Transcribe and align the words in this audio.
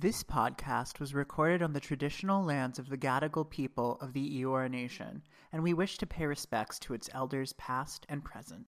This 0.00 0.22
podcast 0.22 1.00
was 1.00 1.12
recorded 1.12 1.60
on 1.60 1.72
the 1.72 1.80
traditional 1.80 2.44
lands 2.44 2.78
of 2.78 2.88
the 2.88 2.96
Gadigal 2.96 3.50
people 3.50 3.98
of 4.00 4.12
the 4.12 4.40
Eora 4.40 4.70
Nation, 4.70 5.24
and 5.52 5.60
we 5.60 5.74
wish 5.74 5.98
to 5.98 6.06
pay 6.06 6.24
respects 6.24 6.78
to 6.78 6.94
its 6.94 7.10
elders 7.12 7.52
past 7.54 8.06
and 8.08 8.24
present. 8.24 8.66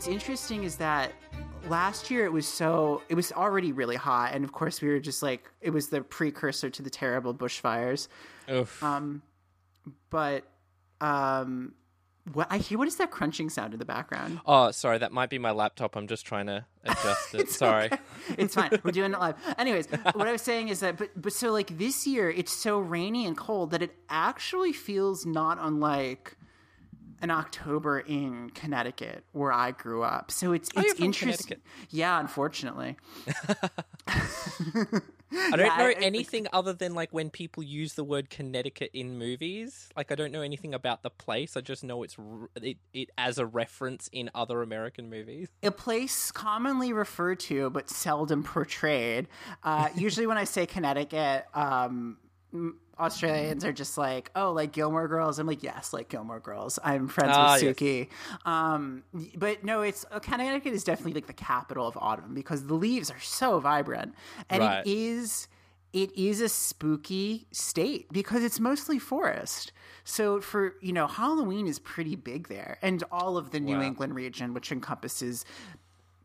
What's 0.00 0.08
interesting 0.08 0.64
is 0.64 0.76
that 0.76 1.12
last 1.68 2.10
year 2.10 2.24
it 2.24 2.32
was 2.32 2.48
so 2.48 3.02
it 3.10 3.14
was 3.14 3.32
already 3.32 3.70
really 3.70 3.96
hot, 3.96 4.32
and 4.32 4.46
of 4.46 4.52
course 4.52 4.80
we 4.80 4.88
were 4.88 4.98
just 4.98 5.22
like 5.22 5.50
it 5.60 5.68
was 5.68 5.88
the 5.88 6.00
precursor 6.00 6.70
to 6.70 6.82
the 6.82 6.88
terrible 6.88 7.34
bushfires. 7.34 8.08
Oof. 8.50 8.82
Um, 8.82 9.20
but 10.08 10.44
um, 11.02 11.74
what 12.32 12.46
I 12.48 12.56
hear? 12.56 12.78
What 12.78 12.88
is 12.88 12.96
that 12.96 13.10
crunching 13.10 13.50
sound 13.50 13.74
in 13.74 13.78
the 13.78 13.84
background? 13.84 14.40
oh, 14.46 14.70
sorry, 14.70 14.96
that 14.96 15.12
might 15.12 15.28
be 15.28 15.38
my 15.38 15.50
laptop. 15.50 15.96
I'm 15.96 16.06
just 16.06 16.24
trying 16.24 16.46
to 16.46 16.64
adjust 16.82 17.34
it. 17.34 17.50
sorry. 17.50 17.90
it's 18.38 18.54
fine. 18.54 18.70
We're 18.82 18.92
doing 18.92 19.12
it 19.12 19.20
live. 19.20 19.34
Anyways, 19.58 19.86
what 20.14 20.28
I 20.28 20.32
was 20.32 20.40
saying 20.40 20.68
is 20.68 20.80
that, 20.80 20.96
but 20.96 21.10
but 21.14 21.34
so 21.34 21.52
like 21.52 21.76
this 21.76 22.06
year, 22.06 22.30
it's 22.30 22.52
so 22.52 22.78
rainy 22.78 23.26
and 23.26 23.36
cold 23.36 23.72
that 23.72 23.82
it 23.82 23.94
actually 24.08 24.72
feels 24.72 25.26
not 25.26 25.58
unlike 25.60 26.38
an 27.22 27.30
October 27.30 28.00
in 28.00 28.50
Connecticut 28.50 29.24
where 29.32 29.52
I 29.52 29.70
grew 29.72 30.02
up. 30.02 30.30
So 30.30 30.52
it's 30.52 30.70
Oh, 30.76 30.82
it's 30.82 31.00
interesting. 31.00 31.58
Yeah, 31.90 32.18
unfortunately. 32.20 32.96
I 35.52 35.56
don't 35.56 35.66
Yeah, 35.66 35.76
know 35.76 35.92
anything 36.00 36.46
other 36.52 36.72
than 36.72 36.94
like 36.94 37.10
when 37.12 37.30
people 37.30 37.62
use 37.62 37.94
the 37.94 38.04
word 38.04 38.30
Connecticut 38.30 38.90
in 38.92 39.18
movies. 39.18 39.88
Like 39.96 40.10
I 40.10 40.14
don't 40.14 40.32
know 40.32 40.42
anything 40.42 40.74
about 40.74 41.02
the 41.02 41.10
place. 41.10 41.56
I 41.56 41.60
just 41.60 41.84
know 41.84 42.02
it's 42.02 42.16
it, 42.60 42.78
it 42.92 43.10
as 43.16 43.38
a 43.38 43.46
reference 43.46 44.08
in 44.12 44.30
other 44.34 44.62
American 44.62 45.08
movies. 45.10 45.48
a 45.62 45.70
place 45.70 46.30
commonly 46.32 46.92
referred 46.92 47.40
to 47.40 47.70
but 47.70 47.88
seldom 47.90 48.42
portrayed. 48.42 49.28
Uh, 49.62 49.88
usually, 49.94 50.26
when 50.26 50.38
I 50.38 50.44
say 50.44 50.66
Connecticut, 50.66 51.46
um, 51.54 52.18
Australians 53.00 53.64
are 53.64 53.72
just 53.72 53.96
like, 53.98 54.30
"Oh, 54.36 54.52
like 54.52 54.72
Gilmore 54.72 55.08
Girls." 55.08 55.38
I'm 55.38 55.46
like, 55.46 55.62
"Yes, 55.62 55.92
like 55.92 56.08
Gilmore 56.08 56.40
Girls." 56.40 56.78
I'm 56.84 57.08
friends 57.08 57.32
Ah, 57.34 57.54
with 57.54 57.62
yes. 57.62 57.76
Sookie. 57.76 58.08
Um, 58.44 59.02
but 59.36 59.64
no, 59.64 59.82
it's 59.82 60.04
Connecticut 60.22 60.72
is 60.72 60.84
definitely 60.84 61.14
like 61.14 61.26
the 61.26 61.32
capital 61.32 61.86
of 61.86 61.96
autumn 61.96 62.34
because 62.34 62.66
the 62.66 62.74
leaves 62.74 63.10
are 63.10 63.20
so 63.20 63.58
vibrant, 63.60 64.14
and 64.48 64.60
Right. 64.62 64.86
it 64.86 64.90
is. 64.90 65.48
It 65.92 66.16
is 66.16 66.40
a 66.40 66.48
spooky 66.48 67.48
state 67.50 68.06
because 68.12 68.44
it's 68.44 68.60
mostly 68.60 69.00
forest. 69.00 69.72
So 70.04 70.40
for 70.40 70.74
you 70.80 70.92
know, 70.92 71.08
Halloween 71.08 71.66
is 71.66 71.80
pretty 71.80 72.14
big 72.14 72.46
there, 72.46 72.78
and 72.80 73.02
all 73.10 73.36
of 73.36 73.50
the 73.50 73.58
New 73.58 73.76
Wow. 73.78 73.82
England 73.82 74.14
region, 74.14 74.54
which 74.54 74.70
encompasses 74.70 75.44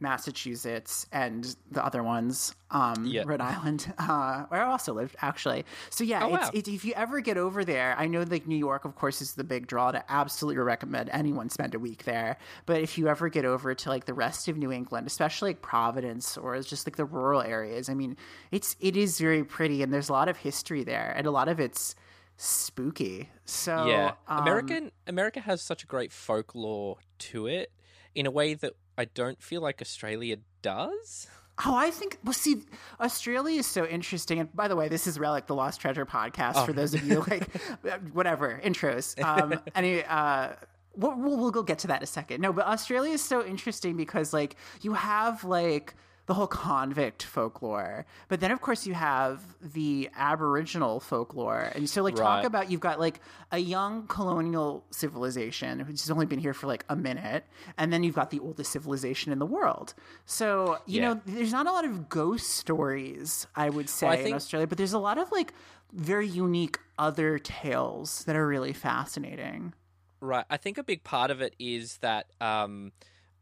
Massachusetts 0.06 1.08
and 1.12 1.56
the 1.72 1.84
other 1.84 2.04
ones, 2.04 2.56
um, 2.72 3.06
Yeah. 3.06 3.24
Rhode 3.26 3.42
Island, 3.42 3.92
uh, 3.98 4.44
where 4.50 4.62
I 4.64 4.68
also 4.72 4.94
lived 4.94 5.16
actually. 5.22 5.66
So 5.90 6.04
yeah, 6.04 6.24
Oh, 6.26 6.36
it's, 6.36 6.44
wow. 6.46 6.52
it, 6.54 6.68
if 6.68 6.86
you 6.86 6.94
ever 6.96 7.20
get 7.20 7.38
over 7.38 7.66
there, 7.66 7.96
I 7.98 8.08
know 8.08 8.22
like 8.24 8.48
New 8.48 8.58
York, 8.58 8.86
of 8.86 8.96
course, 8.96 9.22
is 9.22 9.34
the 9.34 9.44
big 9.44 9.68
draw. 9.68 9.92
To 9.92 10.04
absolutely 10.12 10.62
recommend 10.64 11.10
anyone 11.12 11.50
spend 11.50 11.76
a 11.76 11.80
week 11.80 12.04
there. 12.06 12.38
But 12.66 12.82
if 12.82 12.98
you 12.98 13.08
ever 13.08 13.30
get 13.30 13.46
over 13.46 13.74
to 13.76 13.90
like 13.90 14.06
the 14.06 14.14
rest 14.14 14.48
of 14.48 14.58
New 14.58 14.72
England, 14.72 15.08
especially 15.08 15.52
like 15.52 15.62
Providence 15.62 16.38
or 16.38 16.60
just 16.62 16.88
like 16.88 16.96
the 16.96 17.06
rural 17.06 17.42
areas, 17.42 17.90
I 17.90 17.94
mean, 17.94 18.18
it's 18.52 18.76
it 18.80 18.96
is 18.96 19.20
very 19.20 19.44
pretty 19.44 19.84
and 19.84 19.94
there's 19.94 20.10
a 20.10 20.14
lot 20.14 20.28
of 20.30 20.38
history 20.38 20.84
there 20.84 21.14
and 21.18 21.26
a 21.28 21.32
lot 21.32 21.48
of 21.48 21.60
it's 21.60 21.96
spooky. 22.38 23.30
So 23.46 23.88
yeah, 23.88 24.14
um, 24.28 24.40
American 24.42 24.92
America 25.08 25.40
has 25.40 25.62
such 25.62 25.84
a 25.84 25.88
great 25.88 26.12
folklore 26.12 26.98
to 27.20 27.48
it 27.48 27.72
in 28.14 28.26
a 28.26 28.32
way 28.32 28.54
that 28.54 28.74
I 28.98 29.06
don't 29.06 29.42
feel 29.42 29.62
like 29.62 29.82
Australia 29.82 30.38
does. 30.62 31.28
Oh, 31.66 31.76
I 31.76 31.90
think. 31.90 32.18
Well, 32.24 32.34
see, 32.34 32.64
Australia 33.00 33.60
is 33.60 33.66
so 33.66 33.86
interesting. 33.86 34.40
And 34.40 34.54
by 34.54 34.68
the 34.68 34.76
way, 34.76 34.90
this 34.90 35.08
is 35.08 35.18
Relic, 35.18 35.48
the 35.48 35.56
Lost 35.56 35.80
Treasure 35.80 36.06
podcast. 36.06 36.66
For 36.66 36.74
those 36.74 36.94
of 36.94 37.04
you 37.04 37.24
like, 37.28 37.50
whatever 38.14 38.60
intros. 38.64 39.22
Um, 39.24 39.60
anyway, 39.76 40.04
uh, 40.08 40.54
we'll, 40.96 41.16
we'll 41.16 41.38
we'll 41.38 41.52
go 41.52 41.64
get 41.64 41.80
to 41.80 41.88
that 41.88 41.98
in 42.02 42.04
a 42.04 42.08
second. 42.08 42.42
No, 42.42 42.52
but 42.52 42.66
Australia 42.66 43.14
is 43.14 43.24
so 43.24 43.46
interesting 43.46 43.96
because 43.96 44.34
like 44.34 44.58
you 44.82 44.94
have 44.94 45.44
like 45.46 45.96
the 46.28 46.34
whole 46.34 46.48
convict 46.48 47.22
folklore, 47.24 48.06
but 48.30 48.40
then 48.40 48.52
of 48.52 48.60
course 48.62 48.88
you 48.88 48.94
have 48.96 49.42
the 49.62 50.10
Aboriginal 50.18 51.00
folklore, 51.00 51.72
and 51.76 51.88
so 51.90 52.02
like 52.04 52.16
talk 52.16 52.44
about 52.46 52.72
you've 52.72 52.82
got 52.82 53.00
like 53.00 53.20
a 53.52 53.60
young 53.60 54.08
colonial 54.08 54.84
civilization 54.92 55.80
which 55.82 56.02
has 56.02 56.10
only 56.12 56.26
been 56.26 56.40
here 56.40 56.54
for 56.54 56.68
like 56.68 56.84
a 56.90 56.96
minute, 56.96 57.46
and 57.78 57.94
then 57.94 58.04
you've 58.04 58.16
got 58.16 58.32
the 58.32 58.40
oldest 58.40 58.72
civilization 58.72 59.32
in 59.32 59.40
the 59.40 59.46
world. 59.46 59.94
So 60.26 60.80
you 60.86 61.00
Yeah. 61.02 61.14
know, 61.14 61.22
there's 61.26 61.52
not 61.52 61.68
a 61.68 61.72
lot 61.72 61.86
of 61.86 62.10
ghost 62.10 62.50
stories, 62.50 63.46
I 63.56 63.70
would 63.70 63.90
say, 63.90 64.08
I 64.08 64.16
in 64.16 64.34
Australia, 64.34 64.68
but 64.68 64.78
there's 64.78 64.94
a 64.94 65.00
lot 65.00 65.18
of 65.18 65.32
like 65.32 65.54
very 65.94 66.28
unique 66.28 66.80
other 66.98 67.40
tales 67.40 68.24
that 68.26 68.36
are 68.36 68.48
really 68.48 68.74
fascinating. 68.74 69.74
Right. 70.20 70.46
I 70.50 70.58
think 70.58 70.78
a 70.78 70.84
big 70.84 71.04
part 71.04 71.30
of 71.30 71.40
it 71.42 71.56
is 71.60 71.98
that 71.98 72.28
um, 72.42 72.92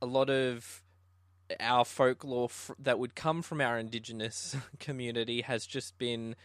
a 0.01 0.05
lot 0.05 0.29
of 0.29 0.82
our 1.59 1.85
folklore 1.85 2.45
f- 2.45 2.71
that 2.79 2.99
would 2.99 3.15
come 3.15 3.41
from 3.41 3.61
our 3.61 3.77
indigenous 3.77 4.55
community 4.79 5.41
has 5.41 5.65
just 5.65 5.97
been 5.97 6.35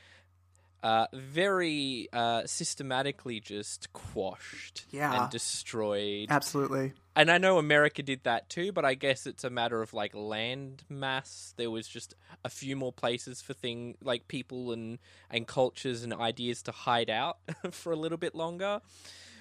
uh, 0.83 1.07
very 1.13 2.09
uh, 2.13 2.43
systematically 2.47 3.41
just 3.41 3.93
quashed 3.93 4.87
Yeah. 4.93 5.23
and 5.23 5.31
destroyed. 5.31 6.29
Absolutely. 6.31 6.93
And 7.17 7.33
I 7.33 7.39
know 7.39 7.59
America 7.59 8.01
did 8.03 8.23
that 8.23 8.49
too, 8.49 8.71
but 8.71 8.85
I 8.85 8.95
guess 8.95 9.27
it's 9.27 9.43
a 9.43 9.51
matter 9.51 9.83
of 9.83 9.93
like 9.93 10.15
land 10.15 10.85
mass. 10.89 11.53
There 11.57 11.71
was 11.71 11.89
just 11.89 12.15
a 12.45 12.49
few 12.49 12.77
more 12.77 12.93
places 12.93 13.43
for 13.43 13.55
thing 13.55 13.97
like 14.03 14.29
people 14.29 14.71
and 14.71 14.99
and 15.31 15.49
cultures 15.49 16.05
and 16.05 16.15
ideas 16.15 16.63
to 16.63 16.71
hide 16.73 17.11
out 17.11 17.39
for 17.73 17.93
a 17.93 17.97
little 17.97 18.19
bit 18.19 18.37
longer. 18.37 18.81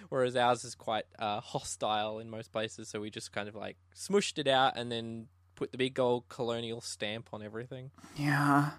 Whereas 0.09 0.35
ours 0.35 0.63
is 0.63 0.73
quite 0.73 1.03
uh, 1.19 1.41
hostile 1.41 2.17
in 2.19 2.29
most 2.31 2.51
places, 2.51 2.87
so 2.89 2.99
we 3.01 3.09
just 3.11 3.31
kind 3.31 3.47
of 3.49 3.55
like 3.55 3.75
smushed 3.95 4.39
it 4.39 4.47
out 4.47 4.77
and 4.77 4.91
then 4.91 5.27
put 5.57 5.71
the 5.71 5.77
big 5.77 5.99
old 5.99 6.29
colonial 6.29 6.79
stamp 6.79 7.29
on 7.33 7.41
everything. 7.41 7.89
Yeah. 8.15 8.69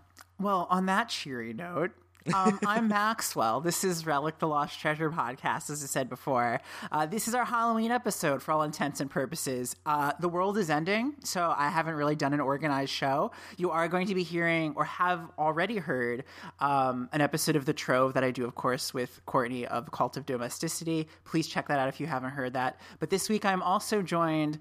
Well, 0.41 0.69
on 0.71 0.87
that 0.87 1.09
cheery 1.09 1.53
note, 1.53 1.91
um, 2.33 2.61
I'm 2.67 2.87
Maxwell. 2.87 3.61
This 3.61 3.83
is 3.83 4.07
Relic 4.07 4.39
the 4.39 4.47
Lost 4.47 4.79
Treasure 4.79 5.11
podcast, 5.11 5.71
as 5.71 5.83
I 5.83 5.87
said 5.87 6.09
before. 6.09 6.61
Uh, 6.93 7.05
this 7.07 7.27
is 7.27 7.35
our 7.35 7.45
Halloween 7.45 7.91
episode 7.91 8.43
for 8.43 8.53
all 8.53 8.63
intents 8.63 9.01
and 9.01 9.11
purposes. 9.11 9.75
Uh, 9.87 10.13
the 10.21 10.29
world 10.29 10.57
is 10.57 10.71
ending, 10.71 11.15
so 11.25 11.53
I 11.57 11.69
haven't 11.69 11.95
really 11.95 12.15
done 12.15 12.33
an 12.33 12.41
organized 12.41 12.93
show. 12.93 13.33
You 13.57 13.71
are 13.73 13.89
going 13.89 14.07
to 14.07 14.15
be 14.15 14.23
hearing, 14.23 14.75
or 14.77 14.85
have 14.85 15.29
already 15.37 15.79
heard, 15.79 16.23
um, 16.61 17.09
an 17.13 17.21
episode 17.21 17.57
of 17.57 17.65
The 17.65 17.73
Trove 17.73 18.15
that 18.15 18.23
I 18.23 18.31
do, 18.31 18.45
of 18.45 18.55
course, 18.55 18.95
with 18.95 19.21
Courtney 19.27 19.67
of 19.67 19.91
Cult 19.91 20.17
of 20.17 20.27
Domesticity. 20.27 21.09
Please 21.25 21.49
check 21.49 21.67
that 21.69 21.81
out 21.81 21.89
if 21.89 21.99
you 21.99 22.07
haven't 22.07 22.31
heard 22.31 22.53
that. 22.53 22.79
But 23.01 23.11
this 23.11 23.29
week 23.29 23.45
I'm 23.45 23.63
also 23.63 24.01
joined 24.01 24.61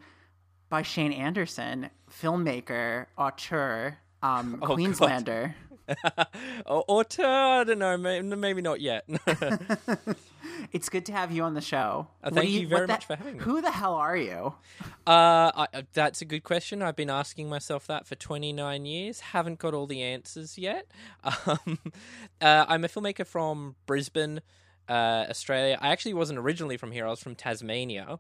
by 0.70 0.82
Shane 0.82 1.12
Anderson, 1.14 1.90
filmmaker, 2.12 3.06
auteur, 3.18 3.98
um, 4.22 4.60
Oh, 4.62 4.74
Queenslander. 4.76 5.56
or, 6.66 6.84
or 6.88 7.04
I 7.20 7.64
don't 7.64 7.80
know, 7.80 7.98
maybe, 7.98 8.36
maybe 8.36 8.62
not 8.62 8.82
yet. 8.82 9.08
It's 10.74 10.90
good 10.90 11.06
to 11.06 11.12
have 11.14 11.32
you 11.32 11.44
on 11.44 11.54
the 11.54 11.62
show. 11.62 12.08
Uh, 12.24 12.30
thank 12.32 12.48
do 12.48 12.52
you 12.52 12.68
very 12.68 12.82
what 12.82 12.88
the- 12.88 12.94
much 12.94 13.06
for 13.06 13.16
having 13.16 13.38
me. 13.38 13.44
Who 13.44 13.62
the 13.62 13.72
hell 13.72 13.94
are 13.94 14.18
you? 14.18 14.54
Uh, 15.06 15.52
I, 15.56 15.68
uh, 15.74 15.82
that's 15.94 16.22
a 16.22 16.26
good 16.26 16.44
question. 16.44 16.82
I've 16.82 16.96
been 16.96 17.10
asking 17.10 17.48
myself 17.48 17.88
that 17.88 18.06
for 18.08 18.16
29 18.16 18.86
years. 18.86 19.20
Haven't 19.20 19.60
got 19.60 19.74
all 19.74 19.88
the 19.88 20.02
answers 20.02 20.58
yet. 20.58 20.88
Um, 21.46 21.80
uh, 22.42 22.66
I'm 22.68 22.84
a 22.84 22.88
filmmaker 22.88 23.26
from 23.26 23.76
Brisbane, 23.86 24.42
uh, 24.90 25.26
Australia. 25.30 25.78
I 25.80 25.90
actually 25.90 26.14
wasn't 26.16 26.40
originally 26.40 26.76
from 26.78 26.92
here. 26.92 27.06
I 27.06 27.10
was 27.10 27.20
from 27.22 27.36
Tasmania. 27.36 28.20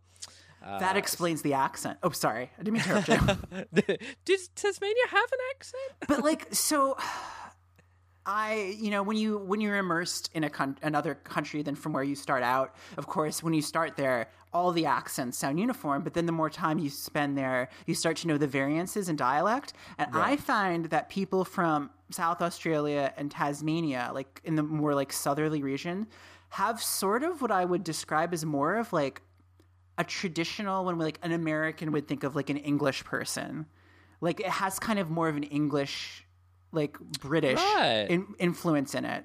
Uh, 0.67 0.79
that 0.79 0.97
explains 0.97 1.41
the 1.41 1.53
accent. 1.53 1.97
Oh, 2.03 2.09
sorry, 2.09 2.51
I 2.59 2.63
didn't 2.63 2.73
mean 2.73 2.83
to 2.83 2.97
interrupt 2.97 3.89
you. 3.89 3.97
Does 4.25 4.49
Tasmania 4.49 5.07
have 5.09 5.31
an 5.31 5.39
accent? 5.55 6.09
but 6.09 6.23
like, 6.23 6.47
so 6.53 6.97
I, 8.25 8.75
you 8.77 8.91
know, 8.91 9.03
when 9.03 9.15
you 9.15 9.37
when 9.37 9.61
you're 9.61 9.77
immersed 9.77 10.29
in 10.33 10.43
a 10.43 10.49
con- 10.49 10.77
another 10.83 11.15
country 11.15 11.61
than 11.61 11.75
from 11.75 11.93
where 11.93 12.03
you 12.03 12.15
start 12.15 12.43
out, 12.43 12.75
of 12.97 13.07
course, 13.07 13.41
when 13.41 13.53
you 13.53 13.61
start 13.61 13.95
there, 13.95 14.27
all 14.53 14.73
the 14.73 14.85
accents 14.85 15.37
sound 15.37 15.59
uniform. 15.59 16.03
But 16.03 16.13
then 16.13 16.25
the 16.25 16.33
more 16.33 16.49
time 16.49 16.77
you 16.79 16.89
spend 16.89 17.37
there, 17.37 17.69
you 17.85 17.95
start 17.95 18.17
to 18.17 18.27
know 18.27 18.37
the 18.37 18.47
variances 18.47 19.07
in 19.07 19.15
dialect. 19.15 19.71
And 19.97 20.09
I 20.13 20.35
find 20.35 20.85
that 20.85 21.07
people 21.09 21.45
from 21.45 21.89
South 22.11 22.41
Australia 22.41 23.13
and 23.15 23.31
Tasmania, 23.31 24.11
like 24.13 24.41
in 24.43 24.55
the 24.55 24.63
more 24.63 24.93
like 24.93 25.13
southerly 25.13 25.61
region, 25.63 26.07
have 26.49 26.81
sort 26.81 27.23
of 27.23 27.41
what 27.41 27.51
I 27.51 27.63
would 27.63 27.83
describe 27.85 28.33
as 28.33 28.45
more 28.45 28.75
of 28.75 28.91
like 28.91 29.21
a 29.97 30.03
traditional 30.03 30.85
when 30.85 30.97
like 30.99 31.19
an 31.23 31.31
American 31.31 31.91
would 31.91 32.07
think 32.07 32.23
of 32.23 32.35
like 32.35 32.49
an 32.49 32.57
English 32.57 33.03
person. 33.03 33.65
Like 34.21 34.39
it 34.39 34.47
has 34.47 34.79
kind 34.79 34.99
of 34.99 35.09
more 35.09 35.27
of 35.29 35.35
an 35.37 35.43
English 35.43 36.25
like 36.71 36.99
British 36.99 37.59
Right. 37.59 38.07
in, 38.09 38.27
influence 38.39 38.93
in 38.95 39.05
it. 39.05 39.23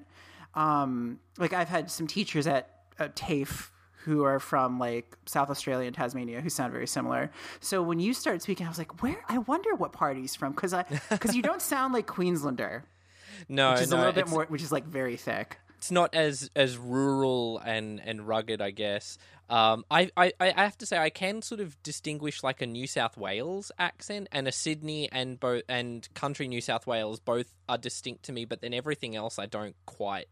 Um, 0.55 1.19
like 1.37 1.53
I've 1.53 1.69
had 1.69 1.89
some 1.91 2.07
teachers 2.07 2.47
at, 2.47 2.69
at 2.99 3.15
TAFE 3.15 3.71
who 4.05 4.23
are 4.23 4.39
from 4.39 4.79
like 4.79 5.17
South 5.25 5.49
Australia 5.49 5.87
and 5.87 5.95
Tasmania 5.95 6.41
who 6.41 6.49
sound 6.49 6.71
very 6.73 6.87
similar. 6.87 7.31
So 7.59 7.81
when 7.81 7.99
you 7.99 8.13
start 8.13 8.41
speaking, 8.41 8.65
I 8.65 8.69
was 8.69 8.77
like, 8.77 9.01
where? 9.01 9.23
I 9.29 9.37
wonder 9.39 9.75
what 9.75 9.93
part 9.93 10.17
he's 10.17 10.35
from 10.35 10.51
because 10.53 10.73
I 10.73 10.85
because 11.09 11.35
you 11.35 11.41
don't 11.41 11.61
sound 11.61 11.93
like 11.93 12.05
Queenslander, 12.07 12.83
No, 13.49 13.71
which 13.73 13.81
is 13.81 13.91
no, 13.91 13.97
a 13.97 13.99
little 13.99 14.13
bit 14.13 14.27
more, 14.29 14.45
which 14.45 14.61
is 14.61 14.71
like 14.71 14.85
very 14.85 15.15
thick. 15.17 15.57
It's 15.83 15.91
not 15.91 16.15
as 16.15 16.49
as 16.55 16.77
rural 16.77 17.57
and 17.59 18.01
and 18.05 18.25
rugged, 18.25 18.61
I 18.61 18.71
guess. 18.71 19.17
Um, 19.49 19.83
I, 19.91 20.09
I 20.15 20.31
I 20.39 20.51
have 20.55 20.77
to 20.77 20.85
say 20.85 20.97
I 20.97 21.09
can 21.09 21.41
sort 21.41 21.59
of 21.59 21.81
distinguish 21.83 22.41
like 22.41 22.61
a 22.61 22.65
New 22.65 22.87
South 22.87 23.17
Wales 23.17 23.69
accent 23.77 24.29
and 24.31 24.47
a 24.47 24.51
Sydney 24.53 25.11
and 25.11 25.37
both 25.37 25.63
and 25.67 26.07
country 26.13 26.47
New 26.47 26.61
South 26.61 26.87
Wales 26.87 27.19
both 27.19 27.53
are 27.67 27.77
distinct 27.77 28.23
to 28.23 28.31
me, 28.31 28.45
but 28.45 28.61
then 28.61 28.73
everything 28.73 29.13
else 29.17 29.37
I 29.37 29.45
don't 29.45 29.75
quite. 29.85 30.29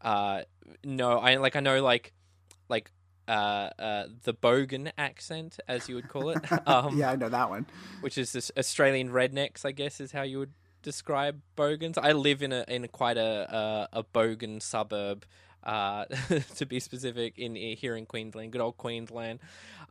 Uh, 0.00 0.42
no, 0.84 1.18
I 1.18 1.38
like 1.38 1.56
I 1.56 1.60
know 1.60 1.82
like 1.82 2.12
like 2.68 2.92
uh, 3.26 3.70
uh, 3.80 4.06
the 4.22 4.32
Bogan 4.32 4.92
accent, 4.96 5.58
as 5.66 5.88
you 5.88 5.96
would 5.96 6.08
call 6.08 6.30
it. 6.30 6.38
Um, 6.68 6.96
Yeah, 7.00 7.10
I 7.10 7.16
know 7.16 7.28
that 7.28 7.50
one. 7.50 7.66
which 8.00 8.16
is 8.16 8.30
this 8.32 8.52
Australian 8.56 9.08
rednecks, 9.10 9.64
I 9.64 9.72
guess, 9.72 10.00
is 10.00 10.12
how 10.12 10.22
you 10.22 10.38
would 10.38 10.52
describe 10.82 11.40
Bogans. 11.56 11.98
I 11.98 12.12
live 12.12 12.42
in 12.42 12.52
a 12.52 12.64
in 12.68 12.86
quite 12.88 13.16
a 13.16 13.88
a, 13.92 14.00
a 14.00 14.04
Bogan 14.04 14.60
suburb, 14.60 15.24
uh, 15.62 16.04
to 16.56 16.66
be 16.66 16.80
specific, 16.80 17.38
in 17.38 17.54
here 17.54 17.96
in 17.96 18.06
Queensland, 18.06 18.52
good 18.52 18.60
old 18.60 18.76
Queensland. 18.76 19.40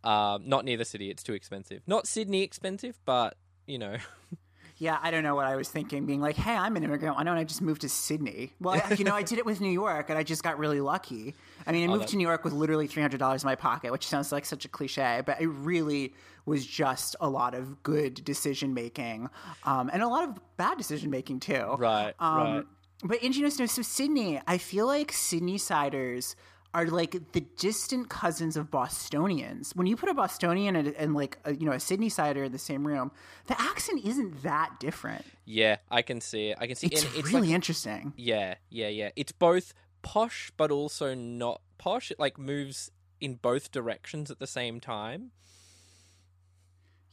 Um, 0.04 0.48
not 0.48 0.66
near 0.66 0.78
the 0.78 0.86
city; 0.86 1.10
it's 1.10 1.24
too 1.24 1.34
expensive. 1.34 1.82
Not 1.88 2.08
Sydney 2.08 2.44
expensive, 2.44 3.00
but 3.06 3.38
you 3.68 3.78
know, 3.78 3.98
Yeah, 4.82 4.98
I 5.00 5.12
don't 5.12 5.22
know 5.22 5.36
what 5.36 5.46
I 5.46 5.56
was 5.56 5.70
thinking, 5.70 6.08
being 6.08 6.22
like, 6.22 6.36
"Hey, 6.36 6.56
I'm 6.56 6.76
an 6.76 6.84
immigrant. 6.84 7.16
Why 7.16 7.24
don't 7.24 7.38
I 7.38 7.44
just 7.44 7.62
move 7.62 7.78
to 7.80 7.88
Sydney?" 7.88 8.52
Well, 8.60 8.82
you 8.98 9.04
know, 9.04 9.14
I 9.14 9.22
did 9.22 9.38
it 9.38 9.46
with 9.46 9.62
New 9.62 9.70
York, 9.70 10.10
and 10.10 10.18
I 10.18 10.24
just 10.24 10.42
got 10.42 10.58
really 10.58 10.82
lucky. 10.82 11.36
I 11.68 11.72
mean, 11.72 11.84
I 11.84 11.88
moved 11.94 12.02
that- 12.06 12.08
to 12.10 12.18
New 12.18 12.26
York 12.28 12.44
with 12.44 12.54
literally 12.54 12.88
three 12.88 13.04
hundred 13.04 13.20
dollars 13.20 13.44
in 13.44 13.48
my 13.48 13.54
pocket, 13.54 13.92
which 13.92 14.08
sounds 14.08 14.32
like 14.32 14.44
such 14.44 14.66
a 14.66 14.68
cliche, 14.68 15.22
but 15.24 15.40
it 15.40 15.46
really 15.50 16.16
was 16.48 16.66
just 16.66 17.16
a 17.22 17.30
lot 17.30 17.54
of 17.54 17.84
good 17.84 18.24
decision 18.26 18.74
making, 18.74 19.30
um, 19.66 19.92
and 19.94 20.02
a 20.02 20.08
lot 20.08 20.28
of 20.28 20.40
bad 20.58 20.80
decision 20.80 21.12
making 21.12 21.42
too. 21.42 21.76
Right, 21.78 22.16
Um, 22.20 22.38
right. 22.38 22.66
But 23.04 23.22
in 23.22 23.34
you 23.34 23.44
know, 23.44 23.50
so 23.50 23.68
so 23.68 23.84
Sydney, 23.84 24.42
I 24.48 24.58
feel 24.58 24.88
like 24.88 25.12
Sydney 25.12 25.60
siders 25.60 26.36
are 26.74 26.86
like 26.88 27.32
the 27.34 27.42
distant 27.58 28.10
cousins 28.10 28.56
of 28.56 28.72
Bostonians. 28.72 29.76
When 29.76 29.88
you 29.88 29.96
put 29.98 30.08
a 30.10 30.14
Bostonian 30.14 30.76
and, 30.76 30.88
and 30.96 31.14
like 31.14 31.38
a, 31.46 31.54
you 31.54 31.66
know 31.66 31.74
a 31.74 31.78
Sydneysider 31.78 32.46
in 32.46 32.52
the 32.52 32.58
same 32.58 32.88
room, 32.88 33.12
the 33.48 33.60
accent 33.62 34.06
isn't 34.06 34.44
that 34.44 34.80
different. 34.80 35.26
yeah, 35.46 35.78
I 35.90 36.02
can 36.02 36.22
see 36.22 36.50
it. 36.50 36.58
I 36.62 36.68
can 36.68 36.76
see 36.76 36.88
It's, 36.88 37.04
it's 37.16 37.32
really 37.34 37.48
like, 37.48 37.56
interesting. 37.56 38.14
yeah, 38.16 38.56
yeah, 38.70 38.88
yeah. 38.88 39.10
It's 39.16 39.32
both 39.34 39.74
posh, 40.02 40.52
but 40.56 40.72
also 40.72 41.14
not 41.14 41.62
posh. 41.78 42.10
It 42.12 42.20
like 42.20 42.38
moves 42.38 42.90
in 43.20 43.36
both 43.36 43.72
directions 43.72 44.32
at 44.32 44.40
the 44.40 44.48
same 44.48 44.80
time. 44.80 45.32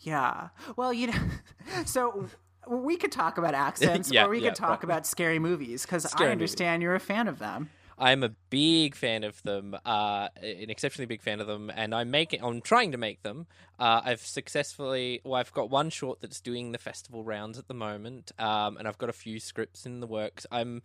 Yeah. 0.00 0.48
Well, 0.76 0.92
you 0.92 1.08
know, 1.08 1.18
so 1.84 2.26
we 2.68 2.96
could 2.96 3.12
talk 3.12 3.38
about 3.38 3.54
accents, 3.68 4.10
Yeah, 4.12 4.26
or 4.26 4.30
we 4.30 4.38
yeah, 4.40 4.48
could 4.50 4.56
talk 4.56 4.84
about 4.84 5.06
scary 5.06 5.38
movies 5.38 5.82
because 5.82 6.06
I 6.14 6.26
understand 6.28 6.82
you're 6.82 6.94
a 6.94 7.00
fan 7.00 7.28
of 7.28 7.38
them. 7.38 7.70
I'm 7.98 8.22
a 8.22 8.30
big 8.50 8.94
fan 8.94 9.24
of 9.24 9.42
them, 9.42 9.76
uh, 9.84 10.28
an 10.36 10.70
exceptionally 10.70 11.06
big 11.06 11.20
fan 11.20 11.40
of 11.40 11.46
them, 11.46 11.70
and 11.74 11.94
I'm 11.94 12.10
making, 12.10 12.42
I'm 12.44 12.60
trying 12.60 12.92
to 12.92 12.98
make 12.98 13.22
them. 13.22 13.46
Uh, 13.78 14.00
I've 14.04 14.20
successfully, 14.20 15.20
well, 15.24 15.34
I've 15.34 15.52
got 15.52 15.68
one 15.70 15.90
short 15.90 16.20
that's 16.20 16.40
doing 16.40 16.72
the 16.72 16.78
festival 16.78 17.24
rounds 17.24 17.58
at 17.58 17.66
the 17.66 17.74
moment, 17.74 18.30
um, 18.38 18.76
and 18.76 18.86
I've 18.86 18.98
got 18.98 19.08
a 19.08 19.12
few 19.12 19.40
scripts 19.40 19.84
in 19.84 20.00
the 20.00 20.06
works. 20.06 20.46
I'm, 20.52 20.82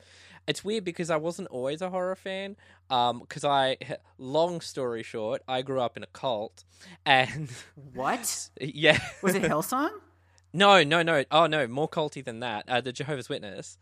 it's 0.48 0.63
weird 0.63 0.83
because 0.83 1.10
I 1.10 1.18
wasn't 1.18 1.50
always 1.50 1.81
a 1.81 1.89
horror 1.89 2.15
fan, 2.15 2.56
because 2.89 3.44
I, 3.44 3.77
long 4.18 4.59
story 4.62 5.04
short, 5.04 5.44
I 5.48 5.62
grew 5.62 5.81
up 5.81 5.95
in 5.98 6.04
a 6.04 6.07
cult, 6.07 6.63
and 7.06 7.50
What 7.94 8.50
yeah, 8.59 9.00
was 9.21 9.36
it? 9.36 9.44
Hillsong? 9.51 9.92
no, 10.51 10.83
no, 10.83 11.01
no, 11.04 11.25
oh 11.31 11.48
no, 11.48 11.68
more 11.68 11.89
culty 11.89 12.24
than 12.24 12.39
that. 12.39 12.66
Uh, 12.68 12.81
the 12.81 12.92
Jehovah's 12.92 13.30
Witness. 13.30 13.77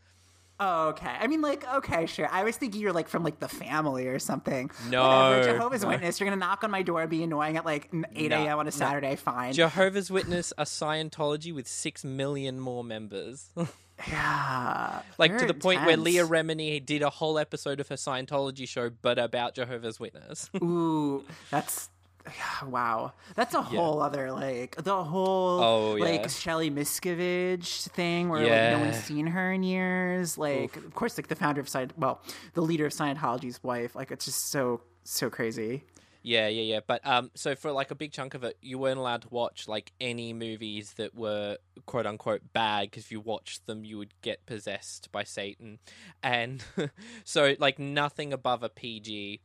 Oh, 0.64 0.90
okay. 0.90 1.10
I 1.10 1.26
mean, 1.26 1.42
like, 1.42 1.66
okay, 1.78 2.06
sure. 2.06 2.30
I 2.32 2.44
was 2.44 2.56
thinking 2.56 2.82
you're 2.82 2.94
like 2.94 3.08
from 3.08 3.24
like 3.24 3.40
the 3.40 3.48
family 3.48 4.06
or 4.06 4.20
something. 4.20 4.70
No, 4.92 5.02
Whatever. 5.02 5.54
Jehovah's 5.54 5.82
no. 5.82 5.88
Witness. 5.90 6.20
You're 6.20 6.30
gonna 6.30 6.40
knock 6.40 6.64
on 6.64 6.70
my 6.70 6.84
door 6.84 7.02
and 7.02 7.10
be 7.10 7.24
annoying 7.24 7.58
at 7.58 7.66
like 7.66 7.90
eight 8.16 8.30
No, 8.30 8.38
a.m. 8.38 8.60
on 8.60 8.68
a 8.68 8.72
Saturday. 8.72 9.16
Fine. 9.16 9.54
Jehovah's 9.54 10.12
Witness 10.12 10.54
a 10.60 10.66
Scientology 10.66 11.54
with 11.54 11.68
six 11.68 12.06
million 12.06 12.60
more 12.60 12.84
members. 12.84 13.50
yeah. 14.08 15.02
like 15.18 15.36
to 15.40 15.48
the 15.48 15.56
point 15.56 15.84
where. 15.84 15.98
Leah 15.98 16.28
Remini 16.28 16.84
did 16.86 17.02
a 17.02 17.10
whole 17.10 17.40
episode 17.40 17.80
of 17.80 17.88
her 17.88 17.96
Scientology 17.96 18.68
show, 18.68 18.92
but 19.02 19.18
about 19.18 19.56
Jehovah's 19.56 20.00
Witness. 20.00 20.52
Ooh, 20.62 21.24
that's 21.50 21.90
wow. 22.68 23.14
That's 23.36 23.54
a 23.54 23.62
whole 23.62 24.02
other 24.02 24.32
like 24.32 24.76
the 24.76 25.04
whole 25.04 25.62
Oh, 25.64 25.96
yeah. 25.96 26.06
like 26.06 26.30
Shelly 26.30 26.70
Miscavige 26.72 27.88
thing 27.90 28.30
where 28.30 28.42
like 28.42 28.78
no 28.78 28.80
one's 28.80 29.04
seen 29.04 29.28
her 29.28 29.52
in 29.52 29.64
years. 29.64 30.38
Like 30.38 30.76
of 30.76 30.94
course 30.94 31.18
like 31.18 31.28
the 31.28 31.36
founder 31.36 31.62
of 31.62 31.68
Scient 31.68 31.92
well, 31.98 32.22
the 32.54 32.62
leader 32.62 32.86
of 32.86 32.94
Scientology's 32.94 33.62
wife. 33.64 33.96
Like 33.96 34.12
it's 34.12 34.26
just 34.26 34.50
so 34.52 34.82
so 35.04 35.30
crazy. 35.30 35.84
yeah, 36.24 36.48
yeah, 36.48 36.62
yeah. 36.62 36.80
But 36.86 37.06
um, 37.08 37.32
so 37.34 37.56
for 37.56 37.72
like 37.72 37.90
a 37.90 37.96
big 37.96 38.12
chunk 38.12 38.36
of 38.36 38.44
it, 38.44 38.56
you 38.62 38.78
weren't 38.78 39.00
allowed 39.00 39.24
to 39.24 39.30
watch 39.30 39.68
like 39.68 39.92
any 40.00 40.34
movies 40.34 40.94
that 40.98 41.16
were 41.16 41.58
quote 41.88 42.06
unquote 42.06 42.54
bad 42.54 42.92
because 42.92 43.06
if 43.06 43.12
you 43.12 43.20
watched 43.20 43.66
them, 43.66 43.84
you 43.84 43.98
would 43.98 44.14
get 44.22 44.46
possessed 44.46 45.12
by 45.12 45.24
Satan, 45.24 45.80
and 46.22 46.64
so 47.24 47.56
like 47.60 47.80
nothing 47.80 48.32
above 48.34 48.62
a 48.62 48.70
PG 48.70 49.42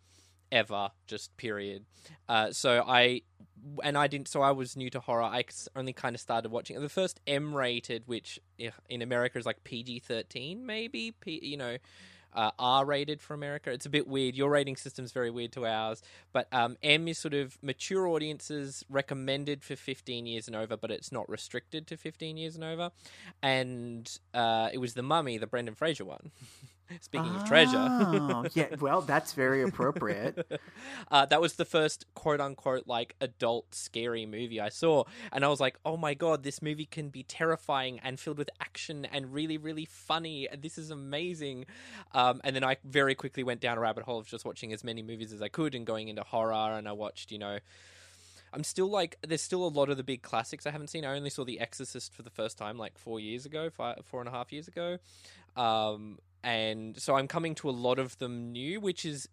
ever 0.52 0.90
just 1.06 1.36
period 1.36 1.84
uh 2.28 2.50
so 2.52 2.82
i 2.86 3.20
and 3.82 3.98
i 3.98 4.06
didn't 4.06 4.28
so 4.28 4.42
i 4.42 4.50
was 4.50 4.76
new 4.76 4.90
to 4.90 5.00
horror 5.00 5.22
i 5.22 5.44
only 5.74 5.92
kind 5.92 6.14
of 6.14 6.20
started 6.20 6.50
watching 6.50 6.80
the 6.80 6.88
first 6.88 7.20
m 7.26 7.54
rated 7.54 8.02
which 8.06 8.38
in 8.88 9.02
america 9.02 9.38
is 9.38 9.46
like 9.46 9.62
pg-13 9.64 10.62
maybe 10.62 11.12
P, 11.20 11.40
you 11.42 11.56
know 11.56 11.76
uh, 12.36 12.50
R 12.58 12.84
rated 12.84 13.20
for 13.20 13.34
America. 13.34 13.70
It's 13.72 13.86
a 13.86 13.90
bit 13.90 14.06
weird. 14.06 14.36
Your 14.36 14.50
rating 14.50 14.76
system's 14.76 15.10
very 15.10 15.30
weird 15.30 15.52
to 15.52 15.66
ours, 15.66 16.02
but 16.32 16.46
um, 16.52 16.76
M 16.82 17.08
is 17.08 17.18
sort 17.18 17.34
of 17.34 17.58
mature 17.62 18.06
audiences 18.06 18.84
recommended 18.88 19.64
for 19.64 19.74
15 19.74 20.26
years 20.26 20.46
and 20.46 20.54
over, 20.54 20.76
but 20.76 20.90
it's 20.90 21.10
not 21.10 21.28
restricted 21.28 21.86
to 21.88 21.96
15 21.96 22.36
years 22.36 22.54
and 22.54 22.62
over. 22.62 22.90
And 23.42 24.18
uh, 24.34 24.68
it 24.72 24.78
was 24.78 24.94
the 24.94 25.02
Mummy, 25.02 25.38
the 25.38 25.46
Brendan 25.46 25.74
Fraser 25.74 26.04
one. 26.04 26.30
Speaking 27.00 27.34
of 27.34 27.46
treasure, 27.46 27.76
Oh, 27.76 28.46
yeah. 28.54 28.66
Well, 28.80 29.00
that's 29.00 29.32
very 29.32 29.62
appropriate. 29.62 30.60
uh, 31.10 31.26
that 31.26 31.40
was 31.40 31.54
the 31.54 31.64
first 31.64 32.04
quote 32.14 32.40
unquote 32.40 32.86
like 32.86 33.16
adult 33.20 33.74
scary 33.74 34.26
movie 34.26 34.60
I 34.60 34.68
saw, 34.68 35.04
and 35.32 35.44
I 35.44 35.48
was 35.48 35.60
like, 35.60 35.78
oh 35.84 35.96
my 35.96 36.14
god, 36.14 36.42
this 36.42 36.62
movie 36.62 36.86
can 36.86 37.08
be 37.08 37.22
terrifying 37.22 38.00
and 38.02 38.20
filled 38.20 38.38
with 38.38 38.50
action 38.60 39.04
and 39.06 39.32
really 39.32 39.58
really 39.58 39.84
funny. 39.84 40.48
and 40.48 40.62
This 40.62 40.78
is 40.78 40.90
amazing. 40.90 41.66
Um, 42.12 42.40
and 42.44 42.54
then 42.54 42.64
I 42.64 42.76
very 42.84 43.14
quickly 43.14 43.42
went 43.42 43.60
down 43.60 43.78
a 43.78 43.80
rabbit 43.80 44.04
hole 44.04 44.18
of 44.18 44.26
just 44.26 44.44
watching 44.44 44.72
as 44.72 44.84
many 44.84 45.02
movies 45.02 45.32
as 45.32 45.42
I 45.42 45.48
could 45.48 45.74
and 45.74 45.86
going 45.86 46.08
into 46.08 46.22
horror, 46.22 46.76
and 46.76 46.88
I 46.88 46.92
watched 46.92 47.32
you 47.32 47.38
know. 47.38 47.58
I'm 48.52 48.64
still 48.64 48.88
like, 48.88 49.18
there's 49.26 49.42
still 49.42 49.66
a 49.66 49.68
lot 49.68 49.90
of 49.90 49.98
the 49.98 50.04
big 50.04 50.22
classics 50.22 50.66
I 50.66 50.70
haven't 50.70 50.88
seen. 50.88 51.04
I 51.04 51.14
only 51.14 51.28
saw 51.28 51.44
The 51.44 51.60
Exorcist 51.60 52.14
for 52.14 52.22
the 52.22 52.30
first 52.30 52.56
time 52.56 52.78
like 52.78 52.96
four 52.96 53.20
years 53.20 53.44
ago, 53.44 53.68
five, 53.68 53.98
four 54.06 54.20
and 54.20 54.28
a 54.28 54.32
half 54.32 54.50
years 54.50 54.66
ago. 54.66 54.96
Um, 55.56 56.18
and 56.46 56.96
so 57.00 57.16
I'm 57.16 57.26
coming 57.28 57.54
to 57.56 57.68
a 57.68 57.72
lot 57.72 57.98
of 57.98 58.16
them 58.18 58.52
new, 58.52 58.80
which 58.80 59.04
is 59.04 59.28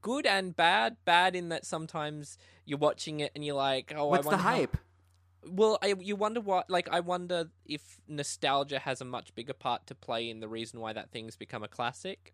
good 0.00 0.26
and 0.26 0.54
bad. 0.54 0.96
Bad 1.04 1.34
in 1.34 1.48
that 1.48 1.64
sometimes 1.66 2.36
you're 2.66 2.78
watching 2.78 3.20
it 3.20 3.32
and 3.34 3.44
you're 3.44 3.56
like, 3.56 3.92
oh, 3.96 4.06
What's 4.08 4.20
I 4.20 4.22
the 4.22 4.28
wonder 4.36 4.42
how- 4.42 4.50
hype? 4.56 4.76
well, 5.50 5.78
I, 5.82 5.94
you 5.98 6.14
wonder 6.14 6.40
what, 6.40 6.70
like, 6.70 6.88
I 6.92 7.00
wonder 7.00 7.50
if 7.66 8.00
nostalgia 8.06 8.78
has 8.78 9.00
a 9.00 9.04
much 9.04 9.34
bigger 9.34 9.54
part 9.54 9.86
to 9.88 9.94
play 9.96 10.30
in 10.30 10.38
the 10.40 10.46
reason 10.48 10.78
why 10.78 10.92
that 10.92 11.10
thing's 11.10 11.34
become 11.36 11.64
a 11.64 11.68
classic. 11.68 12.32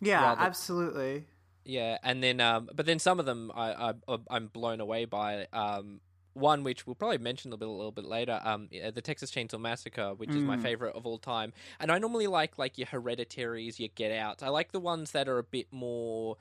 Yeah, 0.00 0.20
rather- 0.22 0.40
absolutely. 0.42 1.24
Yeah, 1.64 1.98
and 2.02 2.22
then 2.22 2.40
um, 2.40 2.70
but 2.74 2.86
then 2.86 2.98
some 2.98 3.20
of 3.20 3.26
them 3.26 3.52
I, 3.54 3.92
I 4.08 4.16
I'm 4.30 4.46
blown 4.48 4.80
away 4.80 5.04
by. 5.04 5.46
Um, 5.52 6.00
one 6.34 6.62
which 6.64 6.86
we'll 6.86 6.94
probably 6.94 7.18
mention 7.18 7.50
a 7.52 7.54
little 7.56 7.66
bit, 7.66 7.68
a 7.68 7.76
little 7.76 7.92
bit 7.92 8.04
later, 8.04 8.40
um, 8.44 8.68
the 8.70 9.02
Texas 9.02 9.30
Chainsaw 9.30 9.60
Massacre, 9.60 10.14
which 10.14 10.30
is 10.30 10.44
my 10.44 10.56
Mm. 10.56 10.62
favorite 10.62 10.94
of 10.94 11.06
all 11.06 11.18
time. 11.18 11.52
And 11.80 11.90
I 11.90 11.98
normally 11.98 12.26
like 12.28 12.58
like 12.58 12.78
your 12.78 12.86
Hereditaries, 12.86 13.78
your 13.80 13.88
Get 13.94 14.12
Out. 14.12 14.42
I 14.42 14.48
like 14.48 14.72
the 14.72 14.80
ones 14.80 15.10
that 15.12 15.28
are 15.28 15.38
a 15.38 15.42
bit 15.42 15.66
more 15.72 16.36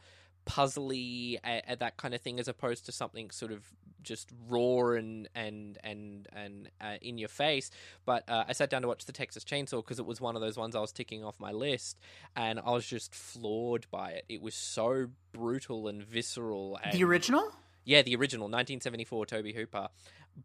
puzzly 0.46 1.38
and, 1.44 1.80
that 1.80 1.98
kind 1.98 2.14
of 2.14 2.22
thing, 2.22 2.40
as 2.40 2.48
opposed 2.48 2.86
to 2.88 2.92
something 2.92 3.30
sort 3.32 3.52
of 3.52 3.64
just 4.02 4.30
raw 4.48 4.92
and 4.92 5.28
and 5.36 5.78
and 5.84 6.28
and 6.34 6.70
uh, 6.82 6.96
in 7.02 7.18
your 7.18 7.28
face. 7.30 7.70
But 8.06 8.28
uh, 8.30 8.46
I 8.48 8.54
sat 8.54 8.70
down 8.70 8.82
to 8.84 8.88
watch 8.88 9.06
the 9.06 9.12
Texas 9.12 9.44
Chainsaw 9.44 9.84
because 9.84 10.00
it 10.00 10.06
was 10.06 10.22
one 10.22 10.36
of 10.36 10.42
those 10.42 10.58
ones 10.58 10.76
I 10.76 10.80
was 10.80 10.92
ticking 10.92 11.24
off 11.24 11.40
my 11.40 11.52
list, 11.52 12.00
and 12.36 12.60
I 12.60 12.72
was 12.72 12.86
just 12.86 13.14
floored 13.14 13.86
by 13.92 14.12
it. 14.12 14.26
It 14.30 14.42
was 14.42 14.56
so 14.56 15.08
brutal 15.34 15.88
and 15.88 16.02
visceral. 16.04 16.80
And 16.84 16.94
The 16.94 17.04
original? 17.04 17.54
Yeah, 17.86 18.02
the 18.02 18.16
original 18.16 18.46
1974 18.46 19.26
Tobe 19.26 19.54
Hooper 19.56 19.90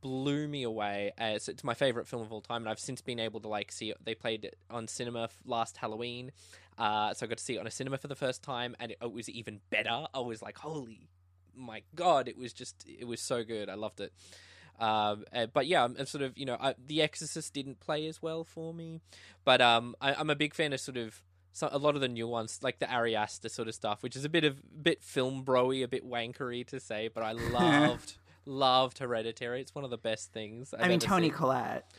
blew 0.00 0.48
me 0.48 0.62
away. 0.62 1.12
As 1.18 1.48
it's 1.48 1.64
my 1.64 1.74
favorite 1.74 2.06
film 2.06 2.22
of 2.22 2.32
all 2.32 2.40
time, 2.40 2.62
and 2.62 2.68
I've 2.68 2.78
since 2.78 3.00
been 3.00 3.20
able 3.20 3.40
to 3.40 3.48
like 3.48 3.72
see 3.72 3.90
it. 3.90 3.98
They 4.04 4.14
played 4.14 4.44
it 4.44 4.56
on 4.70 4.88
cinema 4.88 5.28
last 5.44 5.76
Halloween, 5.76 6.32
uh, 6.78 7.14
so 7.14 7.26
I 7.26 7.28
got 7.28 7.38
to 7.38 7.44
see 7.44 7.56
it 7.56 7.58
on 7.58 7.66
a 7.66 7.70
cinema 7.70 7.98
for 7.98 8.08
the 8.08 8.16
first 8.16 8.42
time, 8.42 8.74
and 8.80 8.92
it, 8.92 8.98
it 9.02 9.12
was 9.12 9.28
even 9.28 9.60
better. 9.70 10.06
I 10.14 10.20
was 10.20 10.42
like, 10.42 10.58
holy 10.58 11.08
my 11.56 11.82
god! 11.94 12.28
It 12.28 12.36
was 12.36 12.52
just, 12.52 12.84
it 12.86 13.06
was 13.06 13.20
so 13.20 13.44
good. 13.44 13.68
I 13.68 13.74
loved 13.74 14.00
it. 14.00 14.12
Um, 14.78 15.24
uh, 15.32 15.46
but 15.46 15.66
yeah, 15.66 15.84
I'm, 15.84 16.06
sort 16.06 16.22
of, 16.22 16.36
you 16.36 16.46
know, 16.46 16.56
I, 16.60 16.74
The 16.84 17.00
Exorcist 17.00 17.54
didn't 17.54 17.78
play 17.78 18.08
as 18.08 18.20
well 18.20 18.42
for 18.42 18.74
me, 18.74 19.00
but 19.44 19.60
um, 19.60 19.94
I, 20.00 20.14
I'm 20.14 20.30
a 20.30 20.34
big 20.34 20.52
fan 20.52 20.72
of 20.72 20.80
sort 20.80 20.96
of 20.96 21.22
so, 21.54 21.68
a 21.72 21.78
lot 21.78 21.94
of 21.94 22.02
the 22.02 22.08
new 22.08 22.28
ones, 22.28 22.58
like 22.62 22.80
the 22.80 22.90
Ari 22.92 23.16
Aster 23.16 23.48
sort 23.48 23.68
of 23.68 23.74
stuff, 23.74 24.02
which 24.02 24.16
is 24.16 24.24
a 24.26 24.28
bit 24.28 24.44
of 24.44 24.58
a 24.58 24.78
bit 24.82 25.02
film 25.02 25.42
broy, 25.44 25.82
a 25.82 25.88
bit 25.88 26.04
wankery 26.06 26.66
to 26.66 26.78
say, 26.80 27.08
but 27.08 27.22
I 27.22 27.32
loved 27.32 28.18
loved 28.44 28.98
Hereditary. 28.98 29.60
It's 29.62 29.74
one 29.74 29.84
of 29.84 29.90
the 29.90 29.96
best 29.96 30.32
things. 30.32 30.74
I've 30.74 30.84
I 30.84 30.88
mean, 30.88 30.98
Toni 31.00 31.28
seen. 31.28 31.36
Collette. 31.36 31.90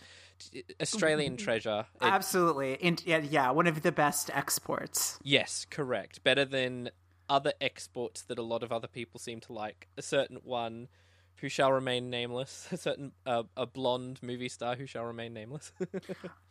Uh, 0.56 0.60
Australian 0.82 1.38
treasure. 1.38 1.86
It- 1.96 2.04
Absolutely. 2.06 2.78
And, 2.82 3.02
yeah, 3.06 3.20
yeah, 3.20 3.50
one 3.52 3.68
of 3.68 3.82
the 3.82 3.92
best 3.92 4.30
exports. 4.34 5.18
yes, 5.24 5.66
correct. 5.70 6.24
Better 6.24 6.46
than 6.46 6.92
other 7.30 7.54
exports 7.62 8.22
that 8.24 8.38
a 8.38 8.44
lot 8.44 8.62
of 8.62 8.72
other 8.72 8.88
people 8.88 9.20
seem 9.20 9.40
to 9.40 9.54
like. 9.54 9.88
A 9.98 10.02
certain 10.02 10.38
one 10.44 10.90
who 11.38 11.50
shall 11.50 11.72
remain 11.72 12.10
nameless. 12.10 12.68
A 12.72 12.77
certain 12.77 13.12
uh, 13.25 13.44
a 13.58 13.65
blonde 13.65 14.20
movie 14.22 14.50
star 14.50 14.75
who 14.75 14.86
shall 14.86 15.06
remain 15.06 15.34
nameless. 15.34 15.72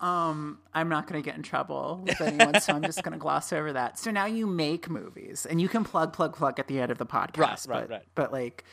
Um, 0.00 0.58
I'm 0.74 0.90
not 0.90 1.06
going 1.06 1.22
to 1.22 1.24
get 1.24 1.36
in 1.36 1.42
trouble 1.42 2.02
with 2.06 2.20
anyone, 2.20 2.60
so 2.60 2.74
I'm 2.74 2.82
just 2.82 3.02
going 3.02 3.14
to 3.14 3.18
gloss 3.18 3.54
over 3.54 3.72
that. 3.72 3.98
So 3.98 4.10
now 4.10 4.26
you 4.26 4.46
make 4.46 4.90
movies, 4.90 5.46
and 5.46 5.62
you 5.62 5.68
can 5.68 5.82
plug, 5.82 6.12
plug, 6.12 6.36
plug 6.36 6.58
at 6.60 6.66
the 6.66 6.78
end 6.78 6.92
of 6.92 6.98
the 6.98 7.06
podcast. 7.06 7.38
Right, 7.38 7.66
right, 7.66 7.88
but, 7.88 7.90
right. 7.90 8.02
But 8.14 8.32
like, 8.32 8.64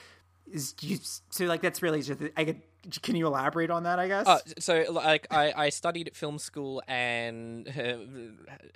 is 0.51 0.75
you, 0.81 0.97
so 1.29 1.45
like 1.45 1.61
that's 1.61 1.81
really 1.81 2.01
just. 2.01 2.21
I 2.35 2.43
could. 2.43 2.61
Can 3.01 3.15
you 3.15 3.27
elaborate 3.27 3.69
on 3.69 3.83
that? 3.83 3.99
I 3.99 4.07
guess. 4.07 4.27
Uh, 4.27 4.39
so 4.59 4.85
like 4.91 5.27
I, 5.31 5.53
I 5.55 5.69
studied 5.69 6.07
at 6.07 6.15
film 6.15 6.37
school 6.37 6.81
and 6.87 7.67
uh, 7.69 7.97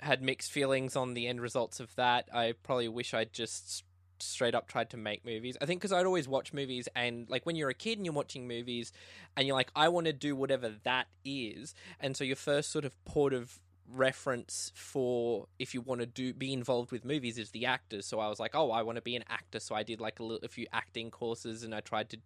had 0.00 0.22
mixed 0.22 0.50
feelings 0.50 0.96
on 0.96 1.12
the 1.12 1.26
end 1.26 1.42
results 1.42 1.80
of 1.80 1.94
that. 1.96 2.28
I 2.32 2.54
probably 2.62 2.88
wish 2.88 3.12
I'd 3.12 3.32
just 3.32 3.84
straight 4.22 4.54
up 4.54 4.68
tried 4.68 4.90
to 4.90 4.96
make 4.96 5.24
movies. 5.24 5.56
I 5.60 5.66
think 5.66 5.80
because 5.80 5.92
I'd 5.92 6.06
always 6.06 6.28
watch 6.28 6.52
movies 6.52 6.88
and 6.94 7.28
like 7.28 7.46
when 7.46 7.56
you're 7.56 7.70
a 7.70 7.74
kid 7.74 7.98
and 7.98 8.04
you're 8.06 8.14
watching 8.14 8.46
movies 8.48 8.92
and 9.36 9.46
you're 9.46 9.56
like 9.56 9.70
I 9.76 9.88
want 9.88 10.06
to 10.06 10.12
do 10.12 10.34
whatever 10.36 10.72
that 10.84 11.06
is, 11.24 11.74
and 12.00 12.16
so 12.16 12.24
your 12.24 12.36
first 12.36 12.70
sort 12.70 12.84
of 12.84 12.92
port 13.04 13.32
of 13.32 13.58
reference 13.88 14.72
for 14.74 15.46
if 15.60 15.72
you 15.72 15.80
want 15.80 16.00
to 16.00 16.06
do 16.06 16.34
be 16.34 16.52
involved 16.52 16.90
with 16.90 17.04
movies 17.04 17.38
is 17.38 17.50
the 17.52 17.66
actors 17.66 18.04
so 18.04 18.18
i 18.18 18.26
was 18.28 18.40
like 18.40 18.50
oh 18.54 18.72
i 18.72 18.82
want 18.82 18.96
to 18.96 19.02
be 19.02 19.14
an 19.14 19.22
actor 19.28 19.60
so 19.60 19.76
i 19.76 19.84
did 19.84 20.00
like 20.00 20.18
a, 20.18 20.24
little, 20.24 20.44
a 20.44 20.48
few 20.48 20.66
acting 20.72 21.08
courses 21.08 21.62
and 21.62 21.72
i 21.72 21.78
tried 21.78 22.10
to 22.10 22.16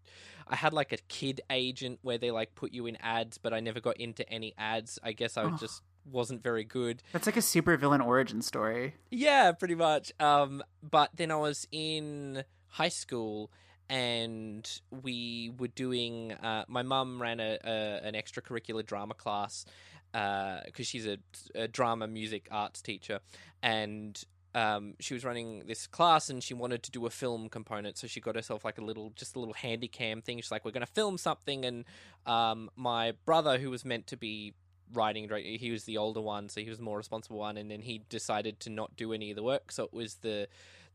i 0.49 0.57
had 0.57 0.73
like 0.73 0.91
a 0.91 0.97
kid 1.09 1.41
agent 1.51 1.99
where 2.01 2.17
they 2.17 2.31
like 2.31 2.55
put 2.55 2.73
you 2.73 2.87
in 2.87 2.97
ads 3.03 3.37
but 3.37 3.53
i 3.53 3.61
never 3.61 3.79
got 3.79 3.97
into 3.99 4.27
any 4.31 4.55
ads 4.57 4.99
i 5.03 5.13
guess 5.13 5.37
i 5.37 5.43
Oh. 5.45 5.57
just 5.61 5.83
wasn't 6.05 6.43
very 6.43 6.65
good 6.65 7.03
That's 7.13 7.27
like 7.27 7.37
a 7.37 7.43
super 7.43 7.77
villain 7.77 8.01
origin 8.01 8.43
story. 8.43 8.95
yeah, 9.11 9.53
pretty 9.53 9.75
much. 9.75 10.13
Um, 10.21 10.63
but 10.83 11.11
then 11.15 11.31
I 11.31 11.37
was 11.37 11.67
in 11.71 12.45
high 12.69 12.89
school 12.89 13.51
and 13.89 14.81
we 14.91 15.53
were 15.59 15.69
doing. 15.69 16.33
Uh, 16.33 16.65
my 16.69 16.83
mum 16.83 17.21
ran 17.21 17.41
a, 17.41 17.59
a 17.65 18.01
an 18.07 18.15
extracurricular 18.15 18.87
drama 18.87 19.15
class 19.15 19.65
because 20.13 20.87
she's 20.87 21.07
a, 21.07 21.19
a 21.55 21.69
drama, 21.69 22.07
music, 22.07 22.49
arts 22.51 22.81
teacher, 22.83 23.21
and. 23.63 24.23
Um, 24.53 24.95
she 24.99 25.15
was 25.15 25.25
running 25.25 25.63
this 25.69 25.87
class 25.87 26.29
and 26.29 26.43
she 26.43 26.55
wanted 26.55 26.83
to 26.83 26.91
do 26.91 27.07
a 27.07 27.11
film 27.11 27.49
component, 27.49 27.97
so 27.97 28.09
she 28.09 28.21
got 28.21 28.35
herself 28.35 28.65
like 28.65 28.79
a 28.79 28.85
little, 28.85 29.13
just 29.15 29.37
a 29.37 29.39
little 29.39 29.55
handy 29.55 29.87
cam 29.87 30.23
thing. 30.23 30.39
She's 30.39 30.51
like, 30.51 30.65
"We're 30.65 30.73
going 30.73 30.85
to 30.85 30.93
film 30.93 31.19
something," 31.19 31.65
and 31.65 31.85
um, 32.27 32.69
my 32.75 33.13
brother, 33.25 33.59
who 33.59 33.71
was 33.71 33.85
meant 33.85 34.09
to 34.09 34.17
be 34.17 34.55
writing 34.93 35.25
and 35.25 35.29
directing. 35.29 35.59
He 35.59 35.71
was 35.71 35.85
the 35.85 35.99
older 35.99 36.21
one, 36.21 36.49
so 36.49 36.61
he 36.61 36.69
was 36.69 36.79
the 36.79 36.85
more 36.85 36.97
responsible 36.97 37.39
one, 37.39 37.57
and 37.57 37.71
then 37.71 37.83
he 37.83 38.03
decided 38.09 38.61
to 38.61 38.71
not 38.71 38.97
do 38.97 39.13
any 39.13 39.31
of 39.31 39.37
the 39.37 39.43
work. 39.43 39.73
So 39.73 39.85
it 39.85 39.93
was 39.93 40.17
the 40.17 40.49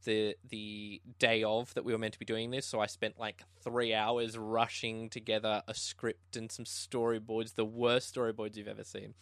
the 0.03 0.35
the 0.49 1.01
day 1.19 1.43
of 1.43 1.73
that 1.73 1.83
we 1.85 1.91
were 1.91 1.97
meant 1.97 2.13
to 2.13 2.19
be 2.19 2.25
doing 2.25 2.51
this. 2.51 2.65
So 2.65 2.79
I 2.79 2.85
spent 2.85 3.19
like 3.19 3.43
three 3.63 3.93
hours 3.93 4.37
rushing 4.37 5.09
together 5.09 5.63
a 5.67 5.73
script 5.73 6.35
and 6.35 6.51
some 6.51 6.65
storyboards, 6.65 7.55
the 7.55 7.65
worst 7.65 8.13
storyboards 8.15 8.55
you've 8.55 8.67
ever 8.67 8.83
seen. 8.83 9.13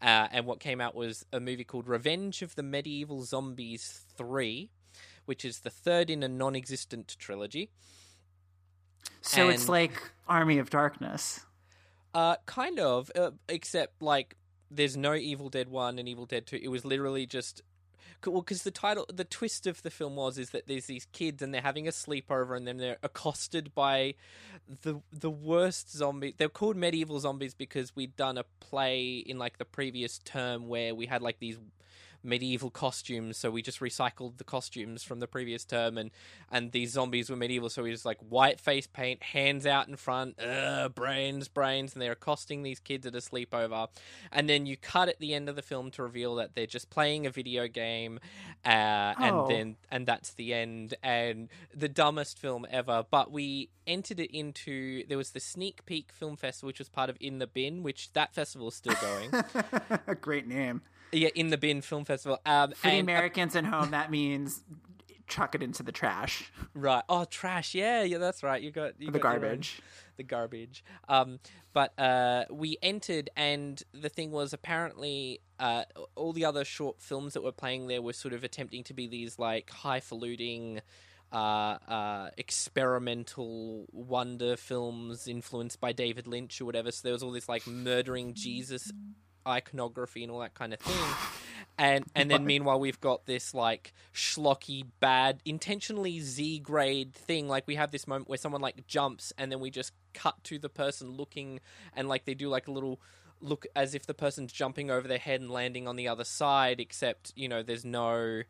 Uh, 0.00 0.28
and 0.32 0.46
what 0.46 0.60
came 0.60 0.80
out 0.80 0.94
was 0.94 1.24
a 1.32 1.40
movie 1.40 1.64
called 1.64 1.86
Revenge 1.86 2.42
of 2.42 2.54
the 2.54 2.62
Medieval 2.62 3.22
Zombies 3.22 4.02
Three. 4.16 4.70
Which 5.24 5.44
is 5.44 5.60
the 5.60 5.70
third 5.70 6.10
in 6.10 6.24
a 6.24 6.28
non-existent 6.28 7.14
trilogy. 7.16 7.70
So 9.20 9.48
it's 9.50 9.68
like 9.68 9.92
Army 10.26 10.58
of 10.58 10.68
Darkness. 10.68 11.46
Uh, 12.14 12.36
kind 12.46 12.78
of, 12.78 13.10
uh, 13.16 13.30
except 13.48 14.02
like 14.02 14.36
there's 14.70 14.96
no 14.96 15.14
Evil 15.14 15.48
Dead 15.48 15.68
One 15.68 15.98
and 15.98 16.08
Evil 16.08 16.26
Dead 16.26 16.46
Two. 16.46 16.60
It 16.62 16.68
was 16.68 16.84
literally 16.84 17.26
just 17.26 17.62
well, 18.26 18.42
because 18.42 18.62
the 18.62 18.70
title, 18.70 19.06
the 19.12 19.24
twist 19.24 19.66
of 19.66 19.82
the 19.82 19.90
film 19.90 20.16
was 20.16 20.38
is 20.38 20.50
that 20.50 20.66
there's 20.66 20.86
these 20.86 21.06
kids 21.12 21.42
and 21.42 21.52
they're 21.52 21.60
having 21.62 21.88
a 21.88 21.90
sleepover 21.90 22.56
and 22.56 22.66
then 22.66 22.76
they're 22.76 22.98
accosted 23.02 23.74
by 23.74 24.14
the 24.82 25.00
the 25.12 25.30
worst 25.30 25.90
zombie. 25.90 26.34
They're 26.36 26.48
called 26.48 26.76
medieval 26.76 27.18
zombies 27.20 27.54
because 27.54 27.96
we'd 27.96 28.16
done 28.16 28.38
a 28.38 28.44
play 28.60 29.16
in 29.16 29.38
like 29.38 29.58
the 29.58 29.64
previous 29.64 30.18
term 30.18 30.68
where 30.68 30.94
we 30.94 31.06
had 31.06 31.22
like 31.22 31.38
these 31.40 31.58
medieval 32.24 32.70
costumes 32.70 33.36
so 33.36 33.50
we 33.50 33.62
just 33.62 33.80
recycled 33.80 34.36
the 34.38 34.44
costumes 34.44 35.02
from 35.02 35.18
the 35.20 35.26
previous 35.26 35.64
term 35.64 35.98
and 35.98 36.10
and 36.50 36.72
these 36.72 36.92
zombies 36.92 37.28
were 37.28 37.36
medieval 37.36 37.68
so 37.68 37.82
we 37.82 37.90
just 37.90 38.04
like 38.04 38.18
white 38.20 38.60
face 38.60 38.86
paint 38.86 39.22
hands 39.22 39.66
out 39.66 39.88
in 39.88 39.96
front 39.96 40.40
uh, 40.40 40.88
brains 40.90 41.48
brains 41.48 41.92
and 41.94 42.02
they're 42.02 42.12
accosting 42.12 42.62
these 42.62 42.78
kids 42.80 43.06
at 43.06 43.14
a 43.14 43.18
sleepover 43.18 43.88
and 44.30 44.48
then 44.48 44.66
you 44.66 44.76
cut 44.76 45.08
at 45.08 45.18
the 45.18 45.34
end 45.34 45.48
of 45.48 45.56
the 45.56 45.62
film 45.62 45.90
to 45.90 46.02
reveal 46.02 46.36
that 46.36 46.54
they're 46.54 46.66
just 46.66 46.90
playing 46.90 47.26
a 47.26 47.30
video 47.30 47.66
game 47.66 48.18
uh, 48.64 49.14
Oh. 49.18 49.46
and 49.46 49.50
then 49.50 49.76
and 49.90 50.06
that's 50.06 50.34
the 50.34 50.54
end 50.54 50.94
and 51.02 51.48
the 51.74 51.88
dumbest 51.88 52.38
film 52.38 52.66
ever 52.70 53.04
but 53.10 53.30
we 53.32 53.68
entered 53.86 54.20
it 54.20 54.30
into 54.36 55.04
there 55.08 55.18
was 55.18 55.30
the 55.30 55.40
sneak 55.40 55.84
peek 55.86 56.12
film 56.12 56.36
festival 56.36 56.68
which 56.68 56.78
was 56.78 56.88
part 56.88 57.10
of 57.10 57.16
in 57.20 57.38
the 57.38 57.46
bin 57.46 57.82
which 57.82 58.12
that 58.12 58.32
festival 58.32 58.68
is 58.68 58.74
still 58.74 58.94
going 59.00 59.30
A 60.06 60.14
Great 60.20 60.46
name. 60.46 60.82
Yeah 61.12 61.28
in 61.34 61.48
the 61.50 61.58
bin 61.58 61.80
film 61.82 62.04
festival 62.04 62.38
um 62.46 62.72
For 62.72 62.88
the 62.88 62.94
and- 62.94 63.00
Americans 63.08 63.54
at 63.56 63.64
home, 63.64 63.90
that 63.92 64.10
means 64.10 64.62
chuck 65.28 65.54
it 65.54 65.62
into 65.62 65.82
the 65.82 65.92
trash, 65.92 66.50
Right. 66.74 67.02
Oh, 67.08 67.24
trash. 67.24 67.74
Yeah, 67.74 68.02
yeah, 68.02 68.18
that's 68.18 68.42
right. 68.42 68.60
You 68.60 68.70
got 68.70 69.00
you 69.00 69.06
the 69.10 69.18
got 69.18 69.40
garbage. 69.40 69.80
the 70.18 70.22
garbage. 70.24 70.84
Um, 71.08 71.38
but 71.72 71.98
uh, 71.98 72.44
we 72.50 72.76
entered, 72.82 73.30
and 73.34 73.82
the 73.94 74.10
thing 74.10 74.30
was 74.30 74.52
apparently 74.52 75.40
uh, 75.58 75.84
all 76.16 76.34
the 76.34 76.44
other 76.44 76.64
short 76.66 77.00
films 77.00 77.32
that 77.32 77.42
were 77.42 77.52
playing 77.52 77.86
there 77.86 78.02
were 78.02 78.12
sort 78.12 78.34
of 78.34 78.44
attempting 78.44 78.84
to 78.84 78.94
be 78.94 79.06
these 79.06 79.38
like 79.38 79.70
highfalutin. 79.70 80.82
Uh, 81.32 81.78
uh, 81.88 82.28
experimental 82.36 83.86
wonder 83.92 84.54
films 84.56 85.26
influenced 85.26 85.80
by 85.80 85.92
David 85.92 86.26
Lynch 86.26 86.60
or 86.60 86.66
whatever. 86.66 86.90
So 86.92 87.00
there 87.04 87.12
was 87.14 87.22
all 87.22 87.30
this 87.30 87.48
like 87.48 87.66
murdering 87.66 88.34
Jesus 88.34 88.92
iconography 89.46 90.22
and 90.22 90.32
all 90.32 90.40
that 90.40 90.54
kind 90.54 90.72
of 90.72 90.80
thing. 90.80 91.28
And 91.78 92.04
and 92.14 92.30
then 92.30 92.44
meanwhile 92.44 92.78
we've 92.78 93.00
got 93.00 93.26
this 93.26 93.54
like 93.54 93.92
schlocky 94.14 94.84
bad 95.00 95.40
intentionally 95.44 96.20
Z 96.20 96.60
grade 96.60 97.14
thing. 97.14 97.48
Like 97.48 97.66
we 97.66 97.76
have 97.76 97.90
this 97.90 98.06
moment 98.06 98.28
where 98.28 98.38
someone 98.38 98.60
like 98.60 98.86
jumps 98.86 99.32
and 99.38 99.50
then 99.50 99.60
we 99.60 99.70
just 99.70 99.92
cut 100.14 100.42
to 100.44 100.58
the 100.58 100.68
person 100.68 101.10
looking 101.10 101.60
and 101.94 102.08
like 102.08 102.24
they 102.24 102.34
do 102.34 102.48
like 102.48 102.68
a 102.68 102.72
little 102.72 103.00
look 103.42 103.66
as 103.74 103.94
if 103.94 104.06
the 104.06 104.14
person's 104.14 104.52
jumping 104.52 104.90
over 104.90 105.08
their 105.08 105.18
head 105.18 105.40
and 105.40 105.50
landing 105.50 105.88
on 105.88 105.96
the 105.96 106.08
other 106.08 106.24
side, 106.24 106.80
except, 106.80 107.32
you 107.36 107.48
know, 107.48 107.62
there's 107.62 107.84
no 107.84 108.42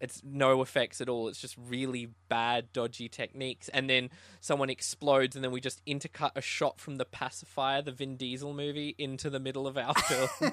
it's 0.00 0.22
no 0.24 0.62
effects 0.62 1.00
at 1.00 1.08
all. 1.08 1.28
It's 1.28 1.40
just 1.40 1.56
really 1.58 2.10
bad, 2.28 2.72
dodgy 2.72 3.08
techniques. 3.08 3.68
And 3.70 3.88
then 3.90 4.10
someone 4.40 4.70
explodes, 4.70 5.34
and 5.36 5.44
then 5.44 5.50
we 5.50 5.60
just 5.60 5.84
intercut 5.86 6.32
a 6.36 6.40
shot 6.40 6.80
from 6.80 6.96
the 6.96 7.04
pacifier, 7.04 7.82
the 7.82 7.92
Vin 7.92 8.16
Diesel 8.16 8.52
movie, 8.54 8.94
into 8.98 9.28
the 9.30 9.40
middle 9.40 9.66
of 9.66 9.76
our 9.76 9.94
film. 9.94 10.52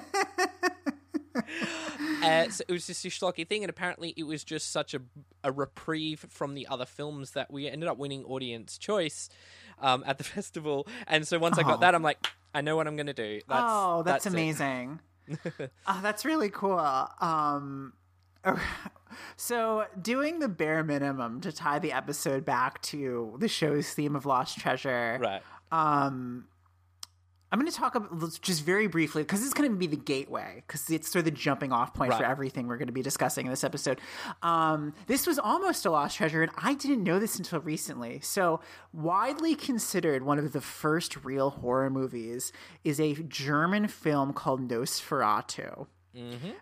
uh, 2.22 2.48
so 2.48 2.64
it 2.66 2.72
was 2.72 2.86
just 2.86 3.04
a 3.04 3.08
schlocky 3.08 3.46
thing, 3.46 3.62
and 3.62 3.70
apparently 3.70 4.14
it 4.16 4.24
was 4.24 4.42
just 4.44 4.70
such 4.72 4.94
a 4.94 5.00
a 5.44 5.52
reprieve 5.52 6.26
from 6.28 6.54
the 6.54 6.66
other 6.68 6.84
films 6.86 7.32
that 7.32 7.52
we 7.52 7.68
ended 7.68 7.88
up 7.88 7.98
winning 7.98 8.24
audience 8.24 8.78
choice 8.78 9.28
um, 9.80 10.02
at 10.06 10.18
the 10.18 10.24
festival. 10.36 10.86
And 11.06 11.26
so 11.26 11.38
once 11.38 11.58
I 11.58 11.62
Oh. 11.62 11.64
got 11.66 11.80
that, 11.80 11.94
I'm 11.94 12.02
like, 12.02 12.26
I 12.54 12.62
know 12.62 12.74
what 12.76 12.86
I'm 12.86 12.96
going 12.96 13.06
to 13.06 13.12
do. 13.12 13.40
That's, 13.48 13.62
oh, 13.64 14.02
that's, 14.04 14.26
it. 14.26 14.32
amazing. 14.32 15.00
oh, 15.86 16.00
that's 16.02 16.24
really 16.24 16.48
cool. 16.50 16.78
Um, 17.20 17.92
so 19.36 19.86
doing 20.00 20.38
the 20.38 20.48
bare 20.48 20.82
minimum 20.82 21.40
to 21.42 21.52
tie 21.52 21.78
the 21.78 21.92
episode 21.92 22.44
back 22.44 22.80
to 22.82 23.36
the 23.38 23.48
show's 23.48 23.90
theme 23.90 24.16
of 24.16 24.26
lost 24.26 24.58
treasure. 24.58 25.18
Right. 25.20 25.42
Um, 25.72 26.46
I'm 27.52 27.60
going 27.60 27.70
to 27.70 27.78
talk 27.78 27.94
about 27.94 28.40
just 28.42 28.64
very 28.64 28.88
briefly 28.88 29.22
because 29.22 29.38
this 29.38 29.46
is 29.46 29.54
going 29.54 29.70
to 29.70 29.76
be 29.76 29.86
the 29.86 29.96
gateway 29.96 30.64
because 30.66 30.90
it's 30.90 31.10
sort 31.10 31.20
of 31.20 31.26
the 31.26 31.30
jumping 31.30 31.72
off 31.72 31.94
point 31.94 32.12
for 32.12 32.24
everything 32.24 32.66
we're 32.66 32.76
going 32.76 32.88
to 32.88 32.92
be 32.92 33.02
discussing 33.02 33.46
in 33.46 33.50
this 33.50 33.62
episode. 33.62 34.00
Um, 34.42 34.94
this 35.06 35.28
was 35.28 35.38
almost 35.38 35.86
a 35.86 35.90
lost 35.90 36.16
treasure, 36.16 36.42
and 36.42 36.50
I 36.58 36.74
didn't 36.74 37.04
know 37.04 37.20
this 37.20 37.38
until 37.38 37.60
recently. 37.60 38.18
So, 38.20 38.60
widely 38.92 39.54
considered 39.54 40.24
one 40.24 40.40
of 40.40 40.52
the 40.52 40.60
first 40.60 41.24
real 41.24 41.50
horror 41.50 41.88
movies 41.88 42.52
is 42.82 42.98
a 42.98 43.14
German 43.14 43.86
film 43.86 44.32
called 44.32 44.68
Nosferatu. 44.68 45.86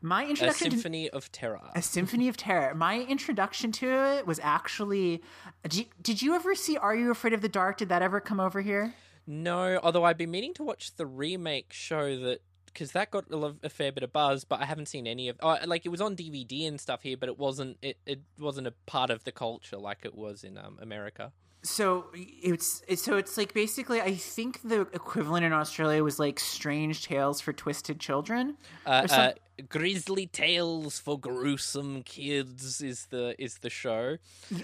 My 0.02 0.24
A 0.24 0.28
introduction 0.28 0.70
to 0.70 0.76
Symphony 0.76 1.10
of 1.10 1.30
Terror. 1.32 1.70
a 1.74 1.82
Symphony 1.82 2.28
of 2.28 2.36
Terror. 2.36 2.74
My 2.74 3.00
introduction 3.02 3.72
to 3.72 3.88
it 4.18 4.26
was 4.26 4.40
actually. 4.42 5.22
Did 5.62 5.74
you, 5.74 5.84
did 6.02 6.22
you 6.22 6.34
ever 6.34 6.54
see 6.54 6.76
Are 6.76 6.94
You 6.94 7.10
Afraid 7.10 7.32
of 7.32 7.40
the 7.40 7.48
Dark? 7.48 7.78
Did 7.78 7.88
that 7.88 8.02
ever 8.02 8.20
come 8.20 8.40
over 8.40 8.60
here? 8.60 8.94
No, 9.26 9.78
although 9.82 10.04
I've 10.04 10.18
been 10.18 10.30
meaning 10.30 10.54
to 10.54 10.62
watch 10.62 10.96
the 10.96 11.06
remake 11.06 11.72
show 11.72 12.18
that 12.18 12.40
because 12.66 12.92
that 12.92 13.10
got 13.10 13.30
a, 13.30 13.54
a 13.62 13.68
fair 13.68 13.92
bit 13.92 14.02
of 14.02 14.12
buzz, 14.12 14.44
but 14.44 14.60
I 14.60 14.64
haven't 14.64 14.86
seen 14.86 15.06
any 15.06 15.28
of. 15.28 15.36
Oh, 15.42 15.56
like 15.64 15.86
it 15.86 15.90
was 15.90 16.00
on 16.00 16.16
DVD 16.16 16.66
and 16.68 16.80
stuff 16.80 17.02
here, 17.02 17.16
but 17.16 17.28
it 17.28 17.38
wasn't. 17.38 17.78
It, 17.80 17.98
it 18.04 18.20
wasn't 18.38 18.66
a 18.66 18.72
part 18.86 19.10
of 19.10 19.24
the 19.24 19.32
culture 19.32 19.78
like 19.78 20.00
it 20.04 20.14
was 20.14 20.44
in 20.44 20.58
um, 20.58 20.78
America. 20.82 21.32
So 21.64 22.06
it's 22.14 22.82
it's- 22.82 23.02
so 23.02 23.16
it's 23.16 23.36
like 23.36 23.54
basically 23.54 24.00
I 24.00 24.14
think 24.14 24.60
the 24.62 24.82
equivalent 24.92 25.44
in 25.44 25.52
Australia 25.52 26.04
was 26.04 26.18
like 26.18 26.38
Strange 26.38 27.04
Tales 27.06 27.40
for 27.40 27.52
Twisted 27.52 27.98
Children. 27.98 28.56
Uh, 28.86 29.06
some- 29.06 29.20
uh, 29.20 29.32
Grisly 29.68 30.26
Tales 30.26 30.98
for 30.98 31.18
Gruesome 31.18 32.02
Kids 32.02 32.80
is 32.82 33.06
the 33.06 33.34
is 33.42 33.58
the 33.58 33.70
show. 33.70 34.16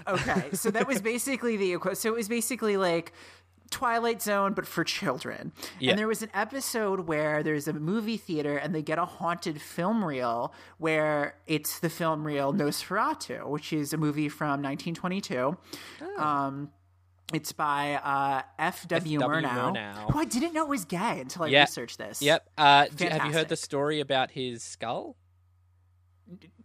Okay, 0.06 0.50
so 0.52 0.70
that 0.70 0.86
was 0.86 1.00
basically 1.14 1.56
the 1.56 1.94
so 1.94 2.08
it 2.10 2.16
was 2.16 2.28
basically 2.28 2.76
like 2.76 3.12
Twilight 3.70 4.20
Zone 4.20 4.52
but 4.52 4.66
for 4.66 4.82
children. 4.82 5.52
Yeah. 5.78 5.90
And 5.90 5.98
there 6.00 6.08
was 6.08 6.22
an 6.22 6.30
episode 6.34 7.06
where 7.06 7.44
there's 7.44 7.68
a 7.68 7.72
movie 7.72 8.16
theater 8.16 8.56
and 8.56 8.74
they 8.74 8.82
get 8.82 8.98
a 8.98 9.04
haunted 9.04 9.62
film 9.62 10.04
reel 10.04 10.52
where 10.78 11.36
it's 11.46 11.78
the 11.78 11.88
film 11.88 12.26
reel 12.26 12.52
Nosferatu, 12.52 13.46
which 13.48 13.72
is 13.72 13.92
a 13.92 13.96
movie 13.96 14.28
from 14.28 14.60
1922. 14.60 15.56
Um 16.18 16.70
it's 17.32 17.52
by 17.52 17.94
uh, 17.94 18.42
F.W. 18.58 19.20
Murnau, 19.20 19.42
Murnau. 19.74 20.12
who 20.12 20.18
I 20.18 20.24
didn't 20.24 20.52
know 20.52 20.64
was 20.66 20.84
gay 20.84 21.20
until 21.20 21.44
I 21.44 21.48
Yeah. 21.48 21.62
researched 21.62 21.98
this. 21.98 22.20
Yep. 22.22 22.48
Uh, 22.58 22.86
do, 22.94 23.06
have 23.06 23.26
you 23.26 23.32
heard 23.32 23.48
the 23.48 23.56
story 23.56 24.00
about 24.00 24.30
his 24.32 24.62
skull? 24.62 25.16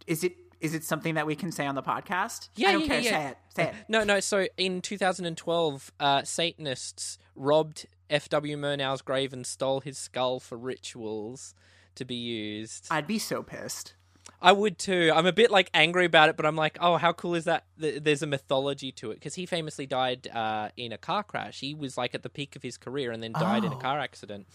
Is 0.06 0.24
it 0.24 0.36
is 0.60 0.74
it 0.74 0.84
something 0.84 1.14
that 1.14 1.26
we 1.26 1.36
can 1.36 1.52
say 1.52 1.66
on 1.66 1.74
the 1.74 1.82
podcast? 1.82 2.48
Yeah, 2.56 2.68
I 2.68 2.72
don't 2.72 2.80
yeah, 2.82 2.86
care. 2.88 3.00
yeah, 3.00 3.10
Say 3.10 3.28
it. 3.28 3.36
Say 3.54 3.62
it. 3.64 3.74
No, 3.88 4.04
no. 4.04 4.20
So 4.20 4.46
in 4.56 4.80
2012, 4.80 5.92
uh, 6.00 6.22
Satanists 6.22 7.18
robbed 7.34 7.86
F.W. 8.08 8.56
Murnau's 8.56 9.02
grave 9.02 9.32
and 9.34 9.46
stole 9.46 9.80
his 9.80 9.98
skull 9.98 10.40
for 10.40 10.56
rituals 10.56 11.54
to 11.96 12.04
be 12.06 12.14
used. 12.14 12.86
I'd 12.90 13.06
be 13.06 13.18
so 13.18 13.42
pissed. 13.42 13.94
I 14.40 14.52
would 14.52 14.78
too. 14.78 15.10
I'm 15.14 15.26
a 15.26 15.32
bit 15.32 15.50
like 15.50 15.70
angry 15.72 16.04
about 16.04 16.28
it, 16.28 16.36
but 16.36 16.44
I'm 16.44 16.56
like, 16.56 16.76
oh, 16.80 16.96
how 16.96 17.12
cool 17.12 17.34
is 17.34 17.44
that? 17.44 17.64
There's 17.78 18.22
a 18.22 18.26
mythology 18.26 18.92
to 18.92 19.10
it 19.10 19.14
because 19.14 19.34
he 19.34 19.46
famously 19.46 19.86
died 19.86 20.28
uh, 20.28 20.68
in 20.76 20.92
a 20.92 20.98
car 20.98 21.22
crash. 21.22 21.60
He 21.60 21.74
was 21.74 21.96
like 21.96 22.14
at 22.14 22.22
the 22.22 22.28
peak 22.28 22.54
of 22.54 22.62
his 22.62 22.76
career 22.76 23.12
and 23.12 23.22
then 23.22 23.32
died 23.32 23.64
in 23.64 23.72
a 23.72 23.76
Oh. 23.76 23.78
car 23.78 23.98
accident. 23.98 24.46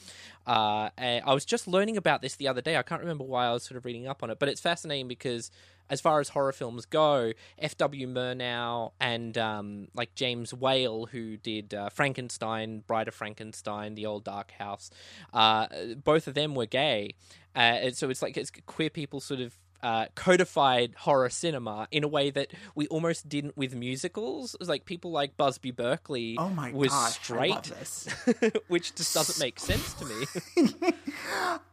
Uh, 0.45 0.89
and 0.97 1.23
I 1.25 1.33
was 1.33 1.45
just 1.45 1.67
learning 1.67 1.97
about 1.97 2.21
this 2.21 2.35
the 2.35 2.47
other 2.47 2.61
day. 2.61 2.77
I 2.77 2.83
can't 2.83 3.01
remember 3.01 3.23
why 3.23 3.47
I 3.47 3.53
was 3.53 3.63
sort 3.63 3.77
of 3.77 3.85
reading 3.85 4.07
up 4.07 4.21
on 4.23 4.29
it, 4.29 4.37
but 4.39 4.49
it's 4.49 4.61
fascinating 4.61 5.07
because 5.07 5.49
as 5.91 6.01
far 6.01 6.19
as 6.19 6.29
horror 6.29 6.53
films 6.53 6.85
go, 6.85 7.33
F.W. 7.59 8.07
Murnau 8.07 8.93
and 8.99 9.37
um, 9.37 9.89
like 9.93 10.15
James 10.15 10.53
Whale, 10.53 11.05
who 11.07 11.37
did 11.37 11.73
uh, 11.73 11.89
Frankenstein, 11.89 12.79
Bride 12.87 13.09
of 13.09 13.13
Frankenstein, 13.13 13.93
The 13.95 14.05
Old 14.07 14.23
Dark 14.23 14.51
House, 14.51 14.89
uh, 15.33 15.67
both 16.03 16.27
of 16.27 16.33
them 16.33 16.55
were 16.55 16.65
gay. 16.65 17.15
Uh, 17.55 17.59
and 17.59 17.95
so 17.95 18.09
it's 18.09 18.21
like 18.21 18.37
it's 18.37 18.51
queer 18.65 18.89
people 18.89 19.19
sort 19.19 19.41
of 19.41 19.53
uh, 19.83 20.05
codified 20.15 20.93
horror 20.99 21.29
cinema 21.29 21.87
in 21.91 22.03
a 22.03 22.07
way 22.07 22.29
that 22.29 22.51
we 22.75 22.87
almost 22.87 23.27
didn't 23.27 23.57
with 23.57 23.75
musicals. 23.75 24.53
It 24.53 24.59
was 24.59 24.69
like 24.69 24.85
people 24.85 25.11
like 25.11 25.35
Busby 25.37 25.71
Berkeley 25.71 26.37
Oh 26.39 26.49
my 26.49 26.71
was 26.71 26.91
gosh, 26.91 27.13
straight, 27.13 27.71
which 28.67 28.95
just 28.95 29.13
doesn't 29.13 29.43
make 29.43 29.59
sense 29.59 29.93
to 29.95 30.05
me. 30.05 30.91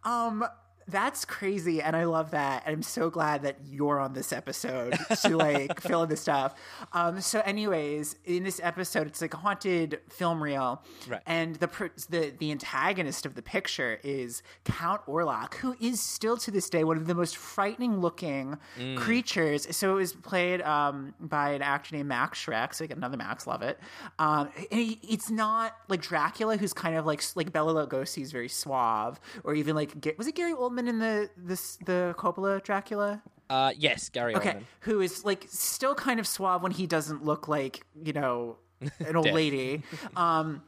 Um, 0.04 0.44
that's 0.88 1.24
crazy, 1.24 1.80
and 1.82 1.94
I 1.94 2.04
love 2.04 2.30
that. 2.32 2.62
And 2.66 2.74
I'm 2.74 2.82
so 2.82 3.10
glad 3.10 3.42
that 3.42 3.58
you're 3.68 4.00
on 4.00 4.12
this 4.14 4.32
episode 4.32 4.98
to 5.22 5.36
like 5.36 5.80
fill 5.80 6.02
in 6.02 6.08
the 6.08 6.16
stuff. 6.16 6.54
Um, 6.92 7.20
so, 7.20 7.40
anyways, 7.40 8.16
in 8.24 8.44
this 8.44 8.60
episode, 8.62 9.06
it's 9.06 9.20
like 9.20 9.34
a 9.34 9.36
haunted 9.36 10.00
film 10.08 10.42
reel, 10.42 10.82
Right. 11.08 11.20
And 11.26 11.56
the 11.56 11.68
the 12.08 12.32
the 12.38 12.50
antagonist 12.50 13.26
of 13.26 13.34
the 13.34 13.42
picture 13.42 14.00
is 14.02 14.42
Count 14.64 15.02
Orlok, 15.06 15.54
who 15.54 15.76
is 15.80 16.00
still 16.00 16.36
to 16.38 16.50
this 16.50 16.68
day 16.70 16.84
one 16.84 16.96
of 16.96 17.06
the 17.06 17.14
most 17.14 17.36
frightening 17.36 18.00
looking 18.00 18.56
creatures. 18.96 19.66
So 19.76 19.92
it 19.92 19.96
was 19.96 20.12
played 20.14 20.62
um, 20.62 21.14
by 21.20 21.50
an 21.50 21.62
actor 21.62 21.96
named 21.96 22.08
Max 22.08 22.44
Schreck. 22.44 22.74
So 22.74 22.84
like 22.84 22.92
another 22.92 23.16
Max, 23.16 23.46
love 23.46 23.62
it. 23.62 23.78
Um, 24.18 24.50
and 24.70 24.80
he, 24.80 24.98
it's 25.02 25.30
not 25.30 25.74
like 25.88 26.00
Dracula, 26.02 26.56
who's 26.56 26.72
kind 26.72 26.96
of 26.96 27.06
like 27.06 27.22
like 27.34 27.52
Bela 27.52 27.86
Lugosi 27.86 28.22
is 28.22 28.32
very 28.32 28.48
suave, 28.48 29.20
or 29.44 29.54
even 29.54 29.74
like 29.74 29.92
was 30.16 30.26
it 30.26 30.34
Gary 30.34 30.52
Oldman 30.54 30.77
in 30.86 30.98
the 30.98 31.30
this 31.36 31.76
the 31.84 32.14
Coppola 32.16 32.62
Dracula? 32.62 33.22
Uh, 33.50 33.72
yes, 33.76 34.10
Gary 34.10 34.36
Okay, 34.36 34.50
Oldman. 34.50 34.62
who 34.80 35.00
is 35.00 35.24
like 35.24 35.46
still 35.48 35.94
kind 35.94 36.20
of 36.20 36.26
suave 36.26 36.62
when 36.62 36.70
he 36.72 36.86
doesn't 36.86 37.24
look 37.24 37.48
like 37.48 37.80
you 38.04 38.12
know 38.12 38.58
an 39.00 39.16
old 39.16 39.30
lady. 39.32 39.82
Um, 40.16 40.62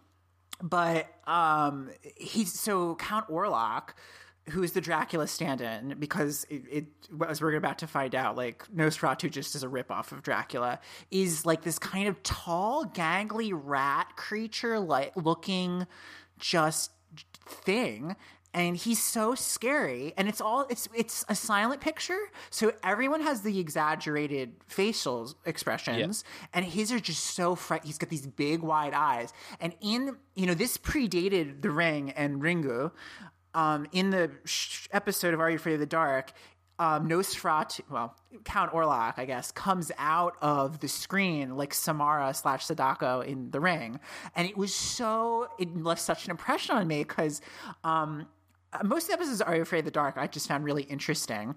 but 0.63 1.07
um, 1.27 1.91
he's 2.17 2.53
so 2.59 2.95
Count 2.97 3.29
Orlok, 3.29 3.91
who 4.51 4.63
is 4.63 4.73
the 4.73 4.81
Dracula 4.81 5.27
stand-in, 5.27 5.97
because 5.99 6.45
it, 6.51 6.63
it 6.71 6.85
as 7.29 7.41
we're 7.41 7.55
about 7.55 7.79
to 7.79 7.87
find 7.87 8.15
out, 8.15 8.37
like 8.37 8.67
Nosferatu 8.75 9.31
just 9.31 9.55
is 9.55 9.63
a 9.63 9.69
ripoff 9.69 10.13
of 10.13 10.23
Dracula, 10.23 10.81
is 11.11 11.45
like 11.47 11.63
this 11.63 11.79
kind 11.79 12.09
of 12.09 12.23
tall, 12.23 12.85
gangly 12.87 13.53
rat 13.55 14.17
creature, 14.17 14.79
like 14.81 15.13
looking 15.17 15.87
just 16.39 16.91
thing 17.47 18.17
and 18.53 18.77
he's 18.77 19.03
so 19.03 19.35
scary 19.35 20.13
and 20.17 20.29
it's 20.29 20.41
all 20.41 20.67
it's 20.69 20.89
it's 20.95 21.25
a 21.29 21.35
silent 21.35 21.81
picture 21.81 22.19
so 22.51 22.73
everyone 22.83 23.21
has 23.21 23.43
the 23.43 23.59
exaggerated 23.61 24.53
facial 24.67 25.33
expressions 25.47 26.25
and 26.53 26.65
his 26.65 26.91
are 26.91 26.99
just 26.99 27.25
so 27.25 27.55
fright 27.55 27.85
he's 27.85 27.99
got 27.99 28.11
these 28.11 28.27
big 28.27 28.63
wide 28.63 28.93
eyes. 28.95 29.33
And 29.61 29.75
in 29.81 30.17
you 30.35 30.47
know 30.47 30.55
this 30.55 30.77
predated 30.79 31.63
the 31.63 31.71
ring 31.71 32.11
and 32.11 32.43
ringu 32.43 32.91
um 33.55 33.87
in 33.93 34.11
the 34.11 34.31
sh- 34.45 34.89
episode 34.93 35.35
of 35.35 35.41
are 35.41 35.51
you 35.51 35.57
afraid 35.57 35.75
of 35.75 35.81
the 35.81 35.87
dark 35.87 36.33
um, 36.81 37.11
Nosferatu, 37.11 37.83
well, 37.91 38.17
Count 38.45 38.73
Orlok, 38.73 39.19
I 39.19 39.27
guess, 39.27 39.53
comes 39.53 39.93
out 39.99 40.37
of 40.41 40.81
the 40.81 40.89
screen 40.89 41.59
like 41.59 41.75
Samara 41.75 42.33
slash 42.33 42.65
Sadako 42.65 43.21
in 43.21 43.51
The 43.51 43.61
Ring, 43.61 44.01
and 44.35 44.49
it 44.49 44.57
was 44.57 44.75
so 44.75 45.49
it 45.59 45.77
left 45.77 46.01
such 46.01 46.25
an 46.25 46.31
impression 46.31 46.75
on 46.75 46.89
me 46.89 47.01
because 47.01 47.43
um, 47.85 48.27
uh, 48.73 48.85
most 48.85 49.05
of 49.05 49.09
the 49.09 49.15
episodes 49.15 49.41
of 49.41 49.49
Are 49.49 49.57
You 49.57 49.63
Afraid 49.63 49.81
of 49.81 49.85
the 49.87 49.91
Dark 49.91 50.17
I 50.17 50.27
just 50.27 50.49
found 50.49 50.65
really 50.65 50.83
interesting. 50.85 51.55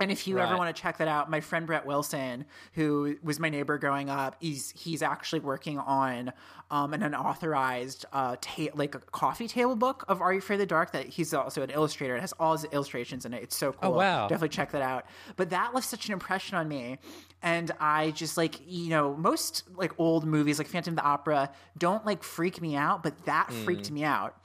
And 0.00 0.12
if 0.12 0.28
you 0.28 0.38
ever 0.38 0.56
want 0.56 0.74
to 0.74 0.80
check 0.80 0.98
that 0.98 1.08
out, 1.08 1.28
my 1.28 1.40
friend 1.40 1.66
Brett 1.66 1.84
Wilson, 1.84 2.44
who 2.74 3.16
was 3.20 3.40
my 3.40 3.48
neighbor 3.48 3.78
growing 3.78 4.08
up, 4.08 4.36
he's 4.38 4.70
he's 4.70 5.02
actually 5.02 5.40
working 5.40 5.76
on 5.80 6.32
um, 6.70 6.94
an 6.94 7.02
unauthorized 7.02 8.04
uh, 8.12 8.36
ta- 8.40 8.68
like 8.74 8.94
a 8.94 9.00
coffee 9.00 9.48
table 9.48 9.74
book 9.74 10.04
of 10.06 10.20
Are 10.22 10.32
You 10.32 10.38
Afraid 10.38 10.54
of 10.54 10.60
the 10.60 10.66
Dark. 10.66 10.92
That 10.92 11.06
he's 11.06 11.34
also 11.34 11.62
an 11.62 11.70
illustrator. 11.70 12.14
It 12.14 12.20
has 12.20 12.32
all 12.38 12.52
his 12.52 12.64
illustrations 12.70 13.26
in 13.26 13.34
it. 13.34 13.42
It's 13.42 13.56
so 13.56 13.72
cool. 13.72 13.94
Oh, 13.94 13.96
wow. 13.96 14.28
Definitely 14.28 14.50
check 14.50 14.70
that 14.70 14.82
out. 14.82 15.04
But 15.34 15.50
that 15.50 15.74
left 15.74 15.88
such 15.88 16.06
an 16.06 16.12
impression 16.12 16.56
on 16.56 16.68
me, 16.68 16.98
and 17.42 17.72
I 17.80 18.12
just 18.12 18.36
like 18.36 18.60
you 18.64 18.90
know 18.90 19.16
most 19.16 19.64
like 19.74 19.98
old 19.98 20.24
movies 20.24 20.58
like 20.58 20.68
Phantom 20.68 20.92
of 20.92 20.96
the 20.96 21.02
Opera 21.04 21.50
don't 21.76 22.06
like 22.06 22.22
freak 22.22 22.62
me 22.62 22.76
out, 22.76 23.02
but 23.02 23.24
that 23.24 23.48
Mm. 23.48 23.64
freaked 23.64 23.90
me 23.90 24.04
out. 24.04 24.36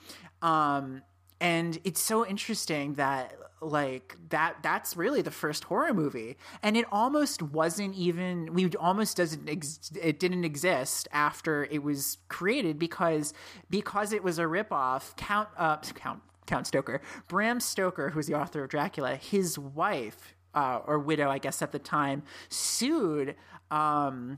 Um, 0.42 1.04
and 1.44 1.78
it's 1.84 2.02
so 2.02 2.26
interesting 2.26 2.94
that 2.96 3.38
like 3.62 4.18
that 4.30 4.58
that's 4.64 4.98
really 4.98 5.22
the 5.22 5.32
first 5.32 5.66
horror 5.66 5.94
movie 5.94 6.36
and 6.64 6.76
it 6.76 6.86
almost 6.92 7.42
wasn't 7.42 7.94
even 7.96 8.54
we 8.54 8.68
almost 8.76 9.16
doesn't 9.16 9.48
ex- 9.48 9.92
it 10.02 10.20
didn't 10.20 10.44
exist 10.44 11.08
after 11.12 11.66
it 11.66 11.84
was 11.84 12.18
created 12.28 12.80
because 12.80 13.34
because 13.70 14.12
it 14.12 14.24
was 14.24 14.40
a 14.40 14.44
ripoff 14.44 15.16
count 15.16 15.48
uh 15.58 15.78
count 15.96 16.22
count 16.46 16.68
stoker 16.68 17.02
bram 17.30 17.60
stoker 17.62 18.10
who's 18.10 18.28
the 18.28 18.34
author 18.34 18.64
of 18.64 18.70
dracula 18.70 19.16
his 19.16 19.58
wife 19.58 20.36
uh, 20.56 20.80
or 20.86 21.00
widow, 21.00 21.30
I 21.30 21.38
guess 21.40 21.62
at 21.62 21.72
the 21.72 21.80
time, 21.80 22.24
sued. 22.50 23.36
Um, 23.72 24.38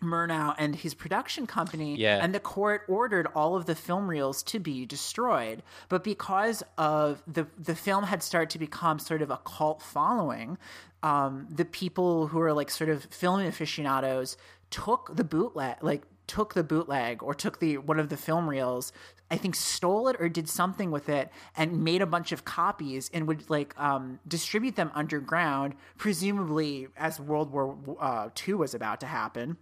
Murnau 0.00 0.54
and 0.58 0.76
his 0.76 0.94
production 0.94 1.46
company, 1.46 1.96
Yeah. 1.96 2.18
and 2.22 2.34
the 2.34 2.40
court 2.40 2.82
ordered 2.88 3.26
all 3.34 3.56
of 3.56 3.66
the 3.66 3.74
film 3.74 4.08
reels 4.08 4.42
to 4.44 4.58
be 4.58 4.86
destroyed. 4.86 5.62
But 5.88 6.04
because 6.04 6.62
of 6.76 7.22
the 7.26 7.46
the 7.58 7.74
film 7.74 8.04
had 8.04 8.22
started 8.22 8.50
to 8.50 8.58
become 8.58 8.98
sort 8.98 9.22
of 9.22 9.30
a 9.30 9.38
cult 9.38 9.82
following, 9.82 10.58
um, 11.02 11.46
the 11.50 11.64
people 11.64 12.28
who 12.28 12.40
are 12.40 12.52
like 12.52 12.70
sort 12.70 12.90
of 12.90 13.04
film 13.04 13.40
aficionados 13.40 14.36
took 14.70 15.10
the 15.16 15.24
bootleg, 15.24 15.76
like 15.82 16.02
took 16.26 16.54
the 16.54 16.62
bootleg 16.64 17.22
or 17.22 17.34
took 17.34 17.58
the 17.58 17.78
one 17.78 17.98
of 17.98 18.08
the 18.08 18.16
film 18.16 18.48
reels. 18.48 18.92
I 19.30 19.36
think 19.36 19.56
stole 19.56 20.08
it 20.08 20.16
or 20.18 20.28
did 20.30 20.48
something 20.48 20.90
with 20.90 21.10
it 21.10 21.30
and 21.54 21.84
made 21.84 22.00
a 22.00 22.06
bunch 22.06 22.32
of 22.32 22.46
copies 22.46 23.10
and 23.12 23.28
would 23.28 23.50
like 23.50 23.78
um, 23.78 24.20
distribute 24.26 24.76
them 24.76 24.90
underground, 24.94 25.74
presumably 25.98 26.88
as 26.96 27.20
World 27.20 27.52
War 27.52 27.76
uh, 28.00 28.30
II 28.46 28.54
was 28.54 28.72
about 28.74 29.00
to 29.00 29.06
happen 29.06 29.58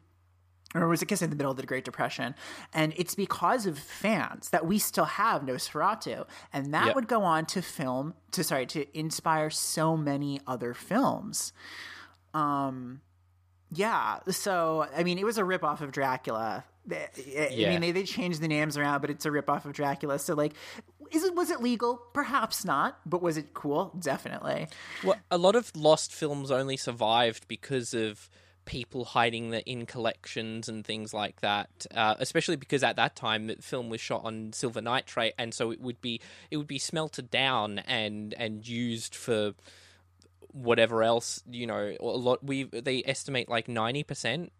or 0.74 0.88
was 0.88 1.00
it 1.00 1.06
guess 1.06 1.22
in 1.22 1.30
the 1.30 1.36
middle 1.36 1.50
of 1.52 1.56
the 1.56 1.66
Great 1.66 1.84
Depression? 1.84 2.34
And 2.74 2.92
it's 2.96 3.14
because 3.14 3.66
of 3.66 3.78
fans 3.78 4.50
that 4.50 4.66
we 4.66 4.78
still 4.78 5.04
have 5.04 5.42
Nosferatu, 5.42 6.26
and 6.52 6.74
that 6.74 6.86
Yep. 6.86 6.94
would 6.96 7.08
go 7.08 7.22
on 7.22 7.46
to 7.46 7.62
film 7.62 8.14
to 8.32 8.42
sorry 8.44 8.66
to 8.66 8.98
inspire 8.98 9.48
so 9.50 9.96
many 9.96 10.40
other 10.46 10.74
films. 10.74 11.52
Um, 12.34 13.00
yeah. 13.72 14.18
So 14.30 14.86
I 14.96 15.02
mean, 15.02 15.18
it 15.18 15.24
was 15.24 15.38
a 15.38 15.42
ripoff 15.42 15.80
of 15.80 15.92
Dracula. 15.92 16.64
I 16.90 16.94
I 16.94 17.48
Yeah. 17.52 17.70
mean, 17.70 17.80
they, 17.80 17.92
they 17.92 18.04
changed 18.04 18.40
the 18.40 18.48
names 18.48 18.76
around, 18.76 19.00
but 19.00 19.10
it's 19.10 19.24
a 19.26 19.30
ripoff 19.30 19.64
of 19.64 19.72
Dracula. 19.72 20.18
So 20.18 20.34
like, 20.34 20.52
is 21.12 21.24
it 21.24 21.34
was 21.34 21.50
it 21.50 21.60
legal? 21.60 21.96
Perhaps 22.12 22.64
not, 22.64 22.98
but 23.06 23.22
was 23.22 23.36
it 23.36 23.54
cool? 23.54 23.92
Definitely. 23.98 24.68
Well, 25.04 25.16
a 25.30 25.38
lot 25.38 25.56
of 25.56 25.70
lost 25.76 26.12
films 26.12 26.50
only 26.50 26.76
survived 26.76 27.48
because 27.48 27.94
of 27.94 28.28
people 28.66 29.06
hiding 29.06 29.50
them 29.50 29.62
in 29.64 29.86
collections 29.86 30.68
and 30.68 30.84
things 30.84 31.14
like 31.14 31.40
that. 31.40 31.86
Uh, 31.94 32.14
especially 32.18 32.56
because 32.56 32.82
at 32.82 32.96
that 32.96 33.16
time, 33.16 33.46
the 33.46 33.56
film 33.56 33.88
was 33.88 34.00
shot 34.00 34.22
on 34.24 34.52
silver 34.52 34.82
nitrate, 34.82 35.34
and 35.38 35.54
so 35.54 35.70
it 35.70 35.80
would 35.80 36.00
be 36.02 36.20
it 36.50 36.58
would 36.58 36.66
be 36.66 36.78
smelted 36.78 37.30
down 37.30 37.78
and 37.78 38.34
and 38.34 38.68
used 38.68 39.14
for 39.14 39.54
whatever 40.52 41.02
else. 41.02 41.42
You 41.50 41.66
know, 41.66 41.96
a 41.98 42.04
lot. 42.04 42.44
We 42.44 42.64
they 42.64 43.02
estimate 43.06 43.48
like 43.48 43.68
ninety 43.68 44.02
percent 44.02 44.52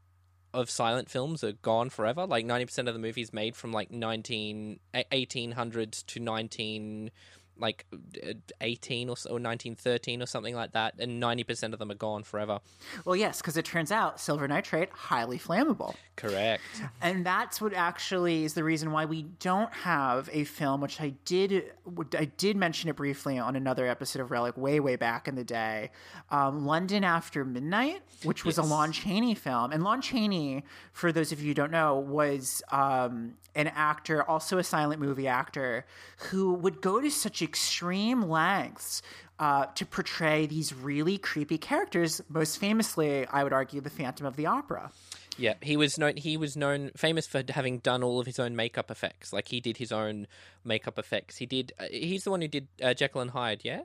of 0.55 0.71
silent 0.71 1.11
films 1.11 1.45
are 1.45 1.53
gone 1.53 1.90
forever. 1.90 2.27
Like 2.27 2.47
90% 2.47 2.88
of 2.88 2.95
the 2.95 2.99
movies 2.99 3.31
made 3.31 3.55
from 3.55 3.73
like 3.73 3.90
19 3.90 4.81
1800s 4.95 6.07
to 6.07 6.19
19 6.19 7.11
like 7.59 7.87
uh, 7.92 8.33
18 8.61 9.09
or 9.09 9.16
so, 9.16 9.31
or 9.31 9.35
1913 9.35 10.23
or 10.23 10.27
something 10.27 10.55
like 10.55 10.73
that 10.73 10.95
and 10.99 11.23
90% 11.23 11.73
of 11.73 11.79
them 11.79 11.90
are 11.90 11.95
gone 11.95 12.23
forever. 12.23 12.61
Well, 13.05 13.16
yes, 13.16 13.40
because 13.40 13.57
it 13.57 13.64
turns 13.64 13.90
out 13.90 14.21
silver 14.21 14.47
nitrate 14.47 14.90
highly 14.90 15.38
flammable. 15.38 15.95
Correct. 16.16 16.62
and 17.03 17.27
that's 17.27 17.61
what 17.61 17.75
actually 17.75 18.45
is 18.45 18.55
the 18.55 18.64
reason 18.64 18.90
why 18.90 19.05
we 19.05 19.25
don't 19.38 19.73
have 19.73 20.31
a 20.33 20.45
film 20.45 20.81
which 20.81 20.99
i 21.01 21.11
did 21.27 21.73
I 22.19 22.25
did 22.25 22.57
mention 22.57 22.88
it 22.88 22.97
briefly 22.97 23.38
on 23.38 23.55
another 23.55 23.87
episode 23.87 24.23
of 24.23 24.31
relic 24.31 24.57
way 24.57 24.81
way 24.81 24.97
back 24.97 25.29
in 25.29 25.35
the 25.35 25.45
day 25.45 25.90
um, 26.31 26.64
london 26.64 27.05
after 27.05 27.45
midnight 27.45 28.01
which 28.23 28.47
was 28.47 28.57
a 28.57 28.62
lon 28.62 28.92
chaney 28.92 29.35
film 29.35 29.73
and 29.73 29.85
lon 29.85 30.01
chaney 30.01 30.64
for 30.92 31.12
those 31.12 31.33
of 31.33 31.40
you 31.42 31.49
who 31.49 31.55
don't 31.55 31.71
know 31.71 31.97
was 31.99 32.62
um, 32.73 33.35
an 33.55 33.69
actor 33.69 34.23
also 34.23 34.57
a 34.59 34.64
silent 34.64 35.01
movie 35.01 35.29
actor 35.29 35.85
who 36.31 36.55
would 36.55 36.81
go 36.81 37.01
to 37.01 37.11
such 37.11 37.42
extreme 37.46 38.20
lengths 38.28 39.02
uh, 39.38 39.66
to 39.78 39.85
portray 39.87 40.46
these 40.46 40.74
really 40.74 41.16
creepy 41.18 41.59
characters 41.59 42.20
most 42.28 42.59
famously 42.59 43.26
i 43.28 43.40
would 43.44 43.52
argue 43.52 43.80
the 43.80 43.90
phantom 44.00 44.26
of 44.26 44.37
the 44.37 44.46
opera 44.46 44.90
Yeah, 45.38 45.54
he 45.61 45.76
was 45.76 45.98
known 46.00 46.16
he 46.16 46.38
was 46.38 46.56
known 46.56 46.90
famous 46.96 47.26
for 47.26 47.42
having 47.59 47.80
done 47.85 48.02
all 48.02 48.18
of 48.20 48.26
his 48.26 48.38
own 48.38 48.56
makeup 48.56 48.90
effects. 48.90 49.35
Like 49.37 49.48
he 49.48 49.61
did 49.61 49.76
his 49.76 49.92
own 49.92 50.26
makeup 50.64 50.98
effects. 50.98 51.37
He 51.37 51.44
did 51.44 51.66
uh, 51.78 51.92
he's 51.92 52.24
the 52.24 52.30
one 52.30 52.40
who 52.40 52.48
did 52.48 52.68
uh, 52.80 52.94
Jekyll 52.94 53.20
and 53.20 53.30
Hyde, 53.32 53.61
yeah? 53.62 53.82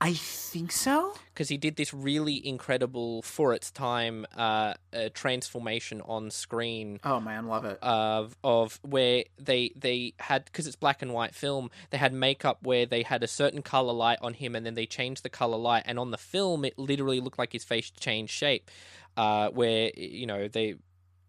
I 0.00 0.12
think 0.14 0.70
so. 0.70 1.14
because 1.34 1.48
he 1.48 1.56
did 1.56 1.74
this 1.74 1.92
really 1.92 2.46
incredible 2.46 3.20
for 3.22 3.52
its 3.52 3.70
time 3.72 4.26
uh, 4.36 4.74
uh, 4.92 5.08
transformation 5.12 6.00
on 6.02 6.30
screen 6.30 7.00
Oh 7.02 7.18
man, 7.18 7.48
love 7.48 7.64
it. 7.64 7.78
of 7.82 8.36
of 8.44 8.78
where 8.82 9.24
they 9.38 9.72
they 9.74 10.14
had 10.20 10.44
because 10.44 10.68
it's 10.68 10.76
black 10.76 11.02
and 11.02 11.12
white 11.12 11.34
film 11.34 11.70
they 11.90 11.98
had 11.98 12.12
makeup 12.12 12.58
where 12.62 12.86
they 12.86 13.02
had 13.02 13.24
a 13.24 13.28
certain 13.28 13.60
color 13.62 13.92
light 13.92 14.18
on 14.22 14.34
him 14.34 14.54
and 14.54 14.64
then 14.64 14.74
they 14.74 14.86
changed 14.86 15.24
the 15.24 15.30
color 15.30 15.58
light 15.58 15.82
and 15.84 15.98
on 15.98 16.12
the 16.12 16.18
film 16.18 16.64
it 16.64 16.78
literally 16.78 17.20
looked 17.20 17.38
like 17.38 17.52
his 17.52 17.64
face 17.64 17.90
changed 17.90 18.32
shape 18.32 18.70
uh, 19.16 19.48
where 19.50 19.90
you 19.96 20.26
know 20.26 20.46
they 20.46 20.76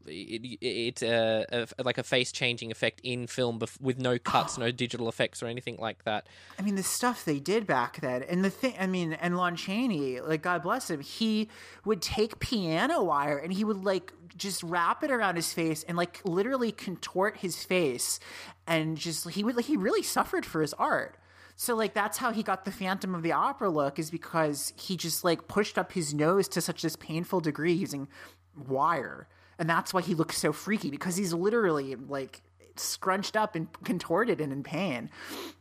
it, 0.05 0.57
it's 0.62 1.01
a, 1.01 1.45
a, 1.77 1.83
like 1.83 1.97
a 1.97 2.03
face 2.03 2.31
changing 2.31 2.71
effect 2.71 3.01
in 3.03 3.27
film 3.27 3.59
bef- 3.59 3.79
with 3.81 3.99
no 3.99 4.17
cuts, 4.17 4.57
no 4.57 4.65
oh. 4.65 4.71
digital 4.71 5.09
effects 5.09 5.43
or 5.43 5.47
anything 5.47 5.77
like 5.77 6.03
that. 6.05 6.27
I 6.57 6.62
mean, 6.62 6.75
the 6.75 6.83
stuff 6.83 7.25
they 7.25 7.39
did 7.39 7.67
back 7.67 8.01
then, 8.01 8.23
and 8.23 8.43
the 8.43 8.49
thing. 8.49 8.75
I 8.79 8.88
mean, 8.88 9.13
and 9.13 9.38
Lon 9.38 9.55
Chaney, 9.55 10.21
like 10.21 10.41
God 10.41 10.63
bless 10.63 10.89
him, 10.89 11.01
he 11.01 11.49
would 11.85 12.01
take 12.01 12.39
piano 12.39 13.03
wire 13.03 13.38
and 13.38 13.53
he 13.53 13.63
would 13.63 13.83
like 13.83 14.13
just 14.38 14.63
wrap 14.63 15.03
it 15.03 15.12
around 15.12 15.35
his 15.35 15.53
face 15.53 15.83
and 15.83 15.97
like 15.97 16.21
literally 16.23 16.71
contort 16.71 17.38
his 17.38 17.63
face, 17.63 18.19
and 18.67 18.97
just 18.97 19.29
he 19.29 19.43
would 19.43 19.55
like 19.55 19.65
he 19.65 19.77
really 19.77 20.03
suffered 20.03 20.45
for 20.45 20.62
his 20.62 20.73
art. 20.73 21.17
So 21.55 21.75
like 21.75 21.93
that's 21.93 22.17
how 22.17 22.31
he 22.31 22.41
got 22.41 22.63
the 22.63 22.71
Phantom 22.71 23.13
of 23.13 23.21
the 23.21 23.33
Opera 23.33 23.69
look 23.69 23.99
is 23.99 24.09
because 24.09 24.71
he 24.77 24.95
just 24.95 25.25
like 25.25 25.49
pushed 25.49 25.77
up 25.77 25.91
his 25.91 26.13
nose 26.13 26.47
to 26.49 26.62
such 26.62 26.81
this 26.81 26.95
painful 26.95 27.41
degree 27.41 27.73
using 27.73 28.07
wire. 28.55 29.27
And 29.60 29.69
that's 29.69 29.93
why 29.93 30.02
he 30.02 30.15
looks 30.15 30.38
so 30.38 30.52
freaky 30.54 30.89
because 30.89 31.15
he's 31.17 31.34
literally 31.34 31.95
like 31.95 32.41
scrunched 32.78 33.36
up 33.36 33.56
and 33.56 33.67
contorted 33.84 34.39
and 34.39 34.54
in 34.54 34.63
pain. 34.63 35.10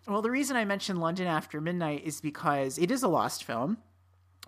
Well, 0.06 0.22
the 0.22 0.30
reason 0.30 0.56
I 0.56 0.64
mentioned 0.64 1.00
London 1.00 1.26
After 1.26 1.60
Midnight 1.60 2.04
is 2.04 2.20
because 2.20 2.78
it 2.78 2.90
is 2.92 3.02
a 3.02 3.08
lost 3.08 3.42
film. 3.44 3.78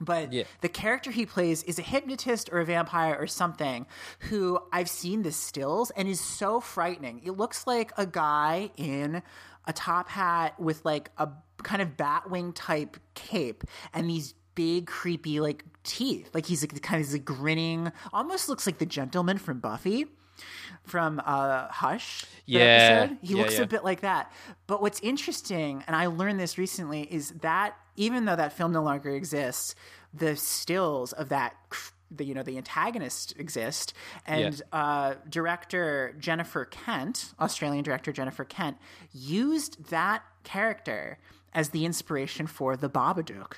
But 0.00 0.32
Yeah. 0.32 0.44
the 0.62 0.68
character 0.70 1.10
he 1.10 1.26
plays 1.26 1.62
is 1.64 1.78
a 1.78 1.82
hypnotist 1.82 2.48
or 2.52 2.60
a 2.60 2.64
vampire 2.64 3.16
or 3.18 3.26
something 3.26 3.86
who 4.20 4.58
I've 4.72 4.88
seen 4.88 5.22
the 5.22 5.32
stills 5.32 5.90
and 5.90 6.08
is 6.08 6.20
so 6.20 6.60
frightening. 6.60 7.20
It 7.24 7.32
looks 7.32 7.66
like 7.66 7.92
a 7.98 8.06
guy 8.06 8.70
in 8.78 9.22
a 9.66 9.72
top 9.74 10.08
hat 10.08 10.58
with 10.58 10.84
like 10.86 11.10
a 11.18 11.28
kind 11.62 11.82
of 11.82 11.96
batwing 11.98 12.52
type 12.54 12.96
cape 13.14 13.64
and 13.92 14.08
these 14.08 14.34
big 14.54 14.86
creepy 14.86 15.40
like 15.40 15.64
teeth. 15.84 16.30
Like 16.34 16.46
he's 16.46 16.62
like 16.62 16.80
kind 16.82 17.02
of 17.04 17.12
like 17.12 17.24
grinning, 17.24 17.92
almost 18.12 18.48
looks 18.48 18.66
like 18.66 18.78
the 18.78 18.86
gentleman 18.86 19.38
from 19.38 19.60
Buffy 19.60 20.06
from 20.84 21.20
uh 21.24 21.68
Hush. 21.68 22.24
Yeah. 22.46 22.60
episode. 22.60 23.18
He 23.22 23.34
Yeah, 23.34 23.42
looks 23.42 23.56
yeah. 23.58 23.62
a 23.64 23.66
bit 23.66 23.84
like 23.84 24.00
that. 24.00 24.32
But 24.66 24.80
what's 24.82 25.00
interesting, 25.00 25.84
and 25.86 25.94
I 25.94 26.06
learned 26.06 26.40
this 26.40 26.58
recently, 26.58 27.02
is 27.02 27.30
that 27.42 27.76
even 27.96 28.24
though 28.24 28.36
that 28.36 28.52
film 28.54 28.72
no 28.72 28.82
longer 28.82 29.10
exists, 29.10 29.74
the 30.14 30.36
stills 30.36 31.12
of 31.12 31.28
that 31.28 31.54
the 32.10 32.24
you 32.24 32.34
know 32.34 32.42
the 32.42 32.56
antagonist 32.56 33.34
exist 33.38 33.94
and 34.26 34.60
uh, 34.72 35.14
director 35.28 36.12
jennifer 36.18 36.64
kent 36.64 37.32
australian 37.38 37.84
director 37.84 38.10
jennifer 38.12 38.44
kent 38.44 38.76
used 39.12 39.90
that 39.90 40.24
character 40.42 41.18
as 41.54 41.68
the 41.70 41.84
inspiration 41.84 42.48
for 42.48 42.76
the 42.76 42.90
babadook 42.90 43.52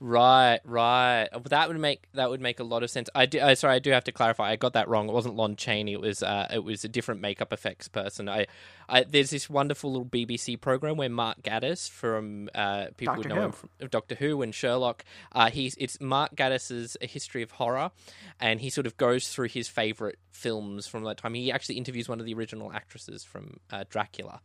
Right, 0.00 0.60
right. 0.64 1.26
Uh, 1.32 1.40
That 1.40 1.68
would 1.68 1.80
make 1.80 2.04
that 2.12 2.30
would 2.30 2.40
make 2.40 2.60
a 2.60 2.64
lot 2.64 2.84
of 2.84 2.90
sense. 2.90 3.10
I 3.16 3.26
do. 3.26 3.40
Uh, 3.40 3.54
sorry, 3.56 3.74
I 3.74 3.78
do 3.80 3.90
have 3.90 4.04
to 4.04 4.12
clarify. 4.12 4.50
I 4.50 4.56
got 4.56 4.74
that 4.74 4.88
wrong. 4.88 5.08
It 5.08 5.12
wasn't 5.12 5.34
Lon 5.34 5.56
Chaney. 5.56 5.92
It 5.94 6.00
was 6.00 6.22
uh, 6.22 6.46
it 6.52 6.62
was 6.62 6.84
a 6.84 6.88
different 6.88 7.20
makeup 7.20 7.52
effects 7.52 7.88
person. 7.88 8.28
I, 8.28 8.46
I 8.88 9.02
there's 9.02 9.30
this 9.30 9.50
wonderful 9.50 9.90
little 9.90 10.06
BBC 10.06 10.60
program 10.60 10.96
where 10.98 11.08
Mark 11.08 11.42
Gatiss 11.42 11.90
from 11.90 12.48
uh, 12.54 12.86
people 12.96 13.16
Doctor 13.16 13.28
would 13.28 13.28
know 13.28 13.34
Who. 13.40 13.46
him 13.46 13.52
from 13.52 13.88
Doctor 13.90 14.14
Who 14.14 14.40
and 14.42 14.54
Sherlock. 14.54 15.04
Uh, 15.32 15.50
he's 15.50 15.74
it's 15.78 16.00
Mark 16.00 16.36
Gatiss's 16.36 16.96
A 17.00 17.06
History 17.06 17.42
of 17.42 17.50
Horror, 17.52 17.90
and 18.38 18.60
he 18.60 18.70
sort 18.70 18.86
of 18.86 18.96
goes 18.98 19.28
through 19.28 19.48
his 19.48 19.66
favorite 19.66 20.20
films 20.30 20.86
from 20.86 21.02
that 21.04 21.16
time. 21.16 21.34
He 21.34 21.50
actually 21.50 21.74
interviews 21.76 22.08
one 22.08 22.20
of 22.20 22.26
the 22.26 22.34
original 22.34 22.72
actresses 22.72 23.24
from 23.24 23.58
uh, 23.72 23.82
Dracula. 23.90 24.40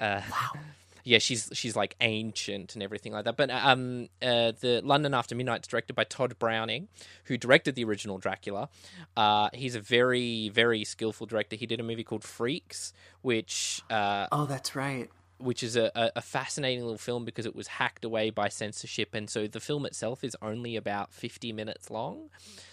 Uh, 0.00 0.22
wow. 0.28 0.60
Yeah, 1.08 1.20
she's 1.20 1.48
she's 1.54 1.74
like 1.74 1.96
ancient 2.02 2.74
and 2.74 2.82
everything 2.82 3.12
like 3.14 3.24
that. 3.24 3.38
But 3.38 3.50
um, 3.50 4.10
uh, 4.20 4.52
the 4.60 4.82
London 4.84 5.14
After 5.14 5.34
Midnight 5.34 5.62
is 5.62 5.66
directed 5.66 5.94
by 5.94 6.04
Tod 6.04 6.38
Browning, 6.38 6.88
who 7.24 7.38
directed 7.38 7.76
the 7.76 7.84
original 7.84 8.18
Dracula. 8.18 8.68
Uh, 9.16 9.48
he's 9.54 9.74
a 9.74 9.80
very 9.80 10.50
very 10.50 10.84
skillful 10.84 11.26
director. 11.26 11.56
He 11.56 11.64
did 11.64 11.80
a 11.80 11.82
movie 11.82 12.04
called 12.04 12.24
Freaks, 12.24 12.92
which 13.22 13.80
uh, 13.88 14.26
oh 14.30 14.44
that's 14.44 14.76
right 14.76 15.08
which 15.38 15.62
is 15.62 15.76
a, 15.76 15.92
a, 15.94 16.10
a 16.16 16.20
fascinating 16.20 16.82
little 16.82 16.98
film 16.98 17.24
because 17.24 17.46
it 17.46 17.54
was 17.54 17.68
hacked 17.68 18.04
away 18.04 18.28
by 18.28 18.48
censorship, 18.48 19.14
and 19.14 19.30
so 19.30 19.46
the 19.46 19.60
film 19.60 19.86
itself 19.86 20.22
is 20.22 20.36
only 20.42 20.76
about 20.76 21.14
fifty 21.14 21.54
minutes 21.54 21.90
long. 21.90 22.28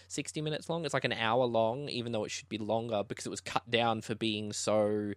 60 0.08 0.40
minutes 0.42 0.70
long. 0.70 0.86
It's 0.86 0.94
like 0.94 1.04
an 1.04 1.14
hour 1.14 1.46
long, 1.46 1.90
even 1.90 2.12
though 2.12 2.26
it 2.26 2.32
should 2.32 2.48
be 2.48 2.60
longer 2.60 3.04
because 3.04 3.26
it 3.26 3.32
was 3.32 3.42
cut 3.42 3.70
down 3.72 4.02
for 4.02 4.14
being 4.14 4.54
so 4.54 5.14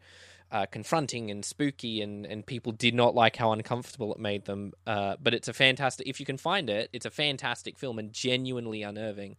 uh, 0.51 0.67
confronting 0.67 1.31
and 1.31 1.45
spooky, 1.45 2.01
and, 2.01 2.25
and 2.25 2.47
people 2.47 2.73
did 2.73 2.95
not 2.95 3.15
like 3.15 3.37
how 3.37 3.53
uncomfortable 3.53 4.13
it 4.13 4.19
made 4.19 4.47
them. 4.47 4.73
Uh, 4.87 5.17
but 5.23 5.35
it's 5.35 5.49
a 5.49 5.53
fantastic, 5.53 6.07
if 6.07 6.21
you 6.21 6.27
can 6.27 6.39
find 6.39 6.71
it, 6.71 6.89
it's 6.93 7.07
a 7.07 7.11
fantastic 7.11 7.79
film 7.79 7.99
and 7.99 8.13
genuinely 8.13 8.83
unnerving. 8.83 9.37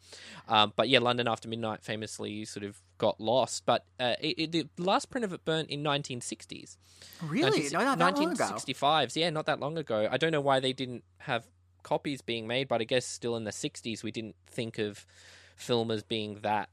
Um, 0.48 0.74
but 0.76 0.90
yeah, 0.90 1.00
London 1.00 1.28
After 1.28 1.48
Midnight 1.48 1.84
famously 1.84 2.46
sort 2.46 2.64
of 2.64 2.82
got 2.98 3.20
lost, 3.20 3.66
but 3.66 3.86
uh, 4.00 4.16
it, 4.22 4.40
it, 4.40 4.52
the 4.52 4.68
last 4.78 5.10
print 5.10 5.26
of 5.26 5.34
it 5.34 5.46
burnt 5.46 5.70
in 5.70 5.84
1960s. 5.84 6.78
Really? 7.24 7.62
19, 7.62 7.72
no, 7.72 7.80
not 7.80 7.98
that 7.98 8.16
long 8.16 8.32
ago. 8.32 8.44
1965s, 8.44 9.16
yeah, 9.16 9.30
not 9.30 9.46
that 9.48 9.60
long 9.60 9.78
ago. 9.78 10.08
I 10.12 10.18
don't 10.18 10.32
know 10.32 10.42
why 10.42 10.60
they 10.60 10.74
didn't 10.74 11.04
have 11.20 11.46
copies 11.82 12.22
being 12.22 12.46
made, 12.46 12.68
but 12.68 12.82
I 12.82 12.84
guess 12.84 13.06
still 13.06 13.36
in 13.36 13.46
the 13.46 13.52
60s 13.52 14.04
we 14.04 14.12
didn't 14.12 14.36
think 14.48 14.78
of 14.78 15.06
film 15.56 15.92
as 15.92 16.04
being 16.04 16.40
that 16.42 16.70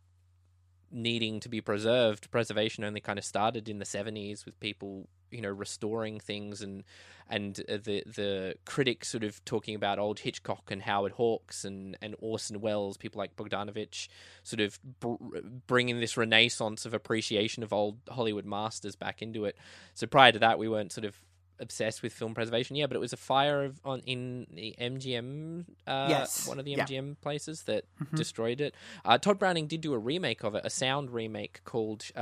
needing 0.97 1.39
to 1.41 1.49
be 1.49 1.61
preserved. 1.61 2.31
Preservation 2.31 2.83
only 2.83 3.01
kind 3.01 3.19
of 3.19 3.25
started 3.25 3.69
in 3.69 3.79
the 3.79 3.85
70s 3.85 4.45
with 4.45 4.59
people, 4.59 5.09
you 5.31 5.43
know, 5.43 5.51
restoring 5.51 6.19
things 6.19 6.63
and 6.63 6.83
and 7.29 7.61
uh, 7.69 7.77
the 7.83 8.05
the 8.07 8.55
critics 8.65 9.09
sort 9.09 9.25
of 9.25 9.45
talking 9.45 9.75
about 9.75 9.99
old 9.99 10.21
Hitchcock 10.21 10.71
and 10.71 10.83
Howard 10.83 11.13
Hawks 11.13 11.65
and 11.65 11.97
and 12.01 12.15
Orson 12.21 12.61
Welles, 12.61 12.97
people 12.97 13.19
like 13.19 13.37
Bogdanovich, 13.37 14.09
sort 14.43 14.61
of 14.61 14.79
br- 15.01 15.41
bringing 15.67 16.01
this 16.01 16.17
renaissance 16.17 16.87
of 16.87 16.95
appreciation 16.95 17.63
of 17.63 17.73
old 17.73 17.99
Hollywood 18.09 18.47
masters 18.47 18.97
back 18.97 19.23
into 19.23 19.45
it. 19.45 19.57
So 19.95 20.07
prior 20.07 20.33
to 20.33 20.39
that, 20.39 20.59
we 20.59 20.69
weren't 20.69 20.93
sort 20.93 21.05
of 21.05 21.21
obsessed 21.61 22.03
with 22.03 22.13
film 22.13 22.35
preservation. 22.35 22.77
Yeah, 22.77 22.87
but 22.87 22.97
it 22.97 23.01
was 23.01 23.13
a 23.13 23.17
fire 23.17 23.65
of, 23.65 23.81
on 23.85 24.01
in 24.07 24.47
the 24.53 24.75
MGM, 24.81 25.65
uh, 25.87 26.07
Yes. 26.09 26.47
one 26.49 26.59
of 26.59 26.65
the 26.65 26.73
Yeah. 26.73 26.85
MGM 26.85 27.17
places 27.21 27.63
that 27.65 27.85
Mhm. 28.03 28.17
destroyed 28.17 28.61
it. 28.61 28.75
Uh, 29.05 29.19
Tod 29.19 29.39
Browning 29.39 29.67
did 29.67 29.81
do 29.81 29.93
a 29.95 29.99
remake 29.99 30.43
of 30.45 30.55
it, 30.55 30.65
a 30.65 30.71
sound 30.71 31.11
remake 31.11 31.63
called 31.65 32.05
uh, 32.17 32.19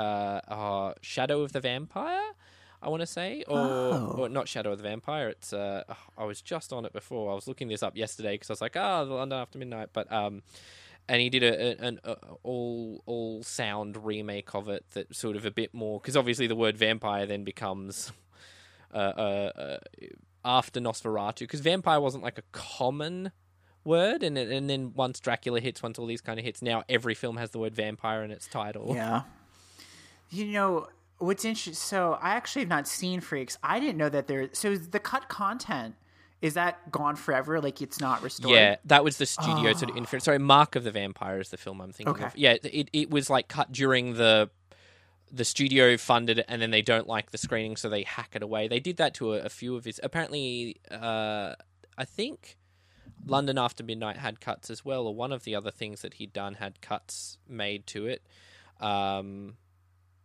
uh, 0.49 0.94
Shadow 1.01 1.42
of 1.42 1.53
the 1.53 1.61
Vampire. 1.61 2.33
I 2.83 2.88
want 2.88 3.01
to 3.01 3.07
say, 3.07 3.44
or, 3.49 3.59
Oh. 3.59 4.14
or 4.18 4.29
not 4.29 4.47
Shadow 4.47 4.73
of 4.73 4.77
the 4.79 4.83
Vampire. 4.85 5.29
It's 5.31 5.53
uh, 5.55 5.85
oh, 5.88 5.97
I 6.18 6.25
was 6.25 6.42
just 6.42 6.70
on 6.73 6.85
it 6.85 6.92
before. 6.92 7.33
I 7.33 7.35
was 7.35 7.49
looking 7.49 7.68
this 7.68 7.83
up 7.83 7.97
yesterday 7.97 8.35
because 8.35 8.51
I 8.51 8.53
was 8.53 8.61
like, 8.61 8.77
oh, 8.77 9.07
the 9.07 9.14
London 9.14 9.38
After 9.38 9.59
Midnight, 9.59 9.88
but 9.94 10.12
um, 10.12 10.42
and 11.09 11.20
he 11.23 11.31
did 11.31 11.42
a, 11.42 11.55
a- 11.83 11.87
an 11.87 12.01
a, 12.05 12.16
all 12.42 13.03
all 13.07 13.42
sound 13.42 14.05
remake 14.05 14.55
of 14.55 14.68
it 14.68 14.85
that 14.92 15.14
sort 15.16 15.37
of 15.37 15.47
a 15.47 15.51
bit 15.51 15.73
more 15.73 15.99
because 16.01 16.14
obviously 16.16 16.47
the 16.47 16.57
word 16.57 16.77
vampire 16.77 17.25
then 17.27 17.42
becomes 17.44 18.11
uh, 18.95 18.97
uh, 18.97 19.61
uh, 19.61 19.79
after 20.45 20.81
Nosferatu 20.81 21.41
because 21.41 21.61
vampire 21.61 22.01
wasn't 22.01 22.23
like 22.23 22.39
a 22.39 22.43
common 22.53 23.33
word 23.85 24.23
and 24.23 24.39
and 24.39 24.71
then 24.71 24.93
once 24.95 25.21
Dracula 25.21 25.61
hits 25.61 25.83
once 25.83 25.99
all 25.99 26.07
these 26.07 26.21
kind 26.23 26.39
of 26.39 26.45
hits 26.45 26.63
now 26.63 26.83
every 26.89 27.15
film 27.15 27.37
has 27.37 27.51
the 27.51 27.59
word 27.59 27.75
vampire 27.75 28.23
in 28.23 28.31
its 28.31 28.47
title 28.47 28.93
Yeah. 28.95 29.23
You 30.31 30.47
know 30.47 30.89
what's 31.19 31.45
interesting? 31.45 31.75
So 31.75 32.19
I 32.21 32.31
actually 32.31 32.63
have 32.63 32.69
not 32.69 32.89
seen 32.89 33.21
Freaks. 33.21 33.57
I 33.63 33.79
didn't 33.81 33.99
know 33.99 34.09
that 34.09 34.27
there. 34.27 34.49
So 34.53 34.77
the 34.77 34.99
cut 35.01 35.29
content 35.29 35.95
is 36.43 36.55
that 36.55 36.91
gone 36.91 37.17
forever? 37.17 37.61
Like 37.61 37.81
it's 37.81 38.01
not 38.01 38.23
restored. 38.23 38.55
Yeah, 38.55 38.77
that 38.87 39.03
was 39.05 39.17
the 39.17 39.27
studio 39.27 39.73
sort 39.73 39.91
of 39.91 39.97
influence. 39.97 40.25
Sorry, 40.25 40.39
Mark 40.39 40.77
of 40.77 40.85
the 40.85 40.91
Vampire 40.91 41.41
is 41.41 41.49
the 41.51 41.57
film 41.57 41.81
I'm 41.81 41.93
thinking 41.93 42.15
Okay. 42.15 42.25
of. 42.25 42.37
Yeah, 42.37 42.57
it 42.65 42.91
it 42.93 43.11
was 43.11 43.31
like 43.31 43.49
cut 43.49 43.73
during 43.73 44.15
the 44.15 44.51
the 45.35 45.44
studio 45.44 45.97
funded 45.97 46.38
it, 46.38 46.47
and 46.49 46.62
then 46.62 46.70
they 46.70 46.83
don't 46.83 47.09
like 47.09 47.33
the 47.33 47.38
screening, 47.38 47.77
so 47.77 47.88
they 47.88 48.05
hack 48.05 48.31
it 48.35 48.42
away. 48.42 48.68
They 48.68 48.81
did 48.81 48.99
that 48.99 49.14
to 49.14 49.35
a, 49.35 49.40
a 49.40 49.49
few 49.49 49.75
of 49.75 49.85
his. 49.85 50.01
Apparently, 50.03 50.77
uh, 50.90 51.55
I 51.99 52.05
think 52.05 52.57
London 53.27 53.59
After 53.59 53.83
Midnight 53.83 54.18
had 54.18 54.40
cuts 54.40 54.70
as 54.70 54.85
well, 54.85 55.07
or 55.07 55.14
one 55.14 55.33
of 55.33 55.44
the 55.44 55.57
other 55.57 55.70
things 55.70 56.03
that 56.03 56.14
he'd 56.14 56.33
done 56.33 56.55
had 56.55 56.81
cuts 56.81 57.38
made 57.49 57.87
to 57.88 58.07
it. 58.07 58.23
Um, 58.81 59.57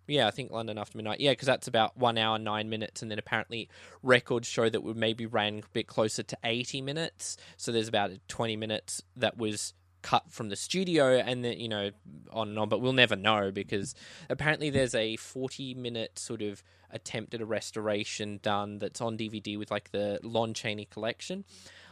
yeah, 0.08 0.28
I 0.28 0.32
think 0.32 0.52
London 0.52 0.78
After 0.78 0.98
Midnight. 0.98 1.20
Yeah, 1.20 1.32
because 1.32 1.48
that's 1.48 1.68
about 1.68 1.98
one 1.98 2.18
hour 2.18 2.38
nine 2.38 2.70
minutes, 2.70 3.02
and 3.02 3.10
then 3.10 3.20
apparently 3.20 3.70
records 4.04 4.48
show 4.48 4.70
that 4.70 4.84
we 4.84 4.94
maybe 4.94 5.26
ran 5.26 5.60
a 5.60 5.70
bit 5.74 5.88
closer 5.88 6.24
to 6.24 6.38
eighty 6.44 6.82
minutes. 6.82 7.38
So 7.58 7.72
there's 7.72 7.88
about 7.88 8.12
twenty 8.28 8.56
minutes 8.56 9.02
that 9.16 9.38
was 9.38 9.74
cut 10.02 10.32
from 10.32 10.50
the 10.50 10.56
studio, 10.56 11.18
and 11.18 11.44
then 11.44 11.60
you 11.60 11.68
know 11.70 11.92
on 12.32 12.50
and 12.50 12.60
on. 12.60 12.70
But 12.70 12.82
we'll 12.82 12.94
never 12.94 13.16
know 13.16 13.52
because 13.52 13.96
apparently 14.30 14.70
there's 14.70 14.96
a 14.96 15.16
forty 15.18 15.74
minute 15.74 16.18
sort 16.20 16.42
of 16.42 16.64
attempt 16.92 17.34
at 17.34 17.42
a 17.42 17.46
restoration 17.46 18.40
done 18.42 18.80
that's 18.80 19.00
on 19.02 19.18
DVD 19.18 19.58
with 19.58 19.70
like 19.72 19.92
the 19.92 20.20
Lon 20.24 20.54
Chaney 20.54 20.86
collection. 20.86 21.46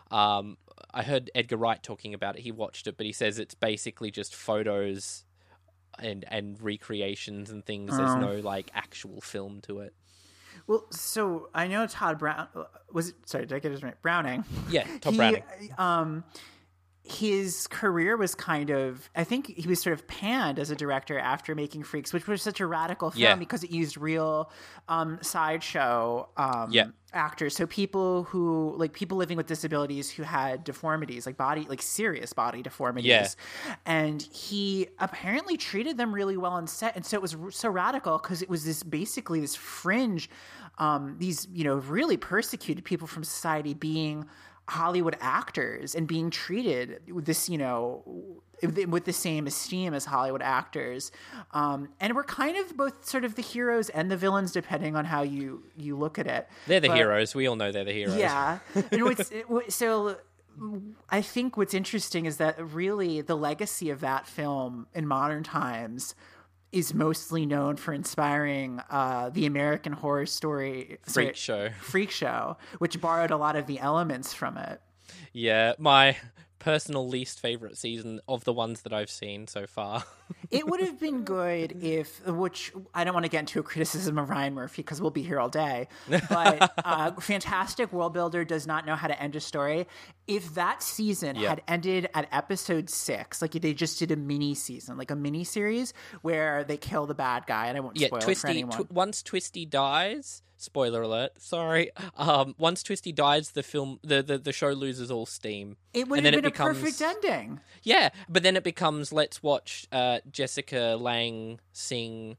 Um, 0.09 0.57
I 0.93 1.03
heard 1.03 1.29
Edgar 1.35 1.57
Wright 1.57 1.81
talking 1.83 2.13
about 2.13 2.37
it. 2.37 2.41
He 2.41 2.51
watched 2.51 2.87
it, 2.87 2.95
but 2.97 3.05
he 3.05 3.11
says 3.11 3.39
it's 3.39 3.55
basically 3.55 4.09
just 4.11 4.35
photos 4.35 5.23
and 5.99 6.23
and 6.29 6.61
recreations 6.61 7.49
and 7.49 7.65
things. 7.65 7.95
There's 7.97 8.11
Oh. 8.11 8.19
no 8.19 8.33
like 8.35 8.71
actual 8.73 9.21
film 9.21 9.61
to 9.61 9.79
it. 9.79 9.93
Well, 10.65 10.85
so 10.91 11.49
I 11.53 11.67
know 11.67 11.87
Tod 11.87 12.19
Brown 12.19 12.47
was 12.91 13.09
it. 13.09 13.15
Sorry, 13.25 13.45
did 13.45 13.55
I 13.55 13.59
get 13.59 13.71
his 13.71 13.83
right? 13.83 13.99
Browning. 14.01 14.43
Yeah, 14.69 14.85
Tod 14.99 15.13
He, 15.13 15.17
Browning. 15.17 15.43
Um, 15.77 16.23
his 17.11 17.67
career 17.67 18.17
was 18.17 18.35
kind 18.35 18.69
of 18.69 19.09
I 19.15 19.23
think 19.23 19.47
he 19.47 19.67
was 19.67 19.81
sort 19.81 19.93
of 19.93 20.07
panned 20.07 20.59
as 20.59 20.69
a 20.71 20.75
director 20.75 21.17
after 21.17 21.55
making 21.55 21.83
Freaks, 21.83 22.13
which 22.13 22.27
was 22.27 22.41
such 22.41 22.59
a 22.59 22.67
radical 22.67 23.11
film 23.11 23.21
Yeah. 23.21 23.35
because 23.35 23.63
it 23.63 23.71
used 23.71 23.97
real 23.97 24.51
um, 24.87 25.19
sideshow 25.21 26.29
um, 26.37 26.67
Yeah. 26.71 26.87
actors. 27.13 27.55
So 27.55 27.65
people 27.65 28.23
who 28.23 28.73
like 28.77 28.93
people 28.93 29.17
living 29.17 29.37
with 29.37 29.47
disabilities 29.47 30.09
who 30.09 30.23
had 30.23 30.63
deformities, 30.63 31.25
like 31.25 31.37
body 31.37 31.65
like 31.69 31.81
serious 31.81 32.33
body 32.33 32.61
deformities. 32.61 33.07
Yeah. 33.09 33.75
And 33.85 34.21
he 34.21 34.87
apparently 34.99 35.57
treated 35.57 35.97
them 35.97 36.13
really 36.13 36.37
well 36.37 36.51
on 36.53 36.67
set. 36.67 36.95
And 36.95 37.05
so 37.05 37.15
it 37.17 37.21
was 37.21 37.35
r- 37.35 37.51
so 37.51 37.69
radical 37.69 38.17
because 38.17 38.41
it 38.41 38.49
was 38.49 38.65
this 38.65 38.83
basically 38.83 39.39
this 39.39 39.55
fringe, 39.55 40.29
um, 40.77 41.15
these, 41.19 41.47
you 41.51 41.63
know, 41.63 41.75
really 41.75 42.17
persecuted 42.17 42.83
people 42.83 43.07
from 43.07 43.23
society 43.23 43.73
being 43.73 44.25
Hollywood 44.69 45.15
actors 45.21 45.95
and 45.95 46.07
being 46.07 46.29
treated 46.29 47.01
with 47.13 47.25
this, 47.25 47.47
you 47.49 47.57
know, 47.57 48.03
with 48.87 49.05
the 49.05 49.13
same 49.13 49.45
esteem 49.47 49.93
as 49.93 50.05
Hollywood 50.05 50.41
actors, 50.41 51.11
um, 51.51 51.89
and 51.99 52.15
we're 52.15 52.23
kind 52.23 52.57
of 52.57 52.75
both 52.75 53.05
sort 53.07 53.23
of 53.23 53.35
the 53.35 53.41
heroes 53.41 53.89
and 53.89 54.09
the 54.11 54.17
villains, 54.17 54.51
depending 54.51 54.95
on 54.95 55.05
how 55.05 55.21
you 55.21 55.63
you 55.77 55.95
look 55.95 56.17
at 56.19 56.27
it. 56.27 56.49
They're 56.65 56.79
the 56.79 56.87
But- 56.89 56.97
heroes. 56.97 57.35
We 57.35 57.47
all 57.47 57.55
know 57.55 57.71
they're 57.71 57.83
the 57.85 57.93
heroes. 57.93 58.17
yeah. 58.17 58.59
And 58.91 59.03
what's, 59.03 59.31
it- 59.31 59.45
so 59.69 60.17
I 61.09 61.21
think 61.21 61.55
what's 61.55 61.75
interesting 61.75 62.25
is 62.25 62.37
that 62.37 62.55
really 62.73 63.21
the 63.21 63.35
legacy 63.37 63.91
of 63.91 63.99
that 63.99 64.25
film 64.25 64.87
in 64.95 65.05
modern 65.07 65.43
times 65.43 66.15
is 66.71 66.93
mostly 66.93 67.45
known 67.45 67.77
for 67.77 67.93
inspiring 67.93 68.81
uh, 68.89 69.29
the 69.29 69.45
American 69.45 69.93
Horror 69.93 70.25
Story 70.25 70.99
sorry, 71.05 71.27
Freak 71.27 71.35
show. 71.35 71.69
Freak 71.79 72.11
Show, 72.11 72.57
which 72.79 72.99
borrowed 72.99 73.31
a 73.31 73.37
lot 73.37 73.55
of 73.55 73.67
the 73.67 73.79
elements 73.79 74.33
from 74.33 74.57
it. 74.57 74.81
Yeah, 75.33 75.73
my 75.77 76.17
personal 76.59 77.07
least 77.07 77.39
favorite 77.39 77.77
season 77.77 78.19
of 78.27 78.43
the 78.43 78.53
ones 78.53 78.81
that 78.81 78.93
I've 78.93 79.09
seen 79.09 79.47
so 79.47 79.65
far. 79.67 80.03
It 80.51 80.67
would 80.67 80.79
have 80.81 80.99
been 80.99 81.23
good 81.25 81.83
if, 81.83 82.25
which 82.25 82.71
I 82.93 83.03
don't 83.03 83.13
want 83.13 83.25
to 83.25 83.29
get 83.29 83.39
into 83.41 83.59
a 83.59 83.63
criticism 83.63 84.17
of 84.17 84.29
Ryan 84.29 84.53
Murphy 84.53 84.81
because 84.81 85.01
we'll 85.01 85.11
be 85.11 85.23
here 85.23 85.39
all 85.39 85.49
day, 85.49 85.87
but 86.29 86.73
uh, 86.85 87.11
fantastic 87.19 87.91
world 87.91 88.13
builder 88.13 88.45
does 88.45 88.65
not 88.67 88.85
know 88.85 88.95
how 88.95 89.07
to 89.07 89.21
end 89.21 89.35
a 89.35 89.39
story. 89.41 89.87
If 90.27 90.55
that 90.55 90.83
season 90.83 91.35
Yeah. 91.37 91.49
had 91.49 91.61
ended 91.67 92.09
at 92.13 92.27
episode 92.31 92.89
six, 92.89 93.41
like 93.41 93.51
they 93.51 93.73
just 93.73 93.99
did 93.99 94.11
a 94.11 94.15
mini 94.15 94.55
season, 94.55 94.97
like 94.97 95.11
a 95.11 95.15
mini 95.15 95.43
series 95.43 95.93
where 96.21 96.63
they 96.63 96.77
kill 96.77 97.05
the 97.05 97.15
bad 97.15 97.45
guy, 97.45 97.67
and 97.67 97.77
I 97.77 97.79
won't 97.81 97.97
yeah, 97.97 98.07
spoil 98.07 98.29
it 98.29 98.37
for 98.37 98.47
anyone. 98.47 98.85
Tw- 98.85 98.91
once 98.91 99.23
Twisty 99.23 99.65
dies, 99.65 100.41
spoiler 100.57 101.01
alert. 101.03 101.31
Sorry. 101.41 101.91
Um, 102.17 102.55
once 102.57 102.83
Twisty 102.83 103.11
dies, 103.13 103.51
the 103.51 103.63
film, 103.63 103.99
the 104.03 104.21
the, 104.21 104.37
the 104.37 104.51
show 104.51 104.69
loses 104.69 105.09
all 105.11 105.25
steam. 105.25 105.77
it 105.93 106.07
would 106.09 106.17
and 106.19 106.25
have 106.25 106.33
then 106.33 106.41
been 106.41 106.47
it 106.49 106.53
becomes- 106.53 106.77
a 106.77 106.81
perfect 106.81 107.01
ending. 107.01 107.59
Yeah, 107.83 108.09
but 108.27 108.43
then 108.43 108.57
it 108.57 108.63
becomes 108.63 109.13
let's 109.13 109.41
watch 109.41 109.87
uh, 109.93 110.16
Jessica 110.31 110.97
Lange 110.99 111.59
sing 111.73 112.37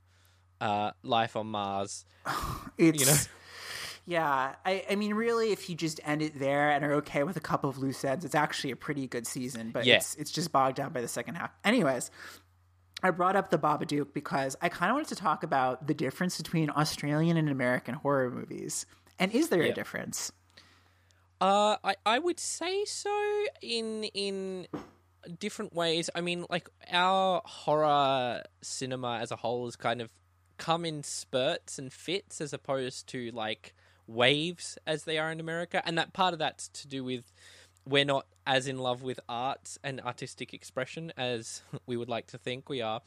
uh, 0.61 0.93
"Life 1.03 1.37
on 1.37 1.47
Mars." 1.49 2.05
It's, 2.79 3.07
know? 3.07 3.33
Yeah, 4.07 4.55
I, 4.65 4.85
I 4.91 4.95
mean, 4.95 5.13
really, 5.15 5.51
if 5.53 5.69
you 5.69 5.75
just 5.77 6.01
end 6.05 6.23
it 6.23 6.39
there 6.39 6.71
and 6.71 6.83
are 6.85 6.95
okay 6.95 7.25
with 7.25 7.37
a 7.37 7.41
couple 7.41 7.69
of 7.69 7.77
loose 7.77 8.03
ends, 8.05 8.25
it's 8.25 8.35
actually 8.35 8.71
a 8.71 8.77
pretty 8.77 9.07
good 9.07 9.27
season. 9.27 9.71
But 9.71 9.85
Yeah. 9.85 9.97
it's 9.97 10.15
it's 10.15 10.31
just 10.31 10.51
bogged 10.51 10.77
down 10.77 10.93
by 10.93 11.01
the 11.03 11.09
second 11.09 11.35
half. 11.35 11.51
Anyways, 11.65 12.11
I 13.03 13.11
brought 13.11 13.37
up 13.37 13.51
the 13.51 13.59
Babadook 13.59 14.15
because 14.15 14.57
I 14.63 14.71
kind 14.71 14.91
of 14.91 14.95
wanted 14.95 15.09
to 15.09 15.17
talk 15.17 15.43
about 15.43 15.87
the 15.87 15.95
difference 15.95 16.37
between 16.39 16.71
Australian 16.71 17.37
and 17.37 17.51
American 17.51 17.95
horror 17.95 18.31
movies. 18.31 18.87
And 19.19 19.31
is 19.33 19.51
there 19.51 19.63
a 19.63 19.73
difference? 19.73 20.33
Uh, 21.41 21.77
I 21.85 21.97
I 22.07 22.19
would 22.19 22.41
say 22.41 22.85
so 22.87 23.45
in 23.61 24.05
in 24.15 24.67
different 25.29 25.75
ways. 25.75 26.11
I 26.15 26.21
mean, 26.21 26.45
like 26.51 26.69
our 26.91 27.43
horror 27.45 28.43
cinema 28.63 29.19
as 29.19 29.31
a 29.31 29.37
whole 29.37 29.65
has 29.67 29.77
kind 29.77 30.01
of 30.01 30.11
come 30.57 30.85
in 30.85 31.03
spurts 31.03 31.79
and 31.79 31.93
fits 31.93 32.41
as 32.41 32.53
opposed 32.53 33.07
to 33.09 33.31
like 33.31 33.75
waves 34.07 34.79
as 34.87 35.05
they 35.05 35.19
are 35.19 35.31
in 35.31 35.41
America, 35.41 35.83
and 35.85 35.97
that 35.99 36.13
part 36.13 36.33
of 36.33 36.39
that's 36.39 36.69
to 36.69 36.89
do 36.89 37.05
with 37.05 37.33
we're 37.87 38.05
not 38.05 38.27
as 38.47 38.67
in 38.67 38.79
love 38.79 39.03
with 39.03 39.21
art 39.29 39.77
and 39.83 40.01
artistic 40.01 40.53
expression 40.53 41.13
as 41.17 41.63
we 41.87 41.97
would 41.97 42.09
like 42.09 42.27
to 42.29 42.39
think 42.39 42.69
we 42.69 42.83
are. 42.83 43.01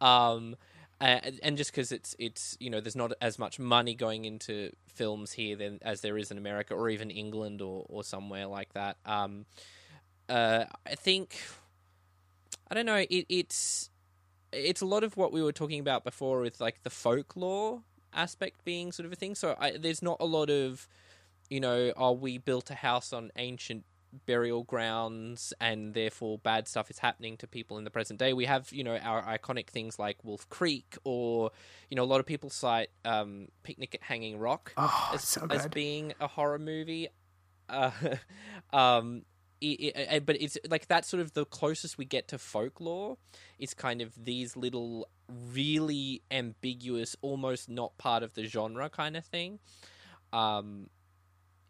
Um, 0.00 0.56
and, 1.00 1.40
and 1.42 1.56
just 1.56 1.72
because 1.72 1.92
it's 1.92 2.14
it's 2.18 2.56
you 2.60 2.70
know 2.70 2.80
there's 2.80 2.96
not 2.96 3.12
as 3.20 3.38
much 3.38 3.58
money 3.58 3.94
going 3.94 4.24
into 4.24 4.70
films 4.86 5.32
here 5.32 5.56
than 5.56 5.78
as 5.82 6.00
there 6.00 6.16
is 6.16 6.30
in 6.30 6.38
America 6.38 6.74
or 6.74 6.88
even 6.88 7.10
England 7.10 7.60
or 7.60 7.84
or 7.88 8.04
somewhere 8.04 8.46
like 8.46 8.72
that. 8.74 8.96
Um, 9.04 9.46
uh, 10.28 10.64
I 10.86 10.94
think 10.94 11.36
I 12.70 12.74
don't 12.74 12.86
know. 12.86 12.96
It, 12.96 13.26
it's 13.28 13.90
it's 14.52 14.80
a 14.80 14.86
lot 14.86 15.02
of 15.02 15.16
what 15.16 15.32
we 15.32 15.42
were 15.42 15.52
talking 15.52 15.80
about 15.80 16.04
before 16.04 16.40
with 16.40 16.60
like 16.60 16.82
the 16.82 16.90
folklore 16.90 17.82
aspect 18.12 18.64
being 18.64 18.92
sort 18.92 19.06
of 19.06 19.12
a 19.12 19.16
thing. 19.16 19.34
So 19.34 19.56
I, 19.58 19.72
there's 19.72 20.02
not 20.02 20.18
a 20.20 20.26
lot 20.26 20.50
of 20.50 20.88
you 21.50 21.60
know, 21.60 21.92
oh, 21.96 22.12
we 22.12 22.38
built 22.38 22.70
a 22.70 22.74
house 22.74 23.12
on 23.12 23.30
ancient 23.36 23.84
burial 24.26 24.62
grounds 24.62 25.52
and 25.60 25.94
therefore 25.94 26.38
bad 26.38 26.68
stuff 26.68 26.90
is 26.90 26.98
happening 26.98 27.36
to 27.38 27.46
people 27.46 27.78
in 27.78 27.84
the 27.84 27.90
present 27.90 28.18
day. 28.18 28.32
We 28.32 28.44
have, 28.46 28.72
you 28.72 28.84
know, 28.84 28.96
our 28.96 29.22
iconic 29.22 29.68
things 29.68 29.98
like 29.98 30.18
Wolf 30.22 30.48
Creek 30.48 30.96
or, 31.04 31.50
you 31.90 31.96
know, 31.96 32.04
a 32.04 32.06
lot 32.06 32.20
of 32.20 32.26
people 32.26 32.50
cite 32.50 32.90
um, 33.04 33.48
Picnic 33.62 33.94
at 33.94 34.02
Hanging 34.02 34.38
Rock 34.38 34.72
Oh, 34.76 35.10
as, 35.14 35.22
so 35.24 35.46
as 35.50 35.66
being 35.68 36.14
a 36.20 36.28
horror 36.28 36.58
movie. 36.58 37.08
Uh, 37.68 37.90
um, 38.72 39.22
it, 39.72 39.96
it, 39.96 40.26
but 40.26 40.40
it's 40.40 40.58
like 40.68 40.88
that's 40.88 41.08
sort 41.08 41.20
of 41.20 41.32
the 41.32 41.44
closest 41.44 41.98
we 41.98 42.04
get 42.04 42.28
to 42.28 42.38
folklore. 42.38 43.16
It's 43.58 43.74
kind 43.74 44.00
of 44.00 44.12
these 44.24 44.56
little 44.56 45.08
really 45.28 46.22
ambiguous, 46.30 47.16
almost 47.22 47.68
not 47.68 47.96
part 47.98 48.22
of 48.22 48.34
the 48.34 48.44
genre 48.44 48.88
kind 48.90 49.16
of 49.16 49.24
thing. 49.24 49.58
Um, 50.32 50.90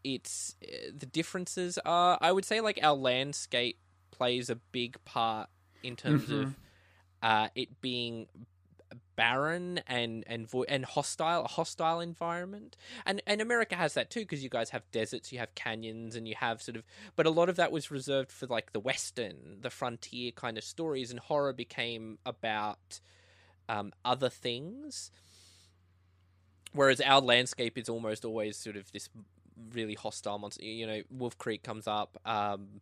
it's 0.03 0.57
uh, 0.63 0.91
the 0.97 1.07
differences 1.07 1.79
are 1.85 2.19
I 2.21 2.33
would 2.33 2.45
say 2.45 2.61
like 2.61 2.79
our 2.83 2.95
landscape 2.95 3.79
plays 4.11 4.51
a 4.51 4.57
big 4.57 5.03
part 5.05 5.49
in 5.83 5.97
terms 5.97 6.31
of 6.31 6.55
uh, 7.23 7.49
it 7.55 7.81
being 7.81 8.27
barren 9.17 9.81
and 9.87 10.25
and 10.27 10.49
vo- 10.49 10.65
and 10.65 10.85
hostile 10.85 11.45
a 11.45 11.49
hostile 11.49 12.01
environment. 12.01 12.77
And 13.07 13.23
and 13.27 13.41
America 13.41 13.77
has 13.77 13.95
that 13.95 14.11
too 14.11 14.21
because 14.21 14.43
you 14.43 14.49
guys 14.51 14.71
have 14.71 14.83
deserts 14.93 15.33
you 15.33 15.39
have 15.39 15.55
canyons 15.55 16.17
and 16.17 16.27
you 16.29 16.35
have 16.37 16.63
sort 16.63 16.77
of 16.77 16.85
but 17.17 17.27
a 17.27 17.31
lot 17.31 17.49
of 17.49 17.57
that 17.57 17.73
was 17.73 17.91
reserved 17.91 18.33
for 18.33 18.47
like 18.47 18.73
the 18.73 18.81
western 18.81 19.59
the 19.61 19.71
frontier 19.71 20.31
kind 20.33 20.59
of 20.59 20.65
stories 20.65 21.11
and 21.11 21.21
horror 21.21 21.53
became 21.53 22.19
about 22.27 23.01
um, 23.69 23.93
other 24.05 24.29
things. 24.29 25.11
Whereas 26.73 27.01
our 27.01 27.21
landscape 27.21 27.79
is 27.79 27.89
almost 27.89 28.25
always 28.25 28.57
sort 28.57 28.77
of 28.77 28.91
this 28.93 29.09
really 29.73 29.95
hostile 29.95 30.39
monster 30.39 30.65
you 30.65 30.87
know 30.87 31.01
Wolf 31.11 31.39
Creek 31.39 31.63
comes 31.63 31.87
up 31.87 32.19
um 32.27 32.81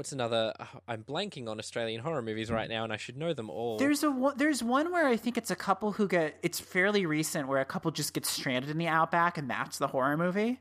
what's 0.00 0.12
another 0.12 0.54
uh, 0.58 0.64
I'm 0.88 1.04
blanking 1.04 1.46
on 1.46 1.58
Australian 1.58 2.00
horror 2.00 2.22
movies 2.22 2.50
right 2.50 2.70
mm. 2.70 2.72
now 2.72 2.84
and 2.84 2.90
I 2.92 2.96
should 2.96 3.18
know 3.18 3.34
them 3.34 3.50
all 3.50 3.76
There's 3.76 4.02
a 4.02 4.10
one- 4.10 4.32
there's 4.34 4.62
one 4.62 4.90
where 4.90 5.06
I 5.06 5.18
think 5.18 5.36
it's 5.36 5.50
a 5.50 5.54
couple 5.54 5.92
who 5.92 6.08
get 6.08 6.38
it's 6.42 6.58
fairly 6.58 7.04
recent 7.04 7.48
where 7.48 7.60
a 7.60 7.66
couple 7.66 7.90
just 7.90 8.14
gets 8.14 8.30
stranded 8.30 8.70
in 8.70 8.78
the 8.78 8.86
outback 8.86 9.36
and 9.36 9.50
that's 9.50 9.76
the 9.76 9.88
horror 9.88 10.16
movie. 10.16 10.58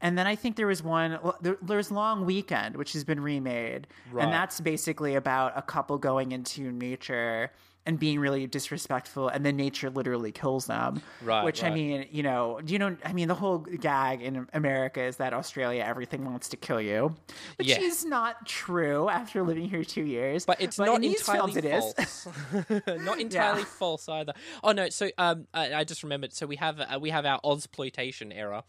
And 0.00 0.16
then 0.16 0.26
I 0.26 0.36
think 0.36 0.56
there 0.56 0.68
was 0.68 0.82
one 0.82 1.18
there, 1.42 1.58
there's 1.60 1.90
Long 1.90 2.24
Weekend 2.24 2.78
which 2.78 2.94
has 2.94 3.04
been 3.04 3.20
remade 3.20 3.88
Right. 4.10 4.24
and 4.24 4.32
that's 4.32 4.58
basically 4.58 5.16
about 5.16 5.52
a 5.54 5.60
couple 5.60 5.98
going 5.98 6.32
into 6.32 6.72
nature 6.72 7.52
and 7.86 7.98
being 7.98 8.18
really 8.18 8.46
disrespectful 8.46 9.28
and 9.28 9.46
then 9.46 9.56
nature 9.56 9.88
literally 9.90 10.32
kills 10.32 10.66
them. 10.66 11.00
Right, 11.22 11.44
Which 11.44 11.62
I 11.62 11.70
mean, 11.70 12.06
you 12.10 12.22
know, 12.22 12.60
do 12.64 12.72
you 12.72 12.78
know 12.78 12.96
I 13.04 13.12
mean 13.12 13.28
the 13.28 13.34
whole 13.34 13.58
gag 13.58 14.20
in 14.22 14.46
America 14.52 15.02
is 15.02 15.16
that 15.16 15.32
Australia 15.32 15.84
everything 15.86 16.24
wants 16.24 16.48
to 16.50 16.56
kill 16.56 16.80
you. 16.80 17.14
Which 17.56 17.68
Yeah. 17.68 17.80
is 17.80 18.04
not 18.04 18.46
true 18.46 19.08
after 19.08 19.42
living 19.42 19.68
here 19.68 19.84
2 19.84 20.02
years. 20.02 20.44
but 20.44 20.60
it's 20.60 20.78
not 20.78 20.96
in 20.96 21.04
entirely 21.04 21.52
films 21.52 21.56
it 21.56 21.64
is. 21.64 21.94
false. 21.94 22.86
not 23.04 23.20
entirely 23.20 23.64
false 23.64 24.08
either. 24.08 24.32
Oh 24.64 24.72
no! 24.72 24.88
So 24.88 25.10
um, 25.18 25.46
I, 25.54 25.74
I 25.74 25.84
just 25.84 26.02
remembered. 26.02 26.32
So 26.32 26.46
we 26.46 26.56
have 26.56 26.80
uh, 26.80 26.98
we 27.00 27.10
have 27.10 27.24
our 27.24 27.40
Ozploitation 27.42 28.34
era. 28.36 28.64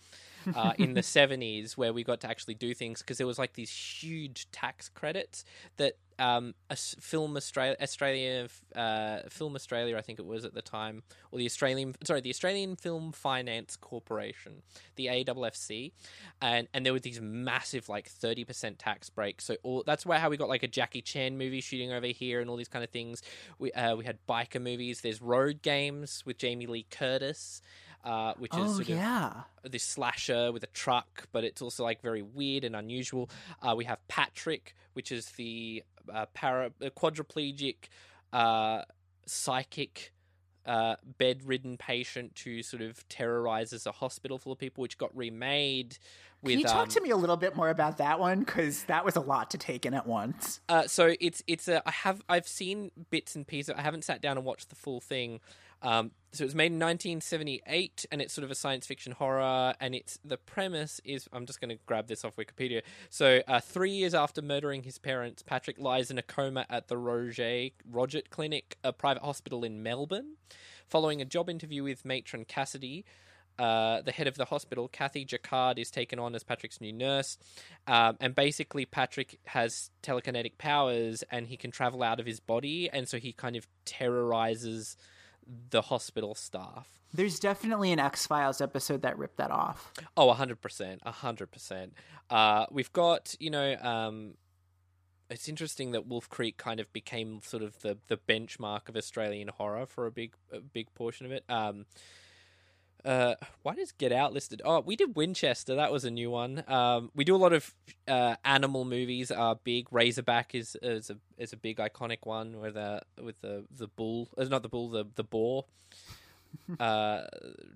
Uh, 0.56 0.74
in 0.78 0.94
the 0.94 1.02
70s, 1.18 1.78
where 1.78 1.94
we 1.94 2.04
got 2.04 2.22
to 2.22 2.30
actually 2.30 2.54
do 2.54 2.74
things 2.74 3.02
because 3.02 3.18
there 3.18 3.28
was 3.28 3.40
like 3.40 3.54
these 3.54 3.72
huge 3.72 4.50
tax 4.52 4.90
credits 4.90 5.44
that 5.78 5.98
um, 6.20 6.56
a 6.70 6.76
Film 6.76 7.38
Australia, 7.38 7.76
Australia, 7.82 8.48
uh, 8.76 9.20
Film 9.30 9.56
Australia, 9.56 9.98
I 9.98 10.02
think 10.02 10.20
it 10.20 10.26
was 10.26 10.46
at 10.46 10.54
the 10.54 10.62
time, 10.62 11.04
or 11.32 11.40
the 11.40 11.46
Australian, 11.46 11.94
sorry, 12.04 12.22
the 12.22 12.30
Australian 12.30 12.76
Film 12.76 13.12
Finance 13.12 13.76
Corporation, 13.76 14.64
the 14.96 15.08
AFFC, 15.08 15.92
and 16.42 16.68
and 16.74 16.86
there 16.86 16.94
were 16.94 17.00
these 17.00 17.22
massive 17.22 17.88
like 17.88 18.08
thirty 18.08 18.44
percent 18.44 18.80
tax 18.80 19.10
breaks. 19.10 19.46
So 19.46 19.58
all 19.64 19.84
that's 19.86 20.06
why 20.06 20.18
how 20.18 20.30
we 20.30 20.38
got 20.38 20.50
like 20.50 20.64
a 20.64 20.68
Jackie 20.68 21.02
Chan 21.02 21.38
movie 21.38 21.62
shooting 21.62 21.92
over 21.92 22.08
here 22.08 22.42
and 22.42 22.50
all 22.50 22.58
these 22.58 22.68
kind 22.68 22.84
of 22.84 22.90
things. 22.90 23.22
We 23.60 23.72
uh, 23.74 23.96
we 23.96 24.06
had 24.06 24.18
biker 24.28 24.62
movies. 24.62 25.02
There's 25.02 25.22
Road 25.22 25.62
Games 25.62 26.24
with 26.26 26.38
Jamie 26.38 26.68
Lee 26.68 26.88
Curtis. 26.90 27.62
Uh, 28.04 28.34
which 28.38 28.54
is 28.54 28.60
Oh 28.60 28.74
sort 28.76 28.88
yeah. 28.88 29.34
of 29.64 29.72
this 29.72 29.84
slasher 29.84 30.52
with 30.54 30.64
a 30.64 30.68
truck, 30.68 31.28
but 31.34 31.44
it's 31.44 31.62
also 31.62 31.84
like 31.84 32.02
very 32.02 32.22
weird 32.22 32.64
and 32.64 32.76
unusual. 32.76 33.30
Uh, 33.62 33.76
we 33.76 33.84
have 33.84 34.00
Patrick, 34.08 34.76
which 34.94 35.12
is 35.12 35.26
the 35.32 35.84
uh, 36.14 36.26
para 36.34 36.72
uh, 36.82 36.90
quadriplegic, 36.92 37.90
uh, 38.32 38.84
psychic, 39.26 40.14
uh, 40.66 40.96
bedridden 41.18 41.78
patient 41.78 42.40
who 42.44 42.62
sort 42.62 42.82
of 42.82 43.08
terrorizes 43.08 43.86
a 43.86 43.92
hospital 43.92 44.38
full 44.38 44.52
of 44.52 44.60
people, 44.60 44.82
which 44.82 44.98
got 44.98 45.16
remade. 45.16 45.98
With, 46.42 46.52
Can 46.52 46.60
you 46.60 46.66
talk 46.66 46.84
um, 46.84 46.90
to 46.90 47.02
me 47.02 47.10
a 47.10 47.18
little 47.18 47.38
bit 47.38 47.56
more 47.56 47.70
about 47.70 47.98
that 47.98 48.20
one? 48.20 48.40
Because 48.40 48.84
that 48.84 49.04
was 49.06 49.16
a 49.16 49.22
lot 49.22 49.50
to 49.52 49.58
take 49.58 49.86
in 49.86 49.94
at 49.94 50.06
once. 50.06 50.60
Uh, 50.70 50.86
so 50.86 51.16
it's 51.20 51.42
it's 51.48 51.68
a 51.68 51.82
I 51.88 51.92
have 51.92 52.22
I've 52.30 52.48
seen 52.48 52.92
bits 53.10 53.36
and 53.36 53.48
pieces. 53.48 53.74
I 53.78 53.82
haven't 53.82 54.04
sat 54.04 54.22
down 54.22 54.38
and 54.38 54.46
watched 54.46 54.70
the 54.70 54.76
full 54.76 55.02
thing. 55.02 55.40
Um, 55.82 56.12
so 56.34 56.44
it 56.44 56.48
was 56.48 56.56
made 56.56 56.72
in 56.72 56.80
1978, 56.80 58.06
and 58.12 58.22
it's 58.22 58.34
sort 58.34 58.44
of 58.44 58.52
a 58.52 58.56
science 58.56 58.86
fiction 58.86 59.14
horror. 59.14 59.74
And 59.80 59.96
it's 59.96 60.20
the 60.24 60.38
premise 60.38 61.00
is 61.04 61.28
I'm 61.32 61.46
just 61.46 61.62
going 61.62 61.70
to 61.70 61.80
grab 61.86 62.08
this 62.08 62.26
off 62.26 62.36
Wikipedia. 62.36 62.82
So 63.10 63.42
uh, 63.48 63.60
three 63.60 63.92
years 63.92 64.14
after 64.14 64.42
murdering 64.42 64.84
his 64.84 64.98
parents, 64.98 65.42
Patrick 65.42 65.80
lies 65.80 66.12
in 66.12 66.18
a 66.18 66.22
coma 66.22 66.66
at 66.70 66.88
the 66.88 66.98
Roger 66.98 67.70
Roget 67.90 68.30
Clinic, 68.30 68.78
a 68.84 68.94
private 68.94 69.24
hospital 69.24 69.64
in 69.64 69.82
Melbourne. 69.82 70.36
Following 70.88 71.22
a 71.22 71.26
job 71.26 71.50
interview 71.50 71.84
with 71.84 72.06
matron 72.06 72.46
Cassidy, 72.46 73.04
uh, 73.60 74.02
the 74.02 74.12
head 74.12 74.28
of 74.28 74.36
the 74.36 74.46
hospital, 74.46 74.88
Kathy 74.88 75.26
Jacquard, 75.26 75.80
is 75.80 75.90
taken 75.90 76.20
on 76.20 76.36
as 76.36 76.44
Patrick's 76.44 76.80
new 76.80 76.94
nurse. 76.94 77.38
Um, 77.88 78.18
and 78.22 78.36
basically, 78.36 78.86
Patrick 78.86 79.40
has 79.46 79.90
telekinetic 80.04 80.58
powers 80.58 81.24
and 81.32 81.48
he 81.48 81.58
can 81.58 81.72
travel 81.72 82.04
out 82.04 82.20
of 82.20 82.26
his 82.26 82.40
body. 82.40 82.90
And 82.92 83.08
so 83.08 83.18
he 83.18 83.34
kind 83.34 83.56
of 83.56 83.68
terrorizes 83.86 84.98
the 85.70 85.84
hospital 85.84 86.36
staff. 86.36 87.00
There's 87.14 87.40
definitely 87.40 87.92
an 87.92 88.00
X 88.00 88.28
Files 88.28 88.62
episode 88.62 89.02
that 89.04 89.18
ripped 89.18 89.38
that 89.38 89.52
off. 89.52 89.94
Oh, 90.16 90.34
100%. 90.34 91.00
100%. 91.02 91.92
Uh, 92.30 92.66
we've 92.70 92.92
got, 92.92 93.36
you 93.40 93.50
know, 93.50 93.76
um, 93.78 94.34
it's 95.30 95.48
interesting 95.48 95.92
that 95.92 96.08
Wolf 96.08 96.30
Creek 96.30 96.58
kind 96.58 96.80
of 96.80 96.92
became 96.94 97.42
sort 97.44 97.64
of 97.64 97.80
the, 97.80 97.98
the 98.08 98.18
benchmark 98.18 98.90
of 98.90 98.96
Australian 98.96 99.50
horror 99.50 99.86
for 99.86 100.06
a 100.06 100.12
big 100.12 100.34
a 100.52 100.60
big 100.60 100.94
portion 100.94 101.26
of 101.26 101.32
it. 101.32 101.44
Um, 101.50 101.86
uh, 103.08 103.36
why 103.64 103.74
does 103.74 103.94
Get 103.94 104.12
Out 104.12 104.34
listed? 104.34 104.62
Oh, 104.66 104.82
we 104.82 104.98
did 104.98 105.16
Winchester. 105.16 105.76
That 105.76 105.94
was 105.94 106.04
a 106.04 106.12
new 106.12 106.30
one. 106.30 106.62
Um, 106.68 107.10
we 107.16 107.24
do 107.24 107.36
a 107.36 107.38
lot 107.38 107.54
of 107.54 107.74
uh, 108.06 108.36
animal 108.44 108.84
movies. 108.84 109.32
Are 109.32 109.56
big. 109.56 109.88
Razorback 109.92 110.54
is 110.54 110.76
is 110.82 111.10
a 111.10 111.18
is 111.38 111.54
a 111.54 111.58
big 111.58 111.78
iconic 111.78 112.20
one 112.24 112.60
where 112.60 112.72
the 112.72 113.02
with 113.24 113.40
the 113.40 113.64
the 113.72 113.88
bull, 113.88 114.28
uh, 114.38 114.44
not 114.44 114.62
the 114.62 114.68
bull, 114.68 114.90
the 114.90 115.06
the 115.16 115.24
boar, 115.24 115.64
uh, 116.82 117.22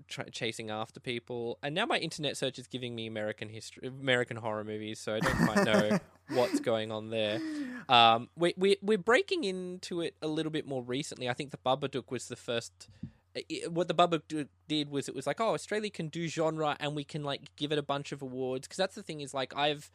tra- 0.10 0.30
chasing 0.32 0.70
after 0.70 1.00
people. 1.00 1.58
And 1.63 1.74
now 1.74 1.86
my 1.86 1.98
internet 1.98 2.36
search 2.36 2.60
is 2.60 2.67
giving 2.67 2.94
me 2.94 3.08
American 3.08 3.48
history, 3.48 3.88
American 3.88 4.36
horror 4.36 4.65
movies. 4.65 5.00
So 5.00 5.15
I 5.15 5.22
don't 5.22 5.46
quite 5.46 5.65
know 5.65 6.00
what's 6.36 6.60
going 6.60 6.91
on 6.91 7.10
there. 7.10 7.39
Um, 7.88 8.28
we 8.36 8.54
we 8.58 8.76
we're 8.82 8.98
breaking 8.98 9.46
into 9.46 10.02
it 10.02 10.13
a 10.22 10.28
little 10.28 10.52
bit 10.52 10.67
more 10.67 10.84
recently. 10.84 11.30
I 11.30 11.34
think 11.34 11.52
the 11.52 11.58
Babadook 11.58 12.12
was 12.12 12.28
the 12.28 12.36
first 12.36 12.89
it, 13.36 13.72
what 13.72 13.88
the 13.88 13.94
Babadook 13.94 14.48
did 14.67 14.89
was 14.89 15.08
it 15.08 15.15
was 15.15 15.28
like, 15.28 15.39
oh, 15.39 15.54
Australia 15.54 15.89
can 15.89 16.08
do 16.08 16.28
genre 16.28 16.76
and 16.80 16.96
we 16.96 17.04
can 17.04 17.24
like 17.24 17.56
give 17.56 17.72
it 17.72 17.78
a 17.78 17.84
bunch 17.84 18.12
of 18.12 18.22
awards 18.22 18.67
because 18.67 18.78
that's 18.78 18.96
the 18.96 19.04
thing 19.04 19.22
is 19.22 19.34
like 19.34 19.56
I've 19.56 19.91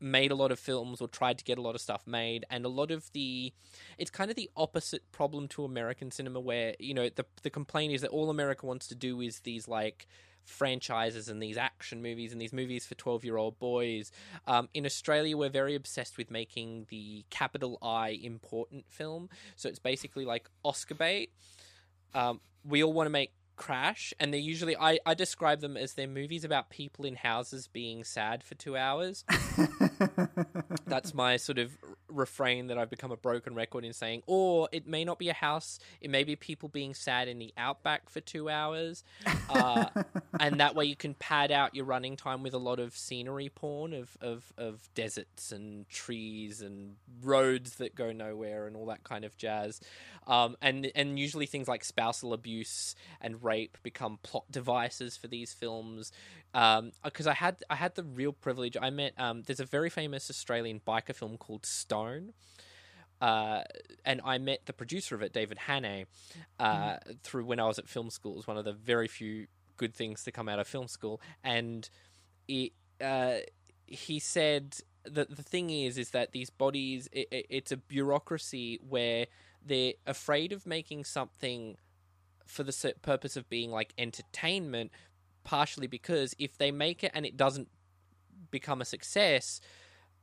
made 0.00 0.30
a 0.30 0.34
lot 0.34 0.50
of 0.50 0.58
films 0.58 1.00
or 1.00 1.08
tried 1.08 1.36
to 1.38 1.44
get 1.44 1.58
a 1.58 1.62
lot 1.62 1.74
of 1.74 1.80
stuff 1.80 2.06
made 2.06 2.44
and 2.48 2.64
a 2.64 2.68
lot 2.68 2.90
of 2.90 3.12
the 3.12 3.52
it's 3.98 4.10
kind 4.10 4.30
of 4.30 4.36
the 4.36 4.48
opposite 4.56 5.02
problem 5.12 5.46
to 5.46 5.62
American 5.62 6.10
cinema 6.10 6.40
where 6.40 6.74
you 6.78 6.94
know 6.94 7.10
the 7.14 7.26
the 7.42 7.50
complaint 7.50 7.92
is 7.92 8.00
that 8.00 8.10
all 8.10 8.30
America 8.30 8.64
wants 8.64 8.88
to 8.88 8.94
do 8.94 9.20
is 9.20 9.40
these 9.40 9.68
like 9.68 10.06
franchises 10.44 11.28
and 11.28 11.42
these 11.42 11.56
action 11.56 12.02
movies 12.02 12.32
and 12.32 12.40
these 12.40 12.52
movies 12.52 12.86
for 12.86 12.94
12 12.94 13.24
year 13.24 13.36
old 13.36 13.58
boys. 13.58 14.10
Um, 14.46 14.68
in 14.74 14.84
Australia, 14.86 15.36
we're 15.36 15.50
very 15.50 15.74
obsessed 15.74 16.18
with 16.18 16.30
making 16.30 16.86
the 16.88 17.24
capital 17.30 17.78
I 17.82 18.18
important 18.22 18.86
film. 18.88 19.28
So 19.56 19.68
it's 19.68 19.78
basically 19.78 20.24
like 20.24 20.48
Oscar 20.64 20.94
bait. 20.94 21.30
Um, 22.14 22.40
we 22.64 22.82
all 22.82 22.92
want 22.92 23.06
to 23.06 23.10
make 23.10 23.32
Crash, 23.56 24.14
and 24.18 24.32
they're 24.32 24.40
usually, 24.40 24.74
I, 24.74 24.98
I 25.04 25.12
describe 25.12 25.60
them 25.60 25.76
as 25.76 25.92
they're 25.92 26.08
movies 26.08 26.44
about 26.44 26.70
people 26.70 27.04
in 27.04 27.14
houses 27.14 27.68
being 27.68 28.04
sad 28.04 28.42
for 28.42 28.54
two 28.54 28.74
hours. 28.74 29.22
That's 30.86 31.12
my 31.12 31.36
sort 31.36 31.58
of 31.58 31.76
refrain 32.12 32.68
that 32.68 32.78
I've 32.78 32.90
become 32.90 33.10
a 33.10 33.16
broken 33.16 33.54
record 33.54 33.84
in 33.84 33.92
saying. 33.92 34.22
Or 34.26 34.68
it 34.72 34.86
may 34.86 35.04
not 35.04 35.18
be 35.18 35.28
a 35.28 35.34
house; 35.34 35.78
it 36.00 36.10
may 36.10 36.24
be 36.24 36.36
people 36.36 36.68
being 36.68 36.94
sad 36.94 37.28
in 37.28 37.38
the 37.38 37.52
outback 37.56 38.08
for 38.08 38.20
two 38.20 38.48
hours, 38.48 39.04
uh, 39.48 39.86
and 40.40 40.60
that 40.60 40.74
way 40.74 40.84
you 40.84 40.96
can 40.96 41.14
pad 41.14 41.50
out 41.50 41.74
your 41.74 41.84
running 41.84 42.16
time 42.16 42.42
with 42.42 42.54
a 42.54 42.58
lot 42.58 42.78
of 42.78 42.96
scenery 42.96 43.48
porn 43.48 43.92
of 43.92 44.16
of 44.20 44.52
of 44.56 44.88
deserts 44.94 45.52
and 45.52 45.88
trees 45.88 46.60
and 46.60 46.96
roads 47.22 47.76
that 47.76 47.94
go 47.94 48.12
nowhere 48.12 48.66
and 48.66 48.76
all 48.76 48.86
that 48.86 49.04
kind 49.04 49.24
of 49.24 49.36
jazz. 49.36 49.80
Um, 50.26 50.56
and 50.62 50.90
and 50.94 51.18
usually 51.18 51.46
things 51.46 51.68
like 51.68 51.84
spousal 51.84 52.32
abuse 52.32 52.94
and 53.20 53.42
rape 53.42 53.78
become 53.82 54.18
plot 54.22 54.44
devices 54.50 55.16
for 55.16 55.28
these 55.28 55.52
films. 55.52 56.12
Because 56.52 57.26
um, 57.26 57.30
I 57.30 57.34
had 57.34 57.62
I 57.70 57.76
had 57.76 57.94
the 57.94 58.02
real 58.02 58.32
privilege. 58.32 58.76
I 58.80 58.90
met 58.90 59.12
um, 59.18 59.42
there's 59.46 59.60
a 59.60 59.64
very 59.64 59.90
famous 59.90 60.30
Australian 60.30 60.80
biker 60.86 61.14
film 61.14 61.36
called 61.36 61.64
Stone. 61.64 61.99
Uh, 63.20 63.62
and 64.04 64.20
I 64.24 64.38
met 64.38 64.64
the 64.64 64.72
producer 64.72 65.14
of 65.14 65.22
it, 65.22 65.32
David 65.32 65.58
Hannay, 65.68 66.06
uh, 66.58 66.74
mm. 66.74 67.20
through 67.22 67.44
when 67.44 67.60
I 67.60 67.66
was 67.66 67.78
at 67.78 67.88
film 67.88 68.08
school. 68.08 68.32
It 68.32 68.36
was 68.36 68.46
one 68.46 68.56
of 68.56 68.64
the 68.64 68.72
very 68.72 69.08
few 69.08 69.46
good 69.76 69.94
things 69.94 70.24
to 70.24 70.32
come 70.32 70.48
out 70.48 70.58
of 70.58 70.66
film 70.66 70.88
school, 70.88 71.20
and 71.44 71.88
it, 72.48 72.72
uh, 73.00 73.38
he 73.86 74.18
said 74.18 74.76
that 75.04 75.34
the 75.34 75.42
thing 75.42 75.70
is, 75.70 75.98
is 75.98 76.10
that 76.10 76.32
these 76.32 76.50
bodies, 76.50 77.08
it, 77.12 77.28
it's 77.30 77.72
a 77.72 77.76
bureaucracy 77.76 78.78
where 78.88 79.26
they're 79.64 79.94
afraid 80.06 80.52
of 80.52 80.66
making 80.66 81.04
something 81.04 81.76
for 82.46 82.62
the 82.62 82.94
purpose 83.02 83.36
of 83.36 83.48
being 83.48 83.70
like 83.70 83.92
entertainment, 83.98 84.90
partially 85.44 85.86
because 85.86 86.34
if 86.38 86.56
they 86.58 86.70
make 86.70 87.04
it 87.04 87.10
and 87.14 87.24
it 87.24 87.36
doesn't 87.36 87.68
become 88.50 88.80
a 88.80 88.84
success, 88.84 89.60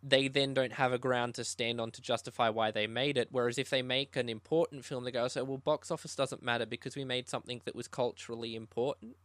they 0.04 0.28
then 0.28 0.54
don't 0.54 0.74
have 0.74 0.94
a 0.94 0.98
ground 0.98 1.36
to 1.36 1.44
stand 1.44 1.82
on 1.82 1.92
to 1.92 2.02
justify 2.02 2.50
why 2.50 2.72
they 2.72 2.88
made 2.88 3.18
it. 3.18 3.30
Whereas 3.32 3.58
if 3.58 3.70
they 3.70 3.82
make 3.82 4.16
an 4.16 4.30
important 4.30 4.86
film, 4.86 5.04
they 5.04 5.12
go, 5.12 5.28
so 5.28 5.44
well, 5.44 5.58
box 5.58 5.92
office 5.92 6.16
doesn't 6.16 6.44
matter 6.44 6.66
because 6.66 6.96
we 6.96 7.04
made 7.04 7.28
something 7.28 7.62
that 7.66 7.76
was 7.76 7.88
culturally 7.88 8.56
important. 8.56 9.16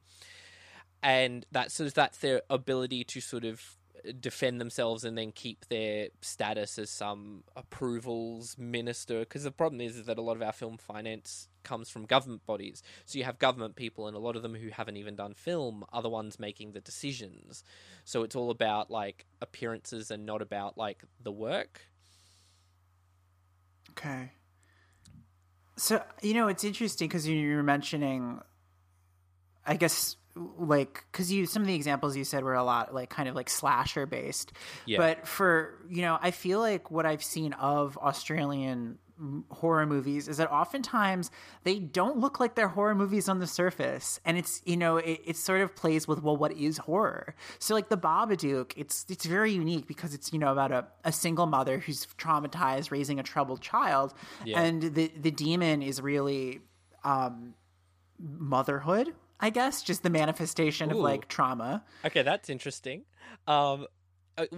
And 1.03 1.45
that's 1.51 1.79
that's 1.79 2.18
their 2.18 2.43
ability 2.49 3.05
to 3.05 3.20
sort 3.20 3.45
of 3.45 3.77
uh, 4.07 4.12
defend 4.18 4.61
themselves 4.61 5.05
and 5.05 5.18
then 5.18 5.33
keep 5.33 5.66
their 5.66 6.09
status 6.20 6.79
as 6.79 6.91
some 6.91 7.43
approvals 7.57 8.57
minister. 8.57 9.20
Because 9.20 9.43
the 9.43 9.51
problem 9.51 9.81
is, 9.81 9.97
is 9.97 10.07
that 10.07 10.18
a 10.18 10.23
lot 10.23 10.37
of 10.37 10.43
our 10.43 10.53
film 10.53 10.79
finance 10.79 11.49
comes 11.62 11.90
from 11.90 12.06
government 12.06 12.46
bodies. 12.46 12.82
So 13.04 13.18
you 13.18 13.24
have 13.24 13.38
government 13.38 13.76
people, 13.76 14.06
and 14.06 14.16
a 14.16 14.20
lot 14.20 14.36
of 14.36 14.42
them 14.42 14.54
who 14.54 14.68
haven't 14.68 14.96
even 14.96 15.16
done 15.16 15.34
film 15.34 15.84
are 15.92 16.02
the 16.02 16.08
ones 16.08 16.38
making 16.38 16.72
the 16.72 16.80
decisions. 16.80 17.64
So 18.04 18.22
it's 18.22 18.36
all 18.36 18.50
about 18.50 18.90
like 18.90 19.26
appearances 19.40 20.10
and 20.10 20.26
not 20.26 20.42
about 20.42 20.76
like 20.76 21.04
the 21.22 21.32
work. 21.32 21.82
Okay. 23.90 24.32
So 25.76 26.02
you 26.22 26.34
know 26.34 26.48
it's 26.48 26.64
interesting 26.64 27.08
because 27.08 27.26
you 27.26 27.56
were 27.56 27.62
mentioning, 27.62 28.40
I 29.66 29.76
guess 29.76 30.16
like 30.34 31.04
because 31.10 31.30
you 31.30 31.46
some 31.46 31.62
of 31.62 31.68
the 31.68 31.74
examples 31.74 32.16
you 32.16 32.24
said 32.24 32.42
were 32.42 32.54
a 32.54 32.64
lot 32.64 32.94
like 32.94 33.10
kind 33.10 33.28
of 33.28 33.34
like 33.34 33.50
slasher 33.50 34.06
based 34.06 34.52
yeah. 34.86 34.96
but 34.96 35.26
for 35.26 35.78
you 35.90 36.00
know 36.00 36.18
i 36.22 36.30
feel 36.30 36.58
like 36.58 36.90
what 36.90 37.04
i've 37.04 37.22
seen 37.22 37.52
of 37.54 37.98
australian 37.98 38.98
horror 39.50 39.86
movies 39.86 40.28
is 40.28 40.38
that 40.38 40.50
oftentimes 40.50 41.30
they 41.64 41.78
don't 41.78 42.18
look 42.18 42.40
like 42.40 42.54
they're 42.54 42.68
horror 42.68 42.94
movies 42.94 43.28
on 43.28 43.38
the 43.38 43.46
surface 43.46 44.20
and 44.24 44.36
it's 44.36 44.62
you 44.64 44.76
know 44.76 44.96
it, 44.96 45.20
it 45.24 45.36
sort 45.36 45.60
of 45.60 45.74
plays 45.76 46.08
with 46.08 46.22
well 46.22 46.36
what 46.36 46.52
is 46.52 46.78
horror 46.78 47.34
so 47.58 47.74
like 47.74 47.88
the 47.88 47.96
babadook 47.96 48.72
it's 48.76 49.06
it's 49.08 49.24
very 49.24 49.52
unique 49.52 49.86
because 49.86 50.14
it's 50.14 50.32
you 50.32 50.38
know 50.38 50.52
about 50.52 50.72
a, 50.72 50.86
a 51.04 51.12
single 51.12 51.46
mother 51.46 51.78
who's 51.78 52.06
traumatized 52.18 52.90
raising 52.90 53.18
a 53.20 53.22
troubled 53.22 53.60
child 53.60 54.14
yeah. 54.44 54.60
and 54.60 54.82
the 54.94 55.12
the 55.20 55.30
demon 55.30 55.82
is 55.82 56.00
really 56.00 56.60
um 57.04 57.54
motherhood 58.18 59.12
I 59.42 59.50
guess, 59.50 59.82
just 59.82 60.04
the 60.04 60.08
manifestation 60.08 60.92
Ooh. 60.92 60.98
of 60.98 61.00
like 61.00 61.26
trauma. 61.26 61.82
Okay, 62.04 62.22
that's 62.22 62.48
interesting. 62.48 63.02
Um, 63.48 63.88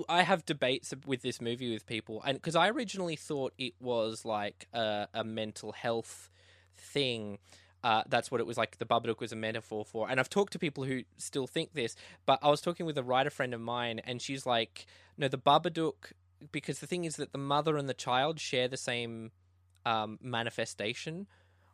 I 0.09 0.22
have 0.22 0.45
debates 0.45 0.95
with 1.07 1.22
this 1.22 1.41
movie 1.41 1.72
with 1.72 1.87
people, 1.87 2.22
and 2.25 2.37
because 2.37 2.57
I 2.57 2.68
originally 2.68 3.16
thought 3.16 3.53
it 3.59 3.75
was 3.81 4.25
like 4.25 4.68
a, 4.72 5.09
a 5.12 5.25
mental 5.25 5.72
health 5.72 6.31
thing. 6.77 7.39
Uh, 7.83 8.03
that's 8.09 8.31
what 8.31 8.41
it 8.41 8.47
was 8.47 8.57
like. 8.57 8.79
The 8.79 8.87
Babadook 8.87 9.20
was 9.20 9.33
a 9.33 9.37
metaphor 9.37 9.85
for, 9.85 10.09
and 10.09 10.18
I've 10.18 10.31
talked 10.31 10.55
to 10.55 10.59
people 10.59 10.85
who 10.85 11.03
still 11.18 11.47
think 11.47 11.75
this. 11.75 11.97
But 12.25 12.39
I 12.43 12.49
was 12.49 12.62
talking 12.62 12.87
with 12.87 12.97
a 12.97 13.03
writer 13.03 13.31
friend 13.31 13.53
of 13.53 13.61
mine, 13.61 14.01
and 14.05 14.22
she's 14.22 14.47
like, 14.47 14.87
"No, 15.18 15.29
the 15.29 15.39
Babadook." 15.39 16.12
Because 16.53 16.81
the 16.81 16.87
thing 16.87 17.05
is 17.05 17.16
that 17.16 17.33
the 17.33 17.39
mother 17.39 17.77
and 17.79 17.89
the 17.89 17.95
child 17.95 18.39
share 18.39 18.68
the 18.68 18.77
same 18.77 19.31
um, 19.87 20.18
manifestation 20.20 21.27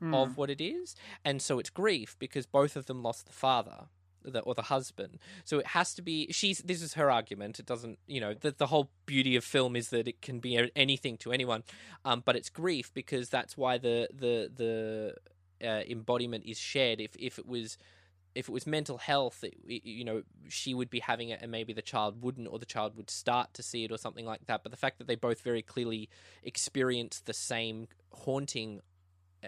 mm. 0.02 0.14
of 0.14 0.36
what 0.36 0.50
it 0.50 0.60
is. 0.60 0.94
And 1.24 1.40
so 1.40 1.58
it's 1.58 1.70
grief 1.70 2.16
because 2.18 2.46
both 2.46 2.76
of 2.76 2.86
them 2.86 3.02
lost 3.02 3.26
the 3.26 3.32
father. 3.32 3.86
The, 4.22 4.40
or 4.40 4.54
the 4.54 4.62
husband. 4.62 5.18
So 5.44 5.58
it 5.58 5.68
has 5.68 5.94
to 5.94 6.02
be. 6.02 6.30
She's. 6.30 6.58
This 6.58 6.82
is 6.82 6.94
her 6.94 7.10
argument. 7.10 7.58
It 7.58 7.66
doesn't. 7.66 7.98
You 8.06 8.20
know. 8.20 8.34
The, 8.34 8.52
the 8.52 8.66
whole 8.66 8.90
beauty 9.06 9.36
of 9.36 9.44
film 9.44 9.76
is 9.76 9.88
that 9.90 10.06
it 10.06 10.20
can 10.20 10.40
be 10.40 10.70
anything 10.76 11.16
to 11.18 11.32
anyone, 11.32 11.62
um, 12.04 12.22
but 12.24 12.36
it's 12.36 12.50
grief 12.50 12.92
because 12.92 13.28
that's 13.30 13.56
why 13.56 13.78
the 13.78 14.08
the 14.12 14.50
the 14.54 15.14
uh, 15.66 15.82
embodiment 15.88 16.44
is 16.44 16.58
shared. 16.58 17.00
If 17.00 17.16
if 17.16 17.38
it 17.38 17.46
was 17.46 17.78
if 18.34 18.48
it 18.48 18.52
was 18.52 18.66
mental 18.66 18.98
health, 18.98 19.42
it, 19.42 19.56
it, 19.66 19.84
you 19.84 20.04
know, 20.04 20.22
she 20.48 20.74
would 20.74 20.90
be 20.90 21.00
having 21.00 21.30
it, 21.30 21.40
and 21.42 21.50
maybe 21.50 21.72
the 21.72 21.82
child 21.82 22.22
wouldn't, 22.22 22.48
or 22.48 22.58
the 22.58 22.66
child 22.66 22.96
would 22.96 23.10
start 23.10 23.52
to 23.54 23.62
see 23.62 23.84
it, 23.84 23.90
or 23.90 23.98
something 23.98 24.24
like 24.24 24.46
that. 24.46 24.62
But 24.62 24.70
the 24.70 24.78
fact 24.78 24.98
that 24.98 25.06
they 25.06 25.16
both 25.16 25.40
very 25.40 25.62
clearly 25.62 26.08
experience 26.42 27.20
the 27.24 27.34
same 27.34 27.88
haunting 28.12 28.80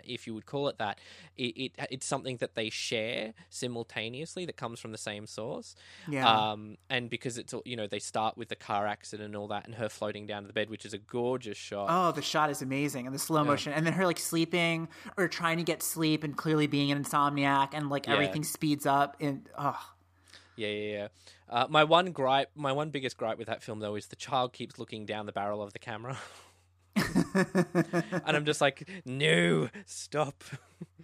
if 0.04 0.26
you 0.26 0.34
would 0.34 0.46
call 0.46 0.68
it 0.68 0.78
that, 0.78 0.98
it, 1.36 1.56
it, 1.56 1.72
it's 1.90 2.06
something 2.06 2.36
that 2.38 2.54
they 2.54 2.70
share 2.70 3.34
simultaneously 3.50 4.44
that 4.46 4.56
comes 4.56 4.80
from 4.80 4.92
the 4.92 4.98
same 4.98 5.26
source. 5.26 5.74
Yeah. 6.08 6.28
Um, 6.28 6.76
and 6.90 7.10
because 7.10 7.38
it's 7.38 7.54
you 7.64 7.76
know 7.76 7.86
they 7.86 7.98
start 7.98 8.36
with 8.36 8.48
the 8.48 8.56
car 8.56 8.86
accident 8.86 9.26
and 9.26 9.36
all 9.36 9.48
that, 9.48 9.66
and 9.66 9.74
her 9.76 9.88
floating 9.88 10.26
down 10.26 10.42
to 10.42 10.46
the 10.46 10.52
bed, 10.52 10.70
which 10.70 10.84
is 10.84 10.94
a 10.94 10.98
gorgeous 10.98 11.56
shot. 11.56 11.88
Oh, 11.90 12.12
the 12.12 12.22
shot 12.22 12.50
is 12.50 12.62
amazing, 12.62 13.06
and 13.06 13.14
the 13.14 13.18
slow 13.18 13.44
motion, 13.44 13.72
yeah. 13.72 13.78
and 13.78 13.86
then 13.86 13.94
her 13.94 14.06
like 14.06 14.18
sleeping 14.18 14.88
or 15.16 15.28
trying 15.28 15.58
to 15.58 15.64
get 15.64 15.82
sleep, 15.82 16.24
and 16.24 16.36
clearly 16.36 16.66
being 16.66 16.90
an 16.90 17.02
insomniac, 17.02 17.70
and 17.72 17.88
like 17.90 18.06
yeah. 18.06 18.14
everything 18.14 18.44
speeds 18.44 18.86
up, 18.86 19.16
and 19.20 19.48
oh. 19.58 19.78
Yeah, 20.54 20.68
yeah, 20.68 20.92
yeah. 20.92 21.08
Uh, 21.48 21.66
my 21.68 21.84
one 21.84 22.12
gripe, 22.12 22.50
my 22.54 22.72
one 22.72 22.90
biggest 22.90 23.16
gripe 23.16 23.38
with 23.38 23.48
that 23.48 23.62
film 23.62 23.80
though, 23.80 23.94
is 23.94 24.06
the 24.06 24.16
child 24.16 24.52
keeps 24.52 24.78
looking 24.78 25.06
down 25.06 25.26
the 25.26 25.32
barrel 25.32 25.62
of 25.62 25.72
the 25.72 25.78
camera. 25.78 26.18
and 27.34 28.36
I'm 28.36 28.44
just 28.44 28.60
like, 28.60 28.88
no, 29.04 29.68
stop. 29.86 30.44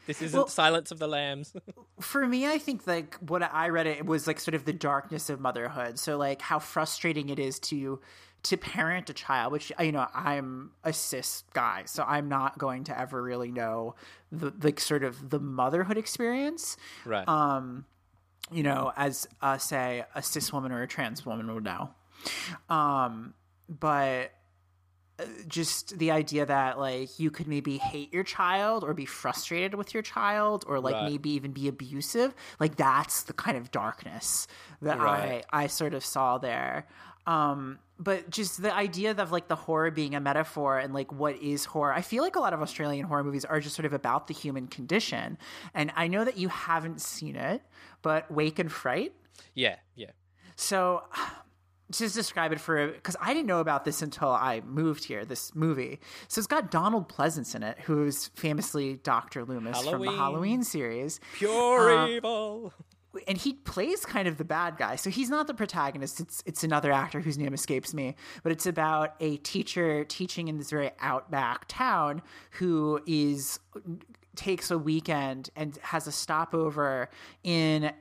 This 0.06 0.22
isn't 0.22 0.38
well, 0.38 0.48
Silence 0.48 0.90
of 0.90 0.98
the 0.98 1.06
Lambs. 1.06 1.54
for 2.00 2.26
me, 2.26 2.46
I 2.46 2.56
think 2.56 2.86
like 2.86 3.16
what 3.16 3.42
I 3.42 3.68
read 3.68 3.86
it, 3.86 3.98
it 3.98 4.06
was 4.06 4.26
like 4.26 4.40
sort 4.40 4.54
of 4.54 4.64
the 4.64 4.72
darkness 4.72 5.28
of 5.28 5.38
motherhood. 5.38 5.98
So 5.98 6.16
like 6.16 6.40
how 6.40 6.58
frustrating 6.58 7.28
it 7.28 7.38
is 7.38 7.58
to 7.60 8.00
to 8.44 8.56
parent 8.56 9.10
a 9.10 9.12
child, 9.12 9.52
which 9.52 9.70
you 9.78 9.92
know 9.92 10.06
I'm 10.14 10.70
a 10.82 10.94
cis 10.94 11.44
guy, 11.52 11.82
so 11.84 12.04
I'm 12.08 12.28
not 12.30 12.56
going 12.56 12.84
to 12.84 12.98
ever 12.98 13.22
really 13.22 13.52
know 13.52 13.96
the 14.32 14.50
like 14.62 14.80
sort 14.80 15.04
of 15.04 15.28
the 15.28 15.38
motherhood 15.38 15.98
experience. 15.98 16.78
Right. 17.04 17.28
Um, 17.28 17.84
you 18.50 18.62
know, 18.62 18.92
as 18.96 19.28
uh, 19.42 19.58
say 19.58 20.06
a 20.14 20.22
cis 20.22 20.52
woman 20.54 20.72
or 20.72 20.82
a 20.82 20.88
trans 20.88 21.26
woman 21.26 21.52
would 21.54 21.64
know. 21.64 21.90
Um, 22.70 23.34
but 23.68 24.32
just 25.48 25.98
the 25.98 26.10
idea 26.10 26.46
that 26.46 26.78
like 26.78 27.18
you 27.18 27.30
could 27.30 27.48
maybe 27.48 27.76
hate 27.76 28.12
your 28.12 28.22
child 28.22 28.84
or 28.84 28.94
be 28.94 29.04
frustrated 29.04 29.74
with 29.74 29.92
your 29.92 30.02
child 30.02 30.64
or 30.68 30.78
like 30.80 30.94
right. 30.94 31.10
maybe 31.10 31.30
even 31.30 31.50
be 31.50 31.66
abusive 31.66 32.34
like 32.60 32.76
that's 32.76 33.24
the 33.24 33.32
kind 33.32 33.56
of 33.56 33.70
darkness 33.70 34.46
that 34.80 34.98
right. 34.98 35.44
i 35.52 35.64
i 35.64 35.66
sort 35.66 35.92
of 35.92 36.04
saw 36.04 36.38
there 36.38 36.86
um 37.26 37.78
but 37.98 38.30
just 38.30 38.62
the 38.62 38.72
idea 38.72 39.10
of 39.10 39.32
like 39.32 39.48
the 39.48 39.56
horror 39.56 39.90
being 39.90 40.14
a 40.14 40.20
metaphor 40.20 40.78
and 40.78 40.94
like 40.94 41.12
what 41.12 41.36
is 41.42 41.64
horror 41.64 41.92
i 41.92 42.00
feel 42.00 42.22
like 42.22 42.36
a 42.36 42.40
lot 42.40 42.52
of 42.52 42.62
australian 42.62 43.04
horror 43.04 43.24
movies 43.24 43.44
are 43.44 43.58
just 43.58 43.74
sort 43.74 43.86
of 43.86 43.92
about 43.92 44.28
the 44.28 44.34
human 44.34 44.68
condition 44.68 45.36
and 45.74 45.90
i 45.96 46.06
know 46.06 46.24
that 46.24 46.36
you 46.36 46.48
haven't 46.48 47.00
seen 47.00 47.34
it 47.34 47.60
but 48.02 48.30
wake 48.30 48.60
in 48.60 48.68
fright 48.68 49.12
yeah 49.54 49.76
yeah 49.96 50.10
so 50.54 51.02
just 51.90 52.14
describe 52.14 52.52
it 52.52 52.60
for 52.60 52.88
because 52.88 53.16
I 53.20 53.32
didn't 53.32 53.46
know 53.46 53.60
about 53.60 53.84
this 53.84 54.02
until 54.02 54.28
I 54.28 54.60
moved 54.64 55.04
here. 55.04 55.24
This 55.24 55.54
movie, 55.54 56.00
so 56.28 56.38
it's 56.38 56.46
got 56.46 56.70
Donald 56.70 57.08
Pleasence 57.08 57.54
in 57.54 57.62
it, 57.62 57.78
who's 57.80 58.28
famously 58.34 58.96
Doctor 58.96 59.44
Loomis 59.44 59.76
Halloween. 59.76 60.06
from 60.06 60.14
the 60.14 60.20
Halloween 60.20 60.62
series, 60.62 61.20
pure 61.34 61.98
um, 61.98 62.10
evil, 62.10 62.74
and 63.26 63.38
he 63.38 63.54
plays 63.54 64.04
kind 64.04 64.28
of 64.28 64.36
the 64.36 64.44
bad 64.44 64.76
guy. 64.76 64.96
So 64.96 65.08
he's 65.10 65.30
not 65.30 65.46
the 65.46 65.54
protagonist. 65.54 66.20
It's 66.20 66.42
it's 66.44 66.62
another 66.62 66.92
actor 66.92 67.20
whose 67.20 67.38
name 67.38 67.54
escapes 67.54 67.94
me, 67.94 68.16
but 68.42 68.52
it's 68.52 68.66
about 68.66 69.14
a 69.20 69.38
teacher 69.38 70.04
teaching 70.04 70.48
in 70.48 70.58
this 70.58 70.70
very 70.70 70.90
outback 71.00 71.64
town 71.68 72.22
who 72.52 73.00
is 73.06 73.60
takes 74.36 74.70
a 74.70 74.78
weekend 74.78 75.50
and 75.56 75.78
has 75.82 76.06
a 76.06 76.12
stopover 76.12 77.08
in 77.42 77.92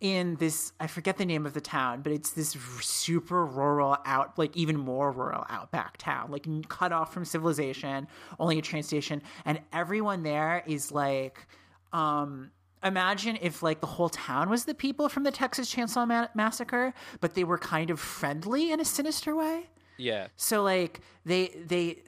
in 0.00 0.36
this 0.36 0.72
I 0.78 0.86
forget 0.86 1.16
the 1.18 1.24
name 1.24 1.44
of 1.46 1.54
the 1.54 1.60
town, 1.60 2.02
but 2.02 2.12
it's 2.12 2.30
this 2.30 2.54
r- 2.54 2.82
super 2.82 3.44
rural 3.44 3.96
out 4.04 4.38
like 4.38 4.56
even 4.56 4.76
more 4.76 5.10
rural 5.10 5.44
outback 5.48 5.96
town, 5.96 6.30
like 6.30 6.46
cut 6.68 6.92
off 6.92 7.12
from 7.12 7.24
civilization, 7.24 8.06
only 8.38 8.58
a 8.58 8.62
train 8.62 8.82
station 8.82 9.22
and 9.44 9.60
everyone 9.72 10.22
there 10.22 10.62
is 10.66 10.92
like 10.92 11.46
um 11.92 12.50
imagine 12.84 13.38
if 13.40 13.62
like 13.62 13.80
the 13.80 13.86
whole 13.86 14.08
town 14.08 14.48
was 14.48 14.64
the 14.64 14.74
people 14.74 15.08
from 15.08 15.24
the 15.24 15.32
Texas 15.32 15.74
Chainsaw 15.74 16.06
Ma- 16.06 16.28
Massacre, 16.34 16.94
but 17.20 17.34
they 17.34 17.44
were 17.44 17.58
kind 17.58 17.90
of 17.90 17.98
friendly 17.98 18.70
in 18.70 18.80
a 18.80 18.84
sinister 18.84 19.34
way. 19.34 19.66
Yeah. 19.96 20.28
So 20.36 20.62
like 20.62 21.00
they 21.24 21.48
they 21.66 22.02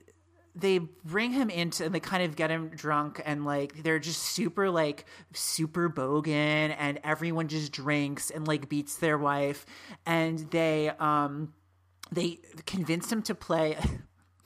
they 0.55 0.79
bring 0.79 1.33
him 1.33 1.51
into 1.51 1.85
and 1.85 1.95
they 1.95 2.01
kind 2.01 2.23
of 2.23 2.37
get 2.37 2.51
him 2.51 2.69
drunk 2.69 3.21
and 3.25 3.45
like 3.45 3.83
they're 3.83 3.99
just 3.99 4.23
super 4.23 4.71
like 4.71 5.05
super 5.33 5.89
bogan 5.89 6.75
and 6.79 6.99
everyone 7.05 7.49
just 7.49 7.73
drinks 7.73 8.31
and 8.31 8.49
like 8.49 8.69
beats 8.69 8.97
their 8.97 9.17
wife 9.17 9.65
and 10.07 10.51
they 10.51 10.91
um 10.99 11.53
they 12.11 12.39
convince 12.67 13.11
him 13.11 13.23
to 13.23 13.35
play 13.35 13.77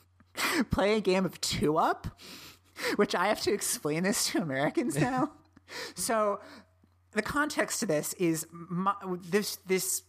play 0.69 0.97
a 0.97 1.01
game 1.01 1.25
of 1.25 1.41
two 1.41 1.77
up 1.77 2.19
which 2.95 3.15
I 3.15 3.27
have 3.27 3.41
to 3.41 3.53
explain 3.53 4.03
this 4.03 4.27
to 4.31 4.41
Americans 4.41 4.97
now. 4.97 5.31
so 5.95 6.39
the 7.11 7.21
context 7.21 7.79
to 7.79 7.85
this 7.85 8.13
is 8.13 8.47
my, 8.51 8.93
this 9.29 9.57
this 9.65 10.03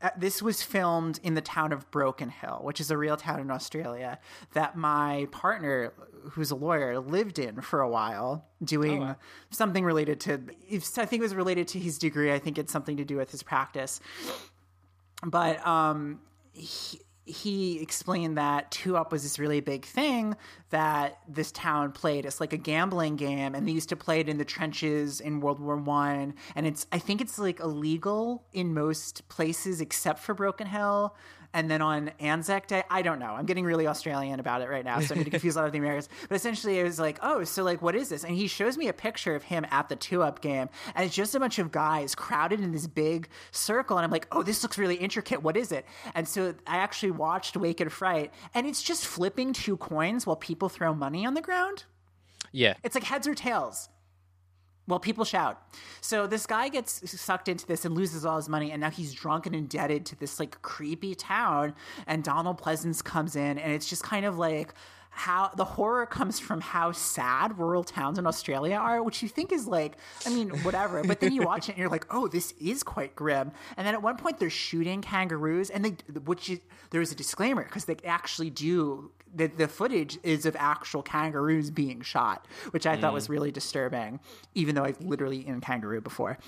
uh, 0.00 0.10
this 0.16 0.40
was 0.42 0.62
filmed 0.62 1.18
in 1.22 1.34
the 1.34 1.40
town 1.40 1.72
of 1.72 1.90
Broken 1.90 2.28
Hill, 2.30 2.60
which 2.62 2.80
is 2.80 2.90
a 2.90 2.96
real 2.96 3.16
town 3.16 3.40
in 3.40 3.50
Australia 3.50 4.18
that 4.52 4.76
my 4.76 5.26
partner, 5.32 5.92
who's 6.32 6.50
a 6.50 6.54
lawyer, 6.56 7.00
lived 7.00 7.38
in 7.38 7.60
for 7.60 7.80
a 7.80 7.88
while, 7.88 8.46
doing 8.62 9.02
Oh, 9.02 9.06
wow. 9.06 9.16
something 9.50 9.84
related 9.84 10.20
to. 10.20 10.34
I 10.72 10.78
think 10.78 11.14
it 11.14 11.20
was 11.20 11.34
related 11.34 11.66
to 11.68 11.78
his 11.78 11.98
degree. 11.98 12.32
I 12.32 12.38
think 12.38 12.58
it's 12.58 12.72
something 12.72 12.96
to 12.96 13.04
do 13.04 13.16
with 13.16 13.30
his 13.32 13.42
practice. 13.42 14.00
But 15.24 15.66
um, 15.66 16.20
he, 16.52 17.00
he 17.28 17.80
explained 17.80 18.38
that 18.38 18.70
two 18.70 18.96
up 18.96 19.12
was 19.12 19.22
this 19.22 19.38
really 19.38 19.60
big 19.60 19.84
thing 19.84 20.34
that 20.70 21.18
this 21.28 21.52
town 21.52 21.92
played. 21.92 22.24
It's 22.24 22.40
like 22.40 22.52
a 22.52 22.56
gambling 22.56 23.16
game, 23.16 23.54
and 23.54 23.68
they 23.68 23.72
used 23.72 23.90
to 23.90 23.96
play 23.96 24.20
it 24.20 24.28
in 24.28 24.38
the 24.38 24.44
trenches 24.44 25.20
in 25.20 25.40
World 25.40 25.60
War 25.60 25.76
One. 25.76 26.34
And 26.54 26.66
it's 26.66 26.86
I 26.90 26.98
think 26.98 27.20
it's 27.20 27.38
like 27.38 27.60
illegal 27.60 28.44
in 28.52 28.72
most 28.72 29.28
places 29.28 29.80
except 29.80 30.20
for 30.20 30.34
Broken 30.34 30.66
Hill. 30.66 31.14
And 31.54 31.70
then 31.70 31.80
on 31.80 32.10
Anzac 32.20 32.66
Day, 32.66 32.82
I 32.90 33.00
don't 33.02 33.18
know. 33.18 33.32
I'm 33.32 33.46
getting 33.46 33.64
really 33.64 33.86
Australian 33.86 34.38
about 34.38 34.60
it 34.60 34.68
right 34.68 34.84
now, 34.84 35.00
so 35.00 35.14
I'm 35.14 35.16
going 35.16 35.24
to 35.24 35.30
confuse 35.30 35.56
a 35.56 35.60
lot 35.60 35.66
of 35.66 35.72
the 35.72 35.78
Americans. 35.78 36.08
But 36.28 36.34
essentially, 36.34 36.78
it 36.78 36.84
was 36.84 36.98
like, 36.98 37.18
oh, 37.22 37.44
so 37.44 37.62
like, 37.64 37.80
what 37.80 37.94
is 37.94 38.10
this? 38.10 38.22
And 38.22 38.34
he 38.36 38.46
shows 38.48 38.76
me 38.76 38.88
a 38.88 38.92
picture 38.92 39.34
of 39.34 39.42
him 39.44 39.66
at 39.70 39.88
the 39.88 39.96
two 39.96 40.22
up 40.22 40.42
game, 40.42 40.68
and 40.94 41.06
it's 41.06 41.14
just 41.14 41.34
a 41.34 41.40
bunch 41.40 41.58
of 41.58 41.72
guys 41.72 42.14
crowded 42.14 42.60
in 42.60 42.72
this 42.72 42.86
big 42.86 43.28
circle. 43.50 43.96
And 43.96 44.04
I'm 44.04 44.10
like, 44.10 44.26
oh, 44.30 44.42
this 44.42 44.62
looks 44.62 44.76
really 44.76 44.96
intricate. 44.96 45.42
What 45.42 45.56
is 45.56 45.72
it? 45.72 45.86
And 46.14 46.28
so 46.28 46.54
I 46.66 46.76
actually 46.78 47.12
watched 47.12 47.56
Wake 47.56 47.80
in 47.80 47.88
Fright, 47.88 48.32
and 48.54 48.66
it's 48.66 48.82
just 48.82 49.06
flipping 49.06 49.52
two 49.52 49.78
coins 49.78 50.26
while 50.26 50.36
people 50.36 50.68
throw 50.68 50.92
money 50.92 51.24
on 51.24 51.34
the 51.34 51.42
ground. 51.42 51.84
Yeah. 52.52 52.74
It's 52.84 52.94
like 52.94 53.04
heads 53.04 53.26
or 53.26 53.34
tails. 53.34 53.88
Well, 54.88 54.98
people 54.98 55.26
shout. 55.26 55.62
So 56.00 56.26
this 56.26 56.46
guy 56.46 56.70
gets 56.70 57.08
sucked 57.20 57.48
into 57.48 57.66
this 57.66 57.84
and 57.84 57.94
loses 57.94 58.24
all 58.24 58.36
his 58.36 58.48
money, 58.48 58.72
and 58.72 58.80
now 58.80 58.90
he's 58.90 59.12
drunk 59.12 59.44
and 59.44 59.54
indebted 59.54 60.06
to 60.06 60.16
this 60.16 60.40
like 60.40 60.62
creepy 60.62 61.14
town. 61.14 61.74
And 62.06 62.24
Donald 62.24 62.60
Pleasence 62.60 63.04
comes 63.04 63.36
in, 63.36 63.58
and 63.58 63.70
it's 63.70 63.86
just 63.86 64.02
kind 64.02 64.24
of 64.24 64.38
like 64.38 64.72
how 65.10 65.50
the 65.56 65.64
horror 65.64 66.06
comes 66.06 66.38
from 66.38 66.60
how 66.60 66.92
sad 66.92 67.58
rural 67.58 67.84
towns 67.84 68.18
in 68.18 68.26
Australia 68.26 68.76
are, 68.76 69.02
which 69.02 69.22
you 69.22 69.28
think 69.28 69.52
is 69.52 69.66
like, 69.66 69.96
I 70.24 70.30
mean, 70.30 70.50
whatever. 70.62 71.02
But 71.04 71.20
then 71.20 71.32
you 71.32 71.42
watch 71.42 71.68
it 71.68 71.72
and 71.72 71.78
you're 71.78 71.88
like, 71.90 72.06
oh, 72.10 72.28
this 72.28 72.52
is 72.60 72.82
quite 72.82 73.14
grim. 73.16 73.50
And 73.76 73.86
then 73.86 73.94
at 73.94 74.02
one 74.02 74.16
point 74.16 74.38
they're 74.38 74.48
shooting 74.48 75.02
kangaroos, 75.02 75.70
and 75.70 75.84
they, 75.84 75.96
which 76.20 76.48
is, 76.48 76.60
there 76.90 77.00
is 77.00 77.12
a 77.12 77.16
disclaimer 77.16 77.64
because 77.64 77.84
they 77.84 77.96
actually 78.04 78.48
do. 78.50 79.10
The, 79.38 79.46
the 79.46 79.68
footage 79.68 80.18
is 80.22 80.44
of 80.46 80.54
actual 80.58 81.02
kangaroos 81.02 81.70
being 81.70 82.02
shot, 82.02 82.46
which 82.70 82.86
I 82.86 82.96
thought 82.96 83.12
was 83.14 83.28
really 83.28 83.50
disturbing, 83.50 84.20
even 84.54 84.74
though 84.74 84.84
I've 84.84 85.00
literally 85.00 85.38
eaten 85.38 85.60
kangaroo 85.60 86.00
before. 86.00 86.38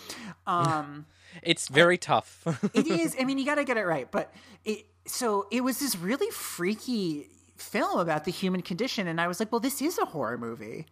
Um, 0.46 1.06
It's 1.42 1.68
very 1.68 1.96
tough. 1.96 2.42
it 2.74 2.86
is. 2.88 3.14
I 3.18 3.24
mean, 3.24 3.38
you 3.38 3.46
got 3.46 3.54
to 3.54 3.64
get 3.64 3.76
it 3.76 3.86
right. 3.86 4.10
But 4.10 4.34
it, 4.64 4.86
so 5.06 5.46
it 5.50 5.62
was 5.62 5.78
this 5.78 5.96
really 5.96 6.30
freaky 6.30 7.28
film 7.56 8.00
about 8.00 8.24
the 8.24 8.32
human 8.32 8.62
condition, 8.62 9.06
and 9.06 9.20
I 9.20 9.28
was 9.28 9.38
like, 9.38 9.52
well, 9.52 9.60
this 9.60 9.80
is 9.80 9.98
a 9.98 10.06
horror 10.06 10.38
movie. 10.38 10.86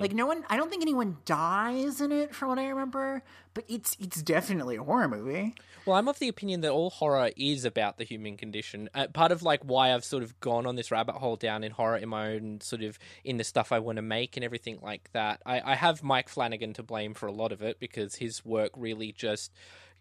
Like 0.00 0.12
no 0.12 0.26
one, 0.26 0.44
I 0.48 0.56
don't 0.56 0.70
think 0.70 0.82
anyone 0.82 1.18
dies 1.24 2.00
in 2.00 2.12
it, 2.12 2.34
from 2.34 2.48
what 2.48 2.58
I 2.58 2.68
remember. 2.68 3.22
But 3.54 3.64
it's 3.68 3.96
it's 4.00 4.22
definitely 4.22 4.76
a 4.76 4.82
horror 4.82 5.08
movie. 5.08 5.54
Well, 5.86 5.96
I'm 5.96 6.08
of 6.08 6.18
the 6.18 6.28
opinion 6.28 6.60
that 6.62 6.70
all 6.70 6.90
horror 6.90 7.30
is 7.36 7.64
about 7.64 7.96
the 7.96 8.04
human 8.04 8.36
condition. 8.36 8.90
Uh, 8.94 9.06
part 9.06 9.32
of 9.32 9.42
like 9.42 9.62
why 9.62 9.94
I've 9.94 10.04
sort 10.04 10.22
of 10.22 10.38
gone 10.40 10.66
on 10.66 10.76
this 10.76 10.90
rabbit 10.90 11.14
hole 11.14 11.36
down 11.36 11.64
in 11.64 11.72
horror 11.72 11.96
in 11.96 12.08
my 12.08 12.32
own 12.32 12.60
sort 12.60 12.82
of 12.82 12.98
in 13.24 13.38
the 13.38 13.44
stuff 13.44 13.72
I 13.72 13.78
want 13.78 13.96
to 13.96 14.02
make 14.02 14.36
and 14.36 14.44
everything 14.44 14.78
like 14.82 15.10
that. 15.12 15.40
I, 15.46 15.72
I 15.72 15.74
have 15.76 16.02
Mike 16.02 16.28
Flanagan 16.28 16.74
to 16.74 16.82
blame 16.82 17.14
for 17.14 17.26
a 17.26 17.32
lot 17.32 17.52
of 17.52 17.62
it 17.62 17.80
because 17.80 18.16
his 18.16 18.44
work 18.44 18.72
really 18.76 19.12
just 19.12 19.52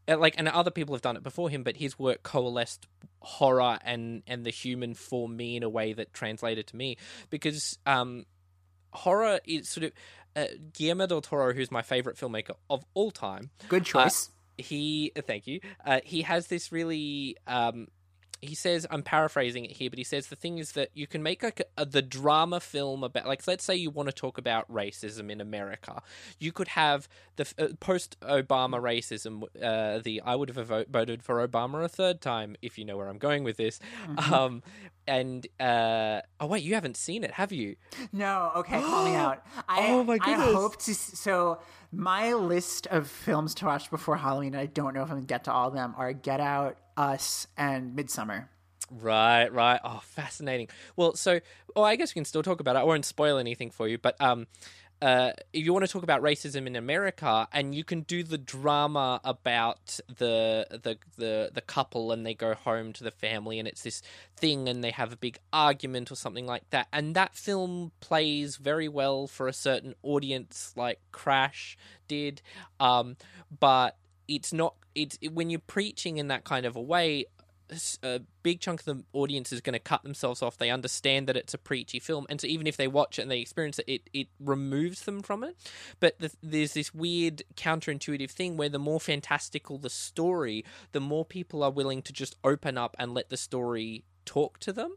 uh, 0.08 0.18
like 0.18 0.36
and 0.38 0.48
other 0.48 0.72
people 0.72 0.94
have 0.94 1.02
done 1.02 1.16
it 1.16 1.24
before 1.24 1.50
him, 1.50 1.64
but 1.64 1.78
his 1.78 1.98
work 1.98 2.24
coalesced 2.24 2.88
horror 3.22 3.80
and 3.84 4.24
and 4.28 4.46
the 4.46 4.52
human 4.52 4.94
for 4.94 5.28
me 5.28 5.56
in 5.56 5.64
a 5.64 5.70
way 5.70 5.94
that 5.94 6.14
translated 6.14 6.68
to 6.68 6.76
me 6.76 6.98
because 7.30 7.78
um 7.86 8.26
horror 8.92 9.40
is 9.46 9.70
sort 9.70 9.86
of 9.86 9.92
uh, 10.36 10.46
Guillermo 10.74 11.08
del 11.08 11.22
Toro, 11.22 11.54
who's 11.54 11.72
my 11.72 11.82
favorite 11.82 12.16
filmmaker 12.18 12.54
of 12.70 12.86
all 12.94 13.12
time 13.12 13.50
Good 13.70 13.86
choice. 13.86 14.30
he 14.58 15.12
thank 15.26 15.48
you 15.48 15.60
uh, 15.86 16.00
he 16.04 16.22
has 16.24 16.48
this 16.48 16.72
really 16.72 17.38
um 17.48 17.88
he 18.42 18.54
says 18.56 18.86
i'm 18.92 19.02
paraphrasing 19.04 19.66
it 19.66 19.72
here 19.72 19.90
but 19.90 19.98
he 19.98 20.04
says 20.04 20.28
the 20.28 20.36
thing 20.36 20.58
is 20.58 20.74
that 20.74 20.90
you 20.94 21.08
can 21.08 21.24
make 21.24 21.42
like 21.44 21.62
a, 21.78 21.86
the 21.86 22.02
drama 22.02 22.60
film 22.60 23.04
about 23.04 23.26
like 23.26 23.46
let's 23.48 23.64
say 23.64 23.76
you 23.76 23.90
want 23.90 24.08
to 24.08 24.14
talk 24.14 24.38
about 24.38 24.72
racism 24.72 25.32
in 25.32 25.42
america 25.42 26.02
you 26.40 26.52
could 26.52 26.70
have 26.70 27.08
the 27.38 27.52
uh, 27.58 27.68
post 27.80 28.20
obama 28.22 28.80
racism 28.82 29.44
uh, 29.64 30.00
the 30.00 30.22
i 30.26 30.36
would 30.36 30.50
have 30.50 30.68
vo- 30.68 30.86
voted 30.90 31.24
for 31.24 31.46
obama 31.48 31.84
a 31.84 31.90
third 31.90 32.22
time 32.22 32.56
if 32.62 32.78
you 32.78 32.86
know 32.86 32.98
where 32.98 33.08
i'm 33.08 33.18
going 33.18 33.44
with 33.44 33.58
this 33.58 33.80
um 34.32 34.62
and 35.08 35.48
uh 35.60 36.22
oh 36.40 36.46
wait 36.48 36.64
you 36.64 36.74
haven't 36.74 36.98
seen 36.98 37.24
it 37.24 37.32
have 37.32 37.52
you 37.52 37.76
No, 38.12 38.52
okay, 38.58 38.80
call 38.82 39.06
me 39.06 39.16
out. 39.26 39.44
I, 39.68 39.88
Oh, 39.90 40.04
my 40.04 40.18
goodness. 40.18 40.50
I 40.50 40.54
hope 40.54 40.78
to. 40.84 40.94
So 40.94 41.60
my 41.92 42.34
list 42.34 42.88
of 42.88 43.08
films 43.08 43.56
to 43.56 43.66
watch 43.66 43.90
before 43.90 44.18
Halloween, 44.18 44.56
I 44.56 44.66
don't 44.66 44.94
know 44.94 45.02
if 45.02 45.10
I'm 45.10 45.18
gonna 45.18 45.26
get 45.26 45.46
to 45.46 45.52
all 45.52 45.70
of 45.70 45.74
them, 45.74 45.94
are 45.98 46.12
Get 46.14 46.40
Out, 46.40 46.78
Us, 46.98 47.48
and 47.56 47.98
Midsommar. 47.98 48.46
Right, 48.90 49.52
right. 49.52 49.80
Oh, 49.84 50.02
fascinating. 50.04 50.70
Well, 50.96 51.16
so, 51.16 51.40
oh, 51.76 51.84
I 51.84 51.96
guess 51.96 52.12
we 52.12 52.20
can 52.20 52.26
still 52.26 52.44
talk 52.44 52.60
about 52.60 52.76
it. 52.76 52.80
I 52.80 52.84
won't 52.84 53.06
spoil 53.06 53.38
anything 53.38 53.70
for 53.70 53.88
you, 53.88 53.98
but 53.98 54.20
um, 54.22 54.48
uh, 55.02 55.32
if 55.54 55.64
you 55.64 55.74
want 55.74 55.86
to 55.86 55.92
talk 55.92 56.04
about 56.04 56.22
racism 56.22 56.66
in 56.66 56.76
America, 56.76 57.48
and 57.52 57.76
you 57.76 57.84
can 57.84 58.02
do 58.02 58.24
the 58.24 58.38
drama 58.38 59.22
about 59.24 60.00
the 60.08 60.66
the 60.72 60.98
the 61.18 61.52
the 61.54 61.62
couple, 61.62 62.12
and 62.12 62.26
they 62.26 62.34
go 62.34 62.56
home 62.56 62.94
to 62.94 63.04
the 63.04 63.12
family, 63.12 63.60
and 63.60 63.68
it's 63.68 63.84
this 63.84 64.02
thing, 64.36 64.68
and 64.68 64.84
they 64.84 64.92
have 64.92 65.14
a 65.14 65.18
big 65.18 65.38
argument 65.54 66.12
or 66.12 66.16
something 66.16 66.48
like 66.48 66.68
that, 66.72 66.88
and 66.92 67.16
that 67.16 67.36
film 67.36 67.92
plays 68.00 68.56
very 68.56 68.88
well 68.88 69.28
for 69.28 69.48
a 69.48 69.54
certain 69.54 69.94
audience, 70.02 70.74
like 70.76 71.00
Crash 71.12 71.78
did, 72.08 72.42
um, 72.80 73.18
but 73.60 73.98
it's 74.28 74.54
not. 74.54 74.76
It's 74.96 75.18
when 75.32 75.50
you're 75.50 75.60
preaching 75.60 76.18
in 76.18 76.28
that 76.30 76.44
kind 76.44 76.66
of 76.66 76.76
a 76.76 76.82
way 76.82 77.26
a 78.02 78.22
big 78.44 78.62
chunk 78.62 78.82
of 78.82 78.86
the 78.86 79.04
audience 79.14 79.52
is 79.52 79.62
going 79.62 79.74
to 79.74 79.80
cut 79.80 80.04
themselves 80.04 80.42
off. 80.42 80.58
They 80.58 80.70
understand 80.70 81.28
that 81.28 81.36
it's 81.36 81.54
a 81.54 81.58
preachy 81.58 82.00
film, 82.00 82.26
and 82.30 82.40
so 82.40 82.48
even 82.48 82.68
if 82.68 82.78
they 82.78 82.88
watch 82.88 83.20
it 83.20 83.24
and 83.24 83.32
they 83.32 83.40
experience 83.40 83.80
it, 83.80 83.86
it, 83.88 84.10
it 84.14 84.28
removes 84.40 85.02
them 85.02 85.22
from 85.22 85.44
it. 85.44 85.56
But 86.00 86.20
the, 86.20 86.32
there's 86.42 86.74
this 86.74 86.94
weird 86.94 87.44
counterintuitive 87.56 88.32
thing 88.32 88.58
where 88.58 88.70
the 88.70 88.80
more 88.80 89.00
fantastical 89.00 89.78
the 89.78 89.90
story, 89.90 90.64
the 90.92 91.02
more 91.02 91.26
people 91.26 91.64
are 91.64 91.72
willing 91.72 92.02
to 92.04 92.14
just 92.14 92.36
open 92.44 92.78
up 92.78 92.96
and 93.00 93.14
let 93.14 93.30
the 93.30 93.38
story 93.38 94.06
talk 94.26 94.60
to 94.60 94.74
them. 94.74 94.96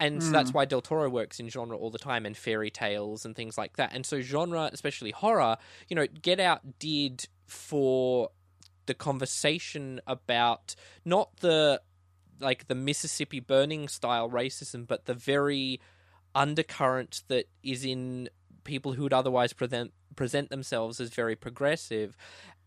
And 0.00 0.22
so 0.22 0.30
that's 0.30 0.50
hmm. 0.50 0.56
why 0.56 0.64
Del 0.64 0.82
Toro 0.82 1.08
works 1.08 1.38
in 1.38 1.48
genre 1.48 1.76
all 1.76 1.90
the 1.90 1.98
time 1.98 2.26
and 2.26 2.36
fairy 2.36 2.70
tales 2.70 3.24
and 3.24 3.34
things 3.34 3.56
like 3.56 3.76
that. 3.76 3.92
And 3.94 4.04
so 4.04 4.20
genre, 4.20 4.68
especially 4.72 5.12
horror, 5.12 5.56
you 5.88 5.96
know, 5.96 6.06
Get 6.06 6.40
Out 6.40 6.78
did 6.78 7.26
for 7.46 8.30
the 8.86 8.94
conversation 8.94 10.00
about 10.06 10.74
not 11.04 11.36
the 11.38 11.80
like 12.40 12.66
the 12.66 12.74
Mississippi 12.74 13.40
burning 13.40 13.88
style 13.88 14.28
racism, 14.28 14.86
but 14.86 15.06
the 15.06 15.14
very 15.14 15.80
undercurrent 16.34 17.22
that 17.28 17.48
is 17.62 17.84
in 17.84 18.28
people 18.64 18.92
who 18.92 19.04
would 19.04 19.12
otherwise 19.12 19.52
present 19.52 19.92
present 20.16 20.50
themselves 20.50 21.00
as 21.00 21.10
very 21.10 21.36
progressive. 21.36 22.16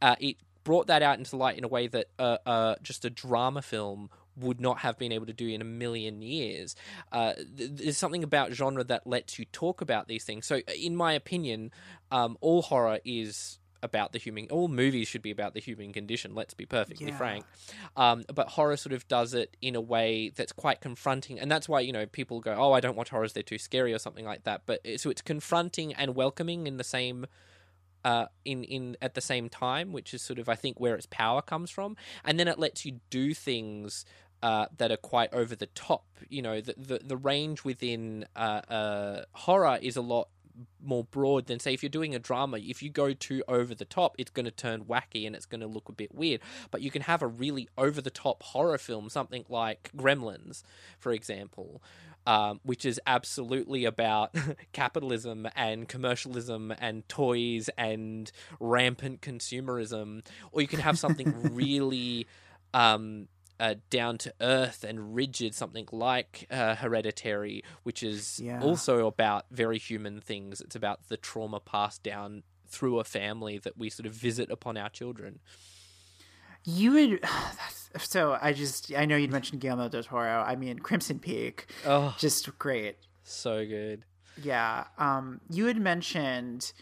Uh, 0.02 0.16
it 0.20 0.38
brought 0.64 0.88
that 0.88 1.02
out 1.02 1.18
into 1.18 1.36
light 1.36 1.58
in 1.58 1.64
a 1.64 1.68
way 1.68 1.88
that 1.88 2.08
uh, 2.20 2.38
uh, 2.46 2.76
just 2.82 3.06
a 3.06 3.10
drama 3.10 3.62
film 3.62 4.10
would 4.36 4.62
not 4.62 4.80
have 4.80 4.98
been 4.98 5.12
able 5.12 5.26
to 5.26 5.34
do 5.34 5.48
in 5.48 5.62
a 5.62 5.66
million 5.66 6.22
years. 6.22 6.76
Uh, 7.12 7.34
th- 7.58 7.72
there's 7.74 7.98
something 7.98 8.24
about 8.24 8.52
genre 8.52 8.84
that 8.84 9.08
lets 9.08 9.40
you 9.40 9.46
talk 9.46 9.82
about 9.82 10.08
these 10.08 10.24
things. 10.24 10.46
So, 10.46 10.58
in 10.78 10.96
my 10.96 11.14
opinion, 11.14 11.72
um, 12.12 12.38
all 12.42 12.62
horror 12.62 13.00
is 13.04 13.60
about 13.84 14.12
the 14.14 14.20
human. 14.20 14.48
All 14.50 14.68
movies 14.68 15.08
should 15.08 15.22
be 15.22 15.32
about 15.32 15.54
the 15.54 15.60
human 15.60 15.94
condition. 15.94 16.34
Let's 16.36 16.54
be 16.54 16.66
perfectly 16.66 17.08
Yeah. 17.08 17.18
frank. 17.18 17.46
Um, 17.96 18.26
but 18.34 18.50
horror 18.50 18.78
sort 18.78 18.94
of 18.94 19.08
does 19.08 19.34
it 19.34 19.56
in 19.62 19.76
a 19.76 19.82
way 19.82 20.30
that's 20.30 20.52
quite 20.52 20.82
confronting, 20.82 21.40
and 21.40 21.52
that's 21.52 21.68
why 21.70 21.80
you 21.82 21.92
know 21.92 22.06
people 22.06 22.40
go, 22.40 22.54
"Oh, 22.58 22.74
I 22.74 22.80
don't 22.80 22.96
watch 22.96 23.10
horrors; 23.10 23.34
they're 23.34 23.44
too 23.44 23.58
scary" 23.58 23.94
or 23.94 24.00
something 24.00 24.26
like 24.26 24.44
that. 24.44 24.64
But 24.66 24.82
so 24.98 25.10
it's 25.10 25.22
confronting 25.22 25.94
and 25.94 26.16
welcoming 26.16 26.68
in 26.68 26.78
the 26.78 26.84
same. 26.84 27.26
Uh, 28.06 28.28
in 28.46 28.64
in 28.64 28.96
at 29.02 29.16
the 29.16 29.22
same 29.22 29.50
time, 29.50 29.92
which 29.92 30.14
is 30.14 30.22
sort 30.22 30.40
of 30.40 30.48
I 30.48 30.56
think 30.56 30.80
where 30.80 30.96
its 30.96 31.08
power 31.08 31.42
comes 31.42 31.70
from, 31.70 31.98
and 32.24 32.40
then 32.40 32.48
it 32.48 32.58
lets 32.58 32.86
you 32.86 33.02
do 33.10 33.34
things 33.34 34.06
uh, 34.42 34.68
that 34.78 34.92
are 34.92 34.98
quite 34.98 35.34
over 35.34 35.56
the 35.58 35.66
top. 35.66 36.06
You 36.30 36.42
know, 36.42 36.62
the 36.62 36.76
the, 36.78 37.00
the 37.04 37.18
range 37.18 37.66
within 37.66 38.26
uh, 38.36 38.62
uh, 38.70 39.26
horror 39.34 39.78
is 39.82 39.98
a 39.98 40.02
lot 40.02 40.30
more 40.84 41.04
broad 41.04 41.48
than 41.48 41.60
say 41.60 41.74
if 41.74 41.84
you're 41.84 41.90
doing 41.90 42.16
a 42.16 42.20
drama. 42.20 42.58
If 42.58 42.82
you 42.82 42.90
go 42.90 43.14
too 43.14 43.44
over 43.48 43.76
the 43.76 43.86
top, 43.86 44.16
it's 44.18 44.32
going 44.32 44.46
to 44.46 44.52
turn 44.52 44.86
wacky 44.86 45.26
and 45.26 45.36
it's 45.36 45.46
going 45.46 45.62
to 45.62 45.68
look 45.68 45.90
a 45.90 45.94
bit 45.94 46.14
weird. 46.14 46.42
But 46.72 46.82
you 46.82 46.92
can 46.92 47.04
have 47.04 47.22
a 47.22 47.28
really 47.28 47.68
over 47.78 48.02
the 48.02 48.10
top 48.10 48.44
horror 48.44 48.78
film, 48.78 49.10
something 49.10 49.46
like 49.50 49.92
Gremlins, 49.96 50.64
for 51.00 51.12
example. 51.12 51.82
Um, 52.26 52.60
which 52.64 52.86
is 52.86 53.00
absolutely 53.08 53.86
about 53.86 54.36
capitalism 54.74 55.48
and 55.56 55.88
commercialism 55.88 56.74
and 56.78 57.08
toys 57.08 57.70
and 57.78 58.30
rampant 58.60 59.22
consumerism, 59.22 60.26
or 60.52 60.62
you 60.62 60.68
can 60.68 60.82
have 60.82 61.00
something 61.00 61.34
really 61.56 62.28
um, 62.74 63.30
uh, 63.60 63.76
down 63.90 64.18
to 64.20 64.34
earth 64.42 64.84
and 64.84 65.16
rigid, 65.16 65.56
something 65.56 65.88
like 65.92 66.46
uh, 66.52 66.76
Hereditary, 66.76 67.64
which 67.84 68.04
is 68.04 68.40
Yeah. 68.40 68.62
also 68.62 69.08
about 69.08 69.46
very 69.52 69.78
human 69.80 70.22
things. 70.22 70.62
It's 70.62 70.76
about 70.76 71.08
the 71.10 71.18
trauma 71.18 71.60
passed 71.60 72.04
down 72.04 72.44
through 72.68 73.00
a 73.00 73.04
family 73.04 73.58
that 73.60 73.78
we 73.78 73.90
sort 73.90 74.06
of 74.06 74.14
visit 74.14 74.52
upon 74.52 74.78
our 74.78 74.90
children. 74.90 75.40
You 76.64 76.92
would. 76.92 77.20
That's, 77.24 77.90
so 78.10 78.38
I 78.42 78.54
just 78.54 78.94
I 78.96 79.06
know 79.06 79.16
you'd 79.16 79.32
mentioned 79.32 79.62
Guillermo 79.62 79.90
del 79.90 80.04
Toro. 80.04 80.44
I 80.46 80.56
mean 80.56 80.80
Crimson 80.80 81.20
Peak, 81.20 81.68
Oh, 81.86 82.16
just 82.20 82.58
great. 82.60 82.98
so 83.24 83.66
good. 83.66 84.04
Yeah. 84.42 84.86
Um, 84.98 85.42
you 85.50 85.66
had 85.66 85.78
mentioned 85.78 86.74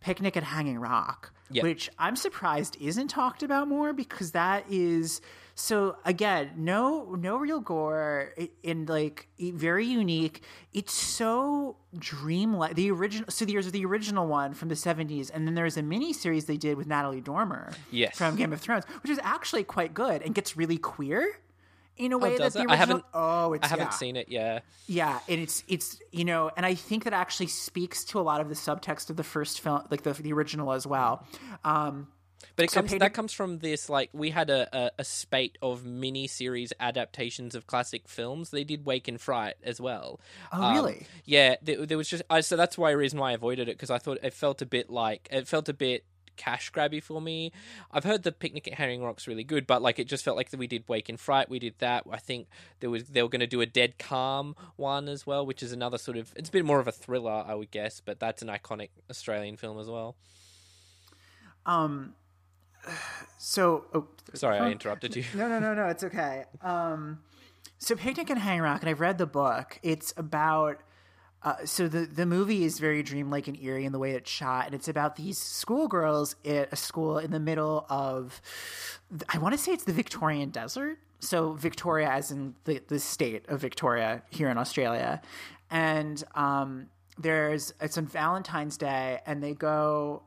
Picnic 0.00 0.36
at 0.36 0.42
Hanging 0.42 0.78
Rock, 0.78 1.32
Yep. 1.50 1.62
which 1.62 1.90
I'm 1.98 2.16
surprised 2.16 2.76
isn't 2.80 3.08
talked 3.08 3.42
about 3.44 3.68
more 3.68 3.92
because 3.92 4.32
that 4.32 4.64
is 4.70 5.20
so 5.58 5.96
again, 6.04 6.50
no 6.56 7.16
no 7.18 7.36
real 7.38 7.60
gore 7.60 8.34
and 8.62 8.86
like 8.88 9.26
very 9.40 9.86
unique. 9.86 10.42
It's 10.74 10.92
so 10.92 11.78
dreamlike. 11.98 12.74
The 12.74 12.90
original 12.90 13.30
so 13.30 13.46
there's 13.46 13.70
the 13.72 13.84
original 13.86 14.26
one 14.26 14.52
from 14.52 14.68
the 14.68 14.74
70s 14.74 15.30
and 15.32 15.46
then 15.46 15.54
there's 15.54 15.78
a 15.78 15.82
mini 15.82 16.12
series 16.12 16.44
they 16.44 16.58
did 16.58 16.76
with 16.76 16.86
Natalie 16.86 17.22
Dormer 17.22 17.72
Yes. 17.90 18.16
from 18.18 18.36
Game 18.36 18.52
of 18.52 18.60
Thrones, 18.60 18.84
which 19.02 19.10
is 19.10 19.18
actually 19.22 19.64
quite 19.64 19.94
good 19.94 20.20
and 20.22 20.34
gets 20.34 20.56
really 20.58 20.76
queer. 20.78 21.26
In 21.98 22.12
a 22.12 22.18
way 22.18 22.36
that 22.36 22.52
the 22.52 22.58
original, 22.58 22.72
I 22.72 22.76
haven't- 22.76 23.04
Oh, 23.14 23.54
it's 23.54 23.64
I 23.64 23.68
haven't 23.68 23.86
yeah. 23.86 23.90
seen 23.90 24.16
it. 24.16 24.28
Yeah, 24.28 24.58
Yeah, 24.86 25.18
and 25.30 25.40
it's 25.40 25.64
it's 25.66 25.98
you 26.12 26.26
know, 26.26 26.50
and 26.54 26.66
I 26.66 26.74
think 26.74 27.04
that 27.04 27.14
actually 27.14 27.46
speaks 27.46 28.04
to 28.04 28.20
a 28.20 28.24
lot 28.30 28.42
of 28.42 28.50
the 28.50 28.54
subtext 28.54 29.08
of 29.08 29.16
the 29.16 29.24
first 29.24 29.62
film, 29.62 29.80
like 29.90 30.02
the 30.02 30.12
the 30.12 30.34
original 30.34 30.72
as 30.74 30.86
well. 30.86 31.24
Um, 31.64 32.08
but 32.56 32.64
it 32.64 32.70
So 32.70 32.80
comes 32.80 32.92
Peter- 32.92 32.98
that 33.00 33.14
comes 33.14 33.32
from 33.32 33.58
this 33.58 33.88
like 33.88 34.10
we 34.12 34.30
had 34.30 34.50
a, 34.50 34.68
a, 34.76 34.90
a 35.00 35.04
spate 35.04 35.58
of 35.62 35.84
mini 35.84 36.26
series 36.26 36.72
adaptations 36.80 37.54
of 37.54 37.66
classic 37.66 38.08
films. 38.08 38.50
They 38.50 38.64
did 38.64 38.84
Wake 38.86 39.08
in 39.08 39.18
Fright 39.18 39.54
as 39.62 39.80
well. 39.80 40.20
oh, 40.52 40.62
Um, 40.62 40.74
really? 40.76 41.06
Yeah, 41.24 41.56
there, 41.62 41.84
there 41.86 41.98
was 41.98 42.08
just 42.08 42.22
I, 42.30 42.40
so 42.40 42.56
that's 42.56 42.76
why 42.78 42.90
reason 42.92 43.18
why 43.18 43.30
I 43.30 43.34
avoided 43.34 43.68
it 43.68 43.76
because 43.76 43.90
I 43.90 43.98
thought 43.98 44.18
it 44.22 44.34
felt 44.34 44.62
a 44.62 44.66
bit 44.66 44.90
like 44.90 45.28
it 45.30 45.48
felt 45.48 45.68
a 45.68 45.74
bit 45.74 46.04
cash 46.36 46.70
grabby 46.70 47.02
for 47.02 47.18
me. 47.18 47.50
I've 47.90 48.04
heard 48.04 48.22
the 48.22 48.30
Picnic 48.30 48.68
at 48.68 48.74
Hanging 48.74 49.02
Rock's 49.02 49.26
really 49.26 49.42
good, 49.44 49.66
but 49.66 49.80
like 49.80 49.98
it 49.98 50.06
just 50.06 50.22
felt 50.22 50.36
like 50.36 50.50
we 50.56 50.66
did 50.66 50.84
Wake 50.86 51.08
in 51.08 51.16
Fright, 51.16 51.48
we 51.48 51.58
did 51.58 51.74
that. 51.78 52.04
I 52.10 52.18
think 52.18 52.48
there 52.80 52.90
was 52.90 53.04
they 53.04 53.22
were 53.22 53.30
going 53.30 53.40
to 53.40 53.46
do 53.46 53.62
a 53.62 53.66
Dead 53.66 53.98
Calm 53.98 54.54
one 54.76 55.08
as 55.08 55.26
well, 55.26 55.46
which 55.46 55.62
is 55.62 55.72
another 55.72 55.96
sort 55.96 56.18
of 56.18 56.34
it's 56.36 56.50
a 56.50 56.52
bit 56.52 56.66
more 56.66 56.78
of 56.80 56.86
a 56.86 56.92
thriller, 56.92 57.42
I 57.46 57.54
would 57.54 57.70
guess, 57.70 58.00
but 58.04 58.20
that's 58.20 58.42
an 58.42 58.48
iconic 58.48 58.90
Australian 59.10 59.56
film 59.56 59.78
as 59.78 59.88
well. 59.88 60.16
Um, 61.64 62.14
so 63.38 63.84
oh, 63.94 64.06
Sorry, 64.34 64.58
I 64.58 64.70
interrupted 64.70 65.16
you. 65.16 65.24
no, 65.34 65.48
no, 65.48 65.58
no, 65.58 65.74
no, 65.74 65.86
it's 65.86 66.04
okay. 66.04 66.44
Um, 66.62 67.20
so 67.78 67.94
Picnic 67.94 68.30
and 68.30 68.38
Hang 68.38 68.60
Rock, 68.60 68.80
and 68.82 68.90
I've 68.90 69.00
read 69.00 69.18
the 69.18 69.26
book. 69.26 69.78
It's 69.82 70.12
about. 70.16 70.80
Uh, 71.42 71.64
so 71.64 71.86
the 71.86 72.00
the 72.00 72.26
movie 72.26 72.64
is 72.64 72.78
very 72.78 73.02
dreamlike 73.02 73.46
and 73.46 73.60
eerie 73.60 73.84
in 73.84 73.92
the 73.92 73.98
way 73.98 74.12
it's 74.12 74.30
shot, 74.30 74.66
and 74.66 74.74
it's 74.74 74.88
about 74.88 75.16
these 75.16 75.38
schoolgirls 75.38 76.34
at 76.44 76.72
a 76.72 76.76
school 76.76 77.18
in 77.18 77.30
the 77.30 77.38
middle 77.38 77.86
of, 77.88 78.40
I 79.28 79.38
want 79.38 79.54
to 79.54 79.58
say 79.58 79.72
it's 79.72 79.84
the 79.84 79.92
Victorian 79.92 80.50
desert. 80.50 80.98
So 81.20 81.52
Victoria, 81.52 82.08
as 82.08 82.30
in 82.30 82.54
the 82.64 82.82
the 82.88 82.98
state 82.98 83.48
of 83.48 83.60
Victoria 83.60 84.22
here 84.30 84.48
in 84.48 84.58
Australia, 84.58 85.22
and 85.70 86.22
um, 86.34 86.88
there's 87.18 87.72
it's 87.80 87.96
on 87.96 88.06
Valentine's 88.06 88.76
Day, 88.76 89.20
and 89.26 89.42
they 89.42 89.54
go 89.54 90.22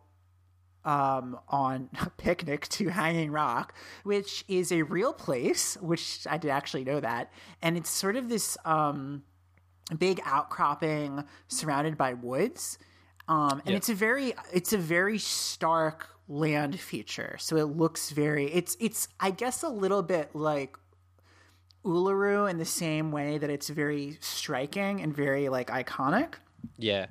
um, 0.85 1.37
on 1.49 1.89
a 2.01 2.09
picnic 2.11 2.67
to 2.69 2.89
Hanging 2.89 3.31
Rock, 3.31 3.73
which 4.03 4.45
is 4.47 4.71
a 4.71 4.83
real 4.83 5.13
place, 5.13 5.75
which 5.81 6.25
I 6.29 6.37
did 6.37 6.49
actually 6.51 6.83
know 6.83 6.99
that. 6.99 7.31
And 7.61 7.77
it's 7.77 7.89
sort 7.89 8.15
of 8.15 8.29
this 8.29 8.57
um, 8.65 9.23
big 9.97 10.21
outcropping 10.25 11.23
surrounded 11.47 11.97
by 11.97 12.13
woods. 12.13 12.77
Um, 13.27 13.59
and 13.65 13.69
Yeah. 13.69 13.75
it's 13.77 13.89
a 13.89 13.93
very 13.93 14.33
it's 14.51 14.73
a 14.73 14.77
very 14.77 15.17
stark 15.19 16.07
land 16.27 16.79
feature. 16.79 17.35
So 17.39 17.57
it 17.57 17.65
looks 17.65 18.09
very 18.11 18.45
it's 18.51 18.75
it's 18.79 19.07
I 19.19 19.31
guess 19.31 19.61
a 19.63 19.69
little 19.69 20.01
bit 20.03 20.33
like 20.35 20.77
Uluru 21.85 22.49
in 22.49 22.57
the 22.57 22.65
same 22.65 23.11
way 23.11 23.37
that 23.37 23.49
it's 23.49 23.69
very 23.69 24.17
striking 24.19 25.01
and 25.01 25.15
very 25.15 25.47
like 25.49 25.67
iconic 25.69 26.35
Yeah, 26.77 27.05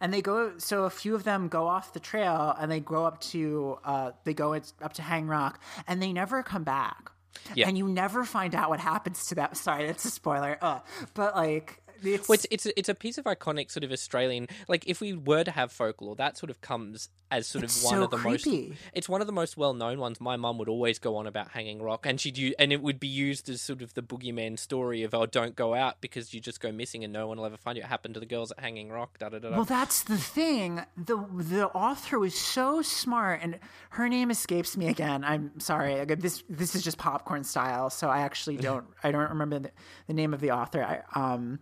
and 0.00 0.12
they 0.12 0.22
go 0.22 0.52
so 0.58 0.84
a 0.84 0.90
few 0.90 1.14
of 1.14 1.24
them 1.24 1.48
go 1.48 1.66
off 1.66 1.92
the 1.92 2.00
trail 2.00 2.54
and 2.58 2.70
they 2.70 2.80
go 2.80 3.04
up 3.04 3.20
to 3.20 3.78
uh 3.84 4.10
they 4.24 4.34
go 4.34 4.54
up 4.54 4.92
to 4.94 5.02
hang 5.02 5.26
rock 5.26 5.60
and 5.86 6.02
they 6.02 6.12
never 6.12 6.42
come 6.42 6.64
back 6.64 7.10
Yeah. 7.54 7.68
and 7.68 7.76
you 7.78 7.88
never 7.88 8.24
find 8.24 8.54
out 8.54 8.70
what 8.70 8.80
happens 8.80 9.26
to 9.28 9.34
them 9.34 9.48
sorry 9.54 9.86
that's 9.86 10.04
a 10.04 10.10
spoiler 10.10 10.58
uh, 10.60 10.80
but 11.14 11.34
like 11.36 11.82
it's, 12.02 12.28
Well, 12.28 12.34
it's 12.34 12.46
it's 12.50 12.66
it's 12.76 12.88
a 12.90 12.94
piece 12.94 13.16
of 13.16 13.24
iconic 13.24 13.70
sort 13.70 13.82
of 13.82 13.90
Australian. 13.90 14.48
Like 14.68 14.84
if 14.86 15.00
we 15.00 15.14
were 15.14 15.42
to 15.44 15.50
have 15.50 15.72
folklore, 15.72 16.14
that 16.16 16.36
sort 16.36 16.50
of 16.50 16.60
comes 16.60 17.08
as 17.30 17.46
sort 17.46 17.64
It's 17.64 17.78
of 17.78 17.84
one 17.84 17.94
so 17.94 18.02
of 18.04 18.10
the 18.10 18.16
creepy. 18.18 18.68
most. 18.68 18.80
It's 18.94 19.08
one 19.08 19.20
of 19.20 19.26
the 19.26 19.32
most 19.32 19.56
well 19.56 19.74
known 19.74 19.98
ones. 19.98 20.20
My 20.20 20.36
mum 20.36 20.58
would 20.58 20.68
always 20.68 20.98
go 20.98 21.16
on 21.16 21.26
about 21.26 21.48
Hanging 21.50 21.82
Rock, 21.82 22.06
and 22.06 22.20
she'd 22.20 22.38
use, 22.38 22.54
and 22.58 22.72
it 22.72 22.82
would 22.82 23.00
be 23.00 23.08
used 23.08 23.48
as 23.48 23.60
sort 23.60 23.82
of 23.82 23.94
the 23.94 24.02
boogeyman 24.02 24.58
story 24.58 25.02
of 25.02 25.14
oh, 25.14 25.26
don't 25.26 25.56
go 25.56 25.74
out 25.74 26.00
because 26.00 26.32
you 26.32 26.40
just 26.40 26.60
go 26.60 26.70
missing 26.70 27.02
and 27.04 27.12
no 27.12 27.26
one 27.26 27.38
will 27.38 27.46
ever 27.46 27.56
find 27.56 27.76
you. 27.76 27.82
It 27.82 27.88
happened 27.88 28.14
to 28.14 28.20
the 28.20 28.26
girls 28.26 28.52
at 28.52 28.60
Hanging 28.60 28.90
Rock. 28.90 29.18
Da 29.18 29.28
da. 29.28 29.38
da. 29.38 29.50
well 29.50 29.64
that's 29.64 30.02
the 30.04 30.18
thing 30.18 30.82
the 30.96 31.16
the 31.34 31.66
author 31.68 32.18
was 32.18 32.34
so 32.34 32.82
smart 32.82 33.40
and 33.42 33.58
her 33.90 34.08
name 34.08 34.30
escapes 34.30 34.76
me 34.76 34.88
again 34.88 35.24
i'm 35.24 35.58
sorry 35.58 36.04
this 36.04 36.44
this 36.48 36.74
is 36.74 36.82
just 36.82 36.98
popcorn 36.98 37.42
style 37.44 37.88
so 37.90 38.08
i 38.08 38.18
actually 38.20 38.56
don't 38.68 38.84
i 39.02 39.10
don't 39.10 39.30
remember 39.30 39.58
the, 39.58 39.70
the 40.06 40.12
name 40.14 40.34
of 40.34 40.40
the 40.40 40.50
author 40.50 40.82
I, 40.84 41.02
um 41.18 41.60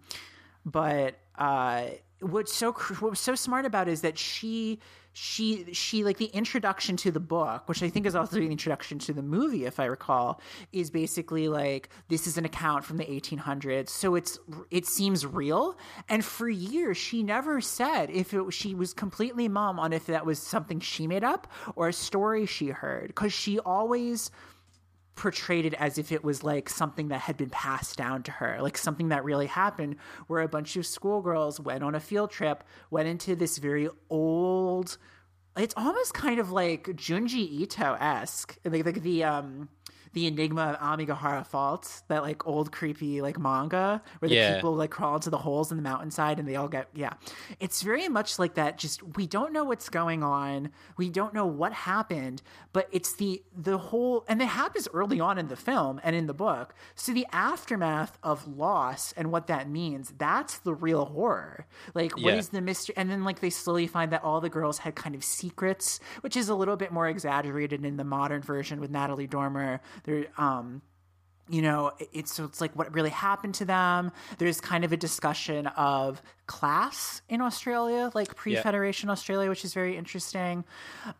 but 0.65 1.15
uh 1.39 1.87
what's 2.25 2.55
so 2.55 2.73
what 2.73 3.11
was 3.11 3.21
so 3.21 3.35
smart 3.35 3.65
about 3.65 3.89
is 3.89 4.01
that 4.01 4.19
she 4.19 4.79
she 5.13 5.73
she 5.73 6.03
like 6.03 6.19
the 6.19 6.27
introduction 6.27 6.97
to 6.97 7.13
the 7.13 7.21
book 7.21 7.69
which 7.69 7.83
i 7.85 7.89
think 7.89 8.05
is 8.05 8.17
also 8.17 8.37
the 8.37 8.51
introduction 8.51 8.99
to 8.99 9.13
the 9.13 9.23
movie 9.23 9.65
if 9.65 9.79
i 9.79 9.85
recall 9.85 10.41
is 10.73 10.91
basically 10.91 11.47
like 11.49 11.89
this 12.09 12.27
is 12.27 12.37
an 12.37 12.45
account 12.45 12.85
from 12.85 12.97
the 12.97 13.05
1800s 13.05 13.91
so 13.91 14.17
it's 14.17 14.39
it 14.71 14.87
seems 14.87 15.25
real. 15.25 15.79
And 16.09 16.25
for 16.25 16.49
years 16.49 16.97
she 16.97 17.23
never 17.23 17.61
said 17.61 18.11
if 18.11 18.35
it 18.35 18.53
she 18.53 18.75
was 18.75 18.93
completely 18.93 19.49
mum 19.49 19.79
on 19.79 19.93
if 19.93 20.07
that 20.07 20.27
was 20.27 20.39
something 20.39 20.81
she 20.81 21.07
made 21.07 21.25
up 21.25 21.51
or 21.77 21.89
a 21.89 21.93
story 21.93 22.47
she 22.47 22.69
heard 22.69 23.09
because 23.09 23.33
she 23.33 23.59
always 23.61 24.31
portrayed 25.17 25.65
it 25.65 25.75
as 25.75 25.99
if 25.99 26.11
it 26.11 26.25
was 26.25 26.43
like 26.43 26.69
something 26.69 27.09
that 27.09 27.21
had 27.21 27.37
been 27.37 27.51
passed 27.51 27.97
down 27.97 28.23
to 28.25 28.31
her, 28.33 28.59
like 28.61 28.77
something 28.77 29.09
that 29.09 29.25
really 29.25 29.47
happened, 29.47 29.97
where 30.27 30.43
a 30.43 30.49
bunch 30.49 30.77
of 30.77 30.87
schoolgirls 30.87 31.61
went 31.61 31.85
on 31.85 31.95
a 31.95 32.01
field 32.01 32.31
trip, 32.31 32.65
went 32.91 33.09
into 33.09 33.37
this 33.37 33.59
very 33.59 33.89
old. 34.11 34.99
It's 35.57 35.75
almost 35.77 36.15
kind 36.15 36.41
of 36.41 36.51
like 36.51 36.85
Junji 36.89 37.49
Ito 37.61 37.97
esque, 38.01 38.59
like, 38.65 38.85
like 38.85 39.03
the 39.03 39.25
um 39.25 39.69
the 40.15 40.27
Enigma 40.27 40.63
of 40.63 40.77
Amigara 40.81 41.45
Fault, 41.45 42.03
that 42.09 42.23
like 42.23 42.47
old 42.47 42.73
creepy 42.73 43.21
like 43.21 43.39
manga 43.39 44.03
where 44.21 44.29
the 44.29 44.35
Yeah. 44.35 44.55
people 44.55 44.75
like 44.75 44.91
crawl 44.91 45.17
into 45.17 45.29
the 45.31 45.39
holes 45.39 45.71
in 45.71 45.77
the 45.77 45.83
mountainside 45.83 46.39
and 46.39 46.49
they 46.49 46.57
all 46.57 46.69
get 46.69 46.89
yeah. 46.95 47.13
It's 47.61 47.83
very 47.83 48.09
much 48.09 48.39
like 48.39 48.55
that. 48.55 48.79
Just 48.79 49.03
we 49.17 49.27
don't 49.27 49.53
know 49.53 49.65
what's 49.65 49.89
going 49.89 50.23
on. 50.23 50.71
We 50.97 51.11
don't 51.11 51.35
know 51.35 51.47
what 51.47 51.73
happened, 51.73 52.43
but 52.73 52.89
it's 52.93 53.15
the 53.17 53.43
the 53.57 53.77
whole 53.79 54.25
and 54.29 54.41
it 54.41 54.47
happens 54.47 54.89
early 54.95 55.21
on 55.21 55.37
in 55.39 55.49
the 55.49 55.57
film 55.57 56.01
and 56.03 56.17
in 56.17 56.27
the 56.27 56.35
book. 56.35 56.75
So 56.95 57.13
the 57.13 57.27
aftermath 57.33 58.19
of 58.23 58.47
loss 58.47 59.13
and 59.17 59.31
what 59.33 59.47
that 59.49 59.69
means, 59.69 60.15
that's 60.17 60.59
the 60.59 60.75
real 60.75 61.05
horror. 61.07 61.67
Like 61.95 62.13
what 62.17 62.33
Yeah. 62.35 62.39
is 62.39 62.49
the 62.51 62.61
mystery 62.61 62.95
and 62.97 63.11
then 63.11 63.25
like 63.25 63.41
they 63.41 63.51
slowly 63.51 63.87
find 63.87 64.13
that 64.13 64.23
all 64.23 64.41
the 64.41 64.49
girls 64.49 64.79
had 64.79 64.95
kind 64.95 65.15
of 65.15 65.25
secrets, 65.25 65.99
which 66.21 66.37
is 66.37 66.49
a 66.49 66.55
little 66.55 66.77
bit 66.77 66.93
more 66.93 67.09
exaggerated 67.09 67.85
in 67.85 67.97
the 67.97 68.05
modern 68.05 68.43
version 68.43 68.81
with 68.81 68.91
Natalie 68.91 69.27
Dormer. 69.27 69.81
There 70.05 70.27
um 70.39 70.83
you 71.49 71.61
know 71.61 71.93
it's 72.13 72.33
so 72.35 72.45
it's 72.45 72.61
like 72.61 72.73
what 72.75 72.95
really 72.95 73.11
happened 73.11 73.55
to 73.57 73.65
them. 73.65 74.13
There's 74.39 74.61
kind 74.61 74.85
of 74.85 74.93
a 74.93 74.97
discussion 74.97 75.67
of 75.67 76.23
class 76.47 77.23
in 77.29 77.41
australia 77.41 78.11
like 78.15 78.35
pre-federation 78.37 79.09
australia 79.11 79.49
which 79.49 79.65
is 79.65 79.75
very 79.75 79.97
interesting. 79.97 80.65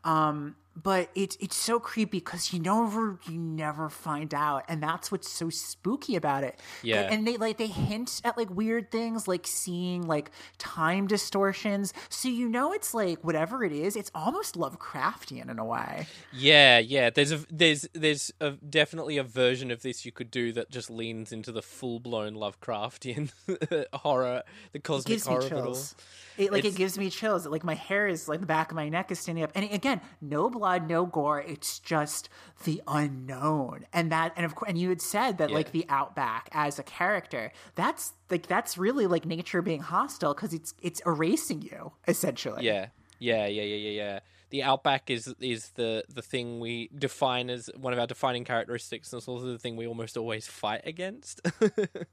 Um 0.05 0.57
but 0.83 1.09
it's 1.15 1.37
it's 1.41 1.57
so 1.57 1.79
creepy 1.79 2.19
because 2.19 2.53
you 2.53 2.59
never 2.59 3.19
you 3.29 3.39
never 3.39 3.89
find 3.89 4.35
out 4.35 4.65
and 4.69 4.83
that's 4.83 5.13
what's 5.13 5.31
so 5.31 5.49
spooky 5.51 6.17
about 6.17 6.43
it 6.45 6.59
Yeah. 6.83 7.03
and, 7.03 7.15
and 7.15 7.27
they 7.27 7.37
like 7.37 7.59
they 7.59 7.67
hint 7.69 8.21
at 8.25 8.37
like 8.37 8.51
weird 8.51 8.91
things 8.91 9.29
like 9.29 9.47
seeing 9.47 10.07
like 10.07 10.31
time 10.59 11.07
distortions 11.07 11.93
so 12.09 12.29
you 12.29 12.49
know 12.49 12.73
it's 12.73 12.93
like 12.93 13.23
whatever 13.23 13.63
it 13.65 13.73
is 13.73 13.95
it's 13.97 14.11
almost 14.15 14.57
lovecraftian 14.57 15.49
in 15.51 15.59
a 15.59 15.65
way 15.65 16.07
Yeah, 16.33 16.79
yeah. 16.79 17.11
There's 17.11 17.33
a 17.33 17.41
there's 17.51 17.89
there's 17.93 18.33
a, 18.41 18.51
definitely 18.53 19.17
a 19.19 19.23
version 19.23 19.71
of 19.71 19.83
this 19.83 20.05
you 20.05 20.13
could 20.13 20.31
do 20.31 20.53
that 20.53 20.71
just 20.71 20.91
leans 20.91 21.33
into 21.33 21.53
the 21.53 21.63
full 21.63 22.01
blown 22.01 22.35
Lovecraftian 22.35 23.31
horror, 23.93 24.43
the 24.73 24.79
cosmic 24.81 25.07
gives 25.07 25.27
me 25.29 25.33
horror 25.35 25.45
of 25.47 25.53
it 25.53 25.55
chills. 25.63 25.95
It, 26.37 26.51
like 26.51 26.61
It's- 26.61 26.75
it 26.75 26.77
gives 26.77 26.99
me 26.99 27.11
chills. 27.11 27.47
Like 27.47 27.63
my 27.63 27.75
hair 27.75 28.09
is 28.09 28.29
like 28.29 28.41
the 28.41 28.47
back 28.47 28.71
of 28.73 28.75
my 28.77 28.89
neck 28.89 29.13
is 29.13 29.21
standing 29.21 29.45
up. 29.45 29.53
And 29.55 29.71
again, 29.71 30.01
no 30.21 30.51
blood, 30.51 30.64
no 30.65 31.07
gore. 31.07 31.41
It's 31.41 31.79
just 31.79 32.29
the 32.65 32.83
unknown. 32.87 33.87
And 33.93 34.11
that, 34.13 34.33
and 34.37 34.45
of 34.45 34.55
course, 34.55 34.69
and 34.69 34.79
you 34.79 34.89
had 34.89 35.01
said 35.01 35.39
that 35.39 35.51
like 35.51 35.73
the 35.73 35.87
outback 35.89 36.49
as 36.53 36.79
a 36.79 36.83
character. 36.83 37.53
That's 37.75 38.13
like 38.31 38.47
that's 38.47 38.77
really 38.79 39.07
like 39.07 39.27
nature 39.27 39.63
being 39.63 39.81
hostile 39.81 40.35
because 40.35 40.53
it's 40.53 40.75
it's 40.83 41.01
erasing 41.07 41.63
you 41.63 41.93
essentially. 42.09 42.65
Yeah, 42.65 42.89
yeah, 43.19 43.47
yeah, 43.47 43.63
yeah, 43.63 43.77
yeah, 43.77 43.91
yeah. 43.91 44.21
The 44.51 44.63
outback 44.63 45.11
is 45.11 45.35
is 45.41 45.71
the 45.75 46.05
the 46.09 46.23
thing 46.23 46.61
we 46.61 46.91
define 46.97 47.51
as 47.51 47.71
one 47.77 47.93
of 47.93 47.99
our 47.99 48.07
defining 48.07 48.45
characteristics, 48.45 49.13
and 49.13 49.19
it's 49.19 49.29
also 49.29 49.47
the 49.47 49.59
thing 49.59 49.77
we 49.77 49.87
almost 49.87 50.17
always 50.17 50.47
fight 50.47 50.83
against. 50.85 51.41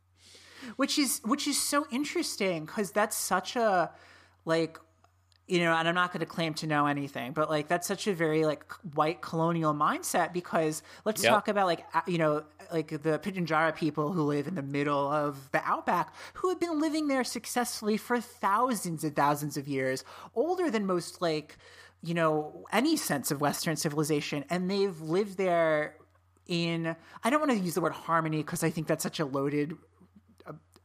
which 0.76 0.98
is 0.98 1.22
which 1.24 1.48
is 1.48 1.62
so 1.62 1.86
interesting 1.92 2.66
because 2.66 2.92
that's 2.92 3.16
such 3.16 3.56
a 3.56 3.92
like 4.46 4.80
you 5.48 5.60
know 5.60 5.74
and 5.74 5.88
i'm 5.88 5.96
not 5.96 6.12
going 6.14 6.20
to 6.20 6.26
claim 6.26 6.54
to 6.54 6.68
know 6.68 6.86
anything 6.86 7.32
but 7.34 7.50
like 7.50 7.68
that's 7.68 7.88
such 7.88 8.08
a 8.08 8.14
very 8.14 8.46
like 8.46 8.64
white 8.94 9.22
colonial 9.22 9.74
mindset 9.74 10.32
because 10.34 10.82
let's 11.04 11.24
Yep. 11.24 11.32
talk 11.32 11.48
about 11.48 11.66
like 11.66 11.86
you 12.08 12.18
know 12.18 12.44
like 12.72 12.90
the 12.90 13.20
Pitjantjara 13.20 13.76
people 13.76 14.14
who 14.14 14.22
live 14.24 14.48
in 14.48 14.56
the 14.56 14.62
middle 14.62 15.12
of 15.12 15.52
the 15.52 15.62
outback 15.66 16.14
who 16.36 16.50
have 16.50 16.60
been 16.60 16.80
living 16.80 17.08
there 17.08 17.24
successfully 17.24 17.98
for 17.98 18.22
thousands 18.22 19.04
and 19.04 19.16
thousands 19.16 19.58
of 19.58 19.68
years 19.68 20.06
older 20.36 20.70
than 20.72 20.86
most 20.86 21.22
like 21.22 21.58
you 22.02 22.14
know 22.14 22.66
any 22.72 22.96
sense 22.96 23.30
of 23.32 23.42
western 23.42 23.76
civilization 23.76 24.46
and 24.50 24.70
they've 24.72 25.02
lived 25.02 25.38
there 25.38 25.96
in 26.48 26.96
i 27.24 27.30
don't 27.30 27.40
want 27.40 27.52
to 27.52 27.58
use 27.58 27.74
the 27.74 27.82
word 27.82 27.92
harmony 27.94 28.38
because 28.38 28.64
i 28.64 28.70
think 28.70 28.88
that's 28.88 29.04
such 29.04 29.20
a 29.20 29.26
loaded 29.26 29.76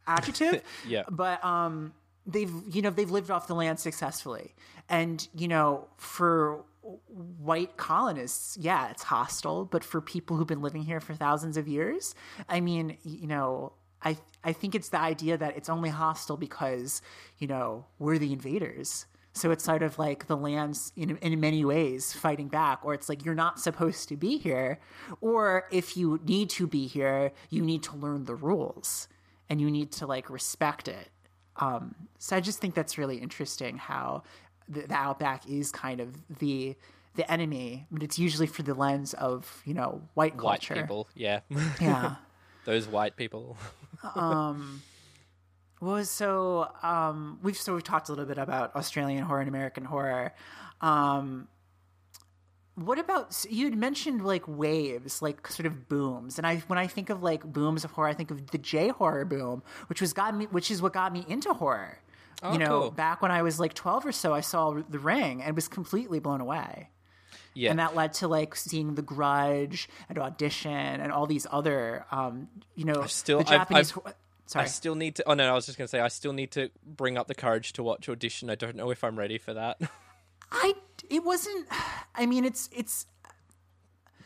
adjective. 0.06 0.62
Yeah. 0.88 1.02
But 1.10 1.44
um 1.44 1.92
they've 2.26 2.52
you 2.70 2.82
know 2.82 2.90
they've 2.90 3.10
lived 3.10 3.30
off 3.30 3.46
the 3.46 3.54
land 3.54 3.78
successfully. 3.80 4.54
And 4.88 5.26
you 5.34 5.48
know 5.48 5.88
for 5.96 6.64
white 7.08 7.76
colonists, 7.76 8.56
yeah, 8.56 8.90
it's 8.90 9.02
hostile, 9.02 9.64
but 9.64 9.82
for 9.82 10.00
people 10.00 10.36
who've 10.36 10.46
been 10.46 10.62
living 10.62 10.82
here 10.82 11.00
for 11.00 11.14
thousands 11.14 11.56
of 11.56 11.66
years, 11.66 12.14
I 12.48 12.60
mean, 12.60 12.96
you 13.02 13.26
know, 13.26 13.72
I 14.02 14.16
I 14.44 14.52
think 14.52 14.74
it's 14.74 14.90
the 14.90 15.00
idea 15.00 15.36
that 15.36 15.56
it's 15.56 15.68
only 15.68 15.90
hostile 15.90 16.36
because, 16.36 17.02
you 17.38 17.46
know, 17.46 17.86
we're 17.98 18.18
the 18.18 18.32
invaders. 18.32 19.06
So 19.32 19.50
it's 19.50 19.64
sort 19.64 19.82
of 19.82 19.98
like 19.98 20.28
the 20.28 20.36
land's 20.36 20.92
in 20.96 21.16
in 21.18 21.38
many 21.40 21.64
ways 21.64 22.12
fighting 22.12 22.48
back, 22.48 22.80
or 22.84 22.94
it's 22.94 23.08
like 23.08 23.24
you're 23.24 23.34
not 23.34 23.60
supposed 23.60 24.08
to 24.08 24.16
be 24.16 24.38
here, 24.38 24.78
or 25.20 25.66
if 25.70 25.96
you 25.96 26.20
need 26.24 26.50
to 26.50 26.66
be 26.66 26.86
here, 26.86 27.32
you 27.50 27.62
need 27.62 27.82
to 27.84 27.96
learn 27.96 28.24
the 28.24 28.34
rules 28.34 29.08
and 29.48 29.60
you 29.60 29.70
need 29.70 29.92
to 29.92 30.06
like 30.06 30.30
respect 30.30 30.88
it. 30.88 31.10
Um, 31.58 31.94
so 32.18 32.36
I 32.36 32.40
just 32.40 32.58
think 32.60 32.74
that's 32.74 32.98
really 32.98 33.16
interesting 33.18 33.78
how 33.78 34.22
the, 34.68 34.82
the 34.82 34.94
outback 34.94 35.48
is 35.48 35.70
kind 35.72 36.00
of 36.00 36.38
the 36.38 36.76
the 37.14 37.30
enemy, 37.32 37.86
but 37.90 38.02
it's 38.02 38.18
usually 38.18 38.46
for 38.46 38.62
the 38.62 38.74
lens 38.74 39.14
of 39.14 39.62
you 39.64 39.74
know 39.74 40.02
white 40.14 40.36
culture. 40.36 40.74
white 40.74 40.82
people, 40.82 41.08
yeah, 41.14 41.40
Yeah. 41.80 42.16
those 42.64 42.86
white 42.86 43.16
people. 43.16 43.56
Well, 45.80 46.04
so 46.04 46.70
um, 46.82 47.38
we've 47.42 47.56
so 47.56 47.74
we've 47.74 47.84
talked 47.84 48.08
a 48.08 48.12
little 48.12 48.24
bit 48.24 48.38
about 48.38 48.74
Australian 48.76 49.24
horror 49.24 49.40
and 49.40 49.48
American 49.48 49.84
horror. 49.84 50.32
Um, 50.80 51.48
what 52.76 52.98
about 52.98 53.44
you 53.50 53.64
had 53.64 53.76
mentioned 53.76 54.24
like 54.24 54.44
waves, 54.46 55.20
like 55.20 55.48
sort 55.48 55.66
of 55.66 55.88
booms, 55.88 56.38
and 56.38 56.46
I 56.46 56.58
when 56.68 56.78
I 56.78 56.86
think 56.86 57.10
of 57.10 57.22
like 57.22 57.42
booms 57.44 57.84
of 57.84 57.90
horror, 57.90 58.08
I 58.08 58.14
think 58.14 58.30
of 58.30 58.50
the 58.52 58.58
J 58.58 58.88
horror 58.88 59.24
boom, 59.24 59.62
which 59.88 60.00
was 60.00 60.12
got 60.12 60.36
me, 60.36 60.44
which 60.46 60.70
is 60.70 60.80
what 60.80 60.92
got 60.92 61.12
me 61.12 61.24
into 61.28 61.52
horror. 61.52 61.98
you 62.52 62.58
know, 62.58 62.80
cool. 62.82 62.90
back 62.90 63.22
when 63.22 63.30
I 63.30 63.42
was 63.42 63.58
like 63.58 63.74
twelve 63.74 64.04
or 64.06 64.12
so, 64.12 64.32
I 64.34 64.40
saw 64.42 64.80
The 64.88 64.98
Ring 64.98 65.42
and 65.42 65.54
was 65.56 65.68
completely 65.68 66.18
blown 66.20 66.40
away. 66.40 66.90
Yeah, 67.54 67.70
and 67.70 67.78
that 67.78 67.94
led 67.96 68.12
to 68.14 68.28
like 68.28 68.54
seeing 68.54 68.94
The 68.94 69.02
Grudge 69.02 69.88
and 70.10 70.18
Audition 70.18 70.70
and 70.70 71.10
all 71.10 71.26
these 71.26 71.46
other, 71.50 72.04
um, 72.12 72.48
you 72.74 72.84
know, 72.84 73.04
still- 73.06 73.38
the 73.38 73.44
I've- 73.48 73.56
Japanese. 73.56 73.92
I've- 73.92 74.00
hor- 74.04 74.14
I 74.54 74.66
still 74.66 74.94
need 74.94 75.16
to. 75.16 75.24
Oh 75.28 75.34
no, 75.34 75.50
I 75.50 75.54
was 75.54 75.64
just 75.66 75.76
gonna 75.78 75.88
say 75.88 75.98
I 75.98 76.08
still 76.08 76.32
need 76.34 76.52
to 76.52 76.70
bring 76.84 77.16
up 77.18 77.26
the 77.26 77.34
courage 77.34 77.72
to 77.72 77.82
watch 77.82 78.08
audition. 78.08 78.48
I 78.50 78.54
don't 78.54 78.76
know 78.76 78.90
if 78.90 79.02
I'm 79.02 79.18
ready 79.18 79.38
for 79.38 79.54
that. 79.54 79.80
I 80.52 80.74
it 81.10 81.24
wasn't. 81.24 81.66
I 82.14 82.26
mean, 82.26 82.44
it's 82.44 82.68
it's. 82.72 83.06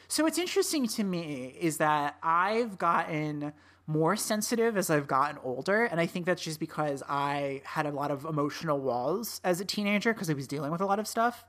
So 0.09 0.25
what's 0.25 0.39
interesting 0.39 0.89
to 0.89 1.05
me 1.05 1.57
is 1.61 1.77
that 1.77 2.17
I've 2.23 2.79
gotten 2.79 3.53
more 3.87 4.17
sensitive 4.17 4.77
as 4.77 4.91
I've 4.91 5.07
gotten 5.07 5.39
older, 5.45 5.85
and 5.85 6.01
I 6.01 6.07
think 6.07 6.27
that's 6.27 6.43
just 6.43 6.59
because 6.59 7.03
I 7.09 7.63
had 7.65 7.87
a 7.87 7.91
lot 7.91 8.11
of 8.11 8.25
emotional 8.25 8.81
walls 8.81 9.41
as 9.45 9.61
a 9.61 9.65
teenager 9.65 10.13
because 10.13 10.29
I 10.29 10.33
was 10.33 10.47
dealing 10.49 10.73
with 10.73 10.81
a 10.81 10.87
lot 10.87 10.99
of 10.99 11.07
stuff. 11.07 11.45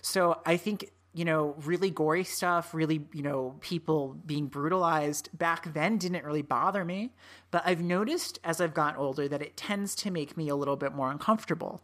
So 0.00 0.40
I 0.46 0.56
think 0.56 0.92
you 1.16 1.24
know, 1.24 1.54
really 1.64 1.88
gory 1.88 2.24
stuff, 2.24 2.74
really, 2.74 3.06
you 3.14 3.22
know, 3.22 3.56
people 3.62 4.18
being 4.26 4.48
brutalized 4.48 5.30
back 5.32 5.72
then 5.72 5.96
didn't 5.96 6.22
really 6.26 6.42
bother 6.42 6.84
me. 6.84 7.14
But 7.50 7.62
I've 7.64 7.80
noticed 7.80 8.38
as 8.44 8.60
I've 8.60 8.74
gotten 8.74 9.00
older 9.00 9.26
that 9.26 9.40
it 9.40 9.56
tends 9.56 9.94
to 9.96 10.10
make 10.10 10.36
me 10.36 10.50
a 10.50 10.54
little 10.54 10.76
bit 10.76 10.92
more 10.92 11.10
uncomfortable. 11.10 11.80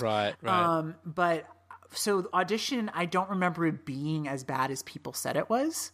right, 0.00 0.34
right. 0.40 0.64
Um, 0.64 0.94
but 1.04 1.44
so 1.92 2.28
audition, 2.32 2.90
I 2.94 3.06
don't 3.06 3.30
remember 3.30 3.66
it 3.66 3.84
being 3.84 4.28
as 4.28 4.44
bad 4.44 4.70
as 4.70 4.82
people 4.82 5.12
said 5.12 5.36
it 5.36 5.48
was. 5.48 5.92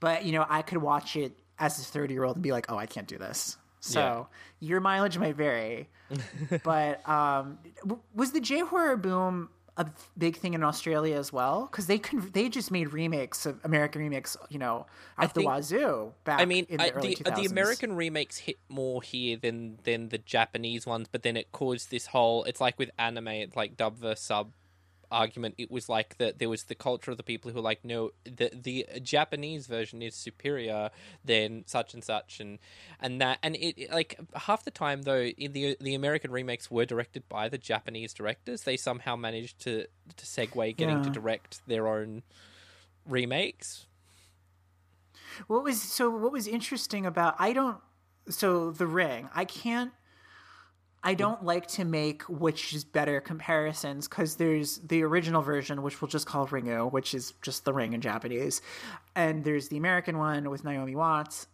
But 0.00 0.24
you 0.24 0.32
know, 0.32 0.46
I 0.48 0.62
could 0.62 0.78
watch 0.78 1.16
it 1.16 1.38
as 1.58 1.78
a 1.78 1.82
thirty 1.82 2.14
year 2.14 2.24
old 2.24 2.36
and 2.36 2.42
be 2.42 2.52
like, 2.52 2.70
"Oh, 2.70 2.76
I 2.76 2.86
can't 2.86 3.06
do 3.08 3.18
this." 3.18 3.56
So 3.80 4.28
your 4.60 4.80
mileage 4.80 5.18
might 5.18 5.36
vary, 5.36 5.88
but 6.64 7.08
um, 7.08 7.58
was 8.14 8.32
the 8.32 8.40
J 8.40 8.60
horror 8.60 8.96
boom 8.96 9.50
a 9.76 9.86
big 10.16 10.36
thing 10.36 10.54
in 10.54 10.64
Australia 10.64 11.16
as 11.16 11.32
well? 11.32 11.68
Because 11.70 11.86
they 11.86 11.98
con- 11.98 12.30
they 12.32 12.48
just 12.48 12.70
made 12.70 12.92
remakes 12.92 13.46
of 13.46 13.60
American 13.64 14.02
remakes, 14.02 14.36
you 14.48 14.58
know, 14.58 14.86
at 15.16 15.32
the 15.34 15.40
think- 15.40 15.50
wazoo. 15.50 16.12
Back 16.24 16.40
I 16.40 16.44
mean, 16.44 16.66
in 16.68 16.78
the 16.78 16.84
I, 16.84 16.90
early 16.90 17.14
the, 17.14 17.32
uh, 17.32 17.36
the 17.36 17.46
American 17.46 17.94
remakes 17.94 18.38
hit 18.38 18.58
more 18.68 19.00
here 19.02 19.36
than 19.36 19.78
than 19.84 20.08
the 20.08 20.18
Japanese 20.18 20.84
ones, 20.84 21.06
but 21.10 21.22
then 21.22 21.36
it 21.36 21.52
caused 21.52 21.90
this 21.90 22.06
whole. 22.06 22.44
It's 22.44 22.60
like 22.60 22.78
with 22.78 22.90
anime, 22.98 23.28
it's 23.28 23.56
like 23.56 23.76
dub 23.76 23.96
versus 23.98 24.24
sub 24.24 24.52
argument. 25.10 25.54
It 25.58 25.70
was 25.70 25.88
like 25.88 26.18
that 26.18 26.38
there 26.38 26.48
was 26.48 26.64
the 26.64 26.74
culture 26.74 27.10
of 27.10 27.16
the 27.16 27.22
people 27.22 27.50
who 27.50 27.56
were 27.56 27.62
like, 27.62 27.84
no, 27.84 28.10
the 28.24 28.50
the 28.54 28.86
Japanese 29.02 29.66
version 29.66 30.02
is 30.02 30.14
superior 30.14 30.90
than 31.24 31.64
such 31.66 31.94
and 31.94 32.02
such, 32.04 32.40
and 32.40 32.58
and 33.00 33.20
that, 33.20 33.38
and 33.42 33.56
it 33.56 33.78
it- 33.78 33.90
like 33.90 34.18
half 34.34 34.64
the 34.64 34.70
time 34.70 35.02
though, 35.02 35.22
in 35.22 35.52
the 35.52 35.76
the 35.80 35.94
American 35.94 36.30
remakes 36.30 36.70
were 36.70 36.84
directed 36.84 37.28
by 37.28 37.48
the 37.48 37.58
Japanese 37.58 38.12
directors. 38.12 38.62
They 38.62 38.76
somehow 38.76 39.16
managed 39.16 39.60
to 39.60 39.86
to 40.16 40.24
segue 40.26 40.76
getting 40.76 41.02
to 41.02 41.10
direct 41.10 41.66
their 41.66 41.88
own 41.88 42.22
remakes. 43.06 43.86
What 45.46 45.62
was 45.64 45.80
so? 45.80 46.10
What 46.10 46.32
was 46.32 46.46
interesting 46.46 47.06
about? 47.06 47.36
I 47.38 47.52
don't. 47.52 47.78
So 48.28 48.70
the 48.70 48.86
ring, 48.86 49.28
I 49.34 49.44
can't. 49.44 49.92
I 51.02 51.14
don't 51.14 51.44
like 51.44 51.66
to 51.68 51.84
make 51.84 52.22
which 52.24 52.74
is 52.74 52.84
better 52.84 53.20
comparisons 53.20 54.08
because 54.08 54.36
there's 54.36 54.78
the 54.78 55.02
original 55.04 55.42
version, 55.42 55.82
which 55.82 56.00
we'll 56.02 56.08
just 56.08 56.26
call 56.26 56.46
Ringu, 56.48 56.90
which 56.92 57.14
is 57.14 57.34
just 57.40 57.64
the 57.64 57.72
ring 57.72 57.92
in 57.92 58.00
Japanese, 58.00 58.60
and 59.14 59.44
there's 59.44 59.68
the 59.68 59.76
American 59.76 60.18
one 60.18 60.50
with 60.50 60.64
Naomi 60.64 60.96
Watts. 60.96 61.46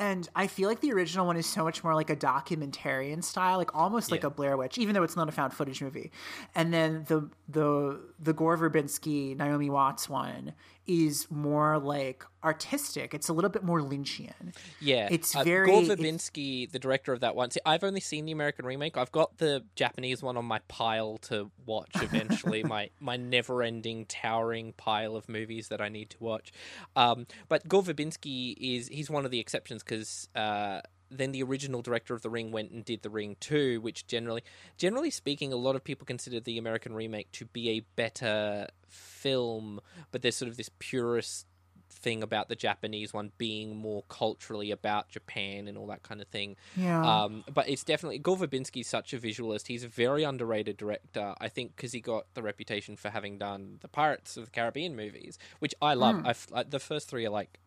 And 0.00 0.28
I 0.36 0.46
feel 0.46 0.68
like 0.68 0.78
the 0.78 0.92
original 0.92 1.26
one 1.26 1.36
is 1.36 1.44
so 1.44 1.64
much 1.64 1.82
more 1.82 1.92
like 1.92 2.08
a 2.08 2.14
documentarian 2.14 3.24
style, 3.24 3.58
like 3.58 3.74
almost 3.74 4.12
like 4.12 4.20
Yeah. 4.22 4.28
a 4.28 4.30
Blair 4.30 4.56
Witch, 4.56 4.78
even 4.78 4.94
though 4.94 5.02
it's 5.02 5.16
not 5.16 5.28
a 5.28 5.32
found 5.32 5.52
footage 5.52 5.82
movie. 5.82 6.12
And 6.54 6.72
then 6.72 7.04
the 7.08 7.28
the 7.48 8.00
the 8.20 8.32
Gore 8.32 8.56
Verbinski 8.56 9.36
Naomi 9.36 9.68
Watts 9.68 10.08
one 10.08 10.54
is 10.88 11.30
more 11.30 11.78
like 11.78 12.24
artistic. 12.42 13.12
It's 13.14 13.28
a 13.28 13.32
little 13.32 13.50
bit 13.50 13.62
more 13.62 13.80
Lynchian. 13.80 14.54
Yeah, 14.80 15.06
It's 15.10 15.36
uh, 15.36 15.44
very- 15.44 15.66
Gore 15.66 15.82
it's- 15.82 15.96
Verbinski, 15.98 16.70
the 16.70 16.78
director 16.78 17.12
of 17.12 17.20
that 17.20 17.36
one. 17.36 17.50
See, 17.50 17.60
I've 17.66 17.84
only 17.84 18.00
seen 18.00 18.24
the 18.24 18.32
American 18.32 18.64
remake. 18.64 18.96
I've 18.96 19.12
got 19.12 19.36
the 19.38 19.64
Japanese 19.76 20.22
one 20.22 20.36
on 20.36 20.46
my 20.46 20.60
pile 20.68 21.18
to 21.22 21.50
watch 21.66 21.90
eventually. 21.96 22.62
my 22.74 22.90
my 23.00 23.16
never-ending, 23.16 24.06
towering 24.06 24.72
pile 24.72 25.14
of 25.14 25.28
movies 25.28 25.68
that 25.68 25.80
I 25.80 25.88
need 25.90 26.10
to 26.10 26.16
watch. 26.20 26.52
Um, 26.96 27.26
but 27.48 27.68
Gore 27.68 27.82
Verbinski 27.82 28.54
is 28.58 28.88
he's 28.88 29.10
one 29.10 29.24
of 29.26 29.30
the 29.30 29.38
exceptions 29.40 29.82
because. 29.84 30.28
Uh, 30.34 30.80
then 31.10 31.32
the 31.32 31.42
original 31.42 31.82
director 31.82 32.14
of 32.14 32.22
The 32.22 32.30
Ring 32.30 32.52
went 32.52 32.70
and 32.70 32.84
did 32.84 33.02
The 33.02 33.10
Ring 33.10 33.36
2, 33.40 33.80
which 33.80 34.06
generally 34.06 34.42
generally 34.76 35.10
speaking 35.10 35.52
a 35.52 35.56
lot 35.56 35.76
of 35.76 35.84
people 35.84 36.04
consider 36.04 36.40
the 36.40 36.58
American 36.58 36.94
remake 36.94 37.30
to 37.32 37.44
be 37.46 37.70
a 37.70 37.80
better 37.96 38.68
film, 38.88 39.80
but 40.10 40.22
there's 40.22 40.36
sort 40.36 40.50
of 40.50 40.56
this 40.56 40.70
purist 40.78 41.46
thing 41.90 42.22
about 42.22 42.48
the 42.48 42.54
Japanese 42.54 43.12
one 43.12 43.32
being 43.38 43.76
more 43.76 44.04
culturally 44.08 44.70
about 44.70 45.08
Japan 45.08 45.66
and 45.68 45.76
all 45.76 45.86
that 45.88 46.02
kind 46.02 46.20
of 46.20 46.28
thing. 46.28 46.56
Yeah. 46.76 47.04
Um, 47.04 47.44
but 47.52 47.68
it's 47.68 47.84
definitely 47.84 48.18
Gore 48.18 48.36
Verbinski's 48.36 48.86
such 48.86 49.12
a 49.12 49.18
visualist. 49.18 49.66
He's 49.66 49.84
a 49.84 49.88
very 49.88 50.22
underrated 50.22 50.76
director. 50.76 51.34
I 51.40 51.48
think 51.48 51.76
because 51.76 51.92
he 51.92 52.00
got 52.00 52.26
the 52.34 52.42
reputation 52.42 52.96
for 52.96 53.10
having 53.10 53.38
done 53.38 53.78
the 53.80 53.88
Pirates 53.88 54.36
of 54.36 54.46
the 54.46 54.50
Caribbean 54.50 54.96
movies, 54.96 55.38
which 55.58 55.74
I 55.82 55.94
love. 55.94 56.22
I've, 56.24 56.46
like, 56.50 56.70
the 56.70 56.78
first 56.78 57.08
three 57.08 57.26
are 57.26 57.30
like 57.30 57.58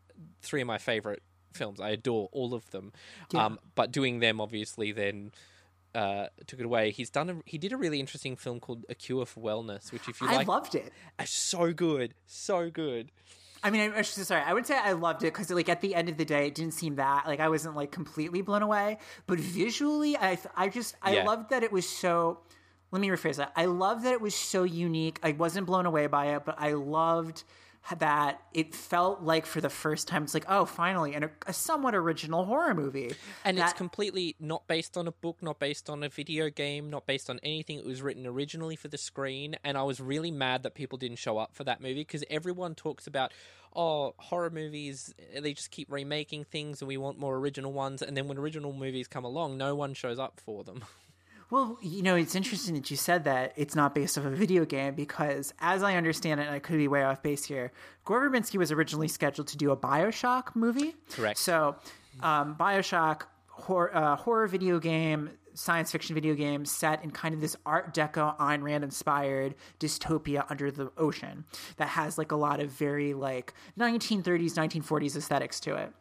three 0.42 0.62
of 0.62 0.68
my 0.68 0.78
favorite 0.78 1.24
films. 1.54 1.80
I 1.80 1.90
adore 1.90 2.30
all 2.32 2.54
of 2.54 2.70
them. 2.72 2.92
Yeah. 3.32 3.46
Um, 3.46 3.60
but 3.76 3.92
doing 3.92 4.20
them 4.20 4.40
obviously 4.42 4.92
then. 4.92 5.32
Uh, 5.94 6.28
took 6.48 6.58
it 6.58 6.66
away. 6.66 6.90
He's 6.92 7.10
done. 7.10 7.30
A, 7.30 7.36
he 7.46 7.58
did 7.58 7.74
a 7.74 7.76
really 7.78 8.00
interesting 8.00 8.38
film 8.38 8.62
called 8.62 8.86
A 8.88 8.96
Cure 8.96 9.26
for 9.26 9.42
Wellness, 9.42 9.92
which 9.92 10.08
if 10.08 10.22
you 10.22 10.28
I 10.30 10.38
like, 10.38 10.48
loved 10.48 10.74
it. 10.74 10.90
is 11.22 11.30
so 11.30 11.74
good, 11.74 12.14
so 12.26 12.70
good. 12.70 13.12
I 13.62 13.72
mean, 13.72 13.92
I'm 13.94 14.02
sorry, 14.06 14.42
I 14.42 14.54
would 14.54 14.66
say 14.66 14.78
I 14.78 14.94
loved 14.94 15.24
it 15.24 15.34
because, 15.34 15.50
like, 15.50 15.68
at 15.68 15.82
the 15.82 15.94
end 15.94 16.08
of 16.08 16.16
the 16.16 16.24
day, 16.24 16.48
it 16.48 16.56
didn't 16.56 16.76
seem 16.76 16.96
that 16.96 17.28
like 17.28 17.42
I 17.42 17.50
wasn't 17.50 17.76
like 17.76 17.92
completely 17.92 18.42
blown 18.42 18.62
away, 18.62 19.00
but 19.28 19.38
visually, 19.38 20.16
I, 20.16 20.40
I 20.56 20.70
just, 20.70 20.96
I 21.02 21.16
Yeah. 21.16 21.26
loved 21.26 21.50
that 21.50 21.62
it 21.62 21.74
was 21.74 21.90
so. 21.90 22.40
Let 22.92 23.02
me 23.02 23.10
rephrase 23.10 23.36
that. 23.36 23.52
I 23.58 23.66
loved 23.66 24.06
that 24.06 24.14
it 24.14 24.22
was 24.22 24.34
so 24.34 24.64
unique. 24.64 25.20
I 25.22 25.34
wasn't 25.34 25.68
blown 25.68 25.86
away 25.86 26.08
by 26.08 26.28
it, 26.38 26.46
but 26.46 26.56
I 26.58 26.72
loved 26.72 27.44
that 27.98 28.42
it 28.54 28.74
felt 28.74 29.22
like 29.22 29.46
for 29.46 29.60
the 29.60 29.70
first 29.70 30.08
time, 30.08 30.24
it's 30.24 30.34
like, 30.34 30.46
oh, 30.48 30.66
finally, 30.66 31.14
and 31.14 31.26
a, 31.26 31.32
a 31.48 31.54
somewhat 31.54 31.96
original 31.96 32.46
horror 32.46 32.74
movie. 32.74 33.14
And 33.44 33.60
it's 33.60 33.74
completely 33.74 34.36
not 34.40 34.68
based 34.68 34.98
on 34.98 35.08
a 35.08 35.12
book, 35.12 35.38
not 35.42 35.60
based 35.60 35.90
on 35.90 36.04
a 36.04 36.10
video 36.10 36.50
game, 36.50 36.90
not 36.90 37.06
based 37.06 37.30
on 37.30 37.40
anything. 37.44 37.80
It 37.80 37.86
was 37.86 38.02
written 38.02 38.26
originally 38.26 38.76
for 38.76 38.88
the 38.88 38.98
screen, 38.98 39.58
and 39.64 39.78
I 39.78 39.84
was 39.84 40.00
really 40.00 40.32
mad 40.32 40.64
that 40.64 40.76
people 40.76 40.98
didn't 40.98 41.18
show 41.18 41.38
up 41.38 41.54
for 41.54 41.64
that 41.66 41.82
movie 41.82 41.96
because 42.02 42.24
everyone 42.30 42.76
talks 42.76 43.08
about, 43.08 43.34
oh, 43.76 44.14
horror 44.18 44.50
movies, 44.50 45.14
they 45.38 45.54
just 45.54 45.72
keep 45.72 45.92
remaking 45.92 46.44
things 46.44 46.82
and 46.82 46.88
we 46.88 46.98
want 46.98 47.20
more 47.20 47.36
original 47.38 47.74
ones. 47.74 48.02
And 48.02 48.16
then 48.16 48.28
when 48.28 48.38
original 48.38 48.74
movies 48.74 49.08
come 49.08 49.26
along, 49.26 49.58
no 49.58 49.76
one 49.76 49.94
shows 49.94 50.20
up 50.20 50.40
for 50.40 50.64
them. 50.64 50.84
Well, 51.52 51.78
you 51.82 52.02
know, 52.02 52.16
it's 52.16 52.34
interesting 52.34 52.76
that 52.76 52.90
you 52.90 52.96
said 52.96 53.26
that 53.26 53.52
it's 53.58 53.76
not 53.76 53.94
based 53.94 54.18
off 54.18 54.24
a 54.24 54.30
video 54.30 54.64
game 54.64 54.96
because, 54.96 55.54
as 55.60 55.84
I 55.84 55.96
understand 55.98 56.40
it, 56.40 56.44
and 56.48 56.56
I 56.56 56.60
could 56.60 56.78
be 56.78 56.88
way 56.88 57.04
off 57.04 57.22
base 57.22 57.44
here, 57.44 57.74
Gore 58.06 58.22
Verbinski 58.22 58.58
was 58.58 58.72
originally 58.72 59.10
scheduled 59.10 59.50
to 59.50 59.58
do 59.58 59.72
a 59.72 59.78
Bioshock 59.78 60.56
movie. 60.56 60.96
Correct. 61.12 61.38
So, 61.38 61.76
um, 62.24 62.56
Bioshock, 62.56 63.24
hor- 63.48 63.94
uh, 63.94 64.16
horror 64.16 64.48
video 64.48 64.80
game, 64.80 65.32
science 65.54 65.92
fiction 65.92 66.16
video 66.16 66.36
game 66.36 66.64
set 66.64 67.04
in 67.04 67.12
kind 67.12 67.36
of 67.36 67.42
this 67.42 67.58
Art 67.66 67.94
Deco, 67.94 68.38
Ayn 68.38 68.64
Rand 68.64 68.86
inspired 68.86 69.56
dystopia 69.78 70.46
under 70.50 70.72
the 70.72 70.90
ocean 70.98 71.44
that 71.76 71.90
has 71.90 72.18
like 72.18 72.32
a 72.32 72.38
lot 72.38 72.62
of 72.62 72.70
very 72.70 73.14
like 73.14 73.54
1930s, 73.78 74.54
1940s 74.54 75.18
aesthetics 75.18 75.60
to 75.60 75.76
it. 75.76 75.92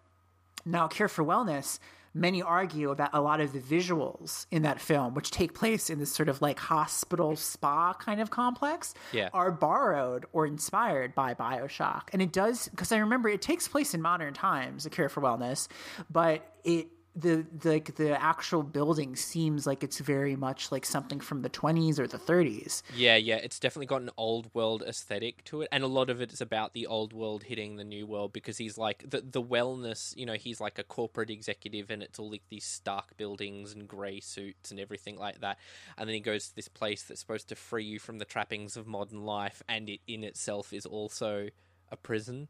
Now, 0.64 0.86
Cure 0.86 1.08
for 1.08 1.24
Wellness, 1.24 1.80
many 2.12 2.42
argue 2.42 2.94
that 2.94 3.10
a 3.12 3.20
lot 3.20 3.40
of 3.40 3.52
the 3.52 3.60
visuals 3.60 4.46
in 4.50 4.62
that 4.62 4.80
film, 4.80 5.14
which 5.14 5.30
take 5.30 5.54
place 5.54 5.88
in 5.90 5.98
this 5.98 6.12
sort 6.12 6.28
of 6.28 6.42
like 6.42 6.58
hospital 6.58 7.36
spa 7.36 7.92
kind 7.94 8.20
of 8.20 8.30
complex, 8.30 8.94
Yeah. 9.12 9.28
are 9.32 9.52
borrowed 9.52 10.26
or 10.32 10.46
inspired 10.46 11.14
by 11.14 11.34
Bioshock. 11.34 12.08
And 12.12 12.20
it 12.20 12.32
does, 12.32 12.68
because 12.68 12.90
I 12.92 12.98
remember 12.98 13.28
it 13.28 13.42
takes 13.42 13.68
place 13.68 13.94
in 13.94 14.02
modern 14.02 14.34
times, 14.34 14.86
A 14.86 14.90
Cure 14.90 15.08
for 15.08 15.20
Wellness, 15.20 15.68
but 16.10 16.42
it. 16.64 16.88
The, 17.16 17.44
like 17.64 17.96
the 17.96 18.20
actual 18.22 18.62
building 18.62 19.16
seems 19.16 19.66
like 19.66 19.82
it's 19.82 19.98
very 19.98 20.36
much 20.36 20.70
like 20.70 20.86
something 20.86 21.18
from 21.18 21.42
the 21.42 21.50
20s 21.50 21.98
or 21.98 22.06
the 22.06 22.18
30s. 22.18 22.82
Yeah, 22.94 23.16
yeah, 23.16 23.36
it's 23.36 23.58
definitely 23.58 23.86
got 23.86 24.02
an 24.02 24.10
old 24.16 24.48
world 24.54 24.84
aesthetic 24.86 25.42
to 25.46 25.62
it, 25.62 25.68
and 25.72 25.82
a 25.82 25.88
lot 25.88 26.08
of 26.08 26.20
it 26.20 26.32
is 26.32 26.40
about 26.40 26.72
the 26.72 26.86
old 26.86 27.12
world 27.12 27.42
hitting 27.42 27.76
the 27.76 27.84
new 27.84 28.06
world 28.06 28.32
because 28.32 28.58
he's 28.58 28.78
like 28.78 29.10
the 29.10 29.22
the 29.22 29.42
wellness. 29.42 30.16
You 30.16 30.24
know, 30.24 30.34
he's 30.34 30.60
like 30.60 30.78
a 30.78 30.84
corporate 30.84 31.30
executive, 31.30 31.90
and 31.90 32.00
it's 32.00 32.20
all 32.20 32.30
like 32.30 32.44
these 32.48 32.64
stark 32.64 33.16
buildings 33.16 33.72
and 33.72 33.88
grey 33.88 34.20
suits 34.20 34.70
and 34.70 34.78
everything 34.78 35.16
like 35.16 35.40
that. 35.40 35.58
And 35.98 36.08
then 36.08 36.14
he 36.14 36.20
goes 36.20 36.48
to 36.50 36.56
this 36.56 36.68
place 36.68 37.02
that's 37.02 37.20
supposed 37.20 37.48
to 37.48 37.56
free 37.56 37.84
you 37.84 37.98
from 37.98 38.18
the 38.18 38.24
trappings 38.24 38.76
of 38.76 38.86
modern 38.86 39.24
life, 39.24 39.64
and 39.68 39.88
it 39.88 40.00
in 40.06 40.22
itself 40.22 40.72
is 40.72 40.86
also 40.86 41.48
a 41.90 41.96
prison. 41.96 42.46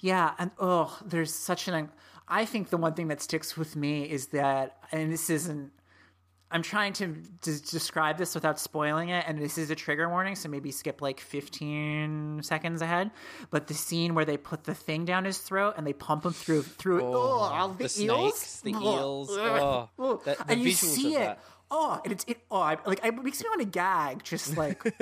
Yeah, 0.00 0.32
and 0.38 0.50
oh, 0.58 0.98
there's 1.04 1.34
such 1.34 1.68
an. 1.68 1.90
I 2.28 2.44
think 2.44 2.70
the 2.70 2.76
one 2.76 2.94
thing 2.94 3.08
that 3.08 3.20
sticks 3.20 3.56
with 3.56 3.76
me 3.76 4.04
is 4.04 4.28
that, 4.28 4.78
and 4.92 5.12
this 5.12 5.28
isn't. 5.30 5.72
I'm 6.50 6.62
trying 6.62 6.92
to 6.94 7.06
d- 7.08 7.58
describe 7.68 8.16
this 8.16 8.34
without 8.34 8.60
spoiling 8.60 9.08
it, 9.08 9.24
and 9.26 9.38
this 9.40 9.58
is 9.58 9.70
a 9.70 9.74
trigger 9.74 10.08
warning, 10.08 10.36
so 10.36 10.48
maybe 10.48 10.70
skip 10.70 11.02
like 11.02 11.18
15 11.18 12.42
seconds 12.44 12.80
ahead. 12.80 13.10
But 13.50 13.66
the 13.66 13.74
scene 13.74 14.14
where 14.14 14.24
they 14.24 14.36
put 14.36 14.62
the 14.64 14.74
thing 14.74 15.04
down 15.04 15.24
his 15.24 15.38
throat 15.38 15.74
and 15.76 15.84
they 15.86 15.92
pump 15.92 16.24
him 16.24 16.32
through 16.32 16.62
through 16.62 17.02
oh, 17.02 17.50
oh 17.52 17.74
the, 17.76 17.88
the 17.88 18.02
eels, 18.04 18.38
snakes, 18.38 18.60
the 18.60 18.70
eels, 18.70 19.30
Ugh. 19.36 19.38
oh, 19.98 20.12
Ugh. 20.12 20.20
the- 20.24 20.30
the 20.34 20.52
and 20.52 20.60
you 20.60 20.70
see 20.72 21.16
it. 21.16 21.18
that. 21.20 21.40
Oh, 21.70 22.00
and 22.04 22.12
it's 22.12 22.24
it. 22.28 22.38
Oh, 22.50 22.60
I, 22.60 22.76
like 22.86 23.04
it 23.04 23.14
makes 23.24 23.42
me 23.42 23.48
want 23.48 23.60
to 23.62 23.66
gag. 23.66 24.22
Just 24.22 24.56
like 24.56 24.80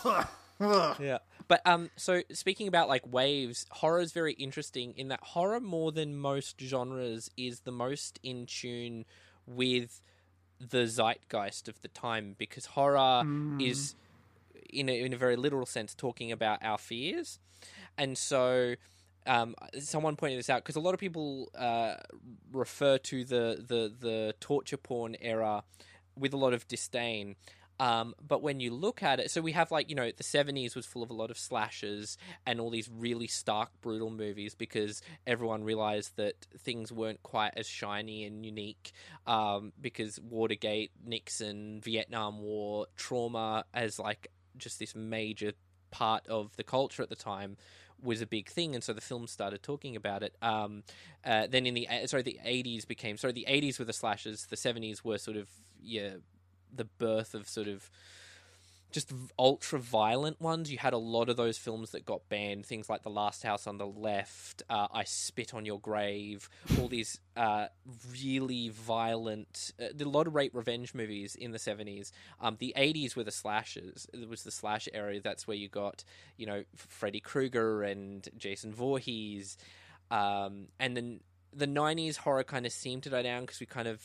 Yeah. 0.60 1.18
But 1.48 1.60
um 1.64 1.90
so 1.96 2.22
speaking 2.32 2.68
about 2.68 2.88
like 2.88 3.06
waves, 3.06 3.66
horror 3.70 4.00
is 4.00 4.12
very 4.12 4.32
interesting 4.34 4.94
in 4.96 5.08
that 5.08 5.20
horror 5.22 5.60
more 5.60 5.92
than 5.92 6.16
most 6.16 6.60
genres 6.60 7.30
is 7.36 7.60
the 7.60 7.72
most 7.72 8.18
in 8.22 8.46
tune 8.46 9.04
with 9.46 10.02
the 10.58 10.86
zeitgeist 10.86 11.68
of 11.68 11.80
the 11.82 11.88
time 11.88 12.34
because 12.38 12.66
horror 12.66 13.22
is 13.60 13.94
in 14.70 14.88
a, 14.88 15.00
in 15.00 15.12
a 15.12 15.16
very 15.16 15.36
literal 15.36 15.66
sense 15.66 15.94
talking 15.94 16.32
about 16.32 16.58
our 16.62 16.78
fears. 16.78 17.38
And 17.96 18.16
so 18.18 18.74
um, 19.26 19.54
someone 19.80 20.16
pointed 20.16 20.38
this 20.38 20.50
out 20.50 20.62
because 20.62 20.76
a 20.76 20.80
lot 20.80 20.94
of 20.94 21.00
people 21.00 21.50
uh, 21.56 21.96
refer 22.52 22.98
to 22.98 23.24
the, 23.24 23.64
the, 23.66 23.92
the 23.98 24.34
torture 24.40 24.76
porn 24.76 25.16
era 25.20 25.64
with 26.16 26.32
a 26.32 26.36
lot 26.36 26.54
of 26.54 26.66
disdain. 26.68 27.36
Um, 27.78 28.14
but 28.26 28.42
when 28.42 28.60
you 28.60 28.72
look 28.72 29.02
at 29.02 29.20
it, 29.20 29.30
so 29.30 29.40
we 29.40 29.52
have 29.52 29.70
like, 29.70 29.90
you 29.90 29.96
know, 29.96 30.10
the 30.10 30.24
70s 30.24 30.74
was 30.74 30.86
full 30.86 31.02
of 31.02 31.10
a 31.10 31.14
lot 31.14 31.30
of 31.30 31.38
slashes 31.38 32.16
and 32.46 32.60
all 32.60 32.70
these 32.70 32.88
really 32.88 33.26
stark, 33.26 33.70
brutal 33.82 34.10
movies 34.10 34.54
because 34.54 35.02
everyone 35.26 35.64
realized 35.64 36.16
that 36.16 36.46
things 36.58 36.90
weren't 36.90 37.22
quite 37.22 37.52
as 37.56 37.66
shiny 37.66 38.24
and 38.24 38.44
unique 38.44 38.92
um, 39.26 39.72
because 39.80 40.18
Watergate, 40.20 40.90
Nixon, 41.04 41.80
Vietnam 41.82 42.40
War, 42.40 42.86
trauma 42.96 43.64
as 43.74 43.98
like 43.98 44.28
just 44.56 44.78
this 44.78 44.94
major 44.94 45.52
part 45.90 46.26
of 46.28 46.56
the 46.56 46.64
culture 46.64 47.02
at 47.02 47.10
the 47.10 47.16
time 47.16 47.56
was 48.02 48.20
a 48.20 48.26
big 48.26 48.48
thing, 48.48 48.74
and 48.74 48.84
so 48.84 48.92
the 48.92 49.00
film 49.00 49.26
started 49.26 49.62
talking 49.62 49.96
about 49.96 50.22
it. 50.22 50.36
Um, 50.42 50.82
uh, 51.24 51.46
then 51.46 51.66
in 51.66 51.74
the 51.74 51.88
sorry, 52.06 52.22
the 52.22 52.38
eighties 52.44 52.84
became 52.84 53.16
sorry, 53.16 53.32
the 53.32 53.46
eighties 53.48 53.78
were 53.78 53.84
the 53.84 53.92
slashes, 53.92 54.46
the 54.46 54.56
seventies 54.56 55.04
were 55.04 55.18
sort 55.18 55.36
of 55.36 55.48
yeah, 55.80 56.16
the 56.74 56.84
birth 56.84 57.34
of 57.34 57.48
sort 57.48 57.68
of 57.68 57.90
just 58.92 59.12
ultra 59.38 59.78
violent 59.78 60.40
ones. 60.40 60.70
You 60.70 60.78
had 60.78 60.92
a 60.92 60.98
lot 60.98 61.28
of 61.28 61.36
those 61.36 61.58
films 61.58 61.90
that 61.90 62.06
got 62.06 62.28
banned, 62.28 62.64
things 62.64 62.88
like 62.88 63.02
The 63.02 63.10
Last 63.10 63.42
House 63.42 63.66
on 63.66 63.78
the 63.78 63.86
Left, 63.86 64.62
uh, 64.70 64.86
I 64.90 65.04
Spit 65.04 65.52
on 65.52 65.66
Your 65.66 65.80
Grave, 65.80 66.48
all 66.80 66.88
these 66.88 67.20
uh, 67.36 67.66
really 68.10 68.70
violent, 68.70 69.72
uh, 69.80 69.88
a 69.98 70.04
lot 70.04 70.26
of 70.26 70.34
rape 70.34 70.54
revenge 70.54 70.94
movies 70.94 71.34
in 71.34 71.52
the 71.52 71.58
70s. 71.58 72.10
Um, 72.40 72.56
the 72.58 72.72
80s 72.76 73.16
were 73.16 73.24
the 73.24 73.30
slashes. 73.30 74.06
It 74.14 74.28
was 74.28 74.44
the 74.44 74.50
slash 74.50 74.88
era. 74.94 75.20
That's 75.20 75.46
where 75.46 75.56
you 75.56 75.68
got, 75.68 76.04
you 76.36 76.46
know, 76.46 76.64
Freddy 76.74 77.20
Krueger 77.20 77.82
and 77.82 78.26
Jason 78.38 78.72
Voorhees. 78.72 79.58
Um, 80.10 80.68
and 80.78 80.96
then 80.96 81.20
the 81.52 81.66
90s 81.66 82.16
horror 82.18 82.44
kind 82.44 82.66
of 82.66 82.72
seemed 82.72 83.02
to 83.02 83.10
die 83.10 83.22
down 83.22 83.42
because 83.42 83.60
we 83.60 83.66
kind 83.66 83.88
of 83.88 84.02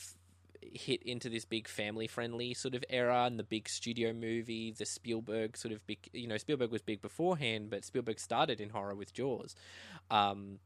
hit 0.72 1.02
into 1.02 1.28
this 1.28 1.44
big 1.44 1.68
family 1.68 2.06
friendly 2.06 2.54
sort 2.54 2.74
of 2.74 2.84
era 2.88 3.24
and 3.24 3.38
the 3.38 3.44
big 3.44 3.68
studio 3.68 4.12
movie, 4.12 4.72
the 4.76 4.86
Spielberg 4.86 5.56
sort 5.56 5.72
of 5.72 5.86
big, 5.86 5.98
you 6.12 6.28
know, 6.28 6.36
Spielberg 6.36 6.70
was 6.70 6.82
big 6.82 7.02
beforehand, 7.02 7.70
but 7.70 7.84
Spielberg 7.84 8.20
started 8.20 8.60
in 8.60 8.70
horror 8.70 8.94
with 8.94 9.12
Jaws. 9.12 9.54
Um, 10.10 10.58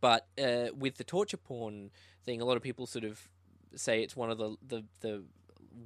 but 0.00 0.26
uh, 0.42 0.68
with 0.76 0.96
the 0.96 1.04
torture 1.04 1.36
porn 1.36 1.90
thing, 2.24 2.40
a 2.40 2.44
lot 2.44 2.56
of 2.56 2.62
people 2.62 2.86
sort 2.86 3.04
of 3.04 3.28
say 3.74 4.02
it's 4.02 4.16
one 4.16 4.30
of 4.30 4.38
the, 4.38 4.56
the, 4.66 4.84
the 5.00 5.24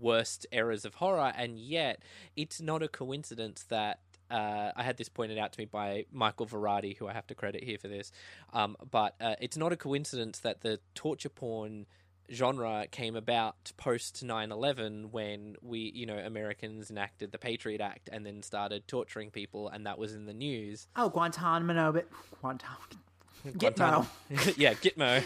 worst 0.00 0.46
eras 0.52 0.84
of 0.84 0.94
horror, 0.94 1.32
and 1.36 1.58
yet 1.58 2.02
it's 2.36 2.60
not 2.60 2.82
a 2.82 2.88
coincidence 2.88 3.64
that 3.64 4.00
uh, 4.30 4.70
I 4.76 4.82
had 4.84 4.96
this 4.96 5.08
pointed 5.08 5.38
out 5.38 5.52
to 5.52 5.60
me 5.60 5.64
by 5.64 6.06
Michael 6.12 6.46
Varrati, 6.46 6.96
who 6.96 7.08
I 7.08 7.12
have 7.12 7.26
to 7.28 7.34
credit 7.34 7.64
here 7.64 7.78
for 7.78 7.88
this. 7.88 8.12
Um, 8.52 8.76
but 8.90 9.16
uh, 9.20 9.34
it's 9.40 9.56
not 9.56 9.72
a 9.72 9.76
coincidence 9.76 10.38
that 10.40 10.60
the 10.60 10.78
torture 10.94 11.28
porn 11.28 11.86
genre 12.32 12.86
came 12.90 13.16
about 13.16 13.72
post 13.76 14.24
9-11 14.24 15.10
when 15.10 15.56
we 15.62 15.90
you 15.94 16.06
know 16.06 16.16
americans 16.16 16.90
enacted 16.90 17.32
the 17.32 17.38
patriot 17.38 17.80
act 17.80 18.08
and 18.12 18.24
then 18.24 18.42
started 18.42 18.86
torturing 18.86 19.30
people 19.30 19.68
and 19.68 19.84
that 19.86 19.98
was 19.98 20.14
in 20.14 20.26
the 20.26 20.32
news 20.32 20.86
oh 20.94 21.08
guantanamo 21.08 21.90
but 21.92 22.08
guantanamo 22.40 22.78
Gitmo. 23.46 24.06
yeah, 24.58 24.74
Gitmo. 24.74 25.22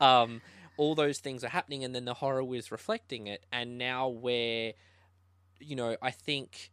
Um, 0.00 0.42
all 0.76 0.94
those 0.94 1.18
things 1.18 1.44
are 1.44 1.48
happening, 1.48 1.84
and 1.84 1.94
then 1.94 2.04
the 2.04 2.14
horror 2.14 2.44
was 2.44 2.70
reflecting 2.70 3.26
it. 3.26 3.44
And 3.52 3.78
now, 3.78 4.08
where, 4.08 4.74
you 5.60 5.76
know, 5.76 5.96
I 6.02 6.10
think 6.10 6.70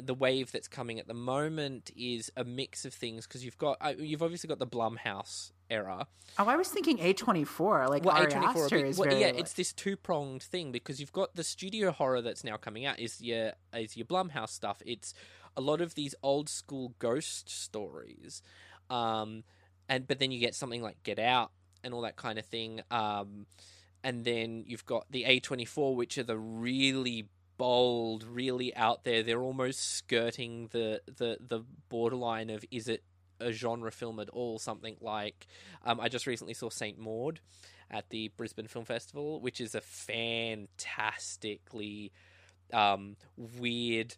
the 0.00 0.14
wave 0.14 0.52
that's 0.52 0.68
coming 0.68 0.98
at 0.98 1.08
the 1.08 1.14
moment 1.14 1.90
is 1.96 2.30
a 2.36 2.44
mix 2.44 2.84
of 2.84 2.94
things 2.94 3.26
because 3.26 3.44
you've 3.44 3.58
got 3.58 3.76
uh, 3.80 3.92
you've 3.98 4.22
obviously 4.22 4.48
got 4.48 4.58
the 4.58 4.66
Blumhouse 4.66 5.52
era. 5.70 6.06
Oh, 6.38 6.46
I 6.46 6.56
was 6.56 6.68
thinking 6.68 6.98
A 7.00 7.12
twenty 7.12 7.44
four. 7.44 7.86
Like 7.88 8.04
well, 8.04 8.16
Ari 8.16 8.34
Aster 8.34 8.84
is 8.84 8.98
well, 8.98 9.08
very, 9.08 9.20
yeah, 9.20 9.28
like... 9.28 9.38
it's 9.40 9.52
this 9.54 9.72
two 9.72 9.96
pronged 9.96 10.42
thing 10.42 10.72
because 10.72 11.00
you've 11.00 11.12
got 11.12 11.34
the 11.34 11.44
studio 11.44 11.90
horror 11.90 12.22
that's 12.22 12.44
now 12.44 12.56
coming 12.56 12.86
out 12.86 12.98
is 12.98 13.20
your 13.20 13.52
is 13.74 13.96
your 13.96 14.06
Blumhouse 14.06 14.50
stuff. 14.50 14.82
It's 14.84 15.14
a 15.56 15.60
lot 15.60 15.80
of 15.80 15.94
these 15.94 16.14
old 16.22 16.48
school 16.48 16.94
ghost 16.98 17.48
stories. 17.48 18.42
Um, 18.88 19.44
and 19.88 20.06
but 20.06 20.18
then 20.18 20.30
you 20.30 20.40
get 20.40 20.54
something 20.54 20.82
like 20.82 21.02
Get 21.02 21.18
Out 21.18 21.50
and 21.82 21.94
all 21.94 22.02
that 22.02 22.16
kind 22.16 22.38
of 22.38 22.46
thing. 22.46 22.80
Um, 22.90 23.46
and 24.02 24.24
then 24.24 24.64
you've 24.66 24.86
got 24.86 25.06
the 25.10 25.24
A24, 25.24 25.94
which 25.94 26.16
are 26.18 26.22
the 26.22 26.38
really 26.38 27.28
bold, 27.58 28.24
really 28.24 28.74
out 28.74 29.04
there. 29.04 29.22
They're 29.22 29.42
almost 29.42 29.96
skirting 29.96 30.68
the 30.72 31.02
the 31.06 31.38
the 31.46 31.62
borderline 31.88 32.50
of 32.50 32.64
is 32.70 32.88
it 32.88 33.02
a 33.40 33.52
genre 33.52 33.90
film 33.90 34.20
at 34.20 34.28
all? 34.30 34.58
Something 34.58 34.96
like 35.00 35.46
um, 35.84 36.00
I 36.00 36.08
just 36.08 36.26
recently 36.26 36.54
saw 36.54 36.70
Saint 36.70 36.98
Maud 36.98 37.40
at 37.90 38.08
the 38.10 38.30
Brisbane 38.36 38.68
Film 38.68 38.84
Festival, 38.84 39.40
which 39.40 39.60
is 39.60 39.74
a 39.74 39.80
fantastically 39.80 42.12
um, 42.72 43.16
weird 43.36 44.14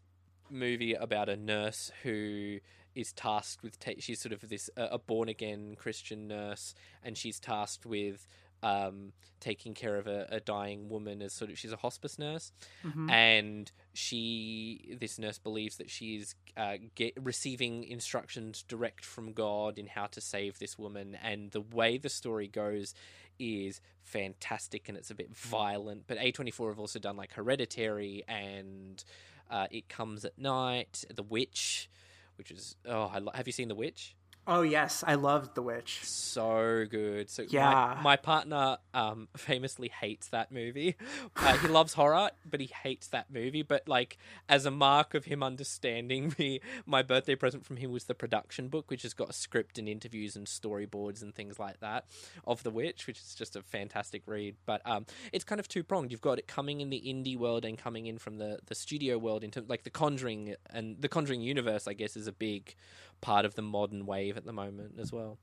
movie 0.51 0.95
about 0.95 1.29
a 1.29 1.37
nurse 1.37 1.91
who 2.03 2.59
is 2.95 3.13
tasked 3.13 3.63
with 3.63 3.79
ta- 3.79 3.93
she's 3.99 4.21
sort 4.21 4.33
of 4.33 4.49
this 4.49 4.69
uh, 4.77 4.89
a 4.91 4.99
born 4.99 5.29
again 5.29 5.75
Christian 5.77 6.29
nurse, 6.29 6.75
and 7.03 7.17
she's 7.17 7.41
tasked 7.41 7.87
with 7.87 8.27
um, 8.63 9.13
taking 9.41 9.75
care 9.75 9.97
of 9.97 10.07
a, 10.07 10.27
a, 10.31 10.41
dying 10.41 10.89
woman 10.89 11.21
as 11.21 11.33
sort 11.33 11.51
of 11.51 11.59
she's 11.59 11.73
a 11.73 11.77
hospice 11.77 12.19
nurse, 12.19 12.53
mm-hmm. 12.85 13.11
and 13.11 13.73
she 13.93 14.97
this 15.01 15.19
nurse 15.19 15.39
believes 15.39 15.77
that 15.77 15.91
she's 15.91 16.35
uh, 16.57 16.75
get, 16.95 17.15
receiving 17.21 17.85
instructions 17.85 18.63
direct 18.63 19.05
from 19.05 19.33
God 19.33 19.79
in 19.79 19.87
how 19.87 20.07
to 20.07 20.21
save 20.21 20.59
this 20.59 20.79
woman, 20.79 21.17
and 21.23 21.51
the 21.51 21.61
way 21.61 21.99
the 21.99 22.09
story 22.09 22.49
goes 22.49 22.95
is 23.39 23.81
fantastic 24.03 24.89
and 24.89 24.97
it's 24.97 25.11
a 25.11 25.15
bit 25.15 25.35
violent. 25.35 26.05
But 26.07 26.19
A24 26.19 26.69
have 26.69 26.79
also 26.79 26.99
done 26.99 27.17
like 27.17 27.33
Hereditary 27.33 28.23
and 28.29 29.03
uh, 29.51 29.67
It 29.71 29.89
Comes 29.89 30.25
at 30.25 30.39
Night, 30.39 31.05
The 31.13 31.23
Witch 31.23 31.89
which 32.37 32.51
is 32.51 32.77
oh, 32.89 33.11
I 33.13 33.19
lo- 33.19 33.33
have 33.35 33.47
you 33.47 33.53
seen 33.53 33.69
The 33.69 33.75
Witch? 33.75 34.17
Oh 34.45 34.63
yes, 34.63 35.05
I 35.07 35.15
loved 35.15 35.55
The 35.55 35.63
Witch. 35.63 36.01
So 36.03 36.85
good. 36.91 37.31
So 37.31 37.45
yeah, 37.49 37.95
my, 37.97 38.03
my 38.03 38.17
partner 38.17 38.79
um, 38.93 39.29
famously 39.37 39.89
hates 40.01 40.29
that 40.29 40.51
movie. 40.51 40.97
Uh, 41.37 41.57
he 41.59 41.69
loves 41.69 41.95
horror, 41.95 42.31
but 42.49 42.61
he 42.61 42.69
hates 42.83 43.07
that 43.09 43.33
movie. 43.33 43.63
But 43.63 43.87
like 43.89 44.19
as 44.49 44.67
a 44.67 44.71
mark 44.71 45.15
of 45.15 45.27
him 45.27 45.45
understanding 45.45 46.35
me, 46.39 46.61
my 46.87 47.03
birthday 47.03 47.37
present 47.37 47.65
from 47.65 47.77
him 47.77 47.93
was 47.93 48.05
the 48.05 48.15
production 48.15 48.69
book, 48.69 48.91
which 48.91 49.03
has 49.03 49.15
got 49.15 49.31
a 49.31 49.33
script 49.33 49.79
and 49.79 49.89
interviews 49.89 50.35
and 50.35 50.47
storyboards 50.47 51.23
and 51.23 51.35
things 51.35 51.61
like 51.61 51.79
that 51.79 52.07
of 52.45 52.65
The 52.65 52.71
Witch, 52.71 53.07
which 53.07 53.21
is 53.21 53.37
just 53.37 53.55
a 53.55 53.63
fantastic 53.63 54.23
read. 54.27 54.57
But 54.67 54.83
um, 54.85 55.07
it's 55.33 55.45
kind 55.45 55.61
of 55.61 55.69
two 55.69 55.85
pronged. 55.85 56.11
You've 56.11 56.21
got 56.21 56.41
it 56.41 56.49
coming 56.49 56.81
in 56.81 56.91
the 56.91 57.01
indie 57.01 57.37
world 57.39 57.65
and 57.65 57.79
coming 57.79 58.07
in 58.07 58.19
from 58.19 58.39
the 58.39 58.59
the 58.67 58.75
studio 58.75 59.19
world 59.19 59.45
into 59.45 59.65
like 59.69 59.85
the 59.85 59.91
Conjuring 59.91 60.57
and 60.71 61.01
the 61.01 61.09
Conjuring 61.09 61.43
universe. 61.43 61.87
I 61.87 61.93
guess 61.93 62.17
is 62.17 62.27
a 62.27 62.33
big 62.33 62.75
part 63.23 63.47
of 63.47 63.55
the 63.55 63.63
modern 63.63 64.05
wave 64.05 64.37
at 64.37 64.45
the 64.45 64.53
moment 64.53 64.97
as 64.99 65.11
well. 65.11 65.39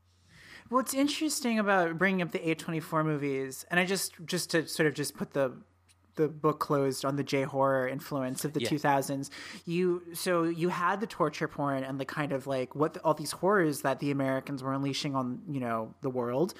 What's 0.68 0.94
interesting 0.94 1.58
about 1.58 1.98
bringing 1.98 2.22
up 2.22 2.32
the 2.32 2.40
A24 2.40 3.04
movies, 3.04 3.66
and 3.72 3.80
I 3.80 3.86
just 3.86 4.14
just 4.26 4.52
to 4.52 4.68
sort 4.68 4.86
of 4.86 4.94
just 4.94 5.16
put 5.16 5.34
the 5.34 5.54
the 6.20 6.28
book 6.28 6.60
closed 6.60 7.06
on 7.06 7.16
the 7.16 7.24
J 7.24 7.44
horror 7.44 7.88
influence 7.88 8.44
of 8.44 8.54
the 8.54 8.62
yeah. 8.62 8.70
2000s. 8.70 9.30
You 9.66 10.04
so 10.14 10.44
you 10.44 10.70
had 10.70 11.00
the 11.00 11.08
torture 11.08 11.48
porn 11.48 11.84
and 11.84 12.00
the 12.00 12.06
kind 12.06 12.34
of 12.34 12.46
like 12.46 12.76
what 12.76 12.94
the, 12.94 13.00
all 13.02 13.14
these 13.14 13.32
horrors 13.32 13.82
that 13.82 14.00
the 14.00 14.12
Americans 14.12 14.62
were 14.62 14.74
unleashing 14.74 15.16
on 15.16 15.42
you 15.50 15.62
know 15.62 15.96
the 16.02 16.10
world. 16.10 16.54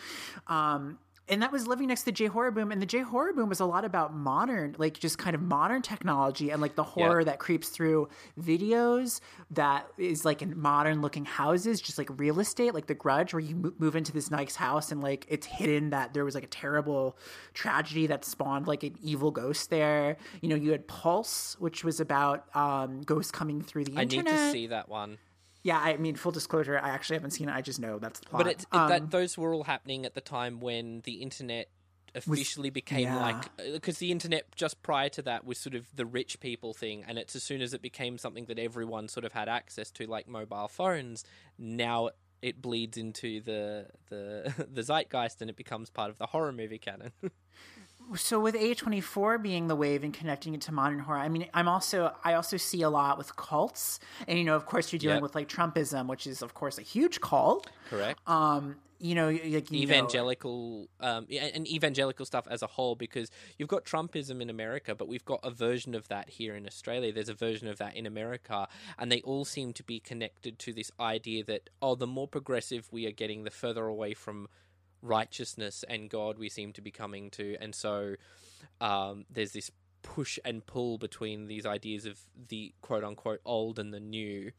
Um, 0.48 0.98
and 1.30 1.42
that 1.42 1.52
was 1.52 1.68
living 1.68 1.88
next 1.88 2.02
to 2.02 2.06
the 2.06 2.12
J 2.12 2.26
horror 2.26 2.52
boom. 2.52 2.72
And 2.72 2.82
the 2.82 2.86
J 2.86 3.02
horror 3.02 3.34
boom 3.34 3.50
was 3.50 3.60
a 3.60 3.66
lot 3.66 3.86
about 3.86 4.14
modern, 4.14 4.76
like 4.78 5.00
just 5.00 5.18
kind 5.18 5.36
of 5.36 5.42
modern 5.42 5.82
technology 5.82 6.50
and 6.50 6.62
like 6.62 6.76
the 6.76 6.84
horror 6.84 7.22
yeah. 7.22 7.26
that 7.26 7.40
creeps 7.40 7.70
through 7.70 8.10
videos 8.40 9.22
that 9.52 9.88
is 9.98 10.26
like 10.26 10.42
in 10.42 10.60
modern 10.60 11.02
looking 11.02 11.26
houses, 11.26 11.80
just 11.82 11.98
like 11.98 12.10
real 12.20 12.40
estate, 12.40 12.74
like 12.74 12.88
The 12.88 12.96
Grudge, 12.96 13.34
where 13.34 13.40
you 13.40 13.74
move 13.78 13.96
into 13.96 14.12
this 14.12 14.32
nice 14.32 14.56
house 14.56 14.92
and 14.92 15.02
like 15.02 15.26
it's 15.30 15.46
hidden 15.46 15.92
that 15.92 16.14
there 16.14 16.26
was 16.26 16.36
like 16.36 16.44
a 16.44 16.48
terrible 16.48 17.18
tragedy 17.54 18.08
that 18.08 18.26
spawned 18.26 18.68
like 18.68 18.84
an 18.84 18.96
evil 19.02 19.32
ghost 19.32 19.70
there. 19.70 20.18
You 20.42 20.50
know, 20.50 20.56
you 20.56 20.72
had 20.72 20.88
Pulse, 20.88 21.56
which 21.60 21.84
was 21.84 22.00
about 22.00 22.46
um, 22.56 23.02
ghosts 23.02 23.32
coming 23.32 23.62
through 23.62 23.86
the 23.86 23.96
internet. 23.96 24.28
I 24.28 24.32
need 24.32 24.46
to 24.46 24.52
see 24.52 24.68
that 24.68 24.90
one. 24.90 25.18
Yeah, 25.64 25.78
I 25.78 25.98
mean, 25.98 26.16
full 26.16 26.32
disclosure, 26.32 26.80
I 26.80 26.90
actually 26.90 27.18
haven't 27.18 27.32
seen 27.32 27.50
it. 27.50 27.56
I 27.56 27.62
just 27.62 27.80
know 27.80 28.00
that's 28.00 28.20
the 28.22 28.28
plot. 28.28 28.44
But 28.44 28.52
it, 28.52 28.66
um, 28.72 28.90
that, 28.90 29.12
those 29.12 29.38
were 29.38 29.54
all 29.54 29.64
happening 29.64 30.06
at 30.06 30.16
the 30.16 30.22
time 30.22 30.60
when 30.60 31.02
the 31.04 31.16
internet 31.16 31.70
officially 32.16 32.70
was, 32.70 32.74
became 32.74 33.04
yeah. 33.04 33.22
like 33.22 33.58
because 33.74 33.98
uh, 33.98 34.00
the 34.00 34.12
internet 34.12 34.46
just 34.56 34.82
prior 34.82 35.10
to 35.10 35.22
that 35.22 35.46
was 35.46 35.60
sort 35.60 35.76
of 35.76 35.88
the 35.96 36.06
rich 36.06 36.40
people 36.40 36.74
thing 36.74 37.04
and 37.08 37.18
it's 37.20 37.36
as 37.36 37.44
soon 37.44 37.62
as 37.62 37.74
it 37.74 37.82
became 37.82 38.18
something 38.18 38.46
that 38.46 38.58
everyone 38.58 39.08
sort 39.08 39.26
of 39.26 39.32
had 39.32 39.48
access 39.48 39.92
to 39.92 40.08
like 40.08 40.28
mobile 40.28 40.68
phones 40.68 41.24
now 41.60 42.10
it 42.42 42.62
bleeds 42.62 42.98
into 42.98 43.42
the 43.42 43.86
the 44.10 44.54
the 44.74 44.82
zeitgeist 44.82 45.42
and 45.42 45.50
it 45.50 45.56
becomes 45.56 45.90
part 45.90 46.10
of 46.10 46.18
the 46.18 46.26
horror 46.26 46.52
movie 46.52 46.80
canon 46.80 47.12
so 48.16 48.40
with 48.40 48.56
A24 48.56 49.42
being 49.42 49.68
the 49.68 49.76
wave 49.76 50.04
and 50.04 50.14
connecting 50.14 50.54
it 50.54 50.62
to 50.62 50.72
modern 50.72 51.00
horror, 51.00 51.20
I 51.20 51.30
mean, 51.30 51.48
I'm 51.54 51.68
also 51.68 52.14
I 52.24 52.34
also 52.34 52.58
see 52.58 52.82
a 52.82 52.90
lot 52.90 53.18
with 53.18 53.36
cults, 53.36 54.00
and 54.28 54.38
you 54.38 54.46
know, 54.46 54.56
of 54.56 54.66
course, 54.66 54.92
you're 54.92 55.00
dealing 55.00 55.18
yep. 55.18 55.24
with 55.24 55.36
like 55.36 55.48
Trumpism, 55.48 56.08
which 56.08 56.28
is 56.28 56.42
of 56.42 56.54
course 56.54 56.78
a 56.78 56.82
huge 56.82 57.22
cult. 57.22 57.70
Correct. 57.90 58.20
Um, 58.28 58.78
you 59.02 59.16
know, 59.16 59.30
like, 59.30 59.72
you 59.72 59.84
evangelical, 59.84 60.90
know. 61.02 61.08
um, 61.08 61.28
and 61.32 61.66
evangelical 61.68 62.26
stuff 62.26 62.46
as 62.50 62.62
a 62.62 62.68
whole, 62.68 62.96
because 62.96 63.32
you've 63.58 63.70
got 63.70 63.86
Trumpism 63.86 64.42
in 64.42 64.50
America, 64.50 64.94
but 64.94 65.08
we've 65.08 65.24
got 65.24 65.40
a 65.42 65.50
version 65.50 65.96
of 65.96 66.08
that 66.10 66.30
here 66.30 66.56
in 66.56 66.68
Australia. 66.68 67.14
There's 67.14 67.30
a 67.30 67.34
version 67.34 67.70
of 67.70 67.78
that 67.78 67.96
in 67.96 68.06
America, 68.06 68.68
and 68.98 69.10
they 69.10 69.22
all 69.22 69.46
seem 69.46 69.72
to 69.74 69.84
be 69.84 70.00
connected 70.02 70.60
to 70.60 70.74
this 70.74 70.92
idea 71.00 71.46
that 71.46 71.70
oh, 71.82 71.96
the 71.96 72.08
more 72.08 72.28
progressive 72.28 72.90
we 72.92 73.08
are 73.08 73.12
getting, 73.12 73.44
the 73.44 73.52
further 73.52 73.86
away 73.86 74.14
from 74.14 74.50
righteousness 75.02 75.84
and 75.88 76.10
God 76.10 76.38
we 76.38 76.50
seem 76.50 76.74
to 76.74 76.82
be 76.82 76.92
coming 76.92 77.30
to, 77.32 77.56
and 77.60 77.74
so 77.74 78.16
um, 78.82 79.26
there's 79.30 79.52
this 79.52 79.72
push 80.02 80.40
and 80.46 80.66
pull 80.66 80.98
between 80.98 81.48
these 81.48 81.66
ideas 81.66 82.06
of 82.06 82.20
the 82.48 82.74
quote 82.82 83.04
unquote 83.04 83.42
old 83.46 83.80
and 83.80 83.94
the 83.94 84.00
new. 84.00 84.52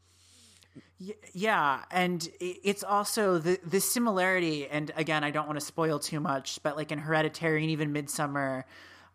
Yeah, 1.33 1.83
and 1.91 2.29
it's 2.39 2.83
also 2.83 3.37
the 3.37 3.59
the 3.65 3.81
similarity. 3.81 4.67
And 4.67 4.91
again, 4.95 5.23
I 5.23 5.31
don't 5.31 5.47
want 5.47 5.59
to 5.59 5.65
spoil 5.65 5.99
too 5.99 6.19
much, 6.19 6.59
but 6.63 6.77
like 6.77 6.91
in 6.91 6.99
Hereditary 6.99 7.61
and 7.61 7.71
even 7.71 7.93
Midsommar, 7.93 8.63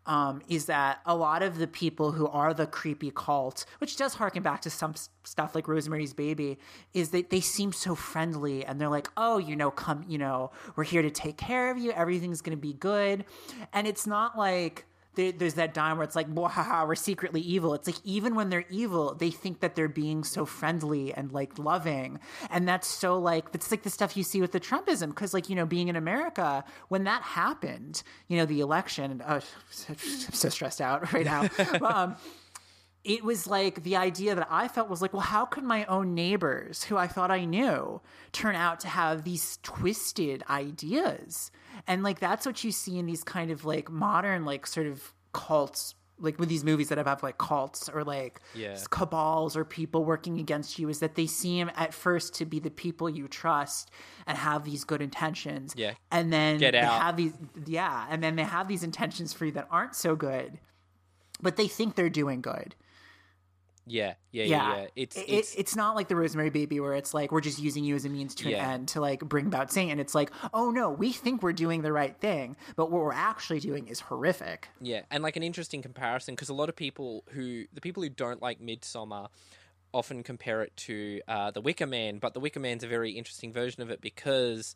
um, 0.07 0.41
is 0.47 0.65
that 0.65 1.01
a 1.05 1.15
lot 1.15 1.43
of 1.43 1.57
the 1.59 1.67
people 1.67 2.13
who 2.13 2.27
are 2.27 2.53
the 2.53 2.65
creepy 2.65 3.11
cult, 3.13 3.65
which 3.79 3.97
does 3.97 4.15
harken 4.15 4.41
back 4.41 4.61
to 4.61 4.69
some 4.69 4.95
stuff 5.23 5.53
like 5.53 5.67
Rosemary's 5.67 6.13
Baby, 6.13 6.57
is 6.93 7.09
that 7.09 7.29
they 7.29 7.41
seem 7.41 7.73
so 7.73 7.93
friendly 7.93 8.65
and 8.65 8.79
they're 8.79 8.89
like, 8.89 9.09
oh, 9.17 9.37
you 9.37 9.55
know, 9.55 9.69
come, 9.69 10.05
you 10.07 10.17
know, 10.17 10.51
we're 10.75 10.85
here 10.85 11.01
to 11.01 11.11
take 11.11 11.37
care 11.37 11.69
of 11.69 11.77
you. 11.77 11.91
Everything's 11.91 12.41
going 12.41 12.57
to 12.57 12.61
be 12.61 12.73
good. 12.73 13.25
And 13.73 13.85
it's 13.85 14.07
not 14.07 14.37
like 14.37 14.85
there, 15.17 15.33
there's 15.33 15.55
that 15.55 15.73
dime 15.73 15.97
where 15.97 16.05
it's 16.05 16.15
like, 16.15 16.33
ha, 16.33 16.85
we're 16.87 16.95
secretly 16.95 17.41
evil. 17.41 17.73
It's 17.73 17.87
like 17.87 17.97
even 18.05 18.35
when 18.35 18.49
they're 18.49 18.65
evil, 18.69 19.15
they 19.15 19.31
think 19.31 19.59
that 19.59 19.75
they're 19.75 19.89
being 19.89 20.23
so 20.23 20.45
friendly 20.45 21.13
and 21.13 21.33
like 21.33 21.59
loving, 21.59 22.19
and 22.49 22.65
that's 22.65 22.87
so 22.87 23.19
like 23.19 23.47
it's 23.53 23.69
like 23.69 23.83
the 23.83 23.89
stuff 23.89 24.15
you 24.15 24.23
see 24.23 24.39
with 24.39 24.53
the 24.53 24.59
Trumpism 24.59 25.09
because 25.09 25.33
like 25.33 25.49
you 25.49 25.55
know 25.55 25.65
being 25.65 25.89
in 25.89 25.97
America 25.97 26.63
when 26.87 27.03
that 27.03 27.21
happened, 27.23 28.03
you 28.29 28.37
know 28.37 28.45
the 28.45 28.61
election. 28.61 29.21
Oh, 29.27 29.33
I'm 29.89 29.97
so 29.97 30.47
stressed 30.47 30.79
out 30.79 31.11
right 31.11 31.25
now. 31.25 31.49
um, 31.81 32.15
it 33.07 33.23
was 33.23 33.47
like 33.47 33.83
the 33.83 33.95
idea 33.95 34.35
that 34.35 34.47
I 34.51 34.67
felt 34.67 34.89
was 34.89 35.01
like, 35.01 35.13
well, 35.13 35.21
how 35.21 35.45
could 35.45 35.63
my 35.63 35.85
own 35.85 36.13
neighbors, 36.13 36.83
who 36.83 36.97
I 36.97 37.07
thought 37.07 37.31
I 37.31 37.45
knew, 37.45 38.01
turn 38.33 38.55
out 38.55 38.81
to 38.81 38.87
have 38.89 39.23
these 39.23 39.59
twisted 39.63 40.43
ideas? 40.49 41.49
And 41.87 42.03
like 42.03 42.19
that's 42.19 42.45
what 42.45 42.63
you 42.63 42.71
see 42.71 42.97
in 42.99 43.05
these 43.05 43.23
kind 43.23 43.49
of 43.49 43.63
like 43.63 43.89
modern, 43.89 44.43
like 44.43 44.67
sort 44.67 44.87
of 44.87 45.13
cults, 45.31 45.95
like 46.19 46.37
with 46.37 46.49
these 46.49 46.63
movies 46.65 46.89
that 46.89 46.97
have 46.97 47.23
like 47.23 47.37
cults 47.37 47.87
or 47.87 48.03
like 48.03 48.41
Yeah. 48.53 48.75
cabals 48.91 49.55
or 49.55 49.63
people 49.63 50.03
working 50.03 50.39
against 50.39 50.77
you, 50.77 50.89
is 50.89 50.99
that 50.99 51.15
they 51.15 51.27
seem 51.27 51.71
at 51.75 51.93
first 51.93 52.33
to 52.35 52.45
be 52.45 52.59
the 52.59 52.71
people 52.71 53.09
you 53.09 53.27
trust 53.29 53.89
and 54.25 54.37
have 54.37 54.65
these 54.65 54.83
good 54.83 55.01
intentions. 55.01 55.73
Yeah. 55.77 55.93
And 56.11 56.33
then 56.33 56.57
they 56.57 56.71
have 56.77 57.15
these, 57.15 57.33
yeah, 57.65 58.05
and 58.09 58.21
then 58.21 58.35
they 58.35 58.43
have 58.43 58.67
these 58.67 58.83
intentions 58.83 59.31
for 59.31 59.45
you 59.45 59.51
that 59.53 59.67
aren't 59.71 59.95
so 59.95 60.15
good, 60.15 60.59
but 61.41 61.55
they 61.55 61.67
think 61.69 61.95
they're 61.95 62.09
doing 62.09 62.41
good. 62.41 62.75
Yeah, 63.89 64.15
yeah, 64.31 64.43
yeah. 64.43 64.75
Yeah. 64.77 64.87
It's, 64.95 65.15
It- 65.15 65.25
it's 65.29 65.55
it's 65.55 65.75
not 65.75 65.95
like 65.95 66.09
the 66.09 66.15
Rosemary 66.15 66.49
Baby 66.49 66.79
where 66.79 66.93
it's 66.93 67.13
like 67.13 67.31
we're 67.31 67.41
just 67.41 67.57
using 67.59 67.83
you 67.85 67.95
as 67.95 68.03
a 68.03 68.09
means 68.09 68.35
to 68.35 68.49
Yeah. 68.49 68.65
an 68.65 68.71
end 68.73 68.87
to 68.89 69.01
like 69.01 69.21
bring 69.21 69.45
about 69.47 69.71
Satan. 69.71 69.99
It's 69.99 70.13
like, 70.13 70.31
oh 70.53 70.71
no, 70.71 70.89
we 70.89 71.11
think 71.13 71.41
we're 71.41 71.53
doing 71.53 71.81
the 71.83 71.93
right 71.93 72.15
thing, 72.19 72.57
but 72.75 72.91
what 72.91 73.01
we're 73.01 73.13
actually 73.13 73.61
doing 73.61 73.87
is 73.87 74.01
horrific. 74.01 74.67
Yeah, 74.81 75.03
and 75.09 75.23
like 75.23 75.37
an 75.37 75.43
interesting 75.43 75.81
comparison 75.81 76.35
because 76.35 76.49
a 76.49 76.53
lot 76.53 76.67
of 76.69 76.75
people 76.75 77.23
who 77.29 77.63
the 77.73 77.79
people 77.81 78.03
who 78.03 78.09
don't 78.09 78.41
like 78.41 78.59
Midsommar 78.59 79.29
often 79.93 80.21
compare 80.21 80.61
it 80.63 80.75
to 80.75 81.21
uh, 81.27 81.51
the 81.51 81.61
Wicker 81.61 81.87
Man, 81.87 82.19
but 82.19 82.33
the 82.33 82.39
Wicker 82.41 82.59
Man's 82.59 82.83
a 82.83 82.87
very 82.87 83.11
interesting 83.11 83.53
version 83.53 83.81
of 83.81 83.89
it 83.89 84.01
because 84.01 84.75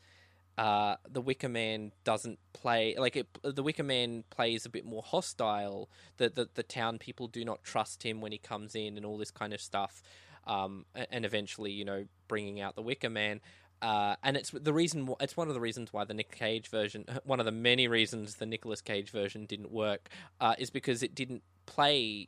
uh, 0.57 0.95
the 1.09 1.21
Wicker 1.21 1.49
Man 1.49 1.91
doesn't 2.03 2.39
play 2.53 2.95
like 2.97 3.15
it. 3.15 3.27
The 3.43 3.63
Wicker 3.63 3.83
Man 3.83 4.23
plays 4.29 4.65
a 4.65 4.69
bit 4.69 4.85
more 4.85 5.03
hostile. 5.03 5.89
The, 6.17 6.29
the 6.29 6.49
the 6.53 6.63
town 6.63 6.99
people 6.99 7.27
do 7.27 7.45
not 7.45 7.63
trust 7.63 8.03
him 8.03 8.21
when 8.21 8.31
he 8.31 8.37
comes 8.37 8.75
in 8.75 8.97
and 8.97 9.05
all 9.05 9.17
this 9.17 9.31
kind 9.31 9.53
of 9.53 9.61
stuff. 9.61 10.01
Um, 10.45 10.85
and 11.11 11.23
eventually, 11.23 11.71
you 11.71 11.85
know, 11.85 12.05
bringing 12.27 12.59
out 12.59 12.75
the 12.75 12.81
Wicker 12.81 13.09
Man. 13.09 13.41
Uh, 13.81 14.15
and 14.23 14.37
it's 14.37 14.51
the 14.51 14.73
reason. 14.73 15.13
It's 15.19 15.35
one 15.35 15.47
of 15.47 15.53
the 15.53 15.59
reasons 15.59 15.91
why 15.91 16.03
the 16.03 16.13
Nick 16.13 16.35
Cage 16.37 16.67
version, 16.67 17.05
one 17.23 17.39
of 17.39 17.45
the 17.45 17.51
many 17.51 17.87
reasons 17.87 18.35
the 18.35 18.45
Nicolas 18.45 18.81
Cage 18.81 19.09
version 19.09 19.45
didn't 19.45 19.71
work, 19.71 20.09
uh, 20.39 20.55
is 20.59 20.69
because 20.69 21.01
it 21.01 21.15
didn't 21.15 21.43
play 21.65 22.27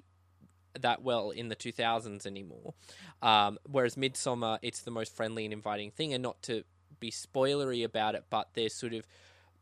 that 0.79 1.03
well 1.03 1.29
in 1.29 1.49
the 1.49 1.55
2000s 1.55 2.25
anymore. 2.25 2.73
Um, 3.21 3.59
whereas 3.69 3.95
Midsommar, 3.95 4.57
it's 4.63 4.81
the 4.81 4.91
most 4.91 5.15
friendly 5.15 5.45
and 5.45 5.53
inviting 5.53 5.91
thing, 5.91 6.13
and 6.13 6.23
not 6.23 6.41
to 6.43 6.63
be 7.03 7.11
spoilery 7.11 7.83
about 7.83 8.15
it, 8.15 8.23
but 8.29 8.49
there's 8.53 8.73
sort 8.73 8.93
of 8.93 9.05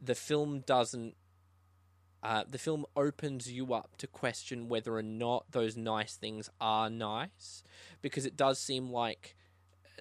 the 0.02 0.16
film 0.16 0.62
doesn't. 0.66 1.16
Uh, 2.24 2.44
the 2.48 2.60
film 2.60 2.86
opens 2.96 3.52
you 3.52 3.74
up 3.74 3.98
to 3.98 4.06
question 4.06 4.70
whether 4.70 4.96
or 4.96 5.02
not 5.02 5.44
those 5.50 5.76
nice 5.76 6.16
things 6.16 6.52
are 6.60 6.88
nice, 6.88 7.64
because 8.04 8.28
it 8.28 8.38
does 8.38 8.60
seem 8.60 8.92
like 8.92 9.36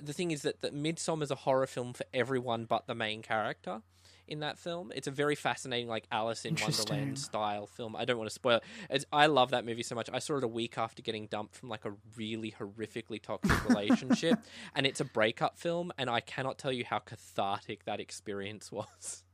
the 0.00 0.12
thing 0.12 0.30
is 0.30 0.42
that, 0.42 0.60
that 0.60 0.74
is 1.22 1.30
a 1.30 1.34
horror 1.34 1.66
film 1.66 1.92
for 1.92 2.04
everyone 2.12 2.64
but 2.64 2.86
the 2.86 2.94
main 2.94 3.22
character 3.22 3.82
in 4.30 4.40
that 4.40 4.58
film. 4.58 4.92
It's 4.94 5.08
a 5.08 5.10
very 5.10 5.34
fascinating, 5.34 5.88
like 5.88 6.04
Alice 6.10 6.44
in 6.44 6.56
Wonderland 6.60 7.18
style 7.18 7.66
film. 7.66 7.96
I 7.96 8.04
don't 8.04 8.16
want 8.16 8.30
to 8.30 8.34
spoil 8.34 8.56
it. 8.56 8.62
It's, 8.88 9.04
I 9.12 9.26
love 9.26 9.50
that 9.50 9.66
movie 9.66 9.82
so 9.82 9.94
much. 9.94 10.08
I 10.12 10.20
saw 10.20 10.36
it 10.36 10.44
a 10.44 10.48
week 10.48 10.78
after 10.78 11.02
getting 11.02 11.26
dumped 11.26 11.56
from 11.56 11.68
like 11.68 11.84
a 11.84 11.92
really 12.16 12.54
horrifically 12.58 13.20
toxic 13.20 13.64
relationship, 13.68 14.38
and 14.74 14.86
it's 14.86 15.00
a 15.00 15.04
breakup 15.04 15.58
film, 15.58 15.92
and 15.98 16.08
I 16.08 16.20
cannot 16.20 16.58
tell 16.58 16.72
you 16.72 16.84
how 16.84 17.00
cathartic 17.00 17.84
that 17.84 18.00
experience 18.00 18.72
was. 18.72 19.24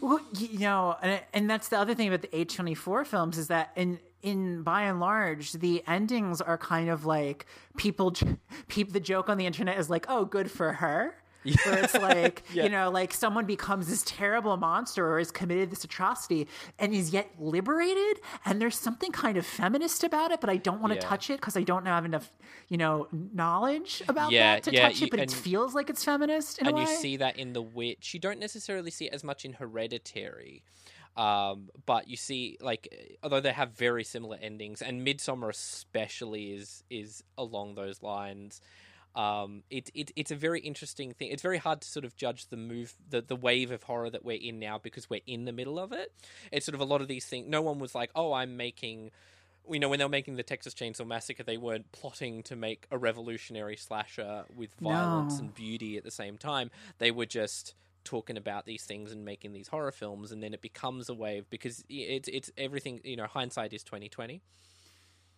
Well, 0.00 0.20
you 0.38 0.60
know, 0.60 0.96
and, 1.02 1.20
and 1.32 1.50
that's 1.50 1.68
the 1.68 1.78
other 1.78 1.94
thing 1.94 2.06
about 2.06 2.22
the 2.22 2.28
A24 2.28 3.04
films 3.06 3.36
is 3.36 3.48
that 3.48 3.72
in 3.74 3.98
in 4.22 4.62
by 4.62 4.82
and 4.82 4.98
large 4.98 5.52
the 5.52 5.84
endings 5.86 6.40
are 6.40 6.58
kind 6.58 6.88
of 6.88 7.04
like 7.04 7.46
people 7.76 8.12
people 8.68 8.92
the 8.92 9.00
joke 9.00 9.28
on 9.28 9.38
the 9.38 9.46
internet 9.46 9.78
is 9.78 9.90
like, 9.90 10.06
"Oh, 10.08 10.24
good 10.24 10.50
for 10.50 10.74
her." 10.74 11.16
Where 11.64 11.84
it's 11.84 11.94
like, 11.94 12.42
Yeah. 12.52 12.64
you 12.64 12.68
know, 12.70 12.90
like 12.90 13.12
someone 13.14 13.44
becomes 13.46 13.88
this 13.88 14.02
terrible 14.06 14.56
monster 14.56 15.06
or 15.10 15.18
has 15.18 15.30
committed 15.30 15.70
this 15.70 15.84
atrocity 15.84 16.48
and 16.78 16.92
is 16.94 17.10
yet 17.10 17.30
liberated. 17.38 18.20
And 18.44 18.60
there's 18.60 18.78
something 18.78 19.12
kind 19.12 19.36
of 19.36 19.46
feminist 19.46 20.04
about 20.04 20.30
it, 20.30 20.40
but 20.40 20.50
I 20.50 20.56
don't 20.56 20.80
want 20.80 20.92
to 20.92 20.98
Yeah. 21.00 21.08
touch 21.08 21.30
it 21.30 21.40
because 21.40 21.56
I 21.56 21.62
don't 21.62 21.86
have 21.86 22.04
enough, 22.04 22.32
you 22.68 22.76
know, 22.76 23.08
knowledge 23.12 24.02
about 24.08 24.30
that 24.32 24.62
to 24.64 24.72
touch 24.72 25.00
you- 25.00 25.06
it. 25.06 25.10
But 25.10 25.20
it 25.20 25.30
feels 25.30 25.74
like 25.74 25.90
it's 25.90 26.04
feminist 26.04 26.58
in 26.58 26.66
and 26.66 26.78
you 26.78 26.86
see 26.86 27.16
that 27.18 27.36
in 27.38 27.52
The 27.52 27.62
Witch. 27.62 28.12
You 28.14 28.20
don't 28.20 28.38
necessarily 28.38 28.90
see 28.90 29.06
it 29.06 29.12
as 29.14 29.22
much 29.24 29.44
in 29.44 29.54
Hereditary. 29.54 30.62
Um, 31.16 31.70
but 31.86 32.08
you 32.08 32.16
see, 32.18 32.58
like, 32.60 33.16
although 33.22 33.40
they 33.40 33.52
have 33.52 33.70
very 33.72 34.04
similar 34.04 34.36
endings, 34.40 34.82
and 34.82 35.00
Midsommar 35.06 35.48
especially 35.48 36.52
is 36.52 36.84
is 36.90 37.24
along 37.38 37.74
those 37.74 38.02
lines. 38.02 38.60
Um, 39.16 39.62
it, 39.70 39.90
it 39.94 40.12
it's 40.14 40.30
a 40.30 40.36
very 40.36 40.60
interesting 40.60 41.12
thing. 41.12 41.30
It's 41.30 41.42
very 41.42 41.56
hard 41.58 41.80
to 41.80 41.88
sort 41.88 42.04
of 42.04 42.14
judge 42.16 42.48
the 42.48 42.56
move, 42.58 42.94
the 43.08 43.22
the 43.22 43.34
wave 43.36 43.70
of 43.70 43.82
horror 43.82 44.10
that 44.10 44.24
we're 44.24 44.38
in 44.40 44.58
now 44.58 44.78
because 44.78 45.08
we're 45.08 45.22
in 45.26 45.46
the 45.46 45.52
middle 45.52 45.78
of 45.78 45.92
it. 45.92 46.12
It's 46.52 46.66
sort 46.66 46.74
of 46.74 46.80
a 46.82 46.84
lot 46.84 47.00
of 47.00 47.08
these 47.08 47.24
things. 47.24 47.48
No 47.48 47.62
one 47.62 47.78
was 47.78 47.94
like, 47.94 48.10
"Oh, 48.14 48.32
I'm 48.32 48.56
making." 48.56 49.10
You 49.68 49.80
know, 49.80 49.88
when 49.88 49.98
they 49.98 50.04
were 50.04 50.08
making 50.10 50.36
the 50.36 50.44
Texas 50.44 50.74
Chainsaw 50.74 51.04
Massacre, 51.06 51.42
they 51.42 51.56
weren't 51.56 51.90
plotting 51.90 52.44
to 52.44 52.54
make 52.54 52.86
a 52.92 52.98
revolutionary 52.98 53.76
slasher 53.76 54.44
with 54.54 54.72
violence 54.74 55.38
No. 55.38 55.46
and 55.46 55.54
beauty 55.54 55.96
at 55.96 56.04
the 56.04 56.12
same 56.12 56.38
time. 56.38 56.70
They 56.98 57.10
were 57.10 57.26
just 57.26 57.74
talking 58.04 58.36
about 58.36 58.64
these 58.66 58.84
things 58.84 59.10
and 59.10 59.24
making 59.24 59.54
these 59.54 59.66
horror 59.66 59.90
films, 59.90 60.30
and 60.30 60.40
then 60.40 60.54
it 60.54 60.60
becomes 60.60 61.08
a 61.08 61.14
wave 61.14 61.50
because 61.50 61.82
it's 61.88 62.28
it's 62.28 62.52
everything. 62.56 63.00
You 63.02 63.16
know, 63.16 63.26
hindsight 63.26 63.72
is 63.72 63.82
twenty 63.82 64.08
twenty. 64.08 64.42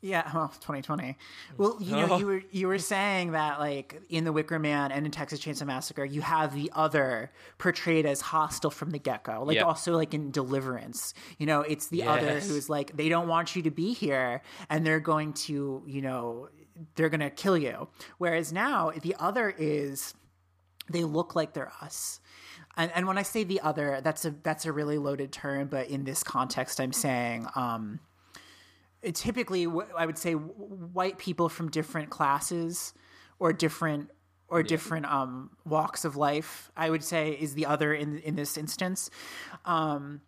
Yeah, 0.01 0.31
well, 0.35 0.49
2020. 0.49 1.17
Well, 1.57 1.77
you 1.81 1.97
know, 1.97 2.09
Oh. 2.13 2.19
you 2.19 2.27
were 2.27 2.43
you 2.53 2.69
were 2.69 2.79
saying 2.79 3.33
that 3.33 3.59
like 3.59 4.01
in 4.09 4.25
The 4.25 4.33
Wicker 4.33 4.59
Man 4.59 4.93
and 4.93 5.05
in 5.05 5.11
Texas 5.13 5.41
Chainsaw 5.41 5.67
Massacre, 5.67 6.05
you 6.05 6.21
have 6.21 6.55
the 6.55 6.71
other 6.75 7.33
portrayed 7.59 8.07
as 8.07 8.21
hostile 8.21 8.71
from 8.71 8.91
the 8.91 8.99
get 8.99 9.25
go. 9.25 9.43
Like 9.43 9.57
Yep. 9.57 9.67
also 9.67 9.97
like 9.97 10.15
in 10.15 10.31
Deliverance, 10.31 11.15
you 11.39 11.47
know, 11.47 11.63
it's 11.63 11.89
the 11.89 12.05
other 12.05 12.39
who's 12.41 12.69
like 12.71 12.97
they 12.97 13.09
don't 13.09 13.27
want 13.29 13.57
you 13.57 13.63
to 13.63 13.71
be 13.71 13.93
here, 13.93 14.43
and 14.71 14.87
they're 14.87 15.01
going 15.01 15.33
to, 15.35 15.83
you 15.87 16.01
know, 16.03 16.49
they're 16.95 17.09
going 17.09 17.21
to 17.21 17.31
kill 17.31 17.59
you. 17.59 17.89
Whereas 18.19 18.53
now 18.53 18.93
the 19.03 19.17
other 19.19 19.53
is 19.59 20.15
they 20.89 21.03
look 21.05 21.35
like 21.35 21.55
they're 21.55 21.73
us. 21.83 22.21
And, 22.77 22.93
and 22.95 23.07
when 23.09 23.19
I 23.19 23.23
say 23.23 23.43
the 23.43 23.61
other, 23.63 24.01
that's 24.03 24.25
a 24.25 24.31
that's 24.45 24.65
a 24.65 24.71
really 24.73 24.97
loaded 24.99 25.33
term, 25.33 25.67
but 25.67 25.89
in 25.89 26.05
this 26.05 26.23
context, 26.23 26.81
I'm 26.81 26.93
saying 26.93 27.49
um, 27.57 27.99
typically 29.13 29.67
I 29.97 30.07
would 30.07 30.19
say 30.19 30.33
white 30.35 31.19
people 31.19 31.49
from 31.49 31.71
different 31.71 32.11
classes 32.11 32.93
or 33.39 33.53
different 33.53 34.11
or 34.49 34.63
different 34.63 35.07
um, 35.07 35.51
walks 35.65 36.05
of 36.05 36.17
life. 36.17 36.71
I 36.77 36.89
would 36.91 37.05
say 37.05 37.33
is 37.33 37.55
the 37.55 37.67
other 37.67 37.93
in 37.95 38.19
in 38.19 38.35
this 38.37 38.57
instance. 38.57 39.11
Um, 39.65 40.23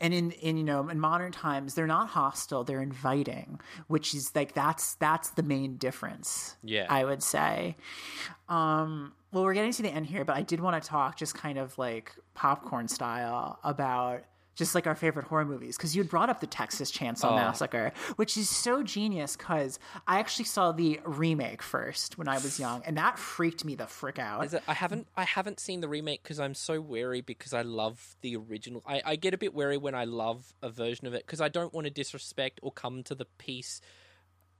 and 0.00 0.14
in, 0.14 0.30
in 0.30 0.56
you 0.56 0.62
know 0.64 0.88
in 0.88 1.00
modern 1.00 1.32
times 1.32 1.74
they're 1.74 1.86
not 1.88 2.08
hostile 2.10 2.62
they're 2.62 2.80
inviting 2.80 3.58
which 3.88 4.14
is 4.14 4.30
like 4.32 4.54
that's 4.54 4.94
that's 4.94 5.30
the 5.30 5.42
main 5.42 5.76
difference 5.76 6.56
Yeah. 6.62 6.86
i 6.88 7.04
would 7.04 7.20
say 7.20 7.76
um 8.48 9.12
well 9.32 9.42
we're 9.44 9.54
getting 9.54 9.72
to 9.72 9.82
the 9.82 9.90
end 9.90 10.06
here 10.06 10.24
but 10.24 10.36
i 10.36 10.42
did 10.42 10.60
want 10.60 10.80
to 10.80 10.88
talk 10.88 11.16
just 11.16 11.34
kind 11.34 11.58
of 11.58 11.76
like 11.78 12.12
popcorn 12.34 12.86
style 12.86 13.58
about 13.64 14.22
just 14.58 14.74
like 14.74 14.86
our 14.86 14.94
favorite 14.94 15.24
horror 15.26 15.44
movies 15.46 15.76
because 15.76 15.96
you 15.96 16.04
brought 16.04 16.28
up 16.28 16.40
the 16.40 16.46
texas 16.46 16.92
chainsaw 16.92 17.30
Oh. 17.32 17.36
massacre 17.36 17.92
which 18.16 18.36
is 18.36 18.48
so 18.50 18.82
genius 18.82 19.36
because 19.36 19.78
i 20.06 20.18
actually 20.18 20.44
saw 20.44 20.72
the 20.72 21.00
remake 21.04 21.62
first 21.62 22.18
when 22.18 22.28
i 22.28 22.34
was 22.34 22.58
young 22.60 22.82
and 22.84 22.98
that 22.98 23.18
freaked 23.18 23.64
me 23.64 23.74
the 23.76 23.86
frick 23.86 24.18
out 24.18 24.44
Is 24.44 24.54
it, 24.54 24.62
I 24.68 24.74
haven't 24.74 25.06
I 25.16 25.24
haven't 25.24 25.60
seen 25.60 25.80
the 25.80 25.88
remake 25.88 26.22
because 26.22 26.38
I'm 26.40 26.54
so 26.54 26.80
wary 26.80 27.20
because 27.22 27.54
I 27.54 27.62
love 27.62 28.16
the 28.20 28.36
original. 28.36 28.82
I, 28.86 29.00
I 29.04 29.16
get 29.16 29.32
a 29.34 29.38
bit 29.38 29.54
wary 29.54 29.76
when 29.76 29.94
I 29.94 30.04
love 30.04 30.52
a 30.62 30.68
version 30.70 31.06
of 31.06 31.14
it 31.14 31.24
because 31.26 31.40
I 31.40 31.48
don't 31.48 31.72
want 31.72 31.86
to 31.86 31.90
disrespect 31.90 32.60
or 32.62 32.70
come 32.72 33.02
to 33.04 33.14
the 33.14 33.24
piece 33.38 33.80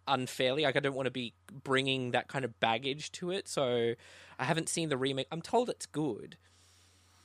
unfairly. 0.06 0.62
Like 0.62 0.76
I 0.76 0.80
don't 0.80 0.94
want 0.94 1.06
to 1.06 1.10
be 1.10 1.34
bringing 1.64 2.12
that 2.12 2.28
kind 2.28 2.44
of 2.44 2.58
baggage 2.60 3.12
to 3.12 3.30
it. 3.30 3.48
So 3.48 3.94
I 4.38 4.44
haven't 4.44 4.68
seen 4.68 4.88
the 4.88 4.96
remake. 4.96 5.26
I'm 5.30 5.42
told 5.42 5.68
it's 5.68 5.86
good. 5.86 6.36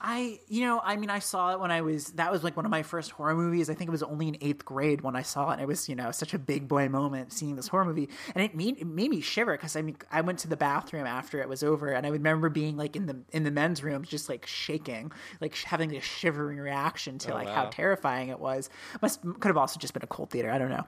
I, 0.06 0.42
you 0.50 0.66
know, 0.66 0.82
I 0.84 0.98
mean, 0.98 1.10
I 1.10 1.20
saw 1.20 1.54
it 1.54 1.62
when 1.62 1.72
I 1.72 1.80
was, 1.80 2.08
that 2.14 2.30
was 2.30 2.44
like 2.44 2.58
one 2.58 2.66
of 2.66 2.70
my 2.72 2.84
first 2.84 3.12
horror 3.12 3.36
movies. 3.36 3.70
I 3.70 3.74
think 3.74 3.88
it 3.88 3.92
was 3.92 4.04
only 4.04 4.28
in 4.28 4.38
eighth 4.42 4.66
grade 4.66 5.00
when 5.00 5.16
I 5.16 5.22
saw 5.22 5.50
it. 5.50 5.54
And 5.54 5.62
it 5.62 5.68
was, 5.68 5.88
you 5.88 5.96
know, 5.96 6.12
such 6.12 6.34
a 6.34 6.40
big 6.40 6.68
boy 6.68 6.90
moment 6.90 7.32
seeing 7.32 7.56
this 7.56 7.70
horror 7.70 7.86
movie. 7.86 8.10
And 8.36 8.44
it 8.44 8.54
made, 8.54 8.78
it 8.80 8.86
made 8.86 9.10
me 9.10 9.22
shiver 9.22 9.54
because 9.54 9.78
I 9.78 9.82
mean, 9.82 9.96
I 10.12 10.20
went 10.20 10.40
to 10.40 10.50
the 10.50 10.58
bathroom 10.58 11.08
after 11.08 11.40
it 11.42 11.48
was 11.48 11.64
over 11.64 11.88
and 11.88 12.06
I 12.06 12.10
would 12.10 12.20
remember 12.20 12.50
being 12.50 12.76
like 12.76 12.98
in 12.98 13.06
the, 13.06 13.22
in 13.32 13.44
the 13.46 13.52
men's 13.52 13.82
room, 13.82 14.04
just 14.04 14.28
like 14.28 14.46
shaking, 14.46 15.14
like 15.40 15.56
having 15.56 15.96
a 15.96 16.02
shivering 16.02 16.58
reaction 16.58 17.18
to 17.20 17.32
Oh, 17.32 17.36
like 17.36 17.48
wow. 17.48 17.56
how 17.56 17.66
terrifying 17.68 18.28
it 18.28 18.42
was. 18.42 18.70
Must, 19.02 19.22
could 19.22 19.46
have 19.46 19.58
also 19.58 19.80
just 19.80 19.94
been 19.94 20.04
a 20.04 20.08
cold 20.08 20.32
theater. 20.32 20.52
I 20.52 20.58
don't 20.58 20.70
know. 20.70 20.84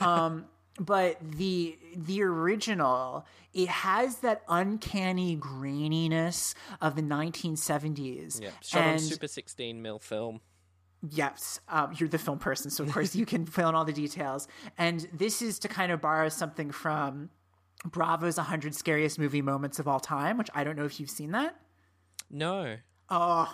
Um, 0.00 0.46
but 0.78 1.16
the 1.22 1.78
the 1.96 2.22
original 2.22 3.24
it 3.54 3.68
has 3.68 4.18
that 4.18 4.42
uncanny 4.48 5.36
graininess 5.36 6.54
of 6.80 6.94
the 6.96 7.02
1970s 7.02 8.40
Yeah, 8.42 8.50
shot 8.62 8.84
on 8.84 8.98
Super 8.98 9.26
16 9.28 9.80
mil 9.80 9.98
film. 9.98 10.40
yes 11.08 11.60
um, 11.68 11.94
you're 11.96 12.08
the 12.08 12.18
film 12.18 12.38
person 12.38 12.70
so 12.70 12.84
of 12.84 12.92
course 12.92 13.14
you 13.14 13.24
can 13.26 13.46
fill 13.46 13.68
in 13.68 13.74
all 13.74 13.84
the 13.84 13.92
details 13.92 14.48
and 14.78 15.08
this 15.12 15.40
is 15.42 15.58
to 15.60 15.68
kind 15.68 15.92
of 15.92 16.00
borrow 16.00 16.28
something 16.28 16.70
from 16.70 17.30
bravo's 17.84 18.36
100 18.36 18.74
scariest 18.74 19.18
movie 19.18 19.42
moments 19.42 19.78
of 19.78 19.86
all 19.88 20.00
time 20.00 20.36
which 20.38 20.48
i 20.54 20.64
don't 20.64 20.76
know 20.76 20.84
if 20.84 20.98
you've 21.00 21.10
seen 21.10 21.30
that 21.32 21.56
No. 22.30 22.76
Oh, 23.08 23.46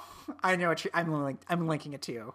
I 0.42 0.56
know 0.56 0.68
what 0.68 0.82
you're, 0.82 0.90
I'm 0.94 1.12
link, 1.12 1.42
I'm 1.46 1.66
linking 1.66 1.92
it 1.92 2.00
to 2.02 2.12
you. 2.12 2.34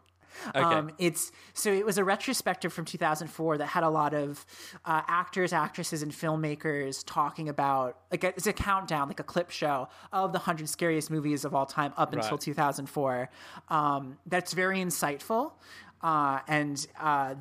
Okay. 0.50 0.60
Um, 0.62 0.92
it's 0.98 1.32
so 1.54 1.72
it 1.72 1.86
was 1.86 1.98
a 1.98 2.04
retrospective 2.04 2.72
from 2.74 2.86
2004 2.86 3.58
that 3.58 3.66
had 3.66 3.84
a 3.84 3.90
lot 3.90 4.14
of 4.14 4.46
uh, 4.86 5.02
actors, 5.08 5.54
actresses, 5.54 6.02
and 6.04 6.12
filmmakers 6.12 7.04
talking 7.06 7.50
about 7.50 8.00
like 8.12 8.24
a, 8.24 8.30
it's 8.30 8.48
a 8.48 8.54
countdown, 8.54 9.08
like 9.08 9.20
a 9.20 9.24
clip 9.24 9.50
show 9.52 9.88
of 10.14 10.34
the 10.34 10.40
hundred 10.40 10.70
scariest 10.70 11.10
movies 11.12 11.46
of 11.46 11.54
all 11.56 11.66
time 11.66 11.94
up 11.98 12.14
until 12.14 12.32
Right. 12.32 12.42
2004. 12.42 13.30
Um, 13.70 14.18
that's 14.26 14.54
very 14.54 14.80
insightful, 14.80 15.54
uh, 16.02 16.40
and 16.48 16.86
uh, 17.00 17.36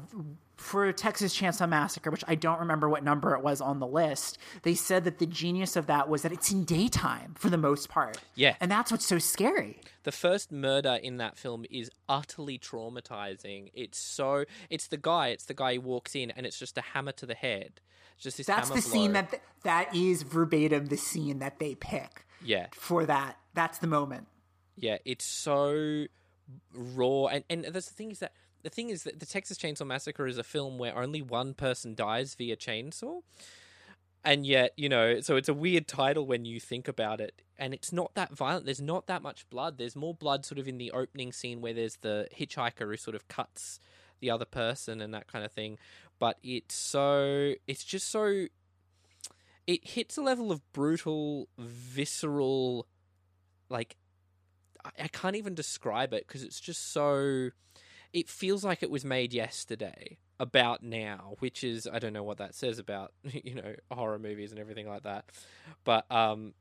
for 0.57 0.91
Texas 0.93 1.39
Chainsaw 1.39 1.69
Massacre, 1.69 2.11
which 2.11 2.24
I 2.27 2.35
don't 2.35 2.61
remember 2.61 2.89
what 2.89 3.05
number 3.05 3.35
it 3.35 3.43
was 3.43 3.61
on 3.61 3.78
the 3.78 3.87
list, 3.87 4.39
they 4.62 4.74
said 4.74 5.05
that 5.05 5.19
the 5.19 5.27
genius 5.27 5.77
of 5.77 5.87
that 5.87 6.09
was 6.09 6.23
that 6.23 6.33
it's 6.33 6.51
in 6.51 6.65
daytime 6.65 7.35
for 7.37 7.51
the 7.51 7.59
most 7.59 7.89
part. 7.91 8.19
Yeah. 8.35 8.57
And 8.61 8.70
that's 8.70 8.91
what's 8.91 9.05
so 9.07 9.19
scary. 9.19 9.81
The 10.05 10.12
first 10.12 10.51
murder 10.51 10.95
in 11.03 11.19
that 11.19 11.37
film 11.37 11.66
is 11.70 11.91
utterly 12.09 12.59
traumatizing. 12.59 13.70
It's 13.74 13.99
so 13.99 14.45
it's 14.70 14.87
the 14.89 14.97
guy, 14.97 15.28
it's 15.28 15.45
the 15.45 15.55
guy 15.55 15.74
who 15.74 15.83
walks 15.83 16.15
in 16.15 16.31
and 16.31 16.47
it's 16.47 16.59
just 16.59 16.78
a 16.78 16.83
hammer 16.83 17.12
to 17.12 17.27
the 17.27 17.35
head. 17.35 17.81
It's 18.15 18.23
just 18.24 18.37
this 18.39 18.47
That's 18.47 18.70
the 18.70 18.81
scene 18.81 19.12
blow. 19.12 19.23
that 19.31 19.41
that 19.65 19.95
is 19.95 20.23
verbatim 20.23 20.87
the 20.87 20.97
scene 20.97 21.39
that 21.41 21.59
they 21.59 21.74
pick 21.74 22.24
Yeah. 22.43 22.69
for 22.73 23.05
that. 23.05 23.37
That's 23.53 23.77
the 23.78 23.87
moment. 23.89 24.27
Yeah, 24.77 24.99
it's 25.05 25.24
so 25.27 26.07
raw 26.73 27.27
and 27.27 27.45
and 27.51 27.65
that's 27.65 27.89
the 27.89 27.95
thing 27.95 28.11
is 28.12 28.20
that 28.20 28.33
the 28.66 28.70
thing 28.70 28.90
is 28.90 29.05
that 29.05 29.20
the 29.20 29.26
Texas 29.26 29.59
Chainsaw 29.59 29.86
Massacre 29.86 30.26
is 30.26 30.38
a 30.38 30.43
film 30.43 30.76
where 30.76 30.98
only 30.98 31.22
one 31.22 31.55
person 31.55 31.94
dies 31.94 32.34
via 32.34 32.56
chainsaw. 32.56 33.22
And 34.24 34.44
yet, 34.44 34.72
you 34.76 34.88
know, 34.88 35.20
so 35.20 35.36
it's 35.36 35.48
a 35.48 35.55
weird 35.55 35.86
title 35.86 36.26
when 36.26 36.44
you 36.44 36.59
think 36.59 36.88
about 36.88 37.20
it. 37.20 37.43
And 37.56 37.72
it's 37.72 37.93
not 37.93 38.16
that 38.16 38.34
violent. 38.34 38.64
There's 38.64 38.82
not 38.82 39.06
that 39.06 39.22
much 39.22 39.48
blood. 39.51 39.78
There's 39.78 39.94
more 39.94 40.14
blood 40.14 40.44
sort 40.44 40.59
of 40.59 40.66
in 40.66 40.78
the 40.78 40.90
opening 40.90 41.30
scene 41.30 41.60
where 41.60 41.74
there's 41.74 41.98
the 41.98 42.26
hitchhiker 42.36 42.88
who 42.90 42.97
sort 42.97 43.14
of 43.14 43.28
cuts 43.28 43.78
the 44.18 44.32
other 44.32 44.44
person 44.44 45.01
and 45.01 45.14
that 45.14 45.28
kind 45.28 45.44
of 45.44 45.52
thing. 45.52 45.78
But 46.18 46.38
it's 46.43 46.74
so, 46.74 47.52
it's 47.68 47.84
just 47.84 48.10
so, 48.10 48.47
it 49.68 49.86
hits 49.86 50.16
a 50.16 50.22
level 50.22 50.51
of 50.51 50.60
brutal, 50.72 51.47
visceral, 51.56 52.88
like, 53.68 53.94
I, 54.84 55.05
I 55.05 55.06
can't 55.06 55.36
even 55.36 55.55
describe 55.55 56.12
it 56.12 56.26
because 56.26 56.43
it's 56.43 56.59
just 56.59 56.93
so, 56.93 57.51
it 58.12 58.28
feels 58.28 58.65
like 58.65 58.83
it 58.83 58.91
was 58.91 59.05
made 59.05 59.33
yesterday 59.33 60.19
about 60.39 60.83
now 60.83 61.35
which 61.39 61.65
is 61.65 61.89
i 61.93 61.99
don't 61.99 62.12
know 62.12 62.23
what 62.23 62.39
that 62.39 62.55
says 62.55 62.78
about 62.78 63.12
you 63.24 63.55
know 63.55 63.74
horror 63.91 64.19
movies 64.19 64.51
and 64.51 64.61
everything 64.61 64.89
like 64.89 65.03
that 65.03 65.24
but 65.85 66.11
um 66.11 66.53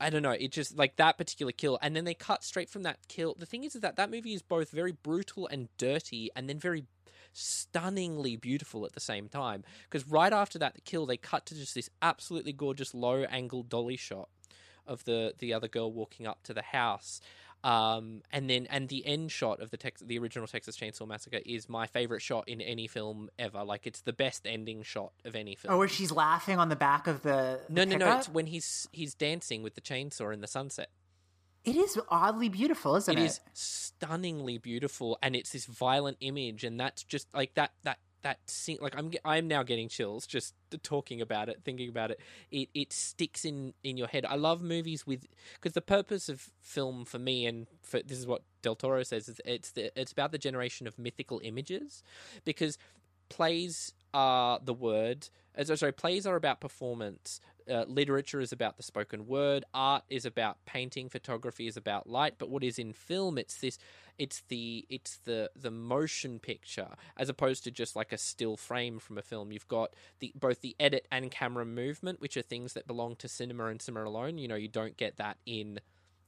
I- 0.00 0.10
don't 0.10 0.22
know. 0.22 0.30
It 0.32 0.50
just 0.52 0.76
like 0.76 0.96
that 0.96 1.18
particular 1.18 1.52
kill, 1.52 1.78
and 1.80 1.94
then 1.94 2.04
they 2.04 2.14
cut 2.14 2.42
straight 2.42 2.68
from 2.68 2.82
that 2.82 2.98
kill. 3.08 3.34
The 3.38 3.46
thing 3.46 3.64
is, 3.64 3.74
is 3.76 3.82
that 3.82 3.96
that 3.96 4.10
movie 4.10 4.34
is 4.34 4.42
both 4.42 4.70
very 4.70 4.92
brutal 4.92 5.46
and 5.46 5.68
dirty, 5.78 6.30
and 6.34 6.48
then 6.48 6.58
very 6.58 6.86
stunningly 7.32 8.36
beautiful 8.36 8.84
at 8.86 8.92
the 8.94 9.00
same 9.00 9.28
time. 9.28 9.62
Because 9.84 10.08
right 10.08 10.32
after 10.32 10.58
that 10.58 10.84
kill, 10.84 11.06
they 11.06 11.16
cut 11.16 11.46
to 11.46 11.54
just 11.54 11.74
this 11.74 11.90
absolutely 12.02 12.52
gorgeous 12.52 12.94
low 12.94 13.22
angle 13.24 13.62
dolly 13.62 13.96
shot 13.96 14.28
of 14.86 15.04
the 15.04 15.34
the 15.38 15.52
other 15.52 15.68
girl 15.68 15.92
walking 15.92 16.26
up 16.26 16.42
to 16.44 16.54
the 16.54 16.62
house. 16.62 17.20
Um, 17.66 18.22
and 18.30 18.48
then 18.48 18.68
and 18.70 18.88
the 18.88 19.04
end 19.04 19.32
shot 19.32 19.60
of 19.60 19.72
the 19.72 19.76
Tex- 19.76 20.00
the 20.00 20.20
original 20.20 20.46
Texas 20.46 20.76
Chainsaw 20.76 21.04
Massacre 21.04 21.40
is 21.44 21.68
my 21.68 21.88
favorite 21.88 22.22
shot 22.22 22.48
in 22.48 22.60
any 22.60 22.86
film 22.86 23.28
ever. 23.40 23.64
Like 23.64 23.88
it's 23.88 24.02
the 24.02 24.12
best 24.12 24.46
ending 24.46 24.84
shot 24.84 25.10
of 25.24 25.34
any 25.34 25.56
film. 25.56 25.74
Oh, 25.74 25.78
where 25.78 25.88
she's 25.88 26.12
laughing 26.12 26.60
on 26.60 26.68
the 26.68 26.76
back 26.76 27.08
of 27.08 27.22
the, 27.22 27.58
no, 27.68 27.80
the 27.80 27.86
no, 27.86 27.96
no! 27.96 28.04
pickup? 28.04 28.18
It's 28.20 28.28
when 28.28 28.46
he's 28.46 28.88
he's 28.92 29.14
dancing 29.14 29.64
with 29.64 29.74
the 29.74 29.80
chainsaw 29.80 30.32
in 30.32 30.42
the 30.42 30.46
sunset. 30.46 30.90
It 31.64 31.74
is 31.74 31.98
oddly 32.08 32.48
beautiful, 32.48 32.94
isn't 32.94 33.18
It 33.18 33.20
it? 33.20 33.24
is 33.24 33.40
stunningly 33.52 34.58
beautiful, 34.58 35.18
and 35.20 35.34
it's 35.34 35.50
this 35.50 35.66
violent 35.66 36.18
image, 36.20 36.62
and 36.62 36.78
that's 36.78 37.02
just 37.02 37.26
like 37.34 37.54
that 37.54 37.72
that 37.82 37.98
that 38.26 38.38
scene. 38.50 38.78
Like 38.80 38.96
I'm 38.96 39.12
I'm 39.24 39.46
now 39.46 39.62
getting 39.62 39.88
chills 39.88 40.26
just 40.26 40.54
talking 40.82 41.20
about 41.20 41.48
it, 41.48 41.60
thinking 41.64 41.88
about 41.88 42.10
it. 42.10 42.18
It 42.50 42.68
it 42.74 42.92
sticks 42.92 43.44
in 43.44 43.72
in 43.84 43.96
your 43.96 44.08
head. 44.08 44.26
I 44.26 44.34
love 44.34 44.62
movies 44.62 45.06
with 45.06 45.26
because 45.54 45.74
the 45.74 45.80
purpose 45.80 46.28
of 46.28 46.50
film 46.60 47.04
for 47.04 47.20
me, 47.20 47.46
and 47.46 47.68
for 47.82 48.02
this 48.02 48.18
is 48.18 48.26
what 48.26 48.42
Del 48.62 48.74
Toro 48.74 49.04
says, 49.04 49.28
is 49.28 49.40
it's 49.44 49.70
the, 49.70 49.96
it's 49.98 50.10
about 50.10 50.32
the 50.32 50.38
generation 50.38 50.88
of 50.88 50.98
mythical 50.98 51.40
images, 51.44 52.02
because 52.44 52.78
plays 53.28 53.92
are 54.16 54.58
the 54.64 54.72
word. 54.72 55.28
uh, 55.58 55.76
Sorry, 55.76 55.92
plays 55.92 56.26
are 56.26 56.36
about 56.36 56.58
performance. 56.60 57.38
Uh, 57.70 57.84
literature 57.86 58.40
is 58.40 58.50
about 58.50 58.78
the 58.78 58.82
spoken 58.82 59.26
word. 59.26 59.64
Art 59.74 60.04
is 60.08 60.24
about 60.24 60.56
painting. 60.64 61.10
Photography 61.10 61.66
is 61.66 61.76
about 61.76 62.08
light. 62.08 62.36
But 62.38 62.48
what 62.48 62.64
is 62.64 62.78
in 62.78 62.94
film? 62.94 63.36
It's 63.36 63.56
this. 63.58 63.78
It's 64.18 64.42
the. 64.48 64.86
It's 64.88 65.18
the 65.24 65.50
the 65.54 65.70
motion 65.70 66.38
picture 66.38 66.88
as 67.18 67.28
opposed 67.28 67.64
to 67.64 67.70
just 67.70 67.94
like 67.94 68.12
a 68.12 68.18
still 68.18 68.56
frame 68.56 68.98
from 68.98 69.18
a 69.18 69.22
film. 69.22 69.52
You've 69.52 69.68
got 69.68 69.92
the 70.20 70.32
both 70.34 70.62
the 70.62 70.74
edit 70.80 71.06
and 71.12 71.30
camera 71.30 71.66
movement, 71.66 72.22
which 72.22 72.38
are 72.38 72.42
things 72.42 72.72
that 72.72 72.86
belong 72.86 73.16
to 73.16 73.28
cinema 73.28 73.66
and 73.66 73.82
cinema 73.82 74.08
alone. 74.08 74.38
You 74.38 74.48
know, 74.48 74.54
you 74.56 74.68
don't 74.68 74.96
get 74.96 75.18
that 75.18 75.36
in 75.44 75.80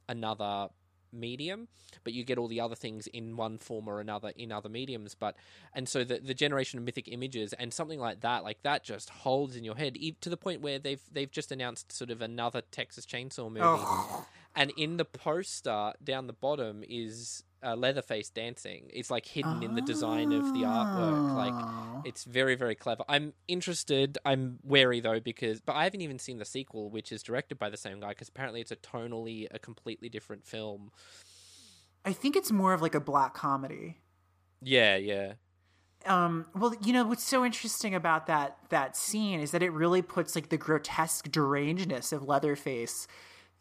another 0.08 0.68
medium 1.12 1.68
but 2.04 2.12
you 2.12 2.22
get 2.24 2.38
all 2.38 2.48
the 2.48 2.60
other 2.60 2.74
things 2.74 3.06
in 3.08 3.36
one 3.36 3.58
form 3.58 3.88
or 3.88 4.00
another 4.00 4.32
in 4.36 4.52
other 4.52 4.68
mediums 4.68 5.14
but 5.14 5.34
and 5.74 5.88
so 5.88 6.04
the 6.04 6.18
the 6.18 6.34
generation 6.34 6.78
of 6.78 6.84
mythic 6.84 7.08
images 7.08 7.52
and 7.54 7.72
something 7.72 7.98
like 7.98 8.20
that 8.20 8.44
like 8.44 8.62
that 8.62 8.84
just 8.84 9.10
holds 9.10 9.56
in 9.56 9.64
your 9.64 9.74
head 9.76 9.96
to 10.20 10.28
the 10.28 10.36
point 10.36 10.60
where 10.60 10.78
they've 10.78 11.00
they've 11.12 11.30
just 11.30 11.50
announced 11.52 11.90
sort 11.92 12.10
of 12.10 12.20
another 12.20 12.62
Texas 12.70 13.06
Chainsaw 13.06 13.48
movie 13.48 13.60
Oh. 13.62 14.26
and 14.54 14.70
in 14.76 14.96
the 14.98 15.04
poster 15.04 15.92
down 16.02 16.26
the 16.26 16.32
bottom 16.32 16.84
is 16.88 17.42
uh, 17.64 17.74
Leatherface 17.74 18.30
dancing 18.30 18.88
it's 18.92 19.10
like 19.10 19.26
hidden 19.26 19.62
in 19.62 19.74
the 19.74 19.80
design 19.82 20.32
of 20.32 20.52
the 20.54 20.60
artwork. 20.60 21.34
Like 21.36 21.52
Oh. 21.54 22.02
it's 22.04 22.24
very 22.24 22.54
very 22.54 22.74
clever. 22.74 23.04
I'm 23.08 23.32
interested. 23.48 24.16
I'm 24.24 24.58
wary 24.62 25.00
though 25.00 25.20
because 25.20 25.60
but 25.60 25.74
i 25.74 25.84
haven't 25.84 26.00
even 26.02 26.18
seen 26.18 26.38
the 26.38 26.44
sequel 26.44 26.90
which 26.90 27.10
is 27.12 27.22
directed 27.22 27.58
by 27.58 27.68
the 27.70 27.76
same 27.76 28.00
guy 28.00 28.10
because 28.10 28.28
apparently 28.28 28.60
it's 28.60 28.70
a 28.70 28.76
tonally 28.76 29.46
a 29.50 29.58
completely 29.58 30.08
different 30.08 30.46
film. 30.46 30.90
I 32.04 32.12
think 32.12 32.36
it's 32.36 32.52
more 32.52 32.72
of 32.72 32.80
like 32.80 32.94
a 32.94 33.00
black 33.00 33.34
comedy. 33.34 33.98
yeah 34.62 34.96
yeah. 34.96 35.32
Um, 36.06 36.46
well, 36.54 36.72
you 36.82 36.92
know 36.92 37.04
what's 37.04 37.24
so 37.24 37.44
interesting 37.44 37.92
about 37.94 38.28
that 38.28 38.56
that 38.70 38.96
scene 38.96 39.40
is 39.40 39.50
that 39.50 39.64
it 39.64 39.70
really 39.72 40.00
puts 40.00 40.36
like 40.36 40.48
the 40.48 40.56
grotesque 40.56 41.28
derangedness 41.28 42.12
of 42.12 42.22
Leatherface, 42.22 43.08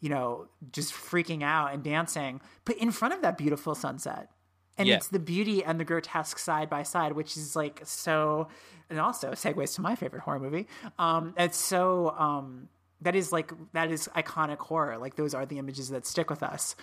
you 0.00 0.08
know, 0.08 0.46
just 0.72 0.92
freaking 0.92 1.42
out 1.42 1.72
and 1.74 1.82
dancing, 1.82 2.40
but 2.64 2.76
in 2.76 2.90
front 2.90 3.14
of 3.14 3.22
that 3.22 3.36
beautiful 3.38 3.74
sunset. 3.74 4.30
And 4.76 4.86
Yeah. 4.86 4.94
it's 4.96 5.08
the 5.08 5.18
beauty 5.18 5.64
and 5.64 5.80
the 5.80 5.84
grotesque 5.84 6.38
side 6.38 6.70
by 6.70 6.84
side, 6.84 7.12
which 7.12 7.36
is 7.36 7.56
like 7.56 7.80
so, 7.84 8.46
and 8.88 9.00
also 9.00 9.32
segues 9.32 9.74
to 9.74 9.80
my 9.80 9.96
favorite 9.96 10.20
horror 10.22 10.38
movie. 10.38 10.68
Um, 11.00 11.34
it's 11.36 11.58
so 11.58 12.10
um, 12.16 12.68
that 13.00 13.16
is 13.16 13.32
like 13.32 13.50
that 13.72 13.90
is 13.90 14.08
iconic 14.14 14.58
horror. 14.58 14.96
Like 14.98 15.16
those 15.16 15.34
are 15.34 15.44
the 15.46 15.58
images 15.58 15.88
that 15.88 16.06
stick 16.06 16.30
with 16.30 16.44
us. 16.44 16.76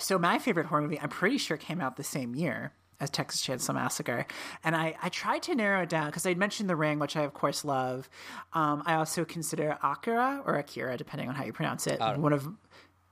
So 0.00 0.18
my 0.18 0.38
favorite 0.38 0.66
horror 0.66 0.82
movie, 0.82 1.00
I'm 1.00 1.08
pretty 1.08 1.38
sure 1.38 1.56
came 1.56 1.80
out 1.80 1.96
the 1.96 2.04
same 2.04 2.34
year 2.34 2.72
as 3.00 3.10
Texas 3.10 3.42
Chainsaw 3.42 3.74
Massacre, 3.74 4.26
and 4.64 4.74
I, 4.74 4.96
I 5.02 5.08
tried 5.08 5.42
to 5.44 5.54
narrow 5.54 5.82
it 5.82 5.88
down 5.88 6.06
because 6.06 6.26
I'd 6.26 6.38
mentioned 6.38 6.68
The 6.68 6.76
Ring, 6.76 6.98
which 6.98 7.16
I 7.16 7.22
of 7.22 7.34
course 7.34 7.64
love. 7.64 8.08
Um, 8.52 8.82
I 8.86 8.94
also 8.94 9.24
consider 9.24 9.78
Akira 9.82 10.42
or 10.44 10.56
Akira, 10.56 10.96
depending 10.96 11.28
on 11.28 11.34
how 11.34 11.44
you 11.44 11.52
pronounce 11.52 11.86
it, 11.86 12.00
one 12.18 12.32
of 12.32 12.48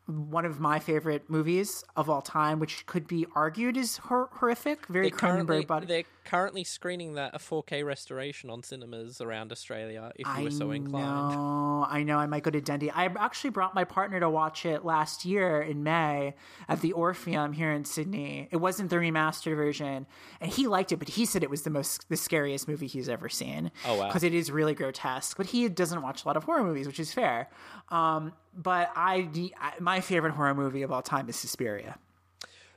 one 0.07 0.45
of 0.45 0.61
my 0.61 0.79
favorite 0.79 1.29
movies 1.29 1.83
of 1.97 2.09
all 2.09 2.23
time, 2.23 2.61
which 2.61 2.87
could 2.87 3.09
be 3.09 3.27
argued 3.35 3.77
is 3.77 3.97
hor- 3.97 4.29
horrific. 4.33 4.87
Very 4.87 5.11
Cronenberg 5.11 5.67
body. 5.67 5.87
they're 5.87 6.05
currently 6.25 6.63
screening 6.63 7.15
that 7.15 7.35
a 7.35 7.39
4K 7.39 7.85
restoration 7.85 8.49
on 8.51 8.63
cinemas 8.63 9.21
around 9.21 9.51
Australia. 9.51 10.13
If 10.15 10.27
you 10.39 10.45
were 10.45 10.51
so 10.51 10.71
inclined, 10.71 11.35
know, 11.35 11.87
I 11.89 12.05
know. 12.05 12.19
I 12.19 12.27
might 12.27 12.45
go 12.45 12.51
to 12.51 12.61
Dundee. 12.61 12.91
I 12.91 13.07
actually 13.07 13.51
brought 13.51 13.75
my 13.75 13.85
partner 13.85 14.21
to 14.21 14.31
watch 14.31 14.65
it 14.65 14.85
last 14.85 15.25
year 15.25 15.61
in 15.61 15.83
May 15.83 16.35
at 16.69 16.81
the 16.81 16.93
Orpheum 16.93 17.53
here 17.53 17.73
in 17.73 17.85
Sydney. 17.85 18.49
It 18.53 18.57
wasn't 18.59 18.91
the 18.91 18.97
remastered 18.97 19.57
version, 19.57 20.07
and 20.41 20.53
he 20.53 20.69
liked 20.69 20.93
it, 20.93 20.97
but 20.97 21.09
he 21.09 21.27
said 21.27 21.43
it 21.43 21.51
was 21.51 21.63
the 21.63 21.71
most 21.71 22.09
the 22.09 22.17
scariest 22.17 22.69
movie 22.69 22.87
he's 22.87 23.09
ever 23.09 23.29
seen. 23.29 23.73
Oh, 23.85 23.97
wow. 23.97 24.07
Because 24.07 24.23
it 24.23 24.35
is 24.35 24.53
really 24.53 24.75
grotesque. 24.75 25.37
But 25.37 25.47
he 25.47 25.69
doesn't 25.69 26.03
watch 26.03 26.25
a 26.25 26.29
lot 26.29 26.37
of 26.37 26.45
horror 26.45 26.63
movies, 26.63 26.87
which 26.87 27.01
is 27.01 27.13
fair. 27.13 27.49
Um, 27.89 28.33
but 28.57 28.91
I, 28.97 29.29
I, 29.61 29.73
my 29.81 30.01
favorite 30.01 30.33
horror 30.33 30.55
movie 30.55 30.83
of 30.83 30.91
all 30.91 31.03
time 31.03 31.29
is 31.29 31.37
Suspiria. 31.37 31.99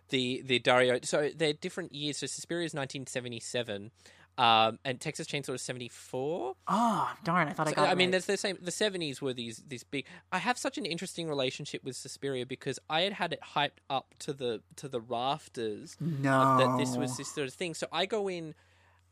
the 0.10 0.42
the 0.46 0.60
Dario. 0.60 1.00
So 1.04 1.30
they're 1.36 1.54
different 1.54 1.94
years. 1.94 2.18
So 2.18 2.28
Suspiria 2.28 2.66
is 2.66 2.74
1977. 2.74 3.92
Um, 4.40 4.80
and 4.86 5.02
Texas 5.02 5.28
Chainsaw 5.28 5.54
is 5.56 5.62
seventy 5.62 5.90
four. 5.90 6.56
Oh 6.66 7.12
darn! 7.26 7.50
I 7.50 7.52
thought 7.52 7.68
I 7.68 7.74
got. 7.74 7.90
I 7.90 7.96
mean, 7.96 8.08
right. 8.08 8.14
that's 8.14 8.26
the 8.26 8.38
same. 8.38 8.58
The 8.62 8.72
seventies 8.72 9.22
were 9.22 9.34
these 9.34 9.62
these 9.68 9.84
big. 9.84 10.06
I 10.32 10.38
have 10.38 10.58
such 10.58 10.78
an 10.78 10.86
interesting 10.86 11.28
relationship 11.28 11.84
with 11.84 11.98
Suspiria 11.98 12.46
because 12.46 12.80
I 12.90 13.02
had 13.02 13.12
had 13.12 13.34
it 13.34 13.42
hyped 13.54 13.82
up 13.90 14.16
to 14.20 14.32
the 14.32 14.62
to 14.78 14.88
the 14.88 15.02
rafters 15.02 15.98
no 16.00 16.58
that 16.58 16.78
this 16.78 16.96
was 16.96 17.18
this 17.18 17.34
sort 17.34 17.50
of 17.50 17.54
thing. 17.54 17.74
So 17.74 17.88
I 17.92 18.06
go 18.06 18.30
in, 18.30 18.56